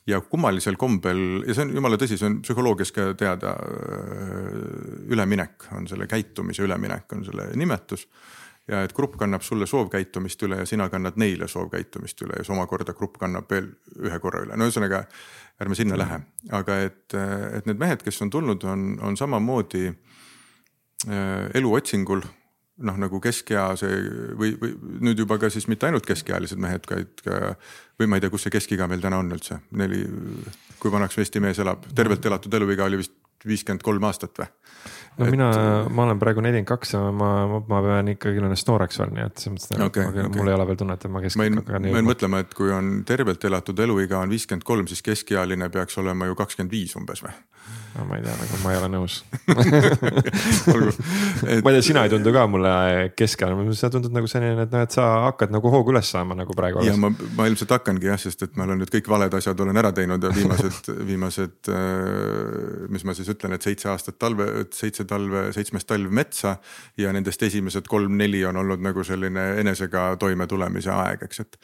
ja 0.07 0.20
kummalisel 0.20 0.76
kombel 0.80 1.44
ja 1.46 1.55
see 1.55 1.66
on 1.66 1.74
jumala 1.76 1.98
tõsi, 2.01 2.18
see 2.18 2.28
on 2.28 2.40
psühholoogias 2.44 2.92
ka 2.96 3.11
teada. 3.18 3.55
üleminek 5.11 5.66
on 5.76 5.88
selle 5.90 6.07
käitumise 6.07 6.62
üleminek 6.62 7.12
on 7.12 7.24
selle 7.24 7.51
nimetus. 7.57 8.09
ja 8.68 8.82
et 8.84 8.92
grupp 8.94 9.16
kannab 9.18 9.42
sulle 9.42 9.66
soovkäitumist 9.66 10.42
üle 10.46 10.61
ja 10.61 10.66
sina 10.66 10.88
kannad 10.88 11.16
neile 11.16 11.48
soovkäitumist 11.48 12.22
üle 12.22 12.38
ja 12.38 12.44
siis 12.44 12.55
omakorda 12.55 12.92
grupp 12.94 13.18
kannab 13.18 13.51
veel 13.51 13.72
ühe 13.98 14.18
korra 14.18 14.44
üle, 14.44 14.57
no 14.57 14.68
ühesõnaga 14.68 15.05
ärme 15.61 15.74
sinna 15.74 15.98
lähe, 15.98 16.20
aga 16.53 16.76
et, 16.86 17.14
et 17.57 17.66
need 17.66 17.80
mehed, 17.80 18.03
kes 18.03 18.22
on 18.22 18.30
tulnud, 18.30 18.64
on, 18.64 18.94
on 19.03 19.16
samamoodi 19.16 19.88
äh, 19.90 21.51
eluotsingul 21.55 22.22
noh, 22.87 22.99
nagu 23.01 23.20
keskea 23.22 23.64
see 23.81 24.01
või, 24.39 24.55
või 24.61 24.74
nüüd 25.07 25.22
juba 25.24 25.39
ka 25.41 25.51
siis 25.53 25.68
mitte 25.70 25.89
ainult 25.89 26.07
keskealised 26.09 26.61
mehed, 26.61 26.87
vaid 26.91 27.24
ka 27.24 27.55
või 28.01 28.09
ma 28.11 28.18
ei 28.18 28.24
tea, 28.24 28.33
kus 28.33 28.47
see 28.47 28.55
keskiga 28.55 28.89
meil 28.91 29.03
täna 29.05 29.20
on 29.20 29.33
üldse, 29.37 29.61
neli, 29.76 30.05
kui 30.81 30.93
vanaks 30.93 31.18
Eesti 31.20 31.43
mees 31.45 31.61
elab, 31.61 31.85
tervelt 31.97 32.26
elatud 32.26 32.61
eluiga 32.61 32.89
oli 32.89 33.03
vist 33.03 33.16
viiskümmend 33.47 33.85
kolm 33.85 34.05
aastat 34.09 34.41
või? 34.41 34.49
no 35.18 35.26
et... 35.26 35.33
mina, 35.33 35.49
ma 35.89 36.05
olen 36.07 36.20
praegu 36.20 36.43
nelikümmend 36.45 36.68
kaks 36.68 36.95
ja 36.95 37.01
ma, 37.12 37.31
ma, 37.49 37.61
ma 37.72 37.81
pean 37.85 38.11
ikkagi 38.12 38.43
ennast 38.43 38.68
nooreks 38.68 39.01
veel, 39.01 39.14
nii 39.16 39.26
et 39.26 39.43
selles 39.43 39.57
mõttes 39.57 39.87
okay,, 39.87 40.09
et 40.09 40.20
okay. 40.20 40.35
mul 40.37 40.53
ei 40.53 40.57
ole 40.57 40.66
veel 40.70 40.81
tunnet, 40.83 41.05
et 41.05 41.14
ma 41.14 41.22
keskikaga. 41.24 41.81
ma 41.81 41.95
jäin 41.95 42.09
mõtlema, 42.09 42.43
et 42.45 42.53
kui 42.57 42.72
on 42.74 42.93
tervelt 43.09 43.45
elatud 43.49 43.85
eluiga 43.87 44.20
on 44.20 44.33
viiskümmend 44.33 44.66
kolm, 44.68 44.89
siis 44.91 45.03
keskealine 45.07 45.70
peaks 45.72 45.99
olema 46.03 46.28
ju 46.28 46.37
kakskümmend 46.39 46.76
viis 46.76 46.97
umbes 47.01 47.24
või? 47.24 47.33
No 47.96 48.04
ma 48.06 48.16
ei 48.18 48.22
tea, 48.22 48.34
nagu 48.38 48.58
ma 48.62 48.72
ei 48.72 48.78
ole 48.78 48.88
nõus 48.92 49.16
olgu 50.72 50.92
et.... 50.92 51.62
ma 51.64 51.72
ei 51.72 51.76
tea, 51.76 51.84
sina 51.84 52.04
ei 52.06 52.12
tundu 52.12 52.32
ka 52.34 52.44
mulle 52.50 52.72
keskealine, 53.18 53.74
sa 53.78 53.90
tundud 53.92 54.14
nagu 54.14 54.30
selline, 54.30 54.66
et 54.66 54.74
noh, 54.74 54.84
et 54.86 54.94
sa 54.94 55.06
hakkad 55.26 55.52
nagu 55.54 55.72
hoogu 55.74 55.94
üles 55.94 56.10
saama 56.14 56.36
nagu 56.38 56.54
praegu. 56.56 56.84
ja 56.86 56.94
ma, 57.00 57.10
ma 57.36 57.48
ilmselt 57.50 57.74
hakkangi 57.74 58.10
jah, 58.12 58.20
sest 58.22 58.46
et 58.46 58.58
ma 58.58 58.66
olen 58.68 58.82
nüüd 58.82 58.92
kõik 58.94 59.10
valed 59.10 59.34
asjad 59.40 59.64
olen 59.64 59.82
ära 59.82 59.92
teinud 59.96 60.26
ja 60.26 60.32
viimased 60.34 60.90
viimased, 61.10 61.72
äh, 61.74 62.90
mis 62.94 63.06
ma 63.06 63.16
siis 63.16 63.30
ütlen, 63.34 63.56
et 63.56 63.66
seitse 63.66 63.90
aastat 63.92 64.20
talve, 64.22 64.48
seitse 64.76 65.06
talve, 65.08 65.48
seitsmes 65.56 65.88
talv 65.88 66.14
metsa. 66.14 66.56
ja 67.00 67.12
nendest 67.14 67.42
esimesed 67.42 67.88
kolm-neli 67.90 68.44
on 68.46 68.60
olnud 68.62 68.82
nagu 68.84 69.04
selline 69.06 69.54
enesega 69.62 70.12
toimetulemise 70.20 70.92
aeg, 70.94 71.26
eks, 71.26 71.42
et 71.46 71.58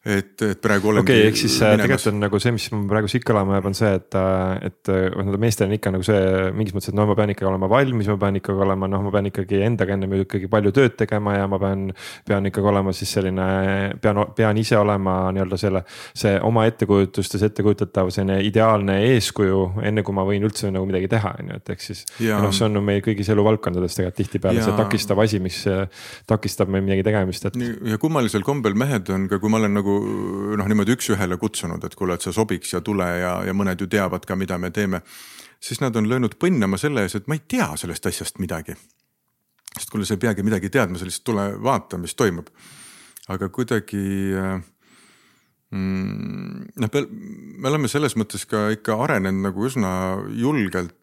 et, 0.00 0.32
et 0.40 0.60
praegu 0.64 0.88
olengi. 0.88 1.04
okei 1.04 1.18
okay,, 1.20 1.28
ehk 1.28 1.36
siis 1.36 1.58
äh, 1.60 1.74
minemas. 1.74 1.84
tegelikult 1.84 2.08
on 2.08 2.22
nagu 2.24 2.38
see, 2.40 2.52
mis 2.56 2.66
praegu 2.88 3.08
siit 3.12 3.24
kõlama 3.28 3.58
jääb, 3.58 3.66
on 3.68 3.74
see, 3.76 3.90
et, 3.98 4.16
äh, 4.16 4.70
et 4.70 4.90
noh, 5.12 5.34
meestel 5.42 5.68
on 5.68 5.74
ikka 5.76 5.92
nagu 5.92 6.06
see 6.06 6.46
mingis 6.56 6.72
mõttes, 6.72 6.88
et 6.94 6.96
no 6.96 7.04
ma 7.10 7.16
pean 7.18 7.32
ikkagi 7.34 7.48
olema 7.50 7.68
valmis, 7.68 8.08
ma 8.08 8.16
pean 8.22 8.38
ikkagi 8.40 8.64
olema, 8.64 8.88
noh, 8.88 9.02
ma 9.04 9.12
pean 9.12 9.28
ikkagi 9.28 9.60
endaga 9.66 9.92
ennem 9.98 10.14
ikkagi 10.22 10.48
palju 10.52 10.72
tööd 10.78 10.96
tegema 11.02 11.34
ja 11.36 11.50
ma 11.50 11.58
pean. 11.60 11.90
pean 12.24 12.48
ikkagi 12.48 12.70
olema 12.70 12.94
siis 12.96 13.12
selline, 13.12 13.48
pean, 14.00 14.22
pean 14.36 14.60
ise 14.60 14.78
olema 14.80 15.16
nii-öelda 15.36 15.58
selle, 15.60 15.84
see 16.16 16.32
oma 16.48 16.64
ettekujutustes 16.70 17.44
ettekujutatav 17.50 18.08
selline 18.14 18.40
ideaalne 18.46 18.96
eeskuju, 19.10 19.60
enne 19.84 20.04
kui 20.06 20.16
ma 20.16 20.24
võin 20.28 20.48
üldse 20.48 20.72
nagu 20.72 20.88
midagi 20.88 21.10
teha, 21.12 21.34
on 21.42 21.52
ju, 21.52 21.60
et 21.60 21.74
ehk 21.74 21.84
siis. 21.84 22.06
noh, 22.30 22.48
see 22.56 22.70
on 22.70 22.80
meil 22.84 23.04
kõigis 23.04 23.28
eluvaldkondades 23.34 23.98
tegelikult 23.98 24.20
tihtipeale 24.20 24.64
see 24.64 24.76
takistav 24.80 25.20
asi, 25.20 25.42
mis 25.44 25.60
takistab 26.28 26.72
meil 26.72 26.86
midagi 26.88 27.04
tegemist, 27.04 27.50
et. 27.50 27.60
ja 27.90 28.00
kummalisel 28.00 28.46
kombel 28.46 28.76
mehed 28.78 29.12
on 29.12 29.28
ka, 29.28 29.40
kui 29.42 29.52
ma 29.52 29.60
olen 29.60 29.76
nagu 29.76 29.89
nagu 29.90 30.56
noh, 30.58 30.68
niimoodi 30.70 30.94
üks-ühele 30.96 31.38
kutsunud, 31.40 31.84
et 31.84 31.94
kuule, 31.98 32.16
et 32.16 32.24
sa 32.24 32.32
sobiks 32.34 32.74
ja 32.74 32.80
tule 32.84 33.06
ja, 33.20 33.34
ja 33.46 33.54
mõned 33.56 33.80
ju 33.80 33.88
teavad 33.90 34.26
ka, 34.26 34.36
mida 34.36 34.58
me 34.58 34.70
teeme. 34.70 35.02
siis 35.60 35.80
nad 35.80 35.96
on 35.96 36.08
löönud 36.08 36.38
põnnama 36.40 36.78
selle 36.78 37.02
ees, 37.04 37.14
et 37.14 37.26
ma 37.28 37.36
ei 37.36 37.42
tea 37.48 37.68
sellest 37.76 38.06
asjast 38.06 38.38
midagi. 38.38 38.74
sest 39.78 39.90
kuule, 39.90 40.04
sa 40.04 40.14
ei 40.14 40.22
peagi 40.22 40.42
midagi 40.42 40.70
teadma, 40.70 40.98
sa 40.98 41.04
lihtsalt 41.04 41.24
tule 41.24 41.46
vaata, 41.62 41.98
mis 41.98 42.14
toimub. 42.14 42.48
aga 43.28 43.48
kuidagi 43.48 44.34
äh, 44.34 44.62
mm, 45.70 46.72
noh, 46.76 46.94
me 47.58 47.68
oleme 47.68 47.88
selles 47.88 48.16
mõttes 48.16 48.46
ka 48.46 48.70
ikka 48.70 48.96
arenenud 49.04 49.50
nagu 49.50 49.66
üsna 49.66 49.92
julgelt 50.34 50.94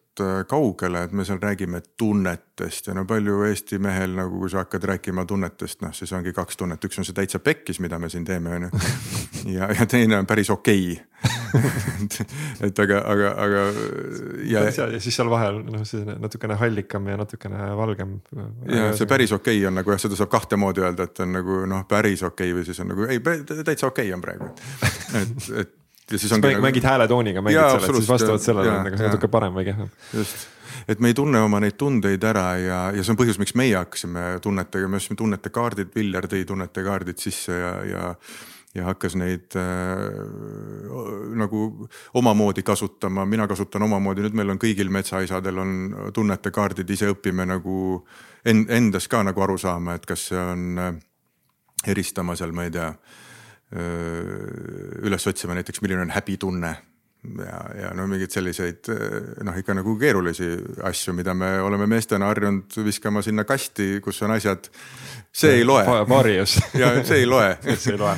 kaugele, 0.48 1.02
et 1.04 1.12
me 1.12 1.24
seal 1.24 1.40
räägime 1.42 1.80
tunnetest 1.96 2.86
ja 2.86 2.94
no 2.94 3.04
palju 3.08 3.42
Eesti 3.48 3.78
mehel 3.82 4.16
nagu, 4.16 4.38
kui 4.40 4.50
sa 4.50 4.64
hakkad 4.64 4.84
rääkima 4.92 5.24
tunnetest, 5.28 5.82
noh 5.82 5.94
siis 5.94 6.12
ongi 6.16 6.32
kaks 6.36 6.56
tunnet, 6.60 6.84
üks 6.84 6.98
on 6.98 7.06
see 7.06 7.16
täitsa 7.16 7.38
pekkis, 7.42 7.80
mida 7.84 7.98
me 7.98 8.10
siin 8.12 8.24
teeme, 8.28 8.54
on 8.56 8.68
ju. 8.68 8.82
ja, 9.58 9.70
ja 9.74 9.86
teine 9.86 10.18
on 10.18 10.26
päris 10.26 10.50
okei 10.50 10.92
okay. 10.92 11.04
et 12.66 12.78
aga, 12.78 13.00
aga, 13.12 13.30
aga. 13.44 13.62
ja, 14.46 14.64
ja 14.68 15.00
siis 15.00 15.16
seal 15.16 15.30
vahel 15.30 15.62
noh, 15.66 15.82
selline 15.88 16.18
natukene 16.22 16.58
hallikam 16.60 17.08
ja 17.10 17.16
natukene 17.18 17.70
valgem. 17.78 18.18
ja 18.68 18.92
see 18.96 19.08
päris 19.10 19.32
okei 19.34 19.58
okay 19.58 19.70
on 19.70 19.80
nagu 19.80 19.94
jah, 19.94 20.02
seda 20.04 20.18
saab 20.18 20.30
kahte 20.34 20.60
moodi 20.60 20.84
öelda, 20.84 21.08
et 21.08 21.24
on 21.24 21.34
nagu 21.40 21.64
noh, 21.70 21.82
päris 21.90 22.22
okei 22.22 22.52
okay 22.52 22.60
või 22.60 22.68
siis 22.68 22.80
on 22.84 22.92
nagu 22.92 23.08
ei, 23.08 23.20
täitsa 23.22 23.90
okei 23.90 24.06
okay 24.06 24.14
on 24.14 24.24
praegu, 24.24 24.52
et, 25.22 25.50
et 25.64 25.77
ja 26.10 26.18
siis 26.18 26.32
ongi. 26.32 26.52
Nagu... 26.52 26.62
mängid 26.64 26.84
hääletooniga, 26.84 27.42
mängid 27.44 27.60
selle, 27.60 27.96
siis 27.96 28.08
vastavalt 28.08 28.42
sellele 28.42 28.72
on 28.72 28.86
nagu 28.88 29.00
natuke 29.02 29.30
parem 29.32 29.56
või 29.56 29.66
kehvem. 29.68 29.88
just, 30.14 30.46
et 30.88 31.00
me 31.00 31.12
ei 31.12 31.16
tunne 31.16 31.40
oma 31.44 31.60
neid 31.62 31.78
tundeid 31.80 32.24
ära 32.24 32.46
ja, 32.60 32.82
ja 32.96 33.04
see 33.04 33.14
on 33.14 33.20
põhjus, 33.20 33.40
miks 33.40 33.56
meie 33.58 33.76
hakkasime 33.76 34.28
tunnetega, 34.44 34.88
me 34.88 35.00
ostsime 35.00 35.18
tunnetekaardid, 35.20 35.92
Viljar 35.96 36.28
tõi 36.30 36.44
tunnetekaardid 36.48 37.20
sisse 37.24 37.58
ja, 37.58 37.74
ja 37.88 38.14
ja 38.76 38.84
hakkas 38.84 39.14
neid 39.16 39.56
äh, 39.56 40.02
nagu 41.40 41.88
omamoodi 42.14 42.62
kasutama, 42.62 43.24
mina 43.26 43.46
kasutan 43.48 43.82
omamoodi, 43.82 44.22
nüüd 44.26 44.36
meil 44.38 44.52
on 44.52 44.60
kõigil 44.60 44.92
metsaisadel 44.92 45.58
on 45.58 45.72
tunnetekaardid, 46.14 46.90
ise 46.92 47.08
õpime 47.10 47.48
nagu 47.48 47.78
en, 48.44 48.66
endas 48.68 49.08
ka 49.08 49.24
nagu 49.26 49.42
aru 49.42 49.56
saama, 49.58 49.96
et 49.96 50.04
kas 50.06 50.28
see 50.30 50.42
on 50.52 50.84
äh, 50.84 50.92
eristama 51.88 52.36
seal, 52.36 52.52
ma 52.54 52.68
ei 52.68 52.74
tea 52.76 52.92
äh,, 52.92 53.27
üles 53.68 55.26
otsima 55.28 55.52
näiteks, 55.58 55.82
milline 55.84 56.06
on 56.06 56.14
häbitunne 56.14 56.70
ja, 57.24 57.58
ja 57.82 57.90
no 57.96 58.06
mingeid 58.08 58.32
selliseid 58.32 58.88
noh, 59.44 59.56
ikka 59.58 59.74
nagu 59.76 59.94
keerulisi 60.00 60.48
asju, 60.86 61.14
mida 61.16 61.34
me 61.36 61.50
oleme 61.62 61.88
meestena 61.90 62.28
harjunud 62.30 62.78
viskama 62.86 63.22
sinna 63.24 63.44
kasti, 63.48 63.98
kus 64.04 64.22
on 64.22 64.34
asjad. 64.36 64.68
see 65.32 65.58
ei 65.58 65.64
loe. 65.66 65.84
Varios. 66.08 66.58
ja 66.80 66.92
see 67.04 67.22
ei 67.22 67.26
loe 67.26 67.50
see 67.82 67.94
ei 67.94 67.98
loe. 67.98 68.16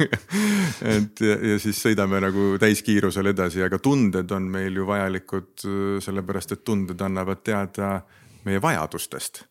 et 0.94 1.24
ja, 1.26 1.36
ja 1.52 1.58
siis 1.62 1.80
sõidame 1.82 2.22
nagu 2.22 2.54
täiskiirusel 2.60 3.32
edasi, 3.32 3.64
aga 3.64 3.80
tunded 3.82 4.30
on 4.36 4.48
meil 4.52 4.76
ju 4.76 4.88
vajalikud 4.88 5.68
sellepärast, 6.04 6.56
et 6.56 6.64
tunded 6.64 7.00
annavad 7.06 7.44
teada 7.44 8.00
meie 8.44 8.60
vajadustest 8.62 9.44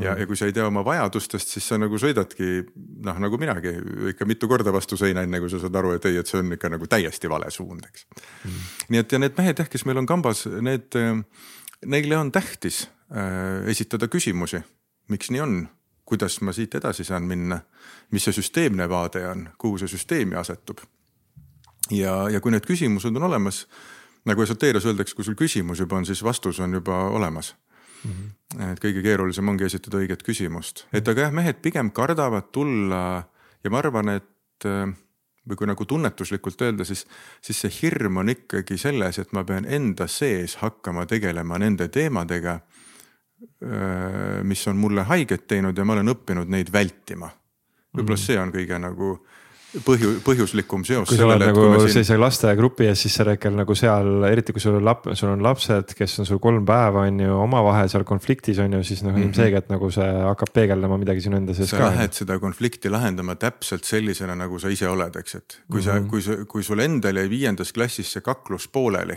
ja, 0.00 0.14
ja 0.18 0.26
kui 0.26 0.36
sa 0.36 0.48
ei 0.48 0.54
tea 0.56 0.64
oma 0.66 0.84
vajadustest, 0.84 1.52
siis 1.54 1.66
sa 1.68 1.78
nagu 1.80 1.98
sõidadki 2.00 2.62
noh, 3.04 3.18
nagu 3.20 3.38
minagi 3.40 3.74
ikka 4.12 4.26
mitu 4.28 4.48
korda 4.48 4.72
vastu 4.74 4.96
seina, 5.00 5.24
enne 5.26 5.40
kui 5.42 5.50
sa 5.52 5.60
saad 5.60 5.76
aru, 5.78 5.92
et 5.96 6.08
ei, 6.08 6.16
et 6.20 6.28
see 6.28 6.40
on 6.40 6.54
ikka 6.56 6.70
nagu 6.72 6.88
täiesti 6.90 7.30
vale 7.30 7.50
suund, 7.52 7.84
eks. 7.90 8.06
Mm.. 8.46 8.64
nii 8.94 9.02
et 9.02 9.12
ja 9.12 9.20
need 9.20 9.36
mehed 9.38 9.62
jah, 9.62 9.68
kes 9.68 9.84
meil 9.88 10.00
on 10.00 10.08
kambas, 10.08 10.46
need, 10.64 10.96
neile 11.86 12.18
on 12.18 12.32
tähtis 12.32 12.86
äh, 13.12 13.68
esitada 13.72 14.08
küsimusi, 14.12 14.62
miks 15.12 15.32
nii 15.34 15.44
on, 15.44 15.62
kuidas 16.08 16.40
ma 16.44 16.54
siit 16.56 16.74
edasi 16.80 17.04
saan 17.06 17.28
minna, 17.28 17.60
mis 18.12 18.24
see 18.26 18.40
süsteemne 18.40 18.88
vaade 18.90 19.26
on, 19.28 19.48
kuhu 19.58 19.80
see 19.82 19.92
süsteemi 19.92 20.38
asetub. 20.40 20.80
ja, 21.90 22.30
ja 22.32 22.40
kui 22.40 22.54
need 22.54 22.66
küsimused 22.68 23.12
on 23.12 23.28
olemas, 23.28 23.66
nagu 24.24 24.42
esoteerias 24.42 24.86
öeldakse, 24.86 25.16
kui 25.18 25.26
sul 25.26 25.36
küsimus 25.36 25.82
juba 25.82 25.98
on, 25.98 26.06
siis 26.06 26.22
vastus 26.24 26.60
on 26.62 26.80
juba 26.80 27.08
olemas 27.10 27.52
mm. 28.04 28.10
-hmm. 28.10 28.72
et 28.72 28.82
kõige 28.84 29.02
keerulisem 29.02 29.48
ongi 29.48 29.64
esitada 29.64 30.02
õiget 30.02 30.22
küsimust, 30.26 30.86
et 30.92 31.08
aga 31.08 31.28
jah, 31.28 31.32
mehed 31.32 31.62
pigem 31.62 31.90
kardavad 31.90 32.52
tulla 32.52 33.22
ja 33.64 33.70
ma 33.70 33.78
arvan, 33.78 34.16
et 34.16 34.66
või 35.48 35.58
kui 35.58 35.66
nagu 35.66 35.84
tunnetuslikult 35.84 36.62
öelda, 36.62 36.84
siis, 36.86 37.04
siis 37.42 37.60
see 37.64 37.72
hirm 37.80 38.20
on 38.22 38.30
ikkagi 38.30 38.78
selles, 38.78 39.18
et 39.18 39.32
ma 39.34 39.44
pean 39.44 39.66
enda 39.66 40.06
sees 40.06 40.56
hakkama 40.60 41.06
tegelema 41.10 41.58
nende 41.58 41.88
teemadega, 41.92 42.60
mis 44.46 44.66
on 44.70 44.78
mulle 44.78 45.02
haiget 45.08 45.48
teinud 45.50 45.78
ja 45.78 45.84
ma 45.84 45.96
olen 45.96 46.12
õppinud 46.14 46.50
neid 46.50 46.70
vältima. 46.72 47.30
võib-olla 47.92 48.18
mhm. 48.18 48.24
see 48.26 48.38
on 48.38 48.52
kõige 48.54 48.78
nagu 48.78 49.08
põhju, 49.80 50.10
põhjuslikum 50.24 50.82
seos. 50.84 51.08
kui 51.08 51.16
sa 51.16 51.24
oled 51.26 51.40
nagu 51.40 51.64
siin... 51.80 51.94
sellise 51.94 52.16
lasteaiagrupi 52.20 52.86
ees, 52.90 53.04
siis 53.06 53.14
sa 53.16 53.24
räägid 53.26 53.54
nagu 53.56 53.74
seal, 53.78 54.26
eriti 54.28 54.52
kui 54.52 54.60
sul 54.60 54.76
on 54.76 54.84
lap-, 54.84 55.08
sul 55.18 55.30
on 55.32 55.44
lapsed, 55.44 55.94
kes 55.96 56.18
on 56.20 56.28
sul 56.28 56.40
kolm 56.42 56.66
päeva 56.68 57.06
on 57.08 57.20
ju 57.24 57.38
omavahel 57.40 57.88
seal 57.92 58.04
konfliktis 58.08 58.60
on 58.62 58.76
ju, 58.76 58.82
siis 58.84 59.02
noh 59.02 59.12
mm 59.12 59.18
-hmm. 59.18 59.30
ilmselgelt 59.30 59.72
nagu 59.72 59.90
see 59.90 60.10
hakkab 60.28 60.52
peegeldama 60.52 60.98
midagi 61.00 61.24
sinu 61.24 61.40
enda 61.40 61.54
sees 61.54 61.70
sa 61.70 61.78
ka. 61.78 61.88
sa 61.88 61.96
lähed 61.96 62.12
seda 62.12 62.38
konflikti 62.38 62.92
lahendama 62.92 63.34
täpselt 63.34 63.84
sellisena, 63.84 64.34
nagu 64.34 64.58
sa 64.58 64.68
ise 64.68 64.88
oled, 64.88 65.16
eks, 65.16 65.34
et 65.34 65.60
kui 65.70 65.80
mm 65.80 65.80
-hmm. 65.80 65.84
sa, 65.84 66.00
mhm. 66.00 66.08
kui 66.08 66.22
sa, 66.22 66.44
kui 66.44 66.62
sul 66.62 66.78
endal 66.78 67.16
jäi 67.16 67.30
viiendas 67.30 67.72
klassis 67.72 68.12
see 68.12 68.20
kaklus 68.20 68.68
pooleli. 68.68 69.16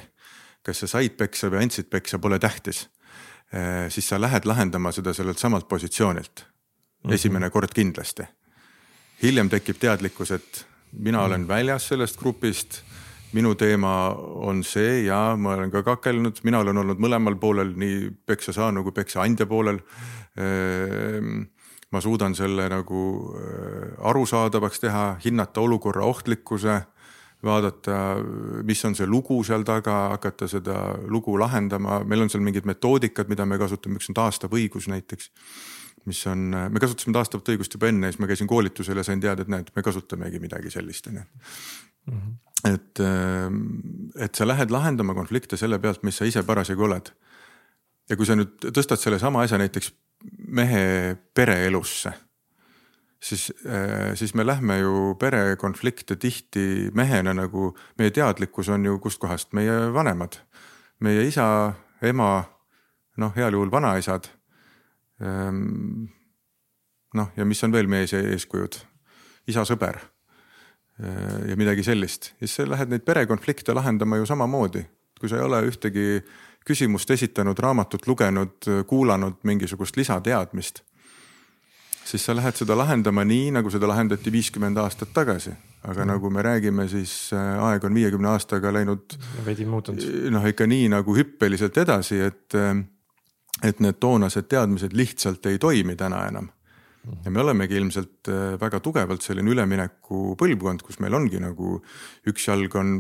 kas 0.64 0.80
sa 0.80 0.88
said 0.88 1.12
peksa 1.18 1.48
või 1.48 1.62
andsid 1.62 1.90
peksa, 1.90 2.20
pole 2.20 2.40
tähtis. 2.40 2.90
Eh, 3.54 3.90
siis 3.90 4.08
sa 4.10 4.22
lähed 4.22 4.46
lahendama 4.46 4.92
seda 4.92 5.14
sellelt 5.14 5.38
samalt 5.38 5.68
positsioonilt. 5.68 6.46
Mhm. 7.04 7.14
esimene 7.14 7.50
kord 7.50 7.70
kindlasti 7.74 8.24
hiljem 9.24 9.50
tekib 9.50 9.80
teadlikkus, 9.80 10.32
et 10.36 10.66
mina 10.92 11.24
olen 11.24 11.44
mm. 11.44 11.48
väljas 11.48 11.88
sellest 11.92 12.20
grupist. 12.20 12.82
minu 13.36 13.56
teema 13.60 14.16
on 14.48 14.62
see 14.64 15.02
ja 15.06 15.36
ma 15.36 15.58
olen 15.58 15.72
ka 15.72 15.82
kakelnud, 15.84 16.38
mina 16.48 16.62
olen 16.64 16.78
olnud 16.78 17.02
mõlemal 17.04 17.36
poolel, 17.36 17.74
nii 17.76 18.14
peksa 18.26 18.54
saanu 18.56 18.84
kui 18.84 18.94
peksa 18.96 19.26
andja 19.26 19.46
poolel. 19.46 19.82
Ehm, 20.40 21.42
ma 21.92 22.02
suudan 22.02 22.36
selle 22.36 22.70
nagu 22.72 23.02
äh, 23.36 24.08
arusaadavaks 24.08 24.80
teha, 24.80 25.04
hinnata 25.26 25.62
olukorra 25.62 26.06
ohtlikkuse 26.06 26.80
vaadata, 27.44 27.98
mis 28.64 28.86
on 28.86 28.96
see 28.96 29.08
lugu 29.08 29.42
seal 29.44 29.64
taga, 29.68 29.98
hakata 30.16 30.48
seda 30.48 30.80
lugu 31.12 31.36
lahendama, 31.40 32.00
meil 32.08 32.24
on 32.26 32.32
seal 32.32 32.44
mingid 32.46 32.66
metoodikad, 32.66 33.28
mida 33.30 33.46
me 33.46 33.60
kasutame, 33.62 34.00
üks 34.00 34.10
on 34.10 34.18
taastav 34.18 34.56
õigus 34.56 34.88
näiteks 34.92 35.30
mis 36.06 36.22
on, 36.30 36.50
me 36.70 36.82
kasutasime 36.82 37.16
taastavat 37.16 37.50
õigust 37.54 37.76
juba 37.78 37.90
enne, 37.90 38.12
siis 38.12 38.22
ma 38.22 38.30
käisin 38.30 38.50
koolitusel 38.50 39.02
ja 39.02 39.06
sain 39.06 39.22
teada, 39.22 39.46
et 39.46 39.52
näed, 39.52 39.72
me 39.76 39.84
kasutamegi 39.86 40.42
midagi 40.44 40.74
sellist, 40.74 41.08
on 41.12 41.22
ju. 41.22 41.28
Mhm. 42.06 42.34
et, 42.66 43.00
ähm, 43.00 43.62
et 44.16 44.36
sa 44.36 44.46
lähed 44.48 44.72
lahendama 44.72 45.14
konflikte 45.14 45.58
selle 45.58 45.80
pealt, 45.80 46.04
mis 46.04 46.18
sa 46.18 46.26
ise 46.26 46.44
parasjagu 46.44 46.84
oled. 46.84 47.12
ja 48.10 48.16
kui 48.16 48.26
sa 48.26 48.36
nüüd 48.38 48.68
tõstad 48.70 49.02
sellesama 49.02 49.42
asja 49.42 49.58
näiteks 49.58 49.92
mehe 50.48 51.18
pereelusse, 51.34 52.14
siis, 53.20 53.54
äh, 53.66 54.14
siis 54.16 54.36
me 54.36 54.46
lähme 54.46 54.78
ju 54.80 55.16
perekonflikte 55.20 56.16
tihti 56.16 56.92
mehena 56.94 57.34
nagu, 57.34 57.76
meie 57.98 58.12
teadlikkus 58.12 58.70
on 58.70 58.86
ju 58.86 59.00
kustkohast, 59.00 59.54
meie 59.54 59.94
vanemad, 59.94 60.38
meie 61.00 61.26
isa, 61.28 61.74
ema, 62.02 62.44
noh, 63.18 63.34
heal 63.36 63.54
juhul 63.58 63.72
vanaisad 63.72 64.30
noh, 67.16 67.30
ja 67.38 67.46
mis 67.48 67.64
on 67.64 67.72
veel 67.72 67.88
meie 67.88 68.08
eeskujud, 68.34 68.76
isa 69.48 69.64
sõber 69.68 70.02
ehm, 70.02 71.46
ja 71.52 71.56
midagi 71.60 71.86
sellist, 71.88 72.34
siis 72.40 72.58
sa 72.58 72.66
lähed 72.68 72.92
neid 72.92 73.06
perekonflikte 73.08 73.76
lahendama 73.78 74.20
ju 74.20 74.28
samamoodi, 74.28 74.84
kui 75.20 75.32
sa 75.32 75.40
ei 75.40 75.46
ole 75.48 75.62
ühtegi 75.70 76.20
küsimust 76.66 77.12
esitanud, 77.14 77.60
raamatut 77.62 78.08
lugenud, 78.08 78.58
kuulanud 78.90 79.40
mingisugust 79.44 79.98
lisateadmist. 79.98 80.82
siis 82.06 82.26
sa 82.26 82.36
lähed 82.36 82.54
seda 82.54 82.76
lahendama 82.78 83.24
nii, 83.26 83.52
nagu 83.52 83.70
seda 83.74 83.88
lahendati 83.90 84.32
viiskümmend 84.32 84.78
aastat 84.78 85.10
tagasi, 85.14 85.54
aga 85.84 86.04
mm. 86.04 86.10
nagu 86.12 86.30
me 86.30 86.42
räägime, 86.46 86.88
siis 86.90 87.34
äh, 87.34 87.64
aeg 87.66 87.84
on 87.84 87.94
viiekümne 87.94 88.30
aastaga 88.30 88.74
läinud. 88.74 89.18
veidi 89.46 89.66
muutunud. 89.66 90.06
noh, 90.32 90.46
ikka 90.46 90.68
nii 90.70 90.90
nagu 90.94 91.16
hüppeliselt 91.18 91.78
edasi, 91.78 92.20
et 92.28 92.58
äh, 92.58 92.76
et 93.64 93.80
need 93.84 94.02
toonased 94.02 94.50
teadmised 94.52 94.96
lihtsalt 94.96 95.46
ei 95.52 95.60
toimi 95.62 95.96
täna 95.96 96.26
enam. 96.28 96.52
ja 97.22 97.30
me 97.30 97.38
olemegi 97.38 97.76
ilmselt 97.78 98.28
äh, 98.34 98.56
väga 98.58 98.80
tugevalt 98.82 99.22
selline 99.22 99.52
ülemineku 99.54 100.34
põlvkond, 100.40 100.82
kus 100.82 100.98
meil 101.04 101.14
ongi 101.14 101.38
nagu 101.38 101.76
üks 102.26 102.48
jalg 102.48 102.74
on 102.82 102.96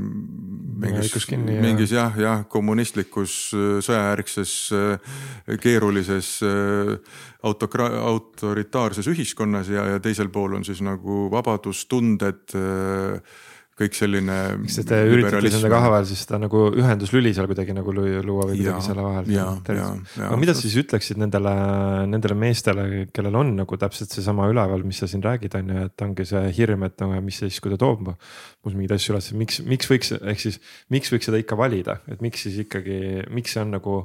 mingis, 0.83 1.15
mingis 1.33 1.95
jah, 1.95 2.13
jah 2.21 2.43
kommunistlikus 2.45 3.33
äh, 3.57 3.79
sõjajärgses 3.81 4.53
äh, 4.77 5.57
keerulises 5.57 6.35
autokra-, 7.41 7.95
autoritaarses 8.11 9.09
ühiskonnas 9.09 9.73
ja, 9.73 9.87
ja 9.95 10.03
teisel 10.05 10.29
pool 10.29 10.59
on 10.59 10.67
siis 10.69 10.85
nagu 10.85 11.25
vabadustunded 11.33 12.53
kõik 13.75 13.95
selline. 13.97 14.35
kas 14.63 14.77
te 14.87 14.99
üritate 15.09 15.49
nende 15.51 15.71
kahe 15.71 15.89
vahel 15.91 16.05
siis 16.07 16.21
seda 16.23 16.39
nagu 16.39 16.61
ühenduslüli 16.79 17.33
seal 17.35 17.49
kuidagi 17.49 17.75
nagu 17.75 17.91
luua 17.95 18.47
või 18.47 18.59
kuidagi 18.59 18.85
selle 18.85 19.03
vahel? 19.03 19.27
aga 20.29 20.39
mida 20.39 20.55
siis 20.55 20.77
ütleksid 20.79 21.19
nendele, 21.19 21.53
nendele 22.11 22.37
meestele, 22.39 22.85
kellel 23.15 23.35
on 23.41 23.51
nagu 23.59 23.79
täpselt 23.81 24.15
seesama 24.15 24.47
üleval, 24.51 24.85
mis 24.87 25.03
sa 25.03 25.09
siin 25.11 25.23
räägid, 25.25 25.57
on 25.59 25.73
ju, 25.73 25.89
et 25.89 26.05
ongi 26.07 26.27
see 26.31 26.45
hirm, 26.55 26.87
et 26.87 27.03
no 27.03 27.11
mis 27.25 27.41
siis, 27.43 27.59
kui 27.63 27.73
ta 27.73 27.79
toob 27.81 28.05
mul 28.05 28.73
mingeid 28.77 28.95
asju 28.95 29.15
üles, 29.15 29.29
miks, 29.37 29.59
miks 29.67 29.91
võiks, 29.91 30.15
ehk 30.15 30.41
siis 30.47 30.61
miks 30.93 31.11
võiks 31.11 31.27
seda 31.27 31.41
ikka 31.41 31.59
valida, 31.59 31.99
et 32.11 32.23
miks 32.23 32.47
siis 32.47 32.61
ikkagi, 32.63 33.25
miks 33.35 33.55
see 33.55 33.65
on 33.65 33.75
nagu 33.75 33.99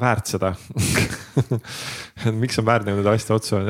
väärt 0.00 0.30
seda 0.30 0.54
miks 2.42 2.58
on 2.60 2.66
väärt 2.68 2.86
nende 2.88 3.06
asjade 3.10 3.36
otsa, 3.36 3.60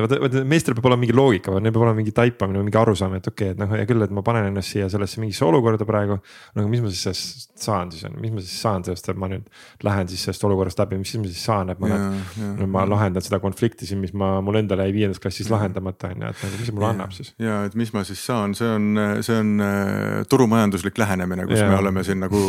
meestel 0.48 0.74
peab 0.76 0.88
olema 0.90 1.04
mingi 1.04 1.16
loogika, 1.16 1.54
neil 1.58 1.74
peab 1.74 1.84
olema 1.86 1.98
mingi 2.00 2.14
taipamine 2.14 2.60
või 2.60 2.68
mingi 2.68 2.80
arusaam, 2.80 3.14
et 3.18 3.28
okei 3.30 3.50
okay,, 3.50 3.54
et 3.54 3.60
noh, 3.60 3.70
hea 3.74 3.86
küll, 3.88 4.02
et 4.04 4.14
ma 4.14 4.24
panen 4.26 4.48
ennast 4.50 4.74
siia 4.74 4.88
sellesse 4.92 5.22
mingisse 5.22 5.44
olukorda 5.46 5.86
praegu. 5.88 6.18
no 6.18 6.64
aga 6.64 6.70
mis 6.72 6.82
ma 6.84 6.92
siis 6.92 7.04
sellest 7.06 7.60
saan 7.60 7.92
siis 7.94 8.06
on, 8.08 8.16
mis 8.22 8.32
ma 8.34 8.42
siis 8.44 8.56
saan 8.64 8.86
sellest, 8.86 9.10
et 9.12 9.20
ma 9.20 9.28
nüüd 9.30 9.46
lähen 9.86 10.10
siis 10.10 10.24
sellest 10.26 10.46
olukorrast 10.48 10.80
läbi, 10.82 10.98
mis 11.00 11.12
siis 11.12 11.22
ma 11.22 11.30
siis 11.30 11.44
saan, 11.50 11.72
et 11.74 11.82
ma 11.82 11.90
ja, 11.92 12.00
nüüd, 12.00 12.56
nüüd 12.62 12.72
ma 12.74 12.84
lahendan 12.88 13.24
seda 13.24 13.40
konflikti 13.42 13.88
siin, 13.88 14.00
mis 14.02 14.14
ma, 14.16 14.32
mul 14.44 14.60
endal 14.62 14.82
jäi 14.84 14.94
viiendas 14.96 15.22
klassis 15.22 15.50
lahendamata 15.52 16.10
on 16.14 16.26
ju, 16.26 16.32
et 16.32 16.44
nagu 16.46 16.60
mis 16.60 16.70
see 16.70 16.76
mulle 16.78 16.90
annab 16.94 17.14
siis. 17.16 17.32
ja 17.42 17.60
et 17.68 17.76
mis 17.78 17.92
ma 17.94 18.04
siis 18.08 18.24
saan, 18.26 18.56
see 18.58 18.70
on, 18.70 18.88
see 19.26 19.38
on 19.38 19.54
äh, 19.64 20.22
turumajanduslik 20.30 20.98
lähenemine, 21.00 21.46
kus 21.50 21.62
ja. 21.62 21.68
me 21.70 21.78
oleme 21.80 22.04
siin 22.06 22.22
nagu 22.24 22.40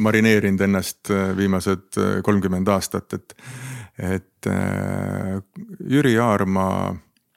marineerinud 0.00 0.64
ennast 0.68 1.12
äh, 1.12 1.30
viimased 1.36 2.00
äh, 2.00 2.20
kolmkümmend 2.26 2.69
aastat, 2.72 3.16
et, 3.16 3.34
et 3.98 4.48
äh, 4.50 5.36
Jüri 5.90 6.16
Aarma, 6.20 6.66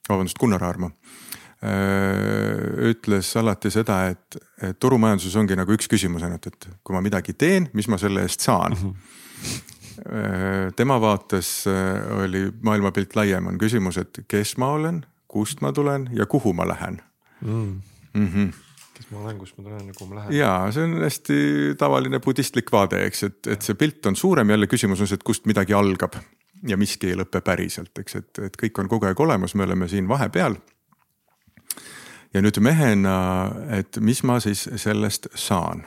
vabandust, 0.10 0.40
Gunnar 0.40 0.64
Aarma 0.64 0.90
äh, 1.64 2.90
ütles 2.92 3.34
alati 3.40 3.72
seda, 3.74 4.04
et, 4.14 4.40
et 4.62 4.80
turumajanduses 4.80 5.36
ongi 5.40 5.58
nagu 5.60 5.76
üks 5.76 5.90
küsimus 5.92 6.26
ainult, 6.26 6.50
et 6.52 6.70
kui 6.84 6.96
ma 6.96 7.04
midagi 7.04 7.36
teen, 7.38 7.70
mis 7.74 7.90
ma 7.92 8.00
selle 8.02 8.26
eest 8.28 8.46
saan. 8.46 8.78
Mm. 8.80 8.90
-hmm 8.90 9.20
tema 10.76 10.96
vaates 11.00 11.66
oli 12.18 12.48
maailmapilt 12.66 13.14
laiem, 13.16 13.46
on 13.48 13.60
küsimus, 13.62 14.00
et 14.02 14.24
kes 14.28 14.56
ma 14.58 14.72
olen, 14.74 15.04
kust 15.30 15.62
ma 15.62 15.70
tulen 15.72 16.10
ja 16.18 16.26
kuhu 16.26 16.54
ma 16.54 16.66
lähen. 16.68 16.98
Mm.. 17.46 17.82
Mm 18.14 18.28
-hmm 18.28 18.63
ma 19.14 19.24
olen, 19.24 19.40
kust 19.40 19.58
ma 19.58 19.66
tulen 19.68 19.88
ja 19.90 19.96
kuhu 19.98 20.10
ma 20.10 20.20
lähen. 20.20 20.36
ja 20.38 20.52
see 20.76 20.86
on 20.88 20.98
hästi 21.04 21.40
tavaline 21.80 22.20
budistlik 22.24 22.72
vaade, 22.74 23.04
eks, 23.08 23.24
et, 23.30 23.40
et 23.56 23.66
see 23.66 23.78
pilt 23.80 24.06
on 24.10 24.18
suurem, 24.20 24.50
jälle 24.50 24.70
küsimus 24.72 25.02
on 25.04 25.10
see, 25.10 25.20
et 25.20 25.26
kust 25.28 25.48
midagi 25.50 25.76
algab 25.78 26.20
ja 26.68 26.78
miski 26.80 27.12
ei 27.12 27.18
lõpe 27.20 27.42
päriselt, 27.46 27.92
eks, 28.00 28.20
et, 28.20 28.44
et 28.50 28.60
kõik 28.60 28.84
on 28.84 28.92
kogu 28.92 29.10
aeg 29.10 29.20
olemas, 29.20 29.56
me 29.56 29.68
oleme 29.68 29.88
siin 29.92 30.08
vahepeal. 30.10 30.56
ja 32.34 32.42
nüüd 32.42 32.60
mehena, 32.66 33.18
et 33.80 34.00
mis 34.00 34.24
ma 34.24 34.40
siis 34.44 34.68
sellest 34.82 35.30
saan 35.36 35.86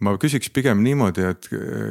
ma 0.00 0.14
küsiks 0.20 0.52
pigem 0.54 0.82
niimoodi, 0.84 1.24
et 1.26 1.48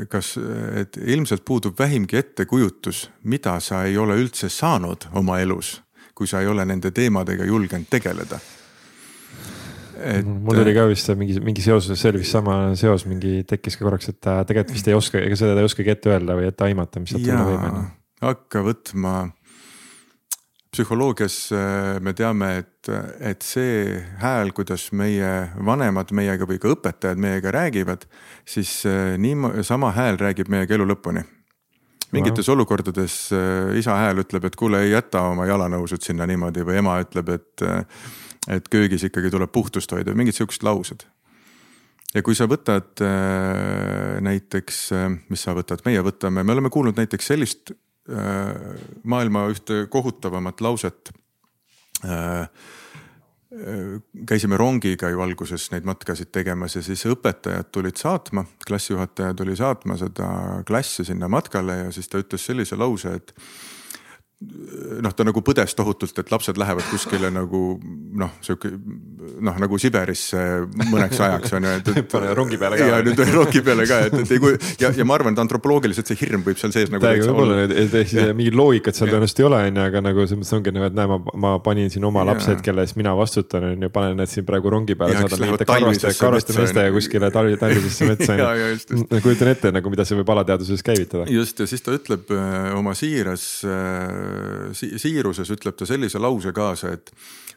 kas, 0.09 0.35
et 0.79 0.97
ilmselt 0.97 1.43
puudub 1.45 1.79
vähimgi 1.79 2.17
ettekujutus, 2.17 3.09
mida 3.23 3.59
sa 3.59 3.83
ei 3.83 3.97
ole 3.97 4.15
üldse 4.15 4.49
saanud 4.49 5.09
oma 5.19 5.41
elus, 5.43 5.81
kui 6.15 6.27
sa 6.27 6.41
ei 6.41 6.47
ole 6.47 6.65
nende 6.65 6.91
teemadega 6.95 7.45
julgenud 7.45 7.89
tegeleda 7.91 8.39
et. 9.97 10.25
mul 10.25 10.59
tuli 10.61 10.73
ka 10.75 10.87
vist 10.89 11.09
mingi, 11.17 11.37
mingi 11.43 11.63
seoses, 11.65 11.99
see 11.99 12.11
oli 12.13 12.23
vist 12.23 12.35
sama 12.35 12.57
seos 12.79 13.07
mingi 13.09 13.41
tekkis 13.47 13.79
ka 13.79 13.87
korraks, 13.87 14.11
et 14.11 14.19
ta 14.23 14.41
tegelikult 14.47 14.77
vist 14.77 14.91
ei 14.91 14.97
oska, 14.97 15.21
ega 15.23 15.39
seda 15.39 15.57
ei 15.57 15.67
oskagi 15.67 15.93
ette 15.93 16.13
öelda 16.13 16.37
või 16.37 16.49
ette 16.51 16.67
aimata, 16.67 17.01
mis 17.03 17.15
sealt 17.15 17.25
tulla 17.25 17.47
võib 17.47 17.95
hakka 18.23 18.63
võtma. 18.65 19.15
psühholoogias 20.73 21.37
äh, 21.55 21.99
me 22.03 22.13
teame, 22.13 22.49
et, 22.63 22.89
et 23.19 23.41
see 23.45 23.97
hääl, 24.21 24.51
kuidas 24.53 24.89
meie 24.91 25.49
vanemad 25.65 26.11
meiega 26.11 26.45
või 26.49 26.59
ka 26.61 26.73
õpetajad 26.73 27.17
meiega 27.17 27.53
räägivad, 27.53 28.05
siis 28.45 28.83
äh, 28.85 29.15
nii 29.17 29.63
sama 29.63 29.93
hääl 29.95 30.19
räägib 30.21 30.51
meiega 30.53 30.77
elu 30.77 30.87
lõpuni 30.93 31.25
mingites 32.11 32.47
olukordades 32.49 33.15
äh, 33.35 33.73
isa 33.79 33.97
hääl 33.99 34.23
ütleb, 34.23 34.45
et 34.47 34.55
kuule, 34.55 34.85
ei 34.85 34.93
jäta 34.93 35.25
oma 35.31 35.47
jalanõusud 35.49 36.03
sinna 36.03 36.27
niimoodi 36.29 36.63
või 36.67 36.79
ema 36.79 37.01
ütleb, 37.03 37.33
et 37.35 37.65
et 38.47 38.69
köögis 38.71 39.03
ikkagi 39.07 39.31
tuleb 39.33 39.51
puhtust 39.53 39.91
hoida, 39.91 40.15
mingid 40.17 40.37
siuksed 40.37 40.65
laused. 40.67 41.05
ja 42.15 42.23
kui 42.23 42.35
sa 42.35 42.47
võtad 42.47 43.03
äh, 43.03 44.17
näiteks, 44.23 44.81
äh, 44.95 45.09
mis 45.29 45.43
sa 45.43 45.55
võtad, 45.57 45.83
meie 45.85 46.01
võtame, 46.05 46.43
me 46.43 46.55
oleme 46.55 46.71
kuulnud 46.73 46.97
näiteks 46.97 47.33
sellist 47.33 47.71
äh, 47.71 48.53
maailma 49.03 49.47
ühte 49.53 49.85
kohutavamat 49.91 50.61
lauset 50.61 51.13
käisime 54.27 54.57
rongiga 54.59 55.09
ju 55.09 55.21
alguses 55.23 55.63
neid 55.71 55.87
matkasid 55.87 56.29
tegemas 56.35 56.75
ja 56.75 56.83
siis 56.85 57.01
õpetajad 57.09 57.71
tulid 57.73 57.97
saatma, 57.97 58.43
klassijuhataja 58.67 59.33
tuli 59.33 59.55
saatma 59.57 59.97
seda 59.97 60.27
klassi 60.67 61.07
sinna 61.07 61.29
matkale 61.31 61.79
ja 61.79 61.89
siis 61.95 62.11
ta 62.11 62.21
ütles 62.21 62.45
sellise 62.45 62.77
lause, 62.77 63.15
et 63.17 63.33
noh, 64.37 65.13
ta 65.17 65.25
nagu 65.25 65.41
põdes 65.41 65.73
tohutult, 65.73 66.13
et 66.21 66.29
lapsed 66.29 66.59
lähevad 66.61 66.85
kuskile 66.91 67.31
nagu 67.33 67.61
noh, 68.17 68.35
sihuke 68.45 68.69
noh, 68.69 69.55
nagu 69.57 69.79
Siberisse 69.81 70.41
mõneks 70.91 71.21
ajaks 71.25 71.55
on 71.57 71.65
ju, 71.65 71.71
et, 71.79 71.89
et. 72.03 72.09
pane 72.11 72.35
rongi 72.37 72.59
peale 72.61 72.77
ka. 72.77 72.85
ja 72.85 72.99
nüüd 73.05 73.21
rongi 73.33 73.63
peale 73.65 73.87
ka, 73.89 73.97
et, 74.05 74.17
et 74.21 74.33
ei 74.35 74.41
kui 74.43 74.53
ja, 74.83 74.91
ja 74.93 75.07
ma 75.09 75.17
arvan, 75.17 75.33
et 75.33 75.41
antropoloogiliselt 75.41 76.11
see 76.11 76.19
hirm 76.21 76.45
võib 76.45 76.61
seal 76.61 76.73
sees 76.75 76.93
nagu. 76.93 77.01
täiega 77.01 77.31
võib-olla, 77.31 77.63
et 77.65 77.95
ehk 78.03 78.11
siis 78.11 78.29
mingit 78.37 78.57
loogikat 78.59 78.99
seal 78.99 79.09
tõenäoliselt 79.09 79.41
ei 79.41 79.47
ole, 79.49 79.63
on 79.71 79.81
ju, 79.81 79.87
aga 79.89 80.03
nagu 80.05 80.27
selles 80.27 80.41
mõttes 80.43 80.57
ongi 80.59 80.75
nagu, 80.77 80.89
et 80.91 80.99
näe, 81.01 81.09
ma, 81.09 81.19
ma 81.47 81.55
panin 81.65 81.89
siin 81.93 82.05
oma 82.05 82.27
lapsed, 82.29 82.61
kelle 82.65 82.85
eest 82.85 82.99
mina 83.01 83.15
vastutan, 83.17 83.65
on 83.71 83.87
ju, 83.87 83.91
panen 83.97 84.21
need 84.21 84.33
siin 84.35 84.45
praegu 84.45 84.69
rongi 84.73 84.97
peale, 85.01 85.17
karvaste, 85.65 86.13
meestega 86.59 86.93
kuskile 86.93 87.31
talvi, 87.33 87.57
talvisesse 87.57 88.07
metsa 88.13 88.37
on 88.37 88.61
ju. 88.61 89.21
kujutan 89.25 89.53
ette 89.55 89.73
nagu, 89.73 89.89
mida 89.89 90.05
see 90.05 90.21
võib 90.21 90.29
alateadvuses 90.37 90.85
käivitada. 90.85 91.25
just 91.33 91.57
ja 91.57 91.69
siis 91.73 91.81
ta 91.81 91.97
ütleb 91.97 92.29
äh, 92.37 92.71
oma 92.77 92.93
siiras 92.97 93.49
äh, 93.65 94.26
si 94.77 94.89
siiruses 94.99 95.49
ütleb 95.53 95.77
ta 95.77 95.87
sellise 95.89 96.19
lause 96.21 96.53
kaasa, 96.55 96.93
et 96.97 97.11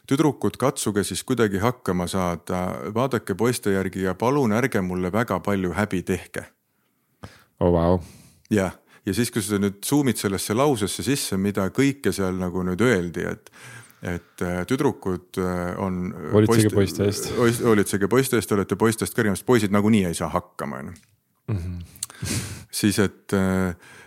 tüdrukud, 0.09 0.57
katsuge 0.59 1.03
siis 1.07 1.23
kuidagi 1.27 1.61
hakkama 1.61 2.07
saada, 2.11 2.63
vaadake 2.93 3.35
poiste 3.37 3.73
järgi 3.75 4.05
ja 4.07 4.15
palun 4.15 4.53
ärge 4.55 4.81
mulle 4.81 5.11
väga 5.13 5.39
palju 5.39 5.75
häbi 5.77 6.03
tehke 6.07 6.45
oh,. 7.59 7.71
Wow. 7.71 7.99
jah, 8.49 8.73
ja 9.05 9.13
siis, 9.13 9.31
kui 9.31 9.43
sa 9.45 9.59
nüüd 9.61 9.83
zoom'id 9.85 10.17
sellesse 10.19 10.57
lausesse 10.57 11.05
sisse, 11.05 11.37
mida 11.37 11.69
kõike 11.73 12.13
seal 12.15 12.41
nagu 12.41 12.65
nüüd 12.67 12.81
öeldi, 12.87 13.27
et 13.35 13.53
et 14.01 14.41
äh, 14.41 14.63
tüdrukud 14.65 15.37
äh, 15.37 15.75
on. 15.77 16.07
hoolitsege 16.31 16.73
poiste 16.73 17.05
eest. 17.05 17.27
hoolitsege 17.37 18.07
poiste 18.09 18.39
eest, 18.39 18.51
olete 18.55 18.73
poistest 18.73 19.13
kõrgemad, 19.13 19.43
poisid 19.45 19.73
nagunii 19.75 20.07
ei 20.09 20.17
saa 20.17 20.31
hakkama, 20.33 20.79
on 20.81 20.89
ju. 20.89 20.95
Mhm. 21.53 21.75
siis, 22.81 22.97
et 22.99 23.37
äh, 23.37 23.75
Äh, 23.75 24.00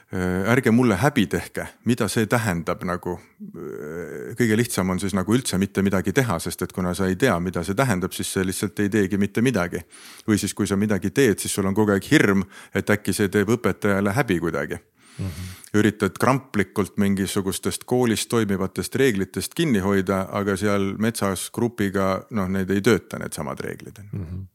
ärge 0.46 0.70
mulle 0.70 0.96
häbi 0.96 1.26
tehke, 1.26 1.66
mida 1.84 2.08
see 2.08 2.26
tähendab 2.30 2.84
nagu. 2.86 3.16
Äh, 3.18 4.34
kõige 4.38 4.56
lihtsam 4.56 4.90
on 4.90 5.00
siis 5.02 5.14
nagu 5.16 5.34
üldse 5.34 5.58
mitte 5.58 5.82
midagi 5.82 6.12
teha, 6.14 6.38
sest 6.38 6.62
et 6.62 6.72
kuna 6.72 6.94
sa 6.94 7.08
ei 7.10 7.16
tea, 7.16 7.34
mida 7.40 7.64
see 7.66 7.74
tähendab, 7.74 8.14
siis 8.14 8.30
sa 8.32 8.44
lihtsalt 8.46 8.78
ei 8.84 8.92
teegi 8.92 9.18
mitte 9.18 9.42
midagi. 9.42 9.82
või 10.28 10.38
siis, 10.38 10.54
kui 10.54 10.66
sa 10.66 10.76
midagi 10.76 11.10
teed, 11.10 11.38
siis 11.38 11.54
sul 11.54 11.66
on 11.66 11.74
kogu 11.74 11.92
aeg 11.92 12.06
hirm, 12.10 12.44
et 12.74 12.90
äkki 12.90 13.12
see 13.12 13.28
teeb 13.28 13.48
õpetajale 13.48 14.12
häbi 14.14 14.38
kuidagi 14.40 14.78
mm. 15.18 15.26
-hmm. 15.26 15.78
üritad 15.78 16.18
kramplikult 16.20 16.96
mingisugustest 16.96 17.84
koolis 17.84 18.26
toimivatest 18.26 18.94
reeglitest 18.94 19.54
kinni 19.54 19.78
hoida, 19.78 20.28
aga 20.30 20.56
seal 20.56 20.94
metsas 20.98 21.50
grupiga 21.50 22.24
noh, 22.30 22.48
need 22.48 22.70
ei 22.70 22.80
tööta, 22.80 23.18
needsamad 23.18 23.60
reeglid 23.60 23.98
mm. 24.12 24.24
-hmm 24.24 24.53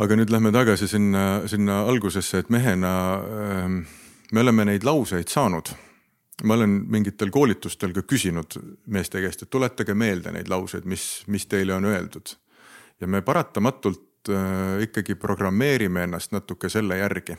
aga 0.00 0.16
nüüd 0.16 0.32
lähme 0.32 0.52
tagasi 0.52 0.88
sinna, 0.88 1.42
sinna 1.50 1.82
algusesse, 1.88 2.42
et 2.42 2.50
mehena 2.50 2.92
äh, 3.14 3.66
me 4.32 4.40
oleme 4.40 4.64
neid 4.64 4.86
lauseid 4.88 5.28
saanud. 5.28 5.74
ma 6.44 6.54
olen 6.54 6.70
mingitel 6.90 7.30
koolitustel 7.30 7.92
ka 7.92 8.02
küsinud 8.02 8.56
meeste 8.90 9.20
käest, 9.22 9.42
et 9.44 9.50
tuletage 9.50 9.94
meelde 9.94 10.32
neid 10.32 10.48
lauseid, 10.48 10.88
mis, 10.88 11.22
mis 11.26 11.46
teile 11.46 11.74
on 11.74 11.84
öeldud. 11.84 12.36
ja 13.00 13.06
me 13.06 13.22
paratamatult 13.22 14.28
äh, 14.28 14.82
ikkagi 14.82 15.14
programmeerime 15.14 16.02
ennast 16.02 16.32
natuke 16.32 16.68
selle 16.68 16.96
järgi. 16.98 17.36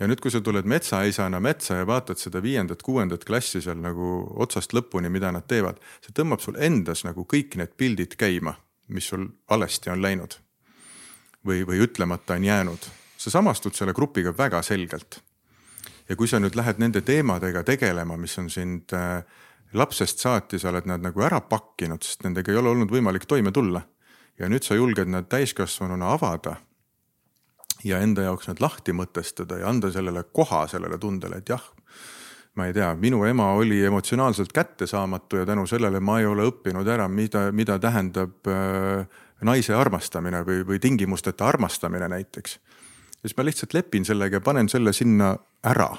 ja 0.00 0.06
nüüd, 0.06 0.20
kui 0.20 0.30
sa 0.30 0.40
tuled 0.40 0.66
metsaisana 0.66 1.40
metsa 1.40 1.74
ja 1.74 1.86
vaatad 1.86 2.18
seda 2.18 2.42
viiendat-kuuendat 2.42 3.24
klassi 3.24 3.62
seal 3.62 3.78
nagu 3.78 4.26
otsast 4.34 4.74
lõpuni, 4.74 5.08
mida 5.08 5.30
nad 5.32 5.46
teevad, 5.46 5.78
see 6.02 6.12
tõmbab 6.18 6.42
sul 6.42 6.58
endas 6.58 7.06
nagu 7.06 7.22
kõik 7.24 7.56
need 7.56 7.78
pildid 7.78 8.18
käima, 8.18 8.58
mis 8.88 9.06
sul 9.06 9.30
valesti 9.50 9.94
on 9.94 10.02
läinud 10.02 10.40
või, 11.46 11.64
või 11.66 11.82
ütlemata 11.84 12.34
on 12.34 12.44
jäänud. 12.44 12.88
sa 13.18 13.30
samastud 13.30 13.74
selle 13.74 13.92
grupiga 13.92 14.32
väga 14.38 14.62
selgelt. 14.62 15.22
ja 16.08 16.16
kui 16.16 16.28
sa 16.28 16.40
nüüd 16.40 16.56
lähed 16.56 16.78
nende 16.78 17.00
teemadega 17.00 17.62
tegelema, 17.62 18.16
mis 18.16 18.38
on 18.38 18.50
sind 18.50 18.92
äh, 18.92 19.24
lapsest 19.72 20.18
saati, 20.18 20.58
sa 20.58 20.68
oled 20.68 20.86
nad 20.86 21.02
nagu 21.02 21.22
ära 21.22 21.40
pakkinud, 21.40 22.02
sest 22.02 22.24
nendega 22.24 22.52
ei 22.52 22.58
ole 22.58 22.68
olnud 22.68 22.90
võimalik 22.90 23.26
toime 23.26 23.52
tulla. 23.52 23.82
ja 24.38 24.48
nüüd 24.48 24.62
sa 24.62 24.74
julged 24.74 25.08
nad 25.08 25.28
täiskasvanuna 25.28 26.12
avada 26.12 26.56
ja 27.84 27.98
enda 27.98 28.22
jaoks 28.22 28.48
nad 28.48 28.60
lahti 28.60 28.92
mõtestada 28.92 29.58
ja 29.60 29.68
anda 29.68 29.90
sellele 29.90 30.24
koha 30.32 30.66
sellele 30.68 30.98
tundele, 30.98 31.38
et 31.38 31.48
jah, 31.48 31.62
ma 32.58 32.66
ei 32.66 32.74
tea, 32.74 32.90
minu 32.98 33.22
ema 33.26 33.52
oli 33.58 33.84
emotsionaalselt 33.86 34.52
kättesaamatu 34.52 35.42
ja 35.42 35.46
tänu 35.46 35.66
sellele 35.66 36.00
ma 36.00 36.18
ei 36.20 36.26
ole 36.26 36.48
õppinud 36.50 36.88
ära, 36.90 37.08
mida, 37.08 37.48
mida 37.52 37.78
tähendab 37.78 38.50
äh, 38.50 39.06
naise 39.46 39.74
armastamine 39.74 40.42
või, 40.46 40.62
või 40.66 40.78
tingimusteta 40.82 41.46
armastamine 41.46 42.08
näiteks. 42.08 42.58
siis 43.22 43.36
ma 43.36 43.44
lihtsalt 43.44 43.74
lepin 43.74 44.04
sellega 44.04 44.36
ja 44.36 44.40
panen 44.40 44.68
selle 44.68 44.92
sinna 44.92 45.36
ära. 45.64 45.96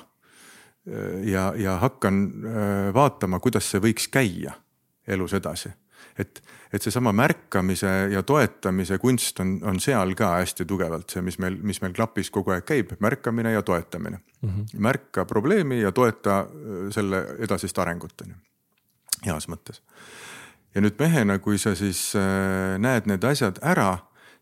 ja, 1.24 1.53
ja 1.56 1.78
hakkan 1.78 2.24
äh, 2.24 2.94
vaatama, 2.94 3.40
kuidas 3.40 3.72
see 3.72 3.80
võiks 3.80 4.07
käia 4.11 4.53
elus 5.07 5.34
edasi. 5.34 5.70
et, 6.18 6.41
et 6.74 6.82
seesama 6.82 7.11
märkamise 7.11 8.10
ja 8.11 8.24
toetamise 8.24 8.98
kunst 8.98 9.40
on, 9.40 9.60
on 9.64 9.80
seal 9.80 10.16
ka 10.16 10.32
hästi 10.40 10.66
tugevalt 10.66 11.10
see, 11.10 11.22
mis 11.22 11.38
meil, 11.40 11.57
mis 11.61 11.82
meil 11.82 11.94
klapis 11.94 12.32
kogu 12.32 12.56
aeg 12.56 12.66
käib, 12.66 12.94
märkamine 12.99 13.52
ja 13.52 13.61
toetamine 13.61 14.18
mm. 14.18 14.49
-hmm. 14.49 14.66
märka 14.80 15.26
probleemi 15.26 15.82
ja 15.82 15.91
toeta 15.91 16.40
äh, 16.40 16.91
selle 16.91 17.26
edasist 17.40 17.80
arengut 17.80 18.22
on 18.22 18.30
ju, 18.30 18.36
heas 19.26 19.48
mõttes 19.48 19.84
ja 20.75 20.83
nüüd 20.83 20.99
mehena, 20.99 21.39
kui 21.41 21.57
sa 21.61 21.73
siis 21.77 22.11
äh, 22.17 22.77
näed 22.81 23.09
need 23.09 23.25
asjad 23.25 23.59
ära 23.65 23.97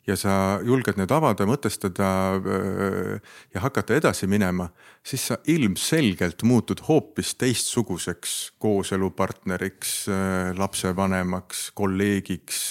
ja 0.08 0.16
sa 0.16 0.34
julged 0.64 1.00
need 1.00 1.12
avada, 1.12 1.48
mõtestada 1.48 2.10
äh, 2.40 3.34
ja 3.56 3.64
hakata 3.64 3.98
edasi 3.98 4.28
minema, 4.30 4.70
siis 5.04 5.28
sa 5.32 5.40
ilmselgelt 5.48 6.44
muutud 6.48 6.84
hoopis 6.88 7.34
teistsuguseks 7.40 8.38
kooselupartneriks, 8.64 9.98
äh, 10.12 10.52
lapsevanemaks, 10.58 11.70
kolleegiks, 11.78 12.64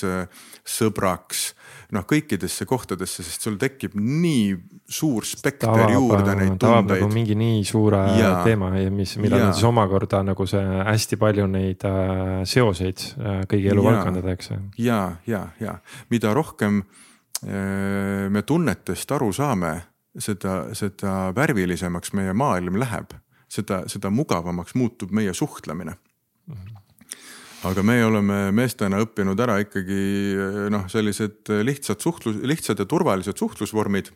sõbraks 0.64 1.50
noh, 1.94 2.04
kõikidesse 2.08 2.66
kohtadesse, 2.68 3.24
sest 3.26 3.46
sul 3.46 3.56
tekib 3.60 3.94
nii 3.98 4.56
suur 4.90 5.26
spekter 5.26 5.68
tavab, 5.70 5.92
juurde 5.94 6.36
neid 6.38 6.54
tundeid. 6.60 7.02
nagu 7.02 7.10
mingi 7.12 7.36
nii 7.38 7.64
suure 7.66 8.00
ja, 8.18 8.32
teema 8.46 8.72
ja 8.78 8.92
mis, 8.94 9.16
millel 9.22 9.48
on 9.48 9.54
siis 9.54 9.68
omakorda 9.68 10.22
nagu 10.26 10.46
see 10.50 10.62
hästi 10.90 11.18
palju 11.20 11.48
neid 11.50 11.86
äh, 11.88 12.38
seoseid 12.48 13.04
äh, 13.16 13.42
kõigi 13.50 13.72
eluvaldkondadega, 13.74 14.38
eks. 14.38 14.54
ja, 14.82 15.00
ja, 15.30 15.42
ja 15.62 15.76
mida 16.12 16.34
rohkem 16.36 16.82
äh, 16.82 18.26
me 18.32 18.42
tunnetest 18.46 19.14
aru 19.16 19.32
saame 19.36 19.76
seda, 20.18 20.64
seda 20.76 21.18
värvilisemaks 21.36 22.14
meie 22.16 22.34
maailm 22.36 22.80
läheb, 22.82 23.14
seda, 23.52 23.84
seda 23.90 24.10
mugavamaks 24.10 24.74
muutub 24.78 25.14
meie 25.14 25.34
suhtlemine 25.36 25.94
mm. 25.94 26.54
-hmm 26.56 26.82
aga 27.64 27.82
me 27.82 27.96
oleme 28.04 28.38
meestena 28.52 29.00
õppinud 29.02 29.40
ära 29.40 29.56
ikkagi 29.64 30.00
noh, 30.70 30.84
sellised 30.92 31.48
lihtsad 31.64 32.02
suhtlus, 32.04 32.36
lihtsad 32.44 32.78
ja 32.78 32.86
turvalised 32.88 33.40
suhtlusvormid 33.40 34.12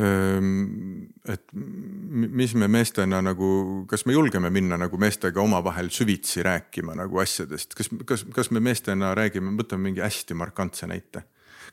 Ehm, 0.00 1.10
et 1.28 1.50
mis 1.52 2.52
me 2.54 2.68
meestena 2.70 3.18
nagu, 3.24 3.48
kas 3.90 4.06
me 4.06 4.14
julgeme 4.14 4.50
minna 4.52 4.78
nagu 4.80 4.98
meestega 5.00 5.42
omavahel 5.42 5.90
süvitsi 5.92 6.44
rääkima 6.46 6.94
nagu 6.96 7.20
asjadest, 7.20 7.74
kas, 7.76 7.90
kas, 8.06 8.24
kas 8.34 8.52
me 8.54 8.62
meestena 8.64 9.10
räägime, 9.18 9.52
võtame 9.58 9.90
mingi 9.90 10.04
hästi 10.04 10.36
markantse 10.38 10.88
näite. 10.90 11.24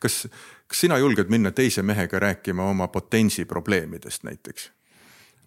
kas, 0.02 0.26
kas 0.68 0.82
sina 0.86 0.98
julged 0.98 1.30
minna 1.30 1.52
teise 1.52 1.82
mehega 1.86 2.20
rääkima 2.20 2.68
oma 2.70 2.88
potentsi 2.88 3.46
probleemidest 3.46 4.24
näiteks? 4.24 4.72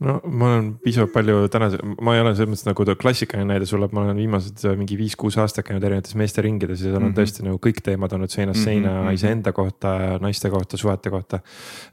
No 0.01 0.17
ma 0.25 0.49
olen 0.55 0.71
piisavalt 0.81 1.13
palju 1.13 1.49
tänase, 1.53 1.81
ma 2.01 2.15
ei 2.17 2.23
ole 2.23 2.33
selles 2.37 2.51
mõttes 2.53 2.69
nagu 2.69 2.97
klassikaline 3.03 3.49
näide 3.53 3.69
sulle, 3.69 3.89
et 3.89 3.97
ma 3.97 4.05
olen 4.05 4.17
viimased 4.21 4.65
äh, 4.65 4.77
mingi 4.79 4.97
viis-kuus 5.01 5.37
aastat 5.43 5.67
käinud 5.69 5.85
erinevates 5.85 6.17
meesteringides 6.21 6.79
ja 6.79 6.87
seal 6.87 6.97
on 6.97 7.03
mm 7.03 7.11
-hmm. 7.11 7.19
tõesti 7.19 7.47
nagu 7.47 7.61
kõik 7.67 7.83
teemad 7.85 8.17
olnud 8.17 8.33
seinast 8.33 8.65
seina 8.65 8.89
mm 8.89 9.07
-hmm. 9.07 9.19
iseenda 9.21 9.53
kohta, 9.53 10.19
naiste 10.25 10.51
kohta, 10.51 10.77
suhete 10.77 11.11
kohta. 11.11 11.41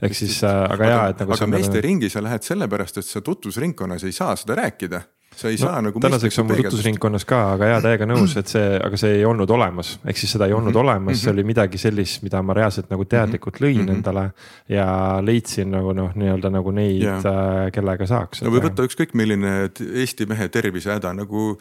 ehk 0.02 0.16
siis, 0.16 0.44
äh, 0.44 0.72
aga 0.72 0.86
jaa, 0.86 1.08
et 1.10 1.20
nagu. 1.20 1.34
aga 1.34 1.48
meesteringi 1.48 2.10
sa 2.10 2.24
lähed 2.24 2.44
sellepärast, 2.44 2.98
et 2.98 3.06
sa 3.06 3.22
tutvusringkonnas 3.22 4.04
ei 4.04 4.12
saa 4.12 4.36
seda 4.36 4.56
rääkida 4.56 5.02
sa 5.38 5.52
ei 5.52 5.58
no, 5.60 5.68
saa 5.68 5.82
nagu. 5.86 6.00
tänaseks 6.02 6.40
on 6.42 6.48
mul 6.50 6.62
tutvusringkonnas 6.64 7.26
ka, 7.30 7.40
aga 7.54 7.70
jaa, 7.72 7.82
täiega 7.86 8.08
nõus, 8.10 8.34
et 8.40 8.50
see, 8.50 8.66
aga 8.82 8.98
see 9.00 9.20
ei 9.20 9.26
olnud 9.30 9.52
olemas, 9.54 9.94
ehk 10.10 10.18
siis 10.18 10.34
seda 10.34 10.48
ei 10.50 10.56
olnud 10.58 10.72
mm 10.74 10.80
-hmm. 10.80 10.98
olemas, 10.98 11.22
see 11.22 11.34
oli 11.34 11.46
midagi 11.46 11.82
sellist, 11.82 12.24
mida 12.26 12.42
ma 12.42 12.56
reaalselt 12.58 12.90
nagu 12.90 13.06
teadlikult 13.06 13.62
lõin 13.62 13.78
mm 13.78 13.88
-hmm. 13.88 13.96
endale. 13.96 14.32
ja 14.70 14.88
leidsin 15.22 15.72
nagu 15.72 15.94
noh, 15.94 16.16
nii-öelda 16.16 16.50
nagu 16.50 16.72
neid 16.72 17.04
yeah., 17.04 17.26
äh, 17.26 17.72
kellega 17.72 18.08
saaks. 18.08 18.42
no 18.42 18.52
või 18.52 18.64
võtta 18.66 18.86
ükskõik 18.88 19.14
milline 19.14 19.70
Eesti 19.94 20.26
mehe 20.26 20.48
tervisehäda 20.50 21.14
nagu. 21.14 21.60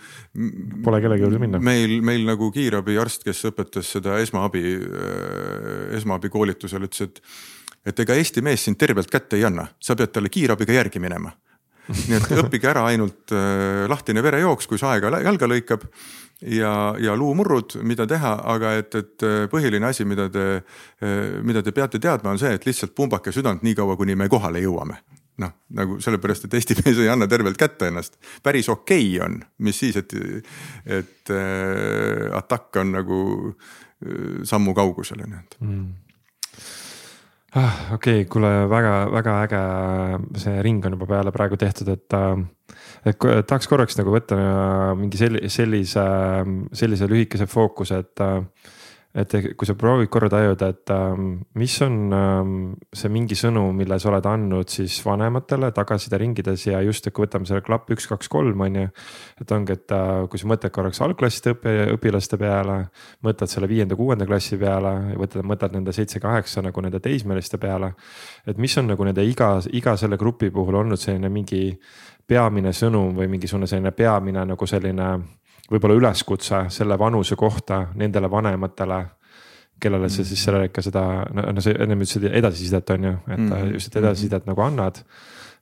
Pole 0.85 1.01
kellegi 1.01 1.23
juurde 1.23 1.39
minna. 1.39 1.59
meil, 1.59 2.01
meil 2.01 2.25
nagu 2.25 2.51
kiirabiarst, 2.51 3.25
kes 3.25 3.45
õpetas 3.45 3.93
seda 3.99 4.19
esmaabi, 4.19 4.65
äh, 4.77 5.97
esmaabikoolitusel 5.97 6.89
ütles, 6.89 7.03
et 7.03 7.21
et 7.87 8.01
ega 8.01 8.15
Eesti 8.15 8.43
mees 8.43 8.65
sind 8.65 8.77
tervelt 8.77 9.11
kätte 9.11 9.37
ei 9.37 9.45
anna, 9.45 9.67
sa 9.79 9.95
pead 9.95 10.11
talle 10.11 10.29
kiirabiga 10.29 10.73
järgi 10.73 10.99
minema 10.99 11.31
nii 11.89 12.17
et 12.19 12.31
õppige 12.43 12.71
ära 12.71 12.87
ainult 12.91 13.35
äh, 13.35 13.85
lahtine 13.91 14.23
verejooks, 14.25 14.69
kui 14.71 14.81
see 14.81 14.89
aega 14.91 15.21
jalga 15.23 15.49
lõikab 15.51 15.87
ja, 16.41 16.73
ja 17.01 17.17
luumurrud, 17.17 17.79
mida 17.87 18.07
teha, 18.09 18.33
aga 18.55 18.73
et, 18.81 18.95
et 18.99 19.27
äh, 19.27 19.45
põhiline 19.53 19.89
asi, 19.89 20.07
mida 20.09 20.29
te, 20.33 20.47
äh, 21.03 21.37
mida 21.47 21.63
te 21.65 21.75
peate 21.77 22.01
teadma, 22.03 22.35
on 22.35 22.41
see, 22.43 22.55
et 22.57 22.67
lihtsalt 22.69 22.95
pumbake 22.97 23.35
südant 23.35 23.65
nii 23.67 23.77
kaua, 23.79 23.97
kuni 23.99 24.19
me 24.19 24.29
kohale 24.33 24.63
jõuame. 24.65 25.01
Noh, 25.37 25.53
nagu 25.77 25.99
sellepärast, 26.01 26.47
et 26.47 26.55
Eesti 26.57 26.79
mees 26.81 26.97
ei 27.03 27.11
anna 27.13 27.27
tervelt 27.29 27.59
kätte 27.61 27.91
ennast, 27.91 28.17
päris 28.45 28.71
okei 28.73 29.11
okay 29.19 29.27
on, 29.27 29.43
mis 29.67 29.83
siis, 29.83 29.99
et, 30.01 30.15
et 30.89 31.35
äh, 31.35 32.25
atakk 32.37 32.81
on 32.81 32.97
nagu 32.97 33.21
äh, 33.53 34.43
sammu 34.49 34.75
kaugusel 34.77 35.21
nii-öelda 35.25 35.61
mm 35.61 35.95
ah,. 37.57 37.79
okei 37.97 38.23
okay,, 38.23 38.29
kuule 38.31 38.51
väga-väga 38.71 39.37
äge, 39.47 39.63
see 40.43 40.63
ring 40.65 40.85
on 40.87 40.97
juba 40.97 41.09
peale 41.11 41.33
praegu 41.35 41.59
tehtud, 41.61 41.91
et, 41.95 42.17
äh, 42.17 42.75
et 43.09 43.19
tahaks 43.49 43.71
korraks 43.71 43.99
nagu 44.01 44.15
võtta 44.15 44.39
äh, 44.39 44.91
mingi 44.99 45.21
sellise, 45.21 46.07
sellise, 46.77 47.11
lühikese 47.11 47.49
fookuse, 47.51 48.03
et 48.05 48.25
äh, 48.25 48.43
et 49.17 49.33
kui 49.57 49.69
sa 49.69 49.75
proovid 49.79 50.11
korra 50.13 50.29
tajuda, 50.29 50.69
et 50.75 50.91
ähm, 50.93 51.29
mis 51.57 51.73
on 51.85 51.95
ähm, 52.13 52.57
see 52.93 53.09
mingi 53.13 53.37
sõnum, 53.39 53.73
mille 53.77 53.97
sa 54.01 54.11
oled 54.11 54.27
andnud 54.29 54.69
siis 54.73 54.99
vanematele 55.05 55.71
tagasiside 55.73 56.19
ja 56.69 56.83
just, 56.85 57.07
et 57.07 57.15
kui 57.17 57.25
võtame 57.25 57.49
selle 57.49 57.63
klapp 57.65 57.89
üks, 57.95 58.07
kaks, 58.11 58.29
kolm 58.29 58.61
on 58.61 58.77
ju. 58.77 58.89
et 59.41 59.53
ongi, 59.57 59.73
et 59.73 59.95
äh, 59.97 60.27
kui 60.29 60.39
sa 60.39 60.51
mõtled 60.51 60.75
korraks 60.75 61.01
algklasside 61.01 61.55
õpi, 61.57 61.75
õpilaste 61.95 62.37
peale, 62.37 62.77
mõtled 63.25 63.49
selle 63.49 63.71
viienda-kuuenda 63.71 64.27
klassi 64.29 64.59
peale 64.61 64.93
ja 65.13 65.17
võtad, 65.17 65.47
mõtled 65.49 65.79
nende 65.79 65.97
seitse-kaheksa 65.97 66.67
nagu 66.69 66.85
nende 66.85 67.01
teismeliste 67.01 67.57
peale. 67.63 67.95
et 68.47 68.59
mis 68.59 68.77
on 68.77 68.93
nagu 68.93 69.05
nende 69.05 69.25
iga, 69.25 69.55
iga 69.73 69.97
selle 69.97 70.21
grupi 70.21 70.51
puhul 70.51 70.83
olnud 70.83 71.01
selline 71.01 71.33
mingi 71.33 71.79
peamine 72.27 72.73
sõnum 72.73 73.17
või 73.17 73.31
mingisugune 73.33 73.67
selline 73.71 73.93
peamine 73.97 74.45
nagu 74.45 74.67
selline 74.67 75.11
võib-olla 75.71 75.99
üleskutse 75.99 76.67
selle 76.71 76.99
vanuse 76.99 77.37
kohta 77.37 77.87
nendele 77.95 78.31
vanematele 78.31 79.05
kellele 79.81 80.09
sa 80.09 80.25
siis 80.25 80.41
sellele 80.45 80.71
ikka 80.71 80.83
seda, 80.85 81.03
no 81.37 81.61
sa 81.61 81.73
ennem 81.75 82.03
ütlesid 82.05 82.29
edasisidet 82.31 82.93
on 82.95 83.09
ju, 83.11 83.15
et 83.29 83.41
mm. 83.43 83.73
just, 83.77 83.91
et 83.91 83.99
edasisidet 84.01 84.45
mm. 84.45 84.53
nagu 84.53 84.65
annad. 84.65 85.03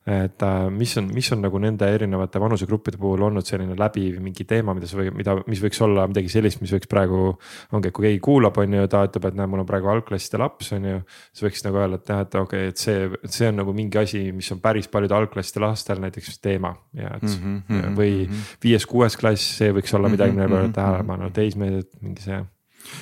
Et 0.05 0.43
äh, 0.45 0.67
mis 0.69 0.93
on, 1.01 1.07
mis 1.17 1.31
on 1.33 1.41
nagu 1.41 1.59
nende 1.63 1.87
erinevate 1.89 2.41
vanusegruppide 2.43 2.99
puhul 3.01 3.23
olnud 3.25 3.47
selline 3.49 3.73
läbiv 3.79 4.19
mingi 4.21 4.45
teema, 4.49 4.75
mida 4.77 4.89
sa 4.89 4.99
või 4.99 5.09
mida, 5.17 5.39
mis 5.49 5.63
võiks 5.65 5.81
olla 5.87 6.05
midagi 6.11 6.29
sellist, 6.29 6.61
mis 6.61 6.75
võiks 6.75 6.91
praegu. 6.91 7.31
ongi, 7.73 7.89
et 7.89 7.97
kui 7.97 8.05
keegi 8.11 8.21
kuulab, 8.25 8.61
on 8.61 8.77
ju, 8.77 8.85
ta 8.93 9.01
ütleb, 9.09 9.31
et 9.31 9.39
näe, 9.39 9.49
mul 9.49 9.63
on 9.65 9.69
praegu 9.69 9.89
algklasside 9.95 10.43
laps, 10.43 10.75
on 10.77 10.89
ju. 10.91 11.01
siis 11.33 11.47
võiks 11.47 11.65
nagu 11.65 11.81
öelda, 11.81 12.01
et 12.03 12.13
jah, 12.13 12.21
et 12.27 12.39
okei 12.43 12.69
okay,, 12.69 12.75
et 12.75 12.85
see, 12.85 13.09
see 13.39 13.49
on 13.49 13.61
nagu 13.63 13.77
mingi 13.77 14.03
asi, 14.03 14.23
mis 14.37 14.53
on 14.53 14.61
päris 14.65 14.93
paljude 14.93 15.17
algklasside 15.17 15.65
lastel 15.65 16.05
näiteks 16.05 16.37
teema 16.45 16.75
ja 16.93 17.17
et 17.17 17.25
mm. 17.25 17.65
-hmm, 17.71 17.97
või 17.97 18.13
mm 18.27 18.31
-hmm. 18.31 18.55
viies-kuues 18.61 19.17
klass, 19.17 19.57
see 19.59 19.73
võiks 19.73 19.97
olla 19.97 20.13
midagi, 20.13 20.37
millele 20.37 20.53
pöörata 20.53 20.83
tähelepanu, 20.83 21.31
teismelised 21.33 21.97
mingi 22.05 22.29
see 22.29 22.45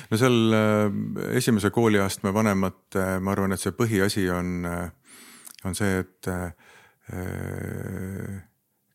no 0.09 0.17
seal 0.17 0.53
äh, 0.55 1.35
esimese 1.35 1.69
kooliastme 1.69 2.31
vanemate, 2.33 3.19
ma 3.19 3.35
arvan, 3.35 3.51
et 3.51 3.59
see 3.59 3.75
põhiasi 3.75 4.29
on, 4.31 4.61
äh, 4.65 4.91
on 5.67 5.75
see, 5.75 5.99
et 5.99 6.31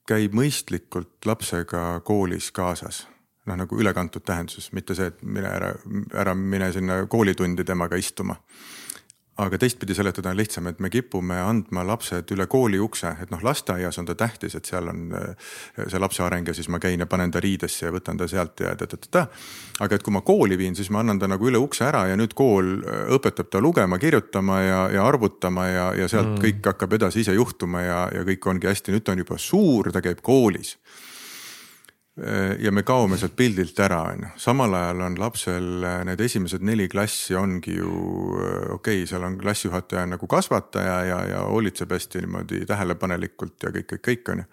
käib 0.08 0.34
mõistlikult 0.34 1.26
lapsega 1.28 2.00
koolis 2.04 2.50
kaasas. 2.52 3.06
Noh, 3.48 3.56
nagu 3.56 3.78
ülekantud 3.80 4.24
tähenduses, 4.28 4.72
mitte 4.76 4.94
see, 4.96 5.08
et 5.08 5.22
mine 5.24 5.48
ära, 5.48 5.70
ära 6.12 6.34
mine 6.36 6.68
sinna 6.72 7.00
koolitundi 7.08 7.64
temaga 7.64 7.96
istuma 7.96 8.36
aga 9.38 9.58
teistpidi 9.58 9.94
seletada 9.94 10.32
on 10.32 10.36
lihtsam, 10.36 10.66
et 10.66 10.80
me 10.82 10.90
kipume 10.90 11.36
andma 11.38 11.84
lapsed 11.86 12.30
üle 12.34 12.48
kooli 12.50 12.80
ukse, 12.82 13.12
et 13.22 13.30
noh, 13.30 13.42
lasteaias 13.44 14.00
on 14.00 14.08
ta 14.08 14.16
tähtis, 14.18 14.56
et 14.58 14.66
seal 14.66 14.90
on 14.90 15.12
äh, 15.14 15.52
see 15.78 16.00
lapse 16.02 16.22
areng 16.26 16.48
ja 16.50 16.54
siis 16.56 16.68
ma 16.72 16.80
käin 16.82 16.98
ja 16.98 17.06
panen 17.06 17.30
ta 17.30 17.42
riidesse 17.42 17.86
ja 17.86 17.92
võtan 17.94 18.18
ta 18.18 18.26
sealt 18.28 18.58
ja 18.64 18.74
ta-ta-ta. 18.78 19.26
aga 19.78 19.94
et 19.94 20.02
kui 20.02 20.14
ma 20.14 20.24
kooli 20.26 20.58
viin, 20.58 20.74
siis 20.74 20.90
ma 20.90 21.04
annan 21.04 21.20
ta 21.22 21.30
nagu 21.30 21.46
üle 21.46 21.60
ukse 21.62 21.86
ära 21.86 22.06
ja 22.10 22.16
nüüd 22.18 22.34
kool 22.38 22.80
äh, 22.82 23.04
õpetab 23.14 23.50
ta 23.52 23.62
lugema, 23.62 23.98
kirjutama 24.02 24.60
ja, 24.62 24.80
ja 24.96 25.06
arvutama 25.06 25.68
ja, 25.68 25.86
ja 25.94 26.08
sealt 26.10 26.34
mm. 26.34 26.42
kõik 26.42 26.72
hakkab 26.72 26.98
edasi 26.98 27.22
ise 27.22 27.38
juhtuma 27.38 27.84
ja, 27.86 28.00
ja 28.14 28.26
kõik 28.26 28.50
ongi 28.50 28.70
hästi, 28.70 28.96
nüüd 28.96 29.06
ta 29.06 29.14
on 29.14 29.22
juba 29.22 29.38
suur, 29.38 29.92
ta 29.94 30.02
käib 30.02 30.24
koolis 30.26 30.74
ja 32.58 32.72
me 32.72 32.82
kaome 32.82 33.18
sealt 33.18 33.36
pildilt 33.36 33.78
ära, 33.82 34.00
on 34.12 34.24
ju, 34.24 34.30
samal 34.42 34.74
ajal 34.74 35.04
on 35.06 35.18
lapsel 35.20 35.84
äh, 35.86 36.00
need 36.08 36.20
esimesed 36.24 36.64
neli 36.66 36.88
klassi 36.90 37.36
ongi 37.38 37.76
ju 37.76 37.92
äh, 38.38 38.72
okei 38.74 39.02
okay,, 39.02 39.06
seal 39.06 39.26
on 39.26 39.38
klassijuhataja 39.38 40.06
nagu 40.06 40.26
kasvataja 40.26 40.98
ja, 41.04 41.18
ja 41.34 41.44
hoolitseb 41.46 41.92
hästi 41.94 42.24
niimoodi 42.24 42.64
tähelepanelikult 42.66 43.68
ja 43.68 43.72
kõik, 43.74 43.88
kõik, 43.92 44.04
kõik 44.08 44.32
on 44.32 44.42
ju. 44.42 44.48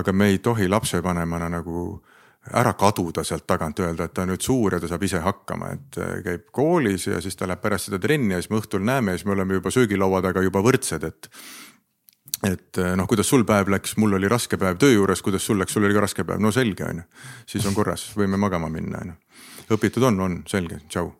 aga 0.00 0.12
me 0.12 0.30
ei 0.32 0.38
tohi 0.38 0.68
lapsevanemana 0.68 1.50
nagu 1.58 1.86
ära 2.54 2.72
kaduda 2.78 3.24
sealt 3.26 3.46
tagant, 3.46 3.80
öelda, 3.82 4.06
et 4.06 4.14
ta 4.14 4.22
on 4.22 4.30
nüüd 4.30 4.42
suur 4.42 4.76
ja 4.76 4.80
ta 4.80 4.86
saab 4.90 5.02
ise 5.02 5.18
hakkama, 5.22 5.72
et 5.74 5.96
käib 6.22 6.44
koolis 6.54 7.08
ja 7.08 7.18
siis 7.22 7.34
ta 7.36 7.48
läheb 7.50 7.62
pärast 7.62 7.90
seda 7.90 7.98
trenni 7.98 8.36
ja 8.36 8.42
siis 8.42 8.52
me 8.52 8.60
õhtul 8.60 8.84
näeme 8.86 9.14
ja 9.14 9.18
siis 9.18 9.26
me 9.26 9.34
oleme 9.34 9.58
juba 9.58 9.72
söögilaua 9.74 10.22
taga 10.22 10.44
juba 10.46 10.62
võrdsed, 10.62 11.06
et 11.08 11.30
et 12.44 12.78
eh, 12.78 12.92
noh, 12.98 13.06
kuidas 13.08 13.28
sul 13.28 13.44
päev 13.48 13.70
läks, 13.72 13.96
mul 14.00 14.18
oli 14.18 14.28
raske 14.28 14.58
päev 14.60 14.78
töö 14.80 14.92
juures, 14.92 15.22
kuidas 15.24 15.46
sul 15.46 15.58
läks, 15.60 15.72
sul 15.72 15.86
oli 15.86 15.96
ka 15.96 16.04
raske 16.04 16.24
päev, 16.24 16.42
no 16.42 16.52
selge 16.52 16.84
on 16.84 17.00
ju. 17.00 17.06
siis 17.46 17.66
on 17.66 17.74
korras, 17.74 18.10
võime 18.16 18.36
magama 18.40 18.68
minna 18.72 19.00
on 19.04 19.14
ju. 19.14 19.16
õpitud 19.78 20.04
on, 20.10 20.20
on 20.20 20.36
selge, 20.48 20.82
tšau. 20.88 21.14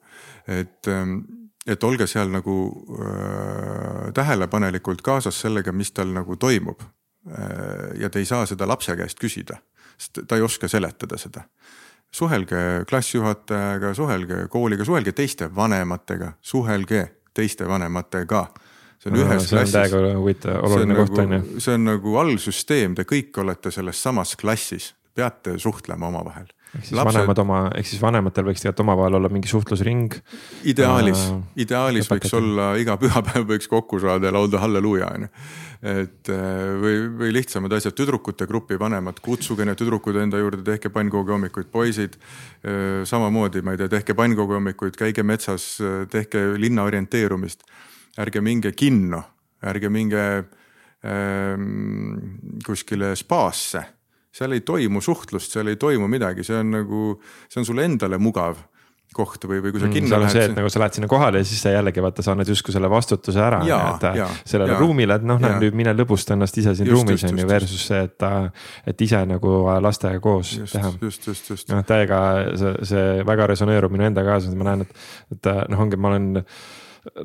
et, 0.47 0.87
ehm, 0.93 1.19
et 1.67 1.85
olge 1.85 2.07
seal 2.07 2.31
nagu 2.31 2.59
äh, 3.01 4.13
tähelepanelikult 4.15 5.03
kaasas 5.03 5.41
sellega, 5.41 5.73
mis 5.73 5.93
tal 5.93 6.13
nagu 6.15 6.37
toimub 6.37 6.83
äh,. 6.83 7.97
ja 8.01 8.11
te 8.11 8.21
ei 8.21 8.29
saa 8.29 8.47
seda 8.47 8.69
lapse 8.69 8.97
käest 8.97 9.21
küsida, 9.21 9.59
sest 9.97 10.27
ta 10.29 10.37
ei 10.37 10.45
oska 10.45 10.69
seletada 10.69 11.19
seda 11.19 11.49
suhelge 12.17 12.85
klassijuhatajaga, 12.89 13.95
suhelge 13.95 14.47
kooliga, 14.49 14.85
suhelge 14.85 15.13
teiste 15.13 15.51
vanematega, 15.55 16.33
suhelge 16.41 17.03
teiste 17.35 17.67
vanematega 17.69 18.47
see 19.07 19.23
on 19.23 19.23
ühes 19.23 19.49
klassis. 19.49 19.51
see 19.51 19.63
on 19.63 19.73
täiega 19.77 20.19
huvitav, 20.19 20.59
oluline 20.67 20.99
koht 20.99 21.15
nagu- 21.15 21.23
on 21.23 21.39
ju. 21.39 21.61
see 21.61 21.79
on 21.79 21.89
nagu 21.93 22.19
allsüsteem, 22.25 22.99
te 22.99 23.07
kõik 23.09 23.43
olete 23.43 23.73
selles 23.75 24.03
samas 24.03 24.37
klassis, 24.37 24.93
peate 25.17 25.59
suhtlema 25.59 26.09
omavahel. 26.11 26.49
ehk 26.77 26.85
siis 26.85 26.97
Lapsed... 26.99 27.15
vanemad 27.15 27.39
oma, 27.41 27.61
ehk 27.79 27.87
siis 27.89 28.03
vanematel 28.03 28.49
võiks 28.49 28.61
tegelikult 28.61 28.83
omavahel 28.85 29.19
olla 29.21 29.31
mingi 29.33 29.49
suhtlusring. 29.49 30.19
ideaalis 30.65 31.23
äh,, 31.31 31.39
ideaalis 31.65 32.11
võiks 32.11 32.35
olla 32.37 32.75
iga 32.81 32.99
pühapäev 33.01 33.47
võiks 33.49 33.71
kokku 33.71 34.01
saada 34.03 34.29
ja 34.29 34.35
laulda 34.35 34.61
halleluuja 34.65 35.09
on 35.15 35.29
ju. 35.29 35.31
et 35.95 36.33
äh, 36.35 36.75
või, 36.83 37.01
või 37.23 37.33
lihtsamad 37.39 37.73
asjad, 37.79 37.95
tüdrukute 37.97 38.49
grupi 38.51 38.79
vanemad, 38.81 39.23
kutsuge 39.25 39.65
need 39.65 39.79
tüdrukud 39.79 40.19
enda 40.21 40.43
juurde, 40.43 40.65
tehke 40.67 40.91
pannkoogi 40.91 41.37
hommikuid, 41.37 41.71
poisid. 41.73 42.19
Äh, 42.67 43.05
samamoodi, 43.09 43.63
ma 43.63 43.77
ei 43.77 43.85
tea, 43.85 43.93
tehke 43.99 44.17
pannkoogi 44.19 44.59
hommikuid, 44.59 44.97
käige 44.99 45.23
metsas, 45.23 45.77
tehke 46.11 46.49
linna 46.59 46.89
orienteerumist 46.89 47.63
ärge 48.23 48.41
minge 48.45 48.73
kinno 48.73 49.23
ärge 49.65 49.91
minge 49.93 50.23
ähm, 51.07 52.15
kuskile 52.67 53.15
spaasse, 53.17 53.83
seal 54.37 54.57
ei 54.57 54.65
toimu 54.67 55.01
suhtlust, 55.05 55.57
seal 55.57 55.73
ei 55.73 55.81
toimu 55.81 56.09
midagi, 56.11 56.45
see 56.45 56.59
on 56.61 56.73
nagu, 56.81 57.05
see 57.49 57.63
on 57.63 57.69
sulle 57.69 57.87
endale 57.89 58.21
mugav 58.21 58.67
koht 59.17 59.47
või, 59.49 59.63
või 59.65 59.71
kui 59.73 59.81
sa 59.81 59.87
mm, 59.87 59.95
kinno 59.95 60.11
mm, 60.11 60.23
lähed. 60.27 60.35
see, 60.35 60.47
et 60.51 60.57
nagu 60.59 60.69
sa 60.69 60.81
lähed 60.83 60.97
sinna 60.99 61.09
kohale 61.09 61.41
ja 61.41 61.47
siis 61.49 61.61
sa 61.65 61.71
jällegi 61.73 62.03
vaata, 62.05 62.25
sa 62.27 62.35
annad 62.35 62.51
justkui 62.51 62.75
selle 62.75 62.91
vastutuse 62.93 63.41
ära. 63.41 63.63
sellele 64.45 64.75
ja, 64.75 64.81
ruumile, 64.83 65.17
et 65.17 65.25
noh, 65.25 65.39
näe 65.41 65.55
nüüd 65.63 65.79
mine 65.79 65.95
lõbusta 65.97 66.35
ennast 66.35 66.59
ise 66.61 66.75
siin 66.77 66.91
just, 66.91 66.99
ruumis 66.99 67.25
on 67.25 67.41
ju 67.41 67.47
versus 67.49 67.87
see, 67.89 68.03
et, 68.11 68.27
et 68.93 69.05
ise 69.07 69.23
nagu 69.31 69.55
lastega 69.87 70.21
koos 70.21 70.57
just, 70.59 70.77
teha. 70.77 70.91
just, 71.01 71.31
just, 71.31 71.49
just. 71.55 71.71
noh, 71.73 71.81
täiega 71.89 72.19
see, 72.61 72.75
see 72.93 73.07
väga 73.31 73.49
resoneerub 73.55 73.95
minu 73.95 74.11
enda 74.11 74.27
kaasa, 74.27 74.53
ma 74.59 74.69
näen, 74.73 74.85
et, 74.85 75.07
et 75.39 75.53
noh, 75.73 75.87
ongi, 75.87 76.01
ma 76.03 76.13
olen 76.13 76.45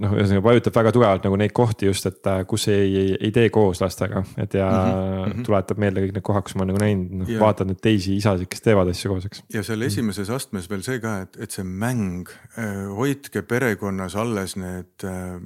noh, 0.02 0.14
ühesõnaga 0.16 0.44
vajutab 0.45 0.76
väga 0.76 0.94
tugevalt 0.95 1.26
nagu 1.28 1.38
neid 1.40 1.53
kohti 1.56 1.88
just, 1.90 2.06
et 2.10 2.30
äh, 2.30 2.41
kus 2.49 2.68
ei, 2.72 2.88
ei, 3.02 3.12
ei 3.28 3.32
tee 3.36 3.49
koos 3.53 3.82
lastega, 3.82 4.24
et 4.41 4.56
ja 4.58 4.68
mm 4.70 5.32
-hmm. 5.32 5.45
tuletab 5.48 5.82
meelde 5.82 6.06
kõik 6.06 6.16
need 6.18 6.26
kohad, 6.28 6.45
kus 6.48 6.56
ma 6.56 6.66
olen 6.66 6.74
nagu 6.74 6.84
näinud, 6.84 7.14
noh 7.22 7.34
vaatad 7.41 7.72
neid 7.72 7.82
teisi 7.84 8.16
isasid, 8.20 8.49
kes 8.52 8.66
teevad 8.66 8.91
asju 8.91 9.14
koos, 9.14 9.28
eks. 9.30 9.44
ja 9.53 9.64
seal 9.64 9.82
esimeses 9.88 10.30
astmes 10.30 10.70
veel 10.70 10.84
see 10.86 10.99
ka, 11.03 11.18
et, 11.26 11.38
et 11.40 11.52
see 11.52 11.66
mäng, 11.66 12.30
äh, 12.58 12.88
hoidke 12.98 13.41
perekonnas 13.41 14.16
alles 14.16 14.56
need 14.56 15.06
äh, 15.08 15.38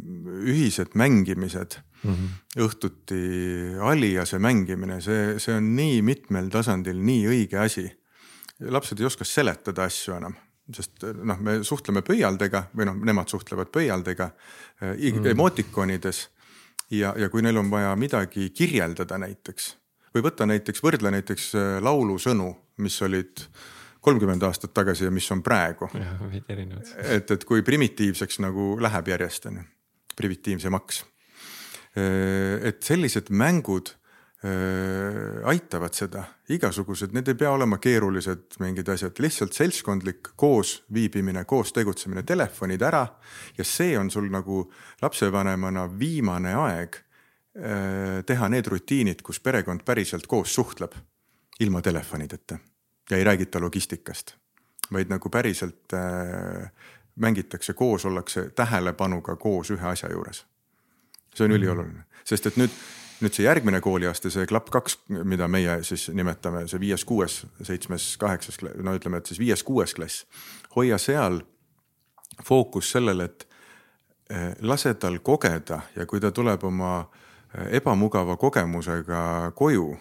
ühised 0.45 0.95
mängimised 0.95 1.79
mm. 2.03 2.13
-hmm. 2.13 2.63
õhtuti 2.67 3.21
aliase 3.81 4.39
mängimine, 4.39 5.01
see, 5.01 5.39
see 5.39 5.55
on 5.55 5.75
nii 5.75 6.01
mitmel 6.01 6.49
tasandil 6.49 6.97
nii 7.01 7.27
õige 7.27 7.61
asi. 7.61 7.91
lapsed 8.59 8.99
ei 8.99 9.05
oska 9.05 9.25
seletada 9.27 9.83
asju 9.83 10.15
enam 10.15 10.35
sest 10.73 11.05
noh, 11.13 11.39
me 11.39 11.59
suhtleme 11.63 12.01
pöialdega 12.05 12.65
või 12.75 12.87
noh, 12.89 12.97
nemad 13.05 13.29
suhtlevad 13.29 13.69
pöialdega 13.73 14.29
äh, 14.31 14.95
mm. 14.95 15.31
emotikonides. 15.35 16.29
ja, 16.91 17.13
ja 17.17 17.29
kui 17.29 17.41
neil 17.41 17.57
on 17.57 17.69
vaja 17.71 17.95
midagi 17.95 18.49
kirjeldada 18.49 19.17
näiteks 19.21 19.75
või 20.15 20.23
võtta 20.23 20.47
näiteks, 20.47 20.83
võrdle 20.83 21.11
näiteks 21.11 21.49
äh, 21.55 21.71
laulusõnu, 21.83 22.49
mis 22.77 23.01
olid 23.01 23.45
kolmkümmend 24.05 24.43
aastat 24.45 24.73
tagasi 24.73 25.07
ja 25.07 25.11
mis 25.11 25.27
on 25.33 25.41
praegu. 25.43 25.89
et, 27.17 27.31
et 27.31 27.45
kui 27.45 27.63
primitiivseks 27.65 28.39
nagu 28.45 28.75
läheb 28.81 29.07
järjest 29.07 29.49
on 29.49 29.61
ju, 29.61 29.67
primitiivsemaks. 30.15 31.03
Et 31.95 32.83
sellised 32.83 33.29
mängud 33.31 33.93
aitavad 35.45 35.93
seda, 35.95 36.23
igasugused, 36.53 37.13
need 37.15 37.31
ei 37.31 37.37
pea 37.39 37.49
olema 37.55 37.79
keerulised 37.81 38.59
mingid 38.61 38.89
asjad, 38.93 39.15
lihtsalt 39.23 39.55
seltskondlik 39.57 40.35
koos 40.37 40.83
viibimine, 40.93 41.45
koos 41.49 41.73
tegutsemine, 41.73 42.23
telefonid 42.23 42.81
ära. 42.85 43.07
ja 43.57 43.63
see 43.63 43.97
on 43.97 44.11
sul 44.11 44.29
nagu 44.29 44.71
lapsevanemana 45.01 45.87
viimane 45.99 46.53
aeg 46.53 46.99
teha 48.25 48.49
need 48.51 48.67
rutiinid, 48.67 49.21
kus 49.23 49.39
perekond 49.39 49.85
päriselt 49.85 50.27
koos 50.27 50.55
suhtleb 50.55 50.93
ilma 51.59 51.81
telefonideta 51.81 52.57
ja 53.09 53.17
ei 53.17 53.23
räägita 53.23 53.61
logistikast, 53.61 54.35
vaid 54.91 55.09
nagu 55.09 55.29
päriselt 55.29 55.95
mängitakse 57.15 57.73
koos, 57.73 58.05
ollakse 58.05 58.49
tähelepanuga 58.49 59.35
koos 59.35 59.71
ühe 59.71 59.87
asja 59.87 60.11
juures. 60.11 60.45
see 61.35 61.45
on 61.45 61.51
-hmm. 61.51 61.55
ülioluline, 61.55 62.03
sest 62.23 62.45
et 62.45 62.57
nüüd 62.57 62.71
nüüd 63.21 63.35
see 63.35 63.45
järgmine 63.45 63.79
kooliaste, 63.81 64.29
see 64.33 64.47
klapp 64.49 64.69
kaks, 64.73 64.97
mida 65.23 65.47
meie 65.51 65.77
siis 65.87 66.07
nimetame, 66.13 66.65
see 66.67 66.79
viies, 66.81 67.05
kuues, 67.07 67.43
seitsmes, 67.63 68.15
kaheksas, 68.21 68.59
no 68.83 68.95
ütleme, 68.97 69.21
et 69.21 69.31
siis 69.31 69.39
viies-kuues 69.39 69.95
klass. 69.95 70.25
hoia 70.75 70.97
seal 70.97 71.41
fookus 72.43 72.91
sellele, 72.91 73.25
et 73.25 73.47
eh, 74.29 74.55
lase 74.61 74.93
tal 74.93 75.19
kogeda 75.19 75.81
ja 75.95 76.05
kui 76.05 76.19
ta 76.19 76.31
tuleb 76.31 76.63
oma 76.63 76.97
eh, 76.99 77.77
ebamugava 77.79 78.37
kogemusega 78.37 79.51
koju, 79.55 79.95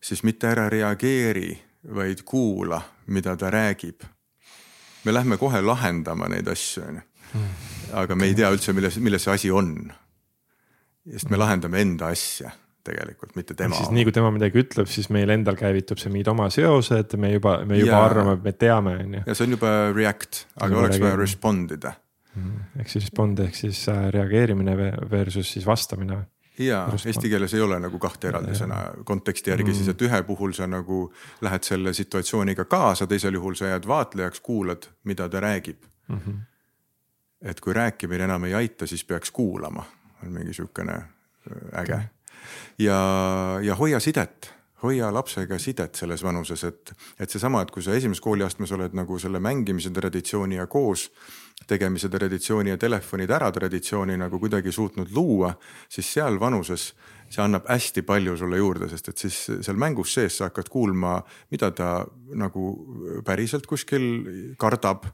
siis 0.00 0.22
mitte 0.22 0.50
ära 0.52 0.68
reageeri, 0.68 1.56
vaid 1.94 2.22
kuula, 2.24 2.82
mida 3.06 3.36
ta 3.36 3.50
räägib. 3.50 4.02
me 5.04 5.14
lähme 5.14 5.36
kohe 5.36 5.60
lahendama 5.60 6.28
neid 6.28 6.48
asju, 6.48 6.82
on 6.88 6.94
ju. 6.94 7.00
Hmm. 7.32 7.48
aga 7.92 8.14
me 8.14 8.26
ei 8.26 8.34
tea 8.34 8.50
üldse, 8.52 8.72
milles, 8.72 8.98
milles 8.98 9.24
see 9.24 9.32
asi 9.32 9.50
on 9.50 9.92
sest 11.10 11.30
me 11.30 11.40
lahendame 11.40 11.80
enda 11.82 12.12
asja 12.12 12.52
tegelikult, 12.84 13.36
mitte 13.38 13.54
tema. 13.54 13.76
siis 13.78 13.92
nii 13.94 14.06
kui 14.08 14.14
tema 14.14 14.30
midagi 14.34 14.62
ütleb, 14.62 14.88
siis 14.90 15.08
meil 15.14 15.30
endal 15.34 15.56
käivitub 15.58 16.00
see 16.02 16.10
mingid 16.12 16.30
oma 16.32 16.48
seosed, 16.52 17.16
me 17.22 17.32
juba, 17.34 17.60
me 17.68 17.78
juba 17.78 17.94
ja, 17.94 18.04
arvame, 18.08 18.36
et 18.38 18.46
me 18.46 18.54
teame, 18.58 18.96
on 19.04 19.18
ju. 19.18 19.24
ja 19.26 19.36
see 19.38 19.46
on 19.46 19.56
juba 19.56 19.72
react, 19.94 20.44
aga 20.62 20.80
oleks 20.82 21.00
vaja 21.02 21.18
respond 21.20 21.76
ida 21.78 21.94
mm,. 22.34 22.60
ehk 22.82 22.92
siis 22.92 23.06
respond 23.06 23.42
ehk 23.46 23.58
siis 23.58 23.84
äh, 23.92 24.06
reageerimine 24.14 24.76
versus 25.10 25.52
siis 25.54 25.66
vastamine 25.68 26.24
ja 26.58 26.82
eesti 26.98 27.30
keeles 27.30 27.54
ei 27.54 27.62
ole 27.64 27.78
nagu 27.80 28.02
kahte 28.02 28.28
eraldi 28.32 28.58
sõna 28.58 28.82
konteksti 29.08 29.54
järgi 29.54 29.70
mm. 29.70 29.78
siis, 29.78 29.92
et 29.94 30.06
ühe 30.08 30.22
puhul 30.26 30.54
sa 30.56 30.68
nagu 30.70 31.04
lähed 31.44 31.66
selle 31.66 31.94
situatsiooniga 31.96 32.66
kaasa, 32.70 33.06
teisel 33.06 33.38
juhul 33.38 33.56
sa 33.58 33.72
jääd 33.72 33.88
vaatlejaks, 33.88 34.42
kuulad, 34.44 34.90
mida 35.08 35.28
ta 35.30 35.40
räägib 35.40 35.86
mm. 36.08 36.18
-hmm. 36.18 36.38
et 37.50 37.60
kui 37.60 37.72
rääkimine 37.78 38.26
enam 38.26 38.50
ei 38.50 38.54
aita, 38.54 38.86
siis 38.86 39.04
peaks 39.04 39.30
kuulama 39.30 39.86
on 40.22 40.32
mingi 40.32 40.54
sihukene 40.54 40.96
äh, 40.96 41.80
äge. 41.82 42.00
ja, 42.78 42.98
ja 43.62 43.76
hoia 43.78 44.00
sidet, 44.00 44.50
hoia 44.82 45.12
lapsega 45.14 45.58
sidet 45.58 45.94
selles 45.94 46.22
vanuses, 46.22 46.64
et, 46.64 46.92
et 47.20 47.30
seesama, 47.30 47.62
et 47.62 47.70
kui 47.70 47.82
sa 47.82 47.94
esimeses 47.94 48.22
kooliastmes 48.22 48.72
oled 48.72 48.96
nagu 48.98 49.18
selle 49.18 49.40
mängimise 49.40 49.90
traditsiooni 49.94 50.58
ja 50.58 50.66
koos 50.66 51.08
tegemise 51.68 52.08
traditsiooni 52.10 52.72
ja 52.72 52.78
telefonide 52.80 53.36
ära 53.36 53.50
traditsiooni 53.54 54.16
nagu 54.18 54.38
kuidagi 54.42 54.72
suutnud 54.72 55.12
luua, 55.14 55.52
siis 55.88 56.08
seal 56.16 56.40
vanuses 56.40 56.92
see 57.32 57.42
annab 57.44 57.68
hästi 57.70 58.02
palju 58.04 58.36
sulle 58.36 58.58
juurde, 58.60 58.88
sest 58.92 59.08
et 59.08 59.22
siis 59.24 59.38
seal 59.64 59.78
mängus 59.80 60.12
sees 60.14 60.36
sa 60.38 60.50
hakkad 60.50 60.68
kuulma, 60.72 61.20
mida 61.52 61.70
ta 61.72 62.02
nagu 62.36 62.72
päriselt 63.24 63.66
kuskil 63.70 64.04
kardab 64.60 65.06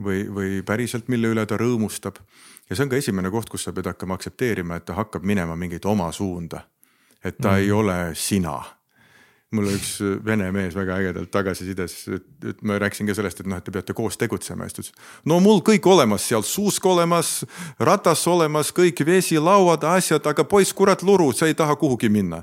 või, 0.00 0.24
või 0.32 0.62
päriselt, 0.66 1.10
mille 1.12 1.34
üle 1.34 1.44
ta 1.46 1.58
rõõmustab 1.60 2.22
ja 2.68 2.76
see 2.76 2.84
on 2.84 2.92
ka 2.92 2.98
esimene 3.00 3.30
koht, 3.32 3.50
kus 3.50 3.66
sa 3.66 3.74
pead 3.76 3.88
hakkama 3.92 4.18
aktsepteerima, 4.18 4.78
et 4.78 4.88
ta 4.88 4.96
hakkab 4.98 5.26
minema 5.26 5.56
mingit 5.56 5.86
oma 5.88 6.10
suunda. 6.12 6.66
et 7.24 7.38
ta 7.38 7.50
mm. 7.50 7.56
ei 7.56 7.72
ole 7.72 7.96
sina. 8.14 8.60
mul 9.48 9.64
üks 9.72 9.94
vene 10.24 10.50
mees 10.52 10.74
väga 10.76 10.98
ägedalt 11.00 11.30
tagasisides, 11.32 11.92
et, 12.44 12.58
ma 12.68 12.76
rääkisin 12.76 13.08
ka 13.08 13.14
sellest, 13.16 13.38
et 13.40 13.46
noh, 13.48 13.56
et 13.56 13.64
te 13.64 13.72
peate 13.72 13.94
koos 13.96 14.18
tegutsema 14.20 14.66
ja 14.66 14.68
siis 14.68 14.76
ta 14.76 14.82
ütles. 14.82 15.06
no 15.24 15.38
mul 15.40 15.62
kõik 15.64 15.88
olemas 15.88 16.26
seal, 16.28 16.44
suusk 16.44 16.84
olemas, 16.86 17.46
ratas 17.80 18.26
olemas, 18.28 18.74
kõik 18.76 19.00
vesi, 19.08 19.38
lauad, 19.40 19.86
asjad, 19.88 20.26
aga 20.28 20.44
poiss, 20.44 20.76
kurat 20.76 21.02
luru, 21.02 21.30
sa 21.32 21.48
ei 21.48 21.56
taha 21.56 21.76
kuhugi 21.80 22.12
minna. 22.12 22.42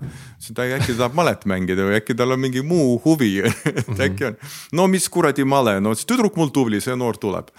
ta 0.53 0.65
äkki 0.65 0.97
tahab 0.97 1.14
malet 1.14 1.45
mängida 1.45 1.85
või 1.85 1.99
äkki 2.02 2.18
tal 2.18 2.34
on 2.34 2.41
mingi 2.41 2.65
muu 2.65 2.97
huvi 3.06 3.38
et 3.80 4.02
äkki 4.10 4.31
on. 4.31 4.41
no 4.73 4.88
mis 4.88 5.06
kuradi 5.10 5.45
male, 5.45 5.77
no 5.80 5.93
tüdruk 5.93 6.35
mul 6.35 6.49
tubli, 6.49 6.81
see 6.81 6.97
noor 6.97 7.22
tuleb. 7.22 7.53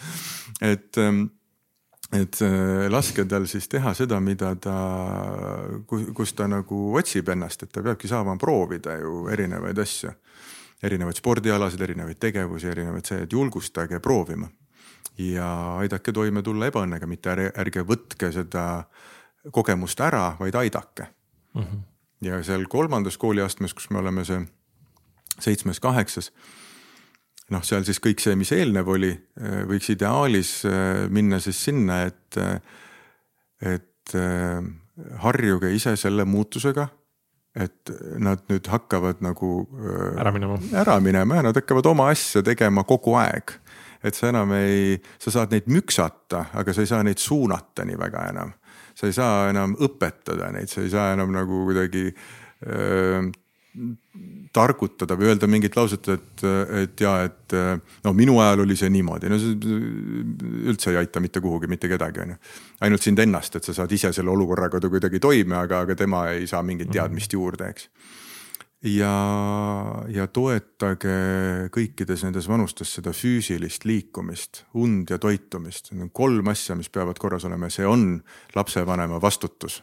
et 0.60 0.98
ähm, 0.98 1.28
et 2.14 2.42
äh, 2.42 2.86
laske 2.90 3.24
tal 3.26 3.48
siis 3.50 3.66
teha 3.68 3.92
seda, 3.94 4.20
mida 4.22 4.52
ta, 4.62 4.76
kus 5.86 6.34
ta 6.38 6.46
nagu 6.50 6.92
otsib 6.98 7.32
ennast, 7.34 7.66
et 7.66 7.72
ta 7.72 7.82
peabki 7.82 8.08
saama 8.10 8.36
proovida 8.38 8.98
ju 9.00 9.26
erinevaid 9.32 9.78
asju. 9.78 10.12
erinevaid 10.82 11.16
spordialasid, 11.16 11.80
erinevaid 11.80 12.18
tegevusi, 12.20 12.68
erinevaid 12.68 13.06
see, 13.08 13.22
et 13.24 13.32
julgustage 13.32 14.00
proovima. 14.00 14.48
ja 15.18 15.78
aidake 15.80 16.12
toime 16.12 16.42
tulla 16.42 16.66
ebaõnnega, 16.66 17.06
mitte 17.06 17.30
ärge, 17.32 17.52
ärge 17.56 17.82
võtke 17.82 18.32
seda 18.32 18.84
kogemust 19.52 20.00
ära, 20.00 20.36
vaid 20.38 20.54
aidake 20.54 21.06
mm. 21.54 21.62
-hmm. 21.62 21.80
ja 22.20 22.42
seal 22.42 22.66
kolmandas 22.68 23.16
kooliastmes, 23.18 23.74
kus 23.74 23.90
me 23.90 23.98
oleme 23.98 24.24
see 24.24 24.46
seitsmes-kaheksas 25.40 26.32
noh, 27.54 27.62
seal 27.66 27.86
siis 27.86 28.00
kõik 28.02 28.22
see, 28.22 28.36
mis 28.38 28.52
eelnev 28.54 28.88
oli, 28.90 29.12
äh, 29.40 29.62
võiks 29.68 29.90
ideaalis 29.94 30.52
äh, 30.68 31.06
minna 31.12 31.40
siis 31.42 31.60
sinna, 31.68 32.02
et, 32.08 32.38
äh, 32.40 32.60
et 33.74 34.14
harjuge 35.24 35.72
ise 35.74 35.96
selle 35.98 36.24
muutusega. 36.28 36.88
et 37.56 37.90
nad 38.20 38.42
nüüd 38.52 38.66
hakkavad 38.68 39.22
nagu 39.24 39.46
ära 40.20 40.28
minema, 40.28 40.58
ära 40.76 40.98
minema 41.00 41.38
ja 41.38 41.44
nad 41.46 41.56
hakkavad 41.56 41.86
oma 41.88 42.10
asja 42.12 42.42
tegema 42.44 42.84
kogu 42.84 43.14
aeg. 43.16 43.54
et 44.04 44.14
sa 44.14 44.28
enam 44.28 44.52
ei, 44.52 45.00
sa 45.18 45.32
saad 45.32 45.54
neid 45.56 45.66
müksata, 45.72 46.44
aga 46.52 46.74
sa 46.76 46.84
ei 46.84 46.90
saa 46.92 47.02
neid 47.02 47.18
suunata 47.18 47.84
nii 47.88 47.96
väga 47.98 48.26
enam. 48.30 48.52
sa 48.94 49.08
ei 49.08 49.16
saa 49.16 49.48
enam 49.50 49.74
õpetada 49.80 50.52
neid, 50.52 50.68
sa 50.68 50.84
ei 50.84 50.92
saa 50.92 51.14
enam 51.16 51.32
nagu 51.32 51.64
kuidagi 51.64 52.12
öö, 52.12 53.24
targutada 54.56 55.16
või 55.18 55.30
öelda 55.30 55.48
mingit 55.50 55.76
lauset, 55.76 56.08
et, 56.08 56.44
et 56.82 57.00
ja, 57.02 57.16
et 57.26 57.56
no 58.04 58.12
minu 58.16 58.38
ajal 58.40 58.64
oli 58.64 58.76
see 58.78 58.90
niimoodi, 58.92 59.30
no 59.30 59.38
see 59.40 59.56
üldse 60.72 60.92
ei 60.92 61.00
aita 61.02 61.20
mitte 61.20 61.42
kuhugi 61.44 61.68
mitte 61.70 61.90
kedagi, 61.90 62.22
on 62.24 62.34
ju. 62.34 62.38
ainult 62.86 63.04
sind 63.04 63.20
ennast, 63.22 63.58
et 63.58 63.66
sa 63.68 63.74
saad 63.76 63.92
ise 63.92 64.12
selle 64.16 64.32
olukorraga 64.32 64.80
kuidagi 64.80 65.20
toime, 65.22 65.58
aga, 65.60 65.82
aga 65.84 65.96
tema 65.98 66.26
ei 66.32 66.46
saa 66.48 66.62
mingit 66.64 66.88
mhm. 66.88 66.96
teadmist 66.96 67.36
juurde, 67.36 67.68
eks. 67.74 67.90
ja, 68.96 69.12
ja 70.12 70.28
toetage 70.28 71.18
kõikides 71.74 72.24
nendes 72.24 72.48
vanustes 72.48 72.96
seda 72.98 73.12
füüsilist 73.16 73.84
liikumist, 73.88 74.64
und 74.78 75.12
ja 75.12 75.20
toitumist, 75.20 75.92
need 75.92 76.08
on 76.08 76.14
kolm 76.16 76.48
asja, 76.54 76.78
mis 76.78 76.88
peavad 76.92 77.20
korras 77.20 77.44
olema 77.44 77.68
ja 77.68 77.80
see 77.80 77.92
on 77.92 78.08
lapsevanema 78.56 79.20
vastutus 79.20 79.82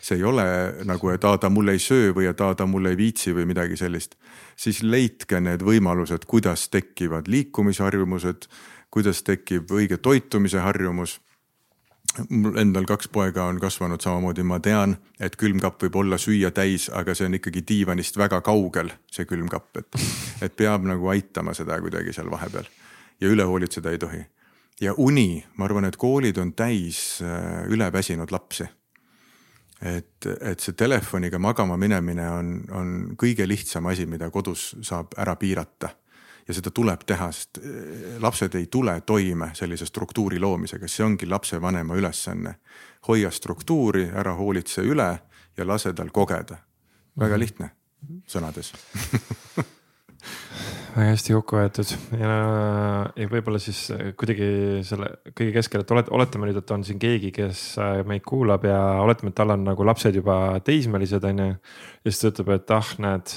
see 0.00 0.16
ei 0.16 0.24
ole 0.24 0.44
nagu, 0.88 1.10
et 1.12 1.24
aa, 1.24 1.38
ta 1.38 1.50
mulle 1.52 1.76
ei 1.76 1.82
söö 1.82 2.14
või 2.16 2.28
et 2.30 2.40
aa, 2.40 2.54
ta 2.54 2.66
mulle 2.66 2.94
ei 2.94 2.96
viitsi 2.96 3.34
või 3.36 3.46
midagi 3.50 3.76
sellist. 3.76 4.16
siis 4.56 4.82
leidke 4.82 5.40
need 5.40 5.62
võimalused, 5.62 6.24
kuidas 6.26 6.68
tekivad 6.68 7.28
liikumisharjumused, 7.28 8.48
kuidas 8.90 9.22
tekib 9.22 9.70
õige 9.70 9.96
toitumise 9.96 10.58
harjumus 10.58 11.20
mul 12.28 12.56
endal 12.58 12.86
kaks 12.88 13.08
poega 13.12 13.44
on 13.46 13.60
kasvanud 13.60 14.02
samamoodi, 14.02 14.42
ma 14.42 14.58
tean, 14.60 14.96
et 15.20 15.36
külmkapp 15.38 15.82
võib 15.84 16.00
olla 16.02 16.18
süüa 16.18 16.50
täis, 16.54 16.88
aga 16.92 17.14
see 17.14 17.28
on 17.28 17.38
ikkagi 17.38 17.62
diivanist 17.68 18.18
väga 18.18 18.40
kaugel, 18.46 18.90
see 19.12 19.28
külmkapp, 19.30 19.82
et, 19.82 20.02
et 20.42 20.56
peab 20.56 20.86
nagu 20.88 21.10
aitama 21.12 21.54
seda 21.54 21.78
kuidagi 21.82 22.14
seal 22.16 22.30
vahepeal 22.32 22.68
ja 23.20 23.30
üle 23.30 23.46
hoolitseda 23.46 23.92
ei 23.92 23.98
tohi. 23.98 24.24
ja 24.80 24.94
uni, 24.96 25.44
ma 25.56 25.66
arvan, 25.68 25.84
et 25.84 25.96
koolid 26.00 26.38
on 26.40 26.54
täis 26.56 27.20
äh, 27.22 27.66
üleväsinud 27.68 28.32
lapsi. 28.32 28.64
Et, 29.82 30.26
et 30.26 30.60
see 30.60 30.76
telefoniga 30.76 31.38
magama 31.38 31.76
minemine 31.80 32.28
on, 32.30 32.52
on 32.76 32.92
kõige 33.20 33.46
lihtsam 33.48 33.86
asi, 33.90 34.06
mida 34.06 34.30
kodus 34.30 34.74
saab 34.84 35.16
ära 35.18 35.36
piirata 35.40 35.94
ja 36.48 36.54
seda 36.56 36.72
tuleb 36.74 37.04
teha, 37.06 37.30
sest 37.32 37.60
eh, 37.62 38.20
lapsed 38.20 38.54
ei 38.58 38.66
tule 38.72 38.96
toime 39.06 39.52
sellise 39.54 39.86
struktuuri 39.86 40.40
loomisega, 40.42 40.88
see 40.88 41.04
ongi 41.06 41.28
lapsevanema 41.28 41.96
ülesanne. 41.96 42.54
hoia 43.08 43.30
struktuuri, 43.30 44.10
ära 44.14 44.34
hoolitse 44.34 44.82
üle 44.82 45.10
ja 45.56 45.66
lase 45.66 45.92
tal 45.92 46.10
kogeda. 46.10 46.56
väga 47.16 47.34
mhm. 47.34 47.40
lihtne 47.40 47.70
sõnades 48.26 48.72
väga 50.94 51.10
hästi 51.12 51.36
kokku 51.36 51.58
võetud 51.58 51.92
ja, 52.18 52.34
ja 53.16 53.28
võib-olla 53.30 53.60
siis 53.62 53.82
kuidagi 54.18 54.48
selle 54.86 55.12
kõige 55.36 55.54
keskel, 55.58 55.84
et 55.84 55.92
olet-, 55.94 56.10
oletame 56.14 56.50
nüüd, 56.50 56.58
et 56.60 56.74
on 56.74 56.84
siin 56.86 57.00
keegi, 57.02 57.32
kes 57.36 57.62
äh, 57.82 58.00
meid 58.08 58.24
kuulab 58.26 58.66
ja 58.68 58.80
oletame, 59.04 59.32
et 59.32 59.38
tal 59.38 59.54
on 59.54 59.64
nagu 59.68 59.86
lapsed 59.86 60.18
juba 60.20 60.58
teismelised, 60.66 61.24
on 61.30 61.44
ju. 61.44 61.52
ja 62.04 62.12
siis 62.12 62.24
ta 62.24 62.34
ütleb, 62.34 62.52
et 62.58 62.74
ah, 62.76 62.92
näed 63.02 63.36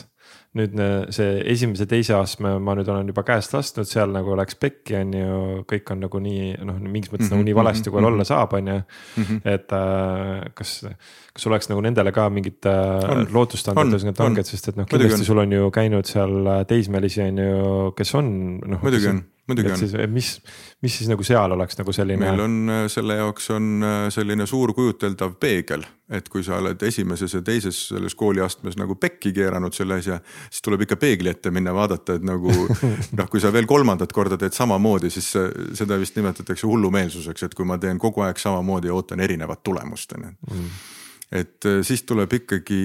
nüüd 0.54 0.76
see 1.16 1.40
esimese, 1.50 1.88
teise 1.90 2.14
astme 2.18 2.54
ma 2.62 2.76
nüüd 2.78 2.90
olen 2.94 3.08
juba 3.10 3.24
käest 3.26 3.56
lasknud, 3.56 3.90
seal 3.90 4.14
nagu 4.14 4.36
läks 4.38 4.58
pekki, 4.62 4.96
on 5.00 5.16
ju, 5.18 5.40
kõik 5.70 5.90
on 5.96 6.04
nagu 6.06 6.22
nii 6.22 6.52
noh, 6.62 6.78
mingis 6.78 7.10
mõttes 7.10 7.26
mm 7.26 7.32
-hmm, 7.32 7.40
nagu 7.40 7.48
nii 7.50 7.58
valesti, 7.58 7.90
kui 7.90 8.00
mm 8.00 8.06
-hmm. 8.06 8.14
olla 8.14 8.28
saab, 8.30 8.54
on 8.54 8.68
ju. 8.68 8.78
Mhm. 9.18 9.42
et 9.44 9.74
äh, 9.74 10.52
kas, 10.54 10.86
kas 11.34 11.48
oleks 11.48 11.70
nagu 11.70 11.82
nendele 11.82 12.12
ka 12.12 12.30
mingit 12.30 12.66
äh, 12.66 13.26
lootustandard 13.34 13.94
ühesõnaga 13.94 14.24
langed, 14.24 14.46
sest 14.46 14.68
et 14.68 14.78
noh, 14.78 14.86
kindlasti 14.86 15.26
sul 15.26 15.38
on 15.38 15.52
ju 15.52 15.72
käinud 15.72 16.06
seal 16.06 16.48
äh, 16.48 16.66
teismelisi 16.66 17.22
on 17.22 17.38
ju, 17.38 17.92
kes 17.98 18.16
on 18.16 18.60
noh. 18.62 18.82
muidugi 18.82 19.08
on 19.10 19.24
muidugi 19.48 19.72
on. 19.72 20.12
mis, 20.12 20.42
mis 20.82 20.98
siis 20.98 21.10
nagu 21.12 21.24
seal 21.28 21.52
oleks 21.52 21.78
nagu 21.80 21.94
selline? 21.96 22.22
meil 22.24 22.44
on 22.46 22.72
äh, 22.72 22.84
selle 22.92 23.18
jaoks 23.20 23.50
on 23.52 23.84
äh, 23.84 24.06
selline 24.14 24.46
suur 24.48 24.72
kujuteldav 24.76 25.36
peegel, 25.42 25.84
et 26.14 26.30
kui 26.32 26.46
sa 26.46 26.58
oled 26.62 26.82
esimeses 26.88 27.36
ja 27.36 27.42
teises 27.46 27.80
selles 27.90 28.16
kooliastmes 28.20 28.78
nagu 28.80 28.96
pekki 28.96 29.34
keeranud 29.36 29.76
selle 29.76 30.00
asja, 30.00 30.20
siis 30.50 30.64
tuleb 30.64 30.86
ikka 30.86 30.98
peegli 31.02 31.32
ette 31.32 31.52
minna, 31.52 31.74
vaadata, 31.76 32.18
et 32.20 32.28
nagu 32.28 32.54
noh, 33.20 33.30
kui 33.32 33.44
sa 33.44 33.52
veel 33.54 33.68
kolmandat 33.70 34.16
korda 34.16 34.40
teed 34.40 34.56
samamoodi, 34.56 35.12
siis 35.14 35.34
seda 35.76 36.00
vist 36.00 36.16
nimetatakse 36.20 36.68
hullumeelsuseks, 36.70 37.48
et 37.50 37.58
kui 37.58 37.68
ma 37.68 37.80
teen 37.82 38.00
kogu 38.02 38.24
aeg 38.24 38.40
samamoodi 38.40 38.92
ja 38.92 38.96
ootan 38.96 39.24
erinevat 39.24 39.64
tulemust 39.64 40.16
on 40.18 40.30
ju 40.30 40.32
mm. 40.54 40.70
et 41.42 41.68
äh, 41.68 41.82
siis 41.84 42.06
tuleb 42.08 42.40
ikkagi 42.40 42.80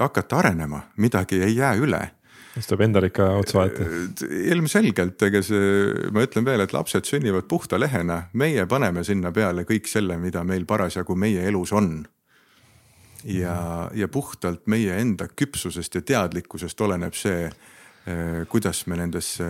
hakata 0.00 0.42
arenema, 0.44 0.84
midagi 1.00 1.40
ei 1.42 1.56
jää 1.56 1.72
üle 1.80 2.04
siis 2.54 2.68
tuleb 2.70 2.84
endal 2.86 3.08
ikka 3.08 3.26
otsa 3.40 3.58
vaadata. 3.58 4.28
ilmselgelt, 4.54 5.22
ega 5.26 5.42
see, 5.44 6.08
ma 6.14 6.24
ütlen 6.26 6.46
veel, 6.46 6.62
et 6.64 6.74
lapsed 6.74 7.08
sünnivad 7.08 7.48
puhta 7.50 7.78
lehena, 7.80 8.24
meie 8.32 8.66
paneme 8.70 9.04
sinna 9.04 9.32
peale 9.34 9.66
kõik 9.68 9.90
selle, 9.90 10.18
mida 10.22 10.44
meil 10.46 10.66
parasjagu 10.68 11.16
meie 11.18 11.46
elus 11.48 11.72
on. 11.72 12.06
ja, 13.24 13.90
ja 13.94 14.08
puhtalt 14.08 14.66
meie 14.68 14.98
enda 15.00 15.28
küpsusest 15.28 15.94
ja 15.94 16.02
teadlikkusest 16.02 16.80
oleneb 16.80 17.14
see, 17.16 17.46
eh, 18.06 18.42
kuidas 18.48 18.86
me 18.86 18.98
nendesse 19.00 19.46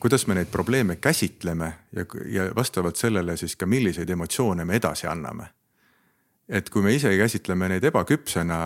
kuidas 0.00 0.24
me 0.26 0.34
neid 0.34 0.48
probleeme 0.50 0.96
käsitleme 0.96 1.68
ja, 1.92 2.06
ja 2.26 2.48
vastavalt 2.56 2.96
sellele 2.96 3.36
siis 3.36 3.56
ka 3.56 3.66
milliseid 3.66 4.10
emotsioone 4.10 4.64
me 4.64 4.80
edasi 4.80 5.06
anname 5.06 5.52
et 6.48 6.68
kui 6.70 6.82
me 6.82 6.92
ise 6.94 7.10
käsitleme 7.18 7.68
neid 7.70 7.84
ebaküpsena, 7.88 8.58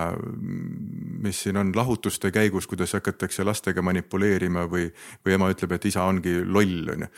mis 1.25 1.45
siin 1.45 1.57
on 1.61 1.73
lahutuste 1.77 2.31
käigus, 2.33 2.69
kuidas 2.69 2.93
hakatakse 2.99 3.45
lastega 3.45 3.83
manipuleerima 3.83 4.67
või, 4.69 4.91
või 5.25 5.37
ema 5.37 5.49
ütleb, 5.53 5.73
et 5.77 5.89
isa 5.89 6.05
ongi 6.09 6.41
loll, 6.45 6.93
on 6.93 7.07
ju. 7.07 7.11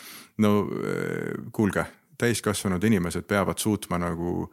no 0.44 0.52
eh, 0.86 1.34
kuulge, 1.52 1.86
täiskasvanud 2.18 2.84
inimesed 2.84 3.26
peavad 3.26 3.59
suutma 3.59 3.98
nagu 3.98 4.47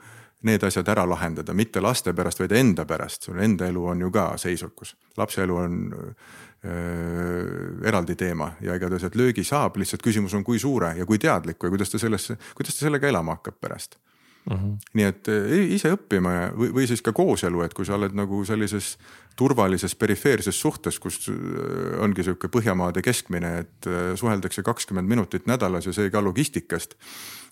need 0.49 0.64
asjad 0.64 0.88
ära 0.90 1.03
lahendada, 1.06 1.53
mitte 1.53 1.81
laste 1.84 2.14
pärast, 2.15 2.40
vaid 2.40 2.56
enda 2.57 2.86
pärast, 2.90 3.27
sul 3.27 3.41
enda 3.44 3.68
elu 3.68 3.86
on 3.94 4.06
ju 4.06 4.11
ka 4.11 4.31
seisukus, 4.40 4.95
lapse 5.19 5.44
elu 5.44 5.57
on 5.60 5.80
äh, 5.94 7.88
eraldi 7.91 8.15
teema 8.15 8.53
ja 8.64 8.77
igatahes, 8.80 9.10
et 9.10 9.18
löögi 9.19 9.44
saab, 9.44 9.77
lihtsalt 9.77 10.02
küsimus 10.02 10.34
on, 10.34 10.45
kui 10.48 10.60
suure 10.60 10.95
ja 10.98 11.06
kui 11.06 11.19
teadliku 11.19 11.68
ja 11.68 11.76
kuidas 11.76 11.91
ta 11.91 12.02
sellesse, 12.02 12.40
kuidas 12.56 12.80
ta 12.80 12.88
sellega 12.88 13.11
elama 13.11 13.38
hakkab 13.38 13.60
pärast 13.61 13.99
Mm 14.45 14.56
-hmm. 14.56 14.78
nii 14.94 15.06
et 15.06 15.28
eh, 15.28 15.74
ise 15.76 15.91
õppima 15.94 16.32
ja, 16.34 16.45
või, 16.56 16.72
või 16.74 16.88
siis 16.88 17.02
ka 17.06 17.11
kooselu, 17.14 17.61
et 17.61 17.74
kui 17.74 17.86
sa 17.86 17.98
oled 17.98 18.16
nagu 18.16 18.40
sellises 18.45 18.98
turvalises 19.38 19.95
perifeerses 19.95 20.61
suhtes, 20.61 20.99
kus 20.99 21.28
eh, 21.30 21.99
ongi 22.02 22.24
sihuke 22.24 22.48
Põhjamaade 22.48 23.02
keskmine, 23.02 23.57
et 23.60 23.88
eh, 23.88 24.16
suheldakse 24.16 24.64
kakskümmend 24.64 25.07
minutit 25.07 25.45
nädalas 25.45 25.86
ja 25.86 25.94
see 25.94 26.10
ka 26.10 26.24
logistikast. 26.24 26.95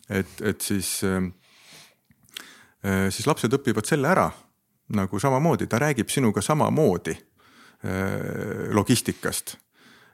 et, 0.10 0.42
et 0.42 0.62
siis, 0.62 1.04
siis 3.10 3.28
lapsed 3.28 3.54
õpivad 3.54 3.86
selle 3.86 4.08
ära 4.08 4.32
nagu 4.88 5.20
samamoodi, 5.20 5.68
ta 5.68 5.80
räägib 5.80 6.08
sinuga 6.10 6.42
samamoodi 6.42 7.18
logistikast 8.72 9.58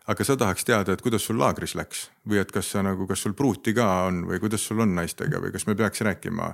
aga 0.08 0.26
sa 0.28 0.36
tahaks 0.38 0.66
teada, 0.68 0.94
et 0.94 1.02
kuidas 1.04 1.26
sul 1.26 1.40
laagris 1.40 1.76
läks? 1.80 2.08
Või 2.30 2.42
et 2.42 2.52
kas 2.52 2.74
sa 2.74 2.84
nagu, 2.86 3.08
kas 3.08 3.24
sul 3.24 3.36
pruuti 3.38 3.74
ka 3.76 3.88
on 4.10 4.24
või 4.30 4.42
kuidas 4.44 4.66
sul 4.68 4.84
on 4.84 4.96
naistega 4.98 5.42
või 5.44 5.54
kas 5.56 5.68
me 5.68 5.76
peaks 5.80 6.04
rääkima 6.04 6.50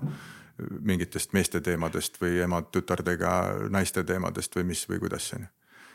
mingitest 0.85 1.33
meeste 1.33 1.61
teemadest 1.63 2.19
või 2.21 2.41
emad-tütardega 2.43 3.31
naiste 3.71 4.03
teemadest 4.03 4.55
või 4.57 4.69
mis 4.73 4.83
või 4.89 4.99
kuidas 4.99 5.31
on 5.37 5.45
ju. 5.45 5.51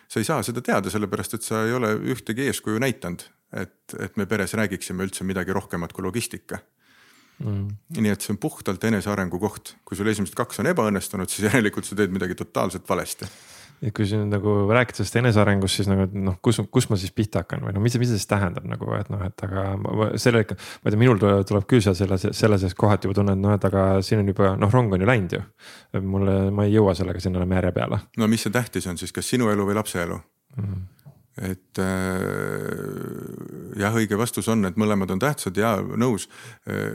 sa 0.08 0.20
ei 0.20 0.28
saa 0.28 0.42
seda 0.42 0.62
teada, 0.64 0.90
sellepärast 0.90 1.34
et 1.34 1.42
sa 1.46 1.64
ei 1.66 1.72
ole 1.72 1.94
ühtegi 2.14 2.48
eeskuju 2.48 2.80
näidanud, 2.80 3.26
et, 3.52 3.96
et 4.00 4.16
me 4.16 4.26
peres 4.26 4.54
räägiksime 4.54 5.04
üldse 5.04 5.24
midagi 5.24 5.52
rohkemat 5.52 5.92
kui 5.92 6.04
logistika. 6.04 6.58
Mm.. 7.44 7.66
nii 7.98 8.12
et 8.14 8.22
see 8.22 8.30
on 8.30 8.38
puhtalt 8.38 8.84
enesearengu 8.86 9.40
koht, 9.42 9.74
kui 9.84 9.98
sul 9.98 10.06
esimesed 10.06 10.36
kaks 10.38 10.60
on 10.62 10.68
ebaõnnestunud, 10.70 11.26
siis 11.28 11.48
järelikult 11.48 11.88
sa 11.88 11.96
teed 11.98 12.12
midagi 12.14 12.36
totaalselt 12.38 12.86
valesti 12.88 13.26
ja 13.82 13.92
kui 13.94 14.06
siin 14.08 14.28
nagu 14.32 14.54
rääkida 14.70 15.00
sellest 15.00 15.18
enesearengust, 15.20 15.80
siis 15.80 15.88
nagu 15.90 16.06
noh, 16.26 16.38
kus, 16.44 16.60
kus 16.72 16.88
ma 16.90 16.98
siis 17.00 17.12
pihta 17.16 17.42
hakkan 17.42 17.64
või 17.66 17.74
noh, 17.76 17.82
mis, 17.84 17.96
mis 18.00 18.10
see 18.10 18.20
siis 18.20 18.30
tähendab 18.30 18.66
nagu, 18.68 18.88
et 18.98 19.10
noh, 19.12 19.22
et 19.26 19.44
aga 19.46 19.66
selle 20.20 20.44
ikka. 20.44 20.56
ma 20.56 20.88
ei 20.90 20.94
tea, 20.94 21.02
minul 21.02 21.20
tuleb 21.20 21.68
küll 21.70 21.84
seal 21.84 21.96
selle, 21.98 22.18
selle 22.20 22.60
sees 22.62 22.76
kohati 22.78 23.08
juba 23.08 23.18
tunne, 23.20 23.36
et 23.36 23.42
noh, 23.42 23.54
et 23.56 23.68
aga 23.68 23.84
siin 24.06 24.22
on 24.22 24.32
juba 24.32 24.54
noh, 24.60 24.72
rong 24.72 24.96
on 24.96 25.04
ju 25.04 25.10
läinud 25.10 25.36
ju. 25.36 25.44
mulle, 26.00 26.38
ma 26.54 26.68
ei 26.68 26.74
jõua 26.76 26.96
sellega 26.98 27.22
sinna 27.22 27.44
järje 27.44 27.74
peale. 27.76 28.00
no 28.20 28.30
mis 28.30 28.46
see 28.46 28.54
tähtis 28.54 28.88
on 28.90 29.00
siis, 29.00 29.12
kas 29.14 29.28
sinu 29.34 29.50
elu 29.52 29.68
või 29.68 29.78
lapse 29.80 30.02
elu 30.02 30.18
mm? 30.18 30.66
-hmm 30.66 30.90
et 31.34 31.78
äh, 31.82 33.80
jah, 33.80 33.94
õige 33.98 34.18
vastus 34.18 34.46
on, 34.52 34.64
et 34.68 34.76
mõlemad 34.78 35.10
on 35.10 35.18
tähtsad 35.18 35.56
ja 35.58 35.72
nõus. 35.82 36.28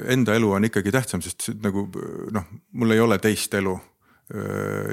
Enda 0.08 0.36
elu 0.38 0.52
on 0.56 0.68
ikkagi 0.70 0.94
tähtsam, 0.96 1.20
sest 1.20 1.50
nagu 1.60 1.90
noh, 2.32 2.46
mul 2.72 2.96
ei 2.96 3.04
ole 3.04 3.20
teist 3.20 3.54
elu 3.60 3.76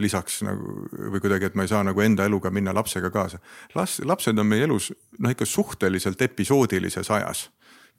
lisaks 0.01 0.39
nagu 0.47 0.87
või 1.13 1.21
kuidagi, 1.21 1.51
et 1.51 1.57
ma 1.59 1.67
ei 1.67 1.69
saa 1.69 1.83
nagu 1.85 2.01
enda 2.01 2.25
eluga 2.25 2.51
minna 2.51 2.73
lapsega 2.75 3.11
kaasa. 3.13 3.39
las-, 3.75 4.01
lapsed 4.05 4.39
on 4.39 4.49
meie 4.49 4.65
elus 4.65 4.93
noh, 5.19 5.31
ikka 5.31 5.45
suhteliselt 5.45 6.23
episoodilises 6.23 7.11
ajas, 7.11 7.51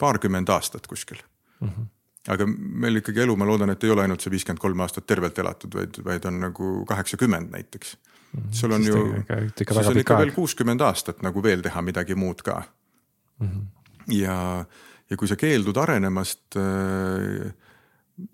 paarkümmend 0.02 0.50
aastat 0.50 0.88
kuskil 0.88 1.22
mm. 1.62 1.70
-hmm 1.70 1.94
aga 2.28 2.44
meil 2.48 3.00
ikkagi 3.00 3.24
elu, 3.24 3.36
ma 3.40 3.46
loodan, 3.48 3.72
et 3.72 3.84
ei 3.84 3.92
ole 3.94 4.04
ainult 4.04 4.24
see 4.24 4.32
viiskümmend 4.34 4.60
kolm 4.60 4.82
aastat 4.84 5.06
tervelt 5.08 5.38
elatud, 5.40 5.72
vaid, 5.80 6.00
vaid 6.04 6.26
on 6.28 6.42
nagu 6.42 6.72
kaheksakümmend 6.90 7.54
näiteks 7.56 7.96
mm. 7.98 8.42
-hmm. 8.42 8.52
sul 8.52 8.72
on 8.72 8.84
siis 8.84 8.96
ju, 8.96 9.24
siis 9.72 9.88
on 9.88 9.98
ikka 9.98 10.18
veel 10.18 10.32
kuuskümmend 10.36 10.82
aastat 10.82 11.22
nagu 11.22 11.44
veel 11.44 11.62
teha 11.62 11.82
midagi 11.82 12.16
muud 12.16 12.42
ka 12.44 12.64
mm. 13.40 13.48
-hmm. 13.48 13.66
ja, 14.14 14.66
ja 15.10 15.18
kui 15.18 15.28
sa 15.28 15.36
keeldud 15.36 15.78
arenemast 15.78 16.60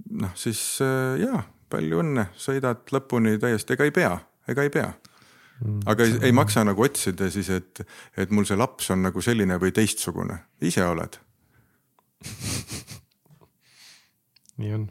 noh, 0.10 0.34
siis 0.36 0.80
jaa 1.20 1.44
palju 1.74 2.04
õnne, 2.04 2.28
sõidad 2.38 2.86
lõpuni 2.94 3.40
täiesti, 3.42 3.74
ega 3.76 3.90
ei 3.90 3.96
pea, 3.96 4.14
ega 4.50 4.66
ei 4.66 4.72
pea. 4.74 4.94
Mm, 5.64 5.84
aga 5.90 6.06
ei, 6.08 6.18
ei 6.30 6.34
maksa 6.36 6.64
nagu 6.66 6.82
otsida 6.86 7.30
siis, 7.34 7.50
et, 7.54 7.84
et 8.18 8.32
mul 8.34 8.46
see 8.50 8.58
laps 8.60 8.90
on 8.94 9.06
nagu 9.06 9.22
selline 9.22 9.60
või 9.62 9.72
teistsugune, 9.76 10.38
ise 10.66 10.86
oled 10.86 11.20
nii 14.58 14.74
on. 14.74 14.86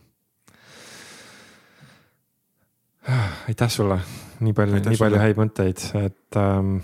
aitäh 3.48 3.70
sulle, 3.70 3.96
nii 4.44 4.52
palju, 4.54 4.78
nii 4.86 4.98
palju 5.00 5.18
häid 5.18 5.38
mõtteid, 5.40 5.80
et 5.98 6.36
ähm, 6.38 6.76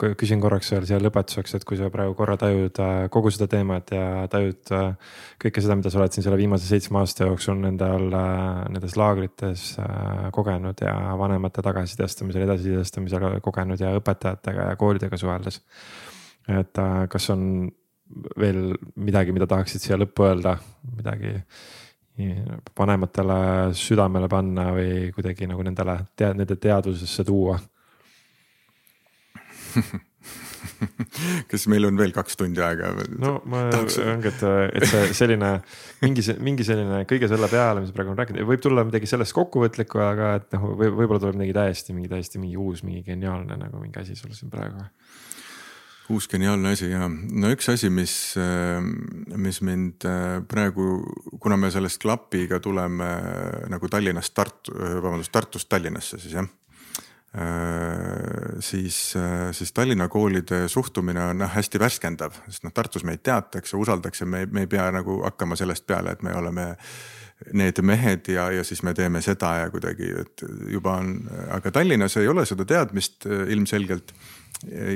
küsin 0.00 0.40
korraks 0.40 0.70
veel 0.72 0.86
siia 0.88 1.00
lõpetuseks, 1.02 1.58
et 1.58 1.66
kui 1.68 1.76
sa 1.76 1.90
praegu 1.92 2.14
korra 2.16 2.38
tajud 2.40 2.80
äh, 2.80 2.92
kogu 3.12 3.32
seda 3.34 3.50
teemat 3.52 3.92
ja 3.92 4.06
tajud 4.32 4.72
äh, 4.72 5.18
kõike 5.42 5.64
seda, 5.64 5.76
mida 5.76 5.92
sa 5.92 6.00
oled 6.00 6.16
siin 6.16 6.24
selle 6.24 6.38
viimase 6.40 6.68
seitsme 6.70 7.02
aasta 7.02 7.28
jooksul 7.28 7.60
nende 7.60 7.84
all 7.84 8.16
äh,, 8.16 8.62
nendes 8.72 8.96
laagrites 8.96 9.66
äh, 9.82 10.30
kogenud 10.32 10.80
ja 10.84 10.96
vanemate 11.20 11.64
tagasisidestamisel, 11.68 12.46
edasisidestamisel 12.48 13.28
kogenud 13.44 13.82
ja 13.82 13.92
õpetajatega 14.00 14.72
ja 14.72 14.80
koolidega 14.80 15.20
suheldes. 15.20 15.60
et 16.48 16.80
äh, 16.80 16.96
kas 17.12 17.28
on 17.34 17.68
veel 18.40 18.72
midagi, 18.96 19.32
mida 19.36 19.48
tahaksid 19.48 19.84
siia 19.84 20.00
lõppu 20.00 20.24
öelda, 20.30 20.56
midagi 20.96 21.36
vanematele 22.78 23.40
südamele 23.78 24.28
panna 24.32 24.70
või 24.76 25.10
kuidagi 25.14 25.48
nagu 25.50 25.64
nendele 25.66 25.98
nende 26.22 26.56
teadvusesse 26.56 27.24
tuua 27.28 27.58
kas 31.50 31.66
meil 31.70 31.86
on 31.86 31.98
veel 31.98 32.12
kaks 32.14 32.38
tundi 32.38 32.62
aega? 32.64 32.92
no 33.22 33.34
ma 33.48 33.64
Tahaks... 33.72 33.98
ongi, 34.02 34.30
et, 34.32 34.44
et 34.78 34.86
see 34.88 35.12
selline 35.16 35.50
mingi, 36.02 36.24
mingi 36.42 36.66
selline 36.66 37.02
kõige 37.10 37.30
selle 37.30 37.48
peale, 37.52 37.82
mis 37.84 37.94
praegu 37.94 38.14
on 38.14 38.20
rääkinud, 38.20 38.44
võib 38.48 38.62
tulla 38.64 38.84
midagi 38.88 39.10
sellest 39.10 39.36
kokkuvõtlikku, 39.36 40.02
aga 40.02 40.34
et 40.40 40.48
noh, 40.56 40.72
või 40.78 40.92
võib-olla 40.92 41.22
tuleb 41.22 41.38
midagi 41.38 41.56
täiesti, 41.58 41.96
mingi 41.96 42.10
täiesti 42.12 42.42
mingi 42.42 42.58
uus, 42.60 42.84
mingi 42.86 43.04
geniaalne 43.06 43.58
nagu 43.60 43.82
mingi 43.82 44.02
asi 44.02 44.18
sul 44.18 44.34
siin 44.36 44.52
praegu 44.52 44.82
uus 46.12 46.28
geniaalne 46.28 46.72
asi 46.76 46.90
ja 46.90 47.06
no 47.08 47.50
üks 47.52 47.68
asi, 47.72 47.90
mis, 47.92 48.14
äh, 48.40 48.80
mis 49.36 49.60
mind 49.64 50.04
äh, 50.08 50.40
praegu, 50.48 51.02
kuna 51.40 51.58
me 51.60 51.70
sellest 51.72 52.00
klapiga 52.02 52.60
tuleme 52.62 53.08
äh, 53.08 53.62
nagu 53.72 53.88
Tallinnast 53.90 54.34
Tartu, 54.36 54.74
vabandust, 54.76 55.32
Tartust 55.32 55.70
Tallinnasse 55.72 56.20
siis 56.22 56.40
jah. 56.40 56.50
Siis, 58.60 58.96
siis 59.56 59.70
Tallinna 59.72 60.04
koolide 60.12 60.66
suhtumine 60.68 61.22
on 61.30 61.38
noh, 61.40 61.48
hästi 61.48 61.80
värskendav, 61.80 62.34
sest 62.44 62.66
noh, 62.66 62.74
Tartus 62.76 63.06
meid 63.08 63.22
teatakse, 63.24 63.72
usaldatakse, 63.80 64.26
me, 64.28 64.42
me 64.52 64.66
ei 64.66 64.68
pea 64.68 64.90
nagu 64.92 65.14
hakkama 65.24 65.56
sellest 65.56 65.86
peale, 65.88 66.12
et 66.12 66.26
me 66.26 66.34
oleme 66.36 66.66
need 67.56 67.80
mehed 67.88 68.28
ja, 68.34 68.50
ja 68.52 68.66
siis 68.68 68.84
me 68.84 68.92
teeme 68.92 69.24
seda 69.24 69.54
ja 69.62 69.72
kuidagi, 69.72 70.10
et 70.26 70.44
juba 70.74 70.98
on, 71.00 71.14
aga 71.56 71.72
Tallinnas 71.72 72.18
ei 72.20 72.28
ole 72.28 72.44
seda 72.44 72.68
teadmist 72.68 73.24
ilmselgelt 73.24 74.12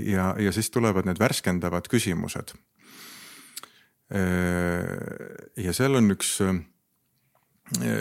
ja, 0.07 0.35
ja 0.39 0.53
siis 0.53 0.71
tulevad 0.71 1.07
need 1.09 1.21
värskendavad 1.21 1.89
küsimused. 1.91 2.55
ja 5.57 5.73
seal 5.75 5.99
on 5.99 6.13
üks, 6.15 6.37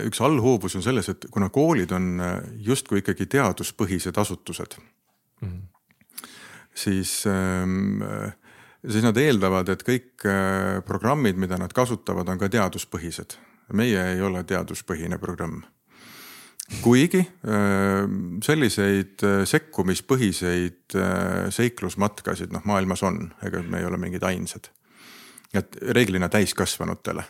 üks 0.06 0.22
allhoovus 0.22 0.76
on 0.78 0.84
selles, 0.86 1.10
et 1.10 1.26
kuna 1.34 1.50
koolid 1.50 1.96
on 1.98 2.22
justkui 2.62 3.02
ikkagi 3.02 3.26
teaduspõhised 3.26 4.20
asutused 4.22 4.78
mm, 4.78 5.48
-hmm. 5.50 6.28
siis 6.76 7.24
siis 8.86 9.04
nad 9.04 9.18
eeldavad, 9.18 9.70
et 9.70 9.82
kõik 9.82 10.28
programmid, 10.86 11.42
mida 11.42 11.58
nad 11.58 11.74
kasutavad, 11.74 12.30
on 12.30 12.38
ka 12.38 12.50
teaduspõhised. 12.50 13.40
meie 13.74 14.12
ei 14.14 14.22
ole 14.22 14.44
teaduspõhine 14.44 15.18
programm 15.18 15.64
kuigi 16.82 17.22
selliseid 18.44 19.22
sekkumispõhiseid 19.46 20.96
seiklusmatkasid 21.54 22.54
noh, 22.56 22.64
maailmas 22.66 23.04
on, 23.06 23.20
ega 23.46 23.62
me 23.62 23.82
ei 23.82 23.86
ole 23.86 24.00
mingid 24.02 24.26
ainsad. 24.26 24.72
et 25.54 25.78
reeglina 25.96 26.28
täiskasvanutele. 26.30 27.24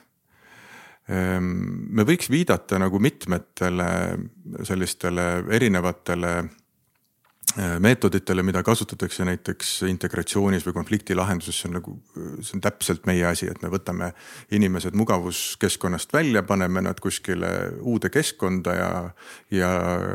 Me 1.06 2.06
võiks 2.08 2.32
viidata 2.34 2.80
nagu 2.82 3.00
mitmetele 3.00 3.90
sellistele 4.66 5.44
erinevatele 5.54 6.32
meetoditele, 7.80 8.44
mida 8.44 8.64
kasutatakse 8.64 9.26
näiteks 9.26 9.70
integratsioonis 9.88 10.66
või 10.68 10.74
konflikti 10.76 11.16
lahenduses, 11.16 11.62
see 11.62 11.70
on 11.70 11.78
nagu, 11.78 11.94
see 12.44 12.58
on 12.58 12.64
täpselt 12.64 13.06
meie 13.08 13.24
asi, 13.30 13.48
et 13.48 13.62
me 13.64 13.72
võtame 13.72 14.12
inimesed 14.56 14.98
mugavuskeskkonnast 14.98 16.14
välja, 16.14 16.44
paneme 16.44 16.84
nad 16.84 17.00
kuskile 17.00 17.52
uude 17.80 18.12
keskkonda 18.12 18.76
ja, 18.76 18.90
ja 19.56 19.72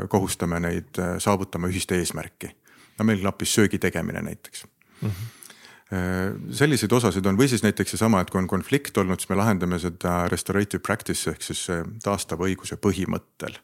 kohustame 0.09 0.61
neid 0.61 1.01
äh, 1.01 1.15
saavutama 1.23 1.71
ühist 1.71 1.91
eesmärki. 1.97 2.51
no 2.99 3.09
meil 3.09 3.23
klappis 3.23 3.55
söögi 3.57 3.79
tegemine 3.79 4.21
näiteks 4.21 4.65
mm. 5.01 5.09
-hmm. 5.09 6.53
selliseid 6.53 6.91
osasid 6.91 7.25
on 7.25 7.37
või 7.37 7.47
siis 7.49 7.63
näiteks 7.63 7.95
seesama, 7.95 8.21
et 8.21 8.29
kui 8.29 8.39
on 8.39 8.47
konflikt 8.47 8.97
olnud, 8.97 9.19
siis 9.19 9.29
me 9.29 9.35
lahendame 9.35 9.79
seda 9.79 10.27
restorative 10.29 10.79
practice 10.79 11.29
ehk 11.29 11.41
siis 11.41 11.67
taastava 12.03 12.45
õiguse 12.45 12.77
põhimõttel 12.77 13.57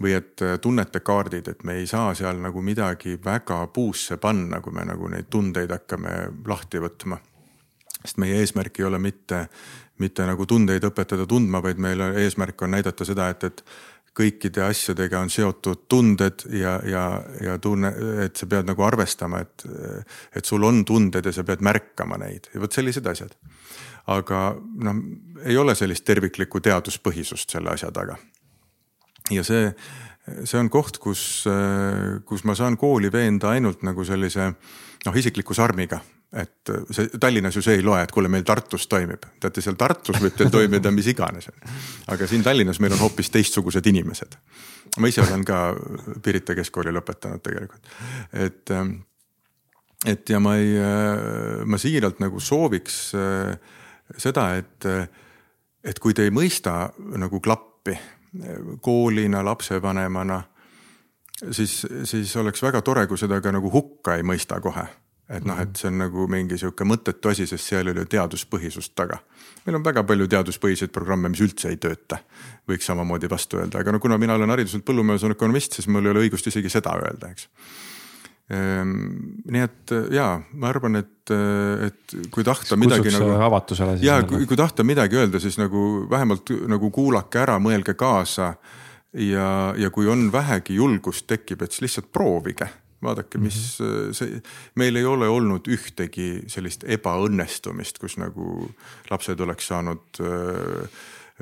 või 0.00 0.16
et 0.16 0.42
äh, 0.42 0.58
tunnete 0.60 1.00
kaardid, 1.00 1.48
et 1.48 1.64
me 1.64 1.76
ei 1.80 1.86
saa 1.86 2.14
seal 2.14 2.40
nagu 2.42 2.62
midagi 2.62 3.18
väga 3.24 3.66
puusse 3.74 4.16
panna, 4.16 4.60
kui 4.60 4.72
me 4.72 4.86
nagu 4.88 5.08
neid 5.12 5.30
tundeid 5.30 5.70
hakkame 5.70 6.16
lahti 6.46 6.80
võtma. 6.82 7.20
sest 8.02 8.18
meie 8.18 8.40
eesmärk 8.40 8.80
ei 8.80 8.84
ole 8.84 8.98
mitte, 8.98 9.46
mitte 9.98 10.26
nagu 10.26 10.46
tundeid 10.46 10.84
õpetada 10.84 11.26
tundma, 11.26 11.62
vaid 11.62 11.78
meil 11.78 12.00
eesmärk 12.00 12.62
on 12.62 12.70
näidata 12.74 13.04
seda, 13.04 13.28
et, 13.28 13.44
et 13.44 13.64
kõikide 14.16 14.64
asjadega 14.66 15.20
on 15.20 15.30
seotud 15.30 15.86
tunded 15.88 16.44
ja, 16.52 16.80
ja, 16.84 17.04
ja 17.40 17.58
tunne, 17.58 17.92
et 18.24 18.36
sa 18.36 18.46
pead 18.46 18.68
nagu 18.68 18.82
arvestama, 18.84 19.40
et, 19.40 19.64
et 20.36 20.44
sul 20.44 20.64
on 20.68 20.84
tunded 20.84 21.26
ja 21.26 21.32
sa 21.32 21.44
pead 21.44 21.64
märkama 21.64 22.18
neid 22.20 22.50
ja 22.52 22.60
vot 22.60 22.72
sellised 22.72 23.06
asjad. 23.06 23.36
aga 24.06 24.42
noh, 24.58 25.00
ei 25.44 25.56
ole 25.56 25.74
sellist 25.78 26.04
terviklikku 26.04 26.60
teaduspõhisust 26.60 27.54
selle 27.54 27.70
asja 27.70 27.92
taga 27.94 28.18
ja 29.34 29.44
see, 29.46 29.68
see 30.44 30.58
on 30.60 30.70
koht, 30.72 30.98
kus, 31.02 31.44
kus 32.28 32.44
ma 32.48 32.56
saan 32.58 32.76
kooli 32.80 33.12
veenda 33.12 33.52
ainult 33.56 33.82
nagu 33.86 34.04
sellise 34.06 34.50
noh, 34.50 35.16
isikliku 35.18 35.54
sarmiga 35.54 36.00
et 36.32 36.72
see 36.90 37.20
Tallinnas 37.20 37.56
ju 37.56 37.62
see 37.64 37.76
ei 37.76 37.84
loe, 37.84 38.00
et 38.02 38.12
kuule, 38.12 38.30
meil 38.32 38.44
Tartus 38.48 38.86
toimib, 38.88 39.26
teate 39.40 39.60
seal 39.64 39.76
Tartus 39.80 40.16
võib 40.20 40.36
teil 40.36 40.50
toimida 40.52 40.90
mis 40.94 41.10
iganes. 41.12 41.50
aga 42.08 42.28
siin 42.28 42.44
Tallinnas 42.44 42.80
meil 42.80 42.94
on 42.96 43.02
hoopis 43.04 43.30
teistsugused 43.30 43.86
inimesed. 43.86 44.36
ma 44.98 45.08
ise 45.08 45.22
olen 45.22 45.44
ka 45.44 45.74
Pirita 46.24 46.56
keskkooli 46.56 46.92
lõpetanud 46.92 47.44
tegelikult, 47.44 47.92
et, 48.32 48.72
et 50.06 50.32
ja 50.32 50.40
ma 50.40 50.56
ei, 50.56 50.72
ma 51.64 51.78
siiralt 51.78 52.24
nagu 52.24 52.40
sooviks 52.40 52.98
seda, 54.16 54.48
et, 54.56 54.88
et 55.84 56.00
kui 56.00 56.16
te 56.16 56.24
ei 56.24 56.32
mõista 56.32 56.88
nagu 56.96 57.40
klappi 57.44 57.98
koolina, 58.80 59.44
lapsevanemana, 59.44 60.42
siis, 61.50 61.86
siis 62.04 62.36
oleks 62.36 62.62
väga 62.62 62.82
tore, 62.82 63.06
kui 63.06 63.18
seda 63.20 63.40
ka 63.40 63.52
nagu 63.52 63.70
hukka 63.72 64.16
ei 64.16 64.26
mõista 64.26 64.60
kohe. 64.60 64.86
et 65.32 65.44
noh, 65.48 65.56
et 65.60 65.76
see 65.78 65.88
on 65.88 65.94
nagu 65.96 66.26
mingi 66.28 66.58
sihuke 66.60 66.84
mõttetu 66.84 67.30
asi, 67.30 67.46
sest 67.48 67.70
seal 67.70 67.86
ei 67.86 67.94
ole 67.94 68.04
teaduspõhisust 68.04 68.92
taga. 68.94 69.18
meil 69.66 69.76
on 69.76 69.84
väga 69.84 70.02
palju 70.04 70.26
teaduspõhiseid 70.28 70.92
programme, 70.92 71.28
mis 71.28 71.40
üldse 71.40 71.68
ei 71.68 71.76
tööta, 71.76 72.18
võiks 72.68 72.86
samamoodi 72.86 73.30
vastu 73.30 73.56
öelda, 73.60 73.80
aga 73.80 73.92
no 73.92 74.00
kuna 74.00 74.18
mina 74.18 74.34
olen 74.34 74.50
hariduselt 74.50 74.84
põllumajandusökonomist, 74.84 75.72
siis 75.72 75.88
mul 75.88 76.06
ei 76.06 76.10
ole 76.10 76.26
õigust 76.26 76.46
isegi 76.46 76.68
seda 76.68 76.96
öelda, 76.98 77.30
eks 77.30 77.48
nii 78.50 79.62
et 79.62 79.92
ja 80.12 80.26
ma 80.58 80.68
arvan, 80.68 80.98
et, 80.98 81.30
et 81.86 82.14
kui 82.34 82.44
tahta 82.44 82.74
Kutsuks 82.74 82.80
midagi 82.80 83.12
nagu. 83.14 83.30
avatusele. 83.46 83.96
ja 84.04 84.18
kui, 84.28 84.44
kui 84.50 84.58
tahta 84.58 84.84
midagi 84.84 85.16
öelda, 85.20 85.40
siis 85.40 85.56
nagu 85.60 86.04
vähemalt 86.10 86.50
nagu 86.68 86.90
kuulake 86.92 87.40
ära, 87.44 87.58
mõelge 87.62 87.94
kaasa. 87.98 88.54
ja, 89.12 89.48
ja 89.78 89.90
kui 89.94 90.08
on 90.10 90.30
vähegi 90.32 90.76
julgust 90.80 91.26
tekib, 91.30 91.62
et 91.62 91.72
siis 91.72 91.86
lihtsalt 91.86 92.12
proovige 92.12 92.68
vaadake, 93.02 93.38
mis 93.38 93.78
mm 93.80 93.86
-hmm. 93.86 94.12
see, 94.12 94.42
meil 94.74 94.96
ei 94.96 95.04
ole 95.04 95.28
olnud 95.28 95.66
ühtegi 95.68 96.44
sellist 96.46 96.84
ebaõnnestumist, 96.84 97.98
kus 97.98 98.16
nagu 98.16 98.68
lapsed 99.10 99.40
oleks 99.40 99.66
saanud 99.66 100.22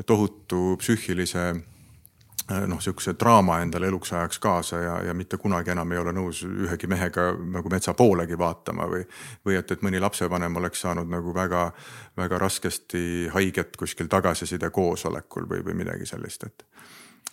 tohutu 0.07 0.77
psüühilise 0.81 1.51
Äh, 1.51 1.70
noh, 2.67 2.81
sihukese 2.81 3.15
draama 3.21 3.61
endale 3.61 3.87
eluks 3.87 4.13
ajaks 4.13 4.39
kaasa 4.39 4.79
ja, 4.79 4.95
ja 5.03 5.15
mitte 5.15 5.37
kunagi 5.37 5.71
enam 5.71 5.93
ei 5.93 5.99
ole 5.99 6.13
nõus 6.13 6.43
ühegi 6.47 6.89
mehega 6.91 7.31
nagu 7.39 7.71
metsa 7.71 7.95
poolegi 7.95 8.39
vaatama 8.39 8.87
või. 8.91 9.05
või 9.47 9.59
et, 9.59 9.71
et 9.71 9.83
mõni 9.87 10.01
lapsevanem 10.01 10.57
oleks 10.57 10.83
saanud 10.87 11.11
nagu 11.11 11.35
väga, 11.35 11.71
väga 12.17 12.39
raskesti 12.39 13.29
haiget 13.35 13.77
kuskil 13.77 14.09
tagasiside 14.11 14.71
koosolekul 14.71 15.49
või, 15.51 15.65
või 15.67 15.79
midagi 15.83 16.07
sellist, 16.07 16.45
et. 16.45 16.65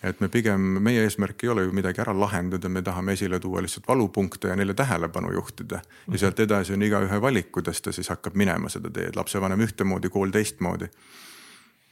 et 0.02 0.20
me 0.20 0.28
pigem, 0.28 0.60
meie 0.82 1.02
eesmärk 1.02 1.44
ei 1.44 1.54
ole 1.54 1.66
ju 1.66 1.72
midagi 1.72 2.00
ära 2.04 2.14
lahendada, 2.14 2.68
me 2.68 2.82
tahame 2.82 3.16
esile 3.18 3.40
tuua 3.40 3.62
lihtsalt 3.62 3.88
valupunkte 3.88 4.48
ja 4.48 4.56
neile 4.56 4.74
tähelepanu 4.74 5.32
juhtida. 5.32 5.82
ja 5.82 6.10
mhm. 6.12 6.16
sealt 6.16 6.40
edasi 6.40 6.76
on 6.76 6.82
igaühe 6.82 7.20
valik, 7.20 7.52
kuidas 7.52 7.82
ta 7.82 7.92
siis 7.92 8.08
hakkab 8.08 8.34
minema 8.34 8.68
seda 8.68 8.90
teed, 8.90 9.16
lapsevanem 9.16 9.66
ühtemoodi, 9.66 10.10
kool 10.10 10.30
teistmoodi. 10.30 10.90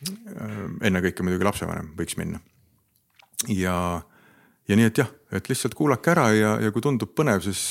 Äh, 0.07 0.53
ennekõike 0.83 1.25
muidugi 1.25 1.45
lapsevanem 1.45 1.95
võiks 1.97 2.19
minna 2.21 2.39
ja, 3.49 3.77
ja 4.69 4.79
nii, 4.79 4.89
et 4.91 5.01
jah, 5.03 5.11
et 5.33 5.51
lihtsalt 5.51 5.75
kuulake 5.79 6.13
ära 6.13 6.29
ja, 6.35 6.55
ja 6.63 6.73
kui 6.75 6.85
tundub 6.85 7.13
põnev, 7.17 7.43
siis, 7.45 7.63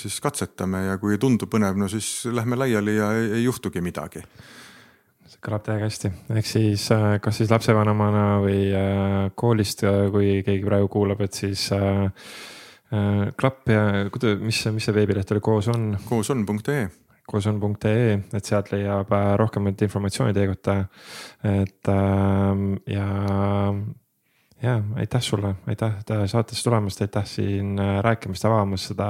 siis 0.00 0.20
katsetame 0.24 0.84
ja 0.86 0.98
kui 1.00 1.16
ei 1.16 1.22
tundu 1.22 1.48
põnev, 1.50 1.78
no 1.80 1.88
siis 1.90 2.26
lähme 2.32 2.58
laiali 2.60 2.98
ja 2.98 3.12
ei, 3.16 3.32
ei 3.38 3.44
juhtugi 3.44 3.82
midagi. 3.84 4.22
See 5.28 5.40
kõlab 5.44 5.64
täiega 5.66 5.88
hästi, 5.88 6.12
ehk 6.36 6.48
siis 6.48 6.86
kas 7.24 7.40
siis 7.40 7.50
lapsevanemana 7.52 8.28
või 8.44 8.62
koolist, 9.36 9.84
kui 10.12 10.38
keegi 10.46 10.64
praegu 10.64 10.88
kuulab, 10.92 11.20
et 11.26 11.36
siis 11.36 11.68
klapp 12.88 13.68
ja 13.68 13.82
kuidas, 14.12 14.38
mis, 14.40 14.62
mis 14.72 14.88
see 14.88 14.96
veebileht 14.96 15.34
oli, 15.34 15.44
koos 15.44 15.68
on? 15.74 15.92
koos 16.08 16.32
on.ee 16.32 16.88
koos 17.28 17.46
on.ee, 17.50 18.14
et 18.32 18.48
sealt 18.48 18.70
leiab 18.72 19.10
rohkemat 19.36 19.82
informatsiooni 19.84 20.32
teie 20.36 20.48
kohta. 20.48 20.78
et 21.44 21.90
ja 22.88 23.08
ja 24.62 24.82
aitäh 24.96 25.22
sulle, 25.22 25.54
aitäh 25.66 25.92
saatesse 26.26 26.64
tulemast, 26.64 27.00
aitäh 27.00 27.26
siin 27.26 27.78
äh, 27.78 27.98
rääkimast, 28.02 28.44
avamast 28.44 28.90
seda 28.90 29.08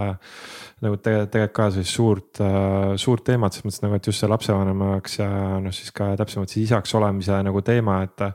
nagu 0.84 0.96
tegelikult, 0.96 1.30
tegelikult 1.32 1.54
ka 1.56 1.68
sellist 1.72 1.94
suurt, 1.96 2.40
äh, 2.44 2.96
suurt 3.00 3.24
teemat, 3.24 3.56
selles 3.56 3.68
mõttes 3.68 3.84
nagu, 3.84 3.96
et 3.96 4.10
just 4.10 4.24
see 4.24 4.30
lapsevanemaks 4.30 5.20
ja 5.22 5.30
noh, 5.64 5.74
siis 5.74 5.94
ka 5.96 6.12
täpsemalt 6.20 6.52
siis 6.52 6.68
isaks 6.68 6.92
olemise 6.98 7.40
nagu 7.46 7.64
teema, 7.64 8.02
et 8.04 8.28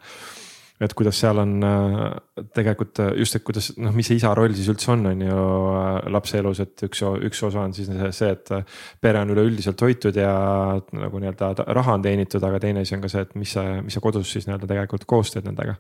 et 0.84 0.91
kuidas 0.98 1.15
seal 1.22 1.38
on 1.40 1.52
äh, 1.64 2.41
tegelikult 2.57 3.03
just, 3.22 3.38
et 3.38 3.45
kuidas 3.45 3.69
noh, 3.77 3.94
mis 3.95 4.10
see 4.10 4.18
isa 4.18 4.34
roll 4.35 4.57
siis 4.57 4.72
üldse 4.73 4.90
on, 4.91 5.06
on 5.14 5.22
ju 5.22 5.45
lapse 6.11 6.41
elus, 6.41 6.64
et 6.65 6.88
üks, 6.90 7.06
üks 7.30 7.45
osa 7.45 7.61
on 7.61 7.77
siis 7.77 7.94
see, 8.18 8.34
et 8.34 8.52
pere 8.99 9.22
on 9.22 9.31
üleüldiselt 9.35 9.85
hoitud 9.85 10.18
ja 10.18 10.34
nagu 10.98 11.22
nii-öelda 11.22 11.69
raha 11.77 11.99
on 11.99 12.03
teenitud, 12.03 12.44
aga 12.44 12.60
teine 12.65 12.84
asi 12.84 12.98
on 12.98 13.06
ka 13.06 13.14
see, 13.14 13.23
et 13.23 13.38
mis 13.40 13.53
sa, 13.53 13.69
mis 13.85 13.95
sa 13.95 14.03
kodus 14.03 14.34
siis 14.34 14.49
nii-öelda 14.49 14.73
tegelikult 14.73 15.06
koos 15.07 15.31
teed 15.38 15.45
nendega 15.48 15.77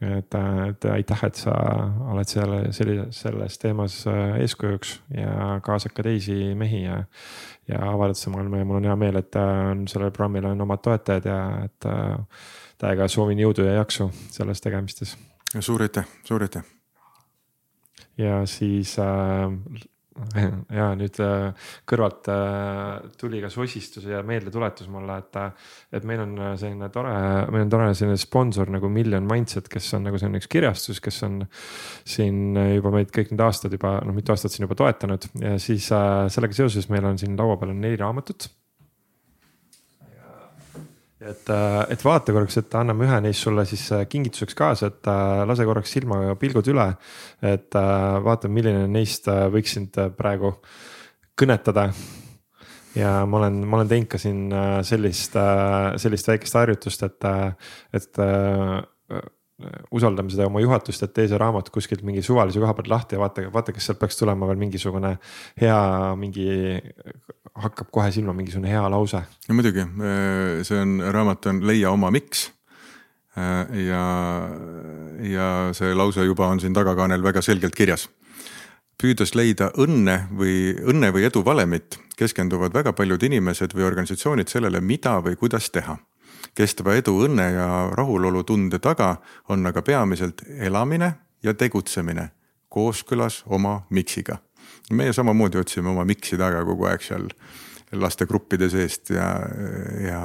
et, 0.00 0.34
et 0.68 0.84
aitäh, 0.94 1.24
et 1.26 1.38
sa 1.42 1.52
oled 2.12 2.28
selle, 2.28 2.60
sellises, 2.72 3.20
selles 3.24 3.58
teemas 3.60 3.98
äh, 4.08 4.38
eeskujuks 4.40 4.94
ja 5.12 5.58
kaasad 5.64 5.92
ka 5.96 6.04
teisi 6.06 6.54
mehi 6.56 6.84
ja. 6.86 7.02
ja 7.68 7.82
avaldad 7.92 8.18
seda 8.18 8.34
maailma 8.36 8.62
ja 8.62 8.68
mul 8.68 8.80
on 8.80 8.88
hea 8.88 8.96
meel, 8.98 9.20
et 9.20 9.36
on 9.40 9.84
sellel 9.90 10.10
programmil 10.10 10.48
on 10.50 10.64
omad 10.66 10.82
toetajad 10.84 11.28
ja 11.28 11.40
et 11.66 11.88
äh, 11.90 12.42
täiega 12.80 13.08
soovin 13.12 13.42
jõudu 13.44 13.68
ja 13.68 13.76
jaksu 13.82 14.08
selles 14.32 14.64
tegemistes. 14.64 15.16
suur 15.58 15.84
aitäh, 15.84 16.08
suur 16.24 16.42
aitäh. 16.42 16.64
ja 18.18 18.40
siis 18.46 18.96
äh, 18.98 19.52
ja 20.78 20.88
nüüd 20.98 21.18
äh, 21.22 21.68
kõrvalt 21.88 22.28
äh, 22.32 23.10
tuli 23.20 23.40
ka 23.42 23.50
sosistus 23.52 24.08
ja 24.10 24.22
meeldetuletus 24.26 24.90
mulle, 24.90 25.20
et, 25.22 25.38
äh, 25.38 25.74
et 25.96 26.06
meil 26.08 26.22
on 26.24 26.34
selline 26.60 26.90
tore, 26.92 27.14
meil 27.52 27.66
on 27.66 27.72
tore 27.72 27.90
selline 27.94 28.18
sponsor 28.20 28.72
nagu 28.74 28.90
Million 28.92 29.26
Mindset, 29.30 29.70
kes 29.70 29.92
on 29.98 30.08
nagu 30.08 30.20
selline 30.20 30.42
üks 30.42 30.50
kirjastus, 30.50 31.00
kes 31.02 31.22
on 31.28 31.40
siin 32.04 32.58
juba 32.76 32.94
meid 32.94 33.14
kõik 33.14 33.32
need 33.32 33.44
aastad 33.46 33.74
juba, 33.76 33.98
noh, 34.06 34.16
mitu 34.16 34.34
aastat 34.34 34.54
siin 34.54 34.66
juba 34.66 34.78
toetanud. 34.82 35.30
Ja 35.40 35.56
siis 35.62 35.88
sellega 35.90 36.56
seoses 36.56 36.90
meil 36.92 37.06
on 37.06 37.20
siin 37.20 37.38
laua 37.38 37.58
peal 37.60 37.74
on 37.74 37.84
neli 37.84 38.00
raamatut 38.00 38.50
et, 41.20 41.50
äh, 41.52 41.80
et 41.92 42.04
vaata 42.04 42.32
korraks, 42.32 42.56
et 42.60 42.76
anname 42.80 43.04
ühe 43.06 43.18
neist 43.24 43.44
sulle 43.44 43.66
siis 43.68 43.82
äh, 43.92 44.06
kingituseks 44.08 44.56
kaasa, 44.56 44.88
et 44.90 45.10
äh, 45.10 45.42
lase 45.48 45.66
korraks 45.68 45.92
silmaga 45.92 46.36
pilgud 46.40 46.70
üle. 46.72 46.86
et 47.44 47.76
vaata, 48.24 48.48
milline 48.52 48.86
neist 48.88 49.28
võiks 49.28 49.76
sind 49.76 49.96
praegu 50.16 50.54
kõnetada. 51.40 51.90
ja 52.94 53.20
ma 53.26 53.38
olen, 53.38 53.60
ma 53.66 53.78
olen 53.78 53.88
teinud 53.88 54.10
ka 54.10 54.18
siin 54.18 54.48
sellist, 54.84 55.36
sellist 56.02 56.28
väikest 56.28 56.58
harjutust, 56.58 57.04
et, 57.06 57.28
et 57.96 58.22
usaldame 59.94 60.30
seda 60.32 60.46
oma 60.48 60.62
juhatust, 60.62 61.02
et 61.04 61.12
tee 61.16 61.28
see 61.30 61.38
raamat 61.40 61.70
kuskilt 61.74 62.04
mingi 62.06 62.22
suvalise 62.24 62.60
koha 62.62 62.74
pealt 62.76 62.90
lahti 62.92 63.16
ja 63.16 63.22
vaata, 63.22 63.46
vaata, 63.52 63.74
kas 63.76 63.90
sealt 63.90 64.00
peaks 64.00 64.18
tulema 64.20 64.48
veel 64.50 64.60
mingisugune 64.60 65.16
hea, 65.60 65.80
mingi 66.20 66.46
hakkab 67.60 67.90
kohe 67.92 68.10
silma 68.14 68.34
mingisugune 68.36 68.70
hea 68.70 68.84
lause. 68.92 69.22
no 69.48 69.58
muidugi, 69.58 69.84
see 70.66 70.80
on, 70.80 70.96
raamat 71.12 71.50
on 71.52 71.62
Leia 71.66 71.92
oma 71.92 72.10
miks. 72.14 72.50
ja, 73.86 74.04
ja 75.22 75.48
see 75.76 75.94
lause 75.94 76.24
juba 76.26 76.48
on 76.50 76.60
siin 76.60 76.74
tagakaanel 76.76 77.22
väga 77.22 77.42
selgelt 77.42 77.76
kirjas. 77.78 78.08
püüdes 79.00 79.32
leida 79.32 79.70
õnne 79.80 80.26
või 80.36 80.74
õnne 80.92 81.08
või 81.14 81.24
edu 81.24 81.40
valemit, 81.44 81.96
keskenduvad 82.20 82.74
väga 82.74 82.92
paljud 82.92 83.22
inimesed 83.22 83.72
või 83.72 83.86
organisatsioonid 83.86 84.48
sellele, 84.52 84.80
mida 84.80 85.14
või 85.24 85.38
kuidas 85.40 85.70
teha. 85.72 85.96
Kestva 86.56 86.96
edu, 86.98 87.16
õnne 87.26 87.46
ja 87.54 87.68
rahulolutunde 87.96 88.80
taga 88.82 89.16
on 89.48 89.66
aga 89.66 89.82
peamiselt 89.82 90.42
elamine 90.58 91.12
ja 91.42 91.54
tegutsemine 91.54 92.30
kooskõlas 92.70 93.42
oma 93.46 93.80
miksiga. 93.90 94.38
Meie 94.94 95.12
samamoodi 95.14 95.58
otsime 95.60 95.90
oma 95.90 96.04
miks'i 96.06 96.38
taga 96.38 96.62
kogu 96.66 96.86
aeg 96.90 97.02
seal 97.02 97.28
lastegruppide 97.92 98.68
seest 98.70 99.10
ja, 99.14 99.28
ja, 100.04 100.22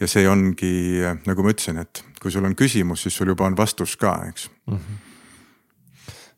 ja 0.00 0.10
see 0.10 0.26
ongi 0.30 1.02
nagu 1.26 1.44
ma 1.46 1.54
ütlesin, 1.54 1.80
et 1.82 2.04
kui 2.22 2.30
sul 2.30 2.46
on 2.46 2.54
küsimus, 2.58 3.06
siis 3.06 3.16
sul 3.16 3.32
juba 3.32 3.48
on 3.48 3.58
vastus 3.58 3.96
ka, 4.00 4.16
eks. 4.30 4.50
Mm. 4.66 4.76
-hmm 4.76 5.06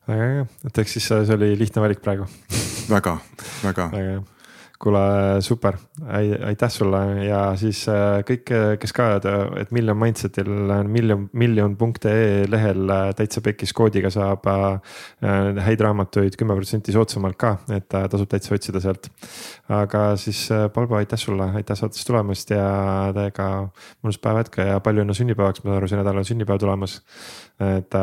väga 0.07 0.23
äge, 0.23 0.47
et 0.67 0.77
eks 0.77 0.93
siis 0.97 1.05
see 1.07 1.35
oli 1.35 1.53
lihtne 1.55 1.81
valik 1.81 2.01
praegu. 2.03 2.25
Väga, 2.89 3.17
väga. 3.63 3.85
väga 3.93 4.09
hea 4.09 4.23
kuule, 4.83 5.41
super, 5.41 5.77
aitäh 6.45 6.71
sulle 6.71 6.99
ja 7.27 7.39
siis 7.59 7.85
äh, 7.91 8.19
kõik, 8.27 8.51
kes 8.81 8.93
ka, 8.95 9.07
et 9.61 9.71
Million 9.75 9.97
Mindsetil 9.99 10.49
miljon, 10.91 11.27
miljon.ee 11.31 12.43
lehel 12.51 12.91
äh, 12.91 13.05
täitsa 13.17 13.43
pekis 13.45 13.73
koodiga 13.75 14.11
saab 14.13 14.47
äh, 14.51 14.99
häid 15.67 15.83
raamatuid 15.85 16.37
kümme 16.39 16.57
protsenti 16.59 16.95
soodsamalt 16.95 17.39
ka, 17.39 17.55
et 17.75 17.87
tasub 17.87 18.29
täitsa 18.31 18.55
otsida 18.57 18.83
sealt. 18.83 19.09
aga 19.71 20.05
siis 20.19 20.45
Palbo, 20.73 20.99
aitäh 20.99 21.19
sulle, 21.19 21.49
aitäh 21.55 21.79
saatesse 21.79 22.05
tulemast 22.07 22.51
ja 22.51 22.67
täiega 23.15 23.49
mõnus 24.03 24.19
päev 24.21 24.43
jätku 24.43 24.67
ja 24.67 24.79
palju 24.83 25.05
õnne 25.05 25.15
sünnipäevaks, 25.17 25.63
ma 25.63 25.71
saan 25.71 25.81
aru, 25.81 25.91
see 25.91 26.01
nädal 26.01 26.23
on 26.23 26.27
sünnipäev 26.27 26.63
tulemas. 26.63 26.99
et, 27.63 27.99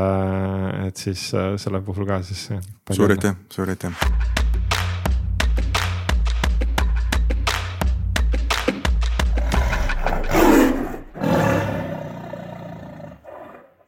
et 0.86 0.96
siis 0.96 1.30
selle 1.30 1.84
puhul 1.84 2.08
ka 2.08 2.22
siis. 2.24 2.48
suur 2.96 3.18
aitäh, 3.18 3.36
suur 3.52 3.68
aitäh 3.68 4.39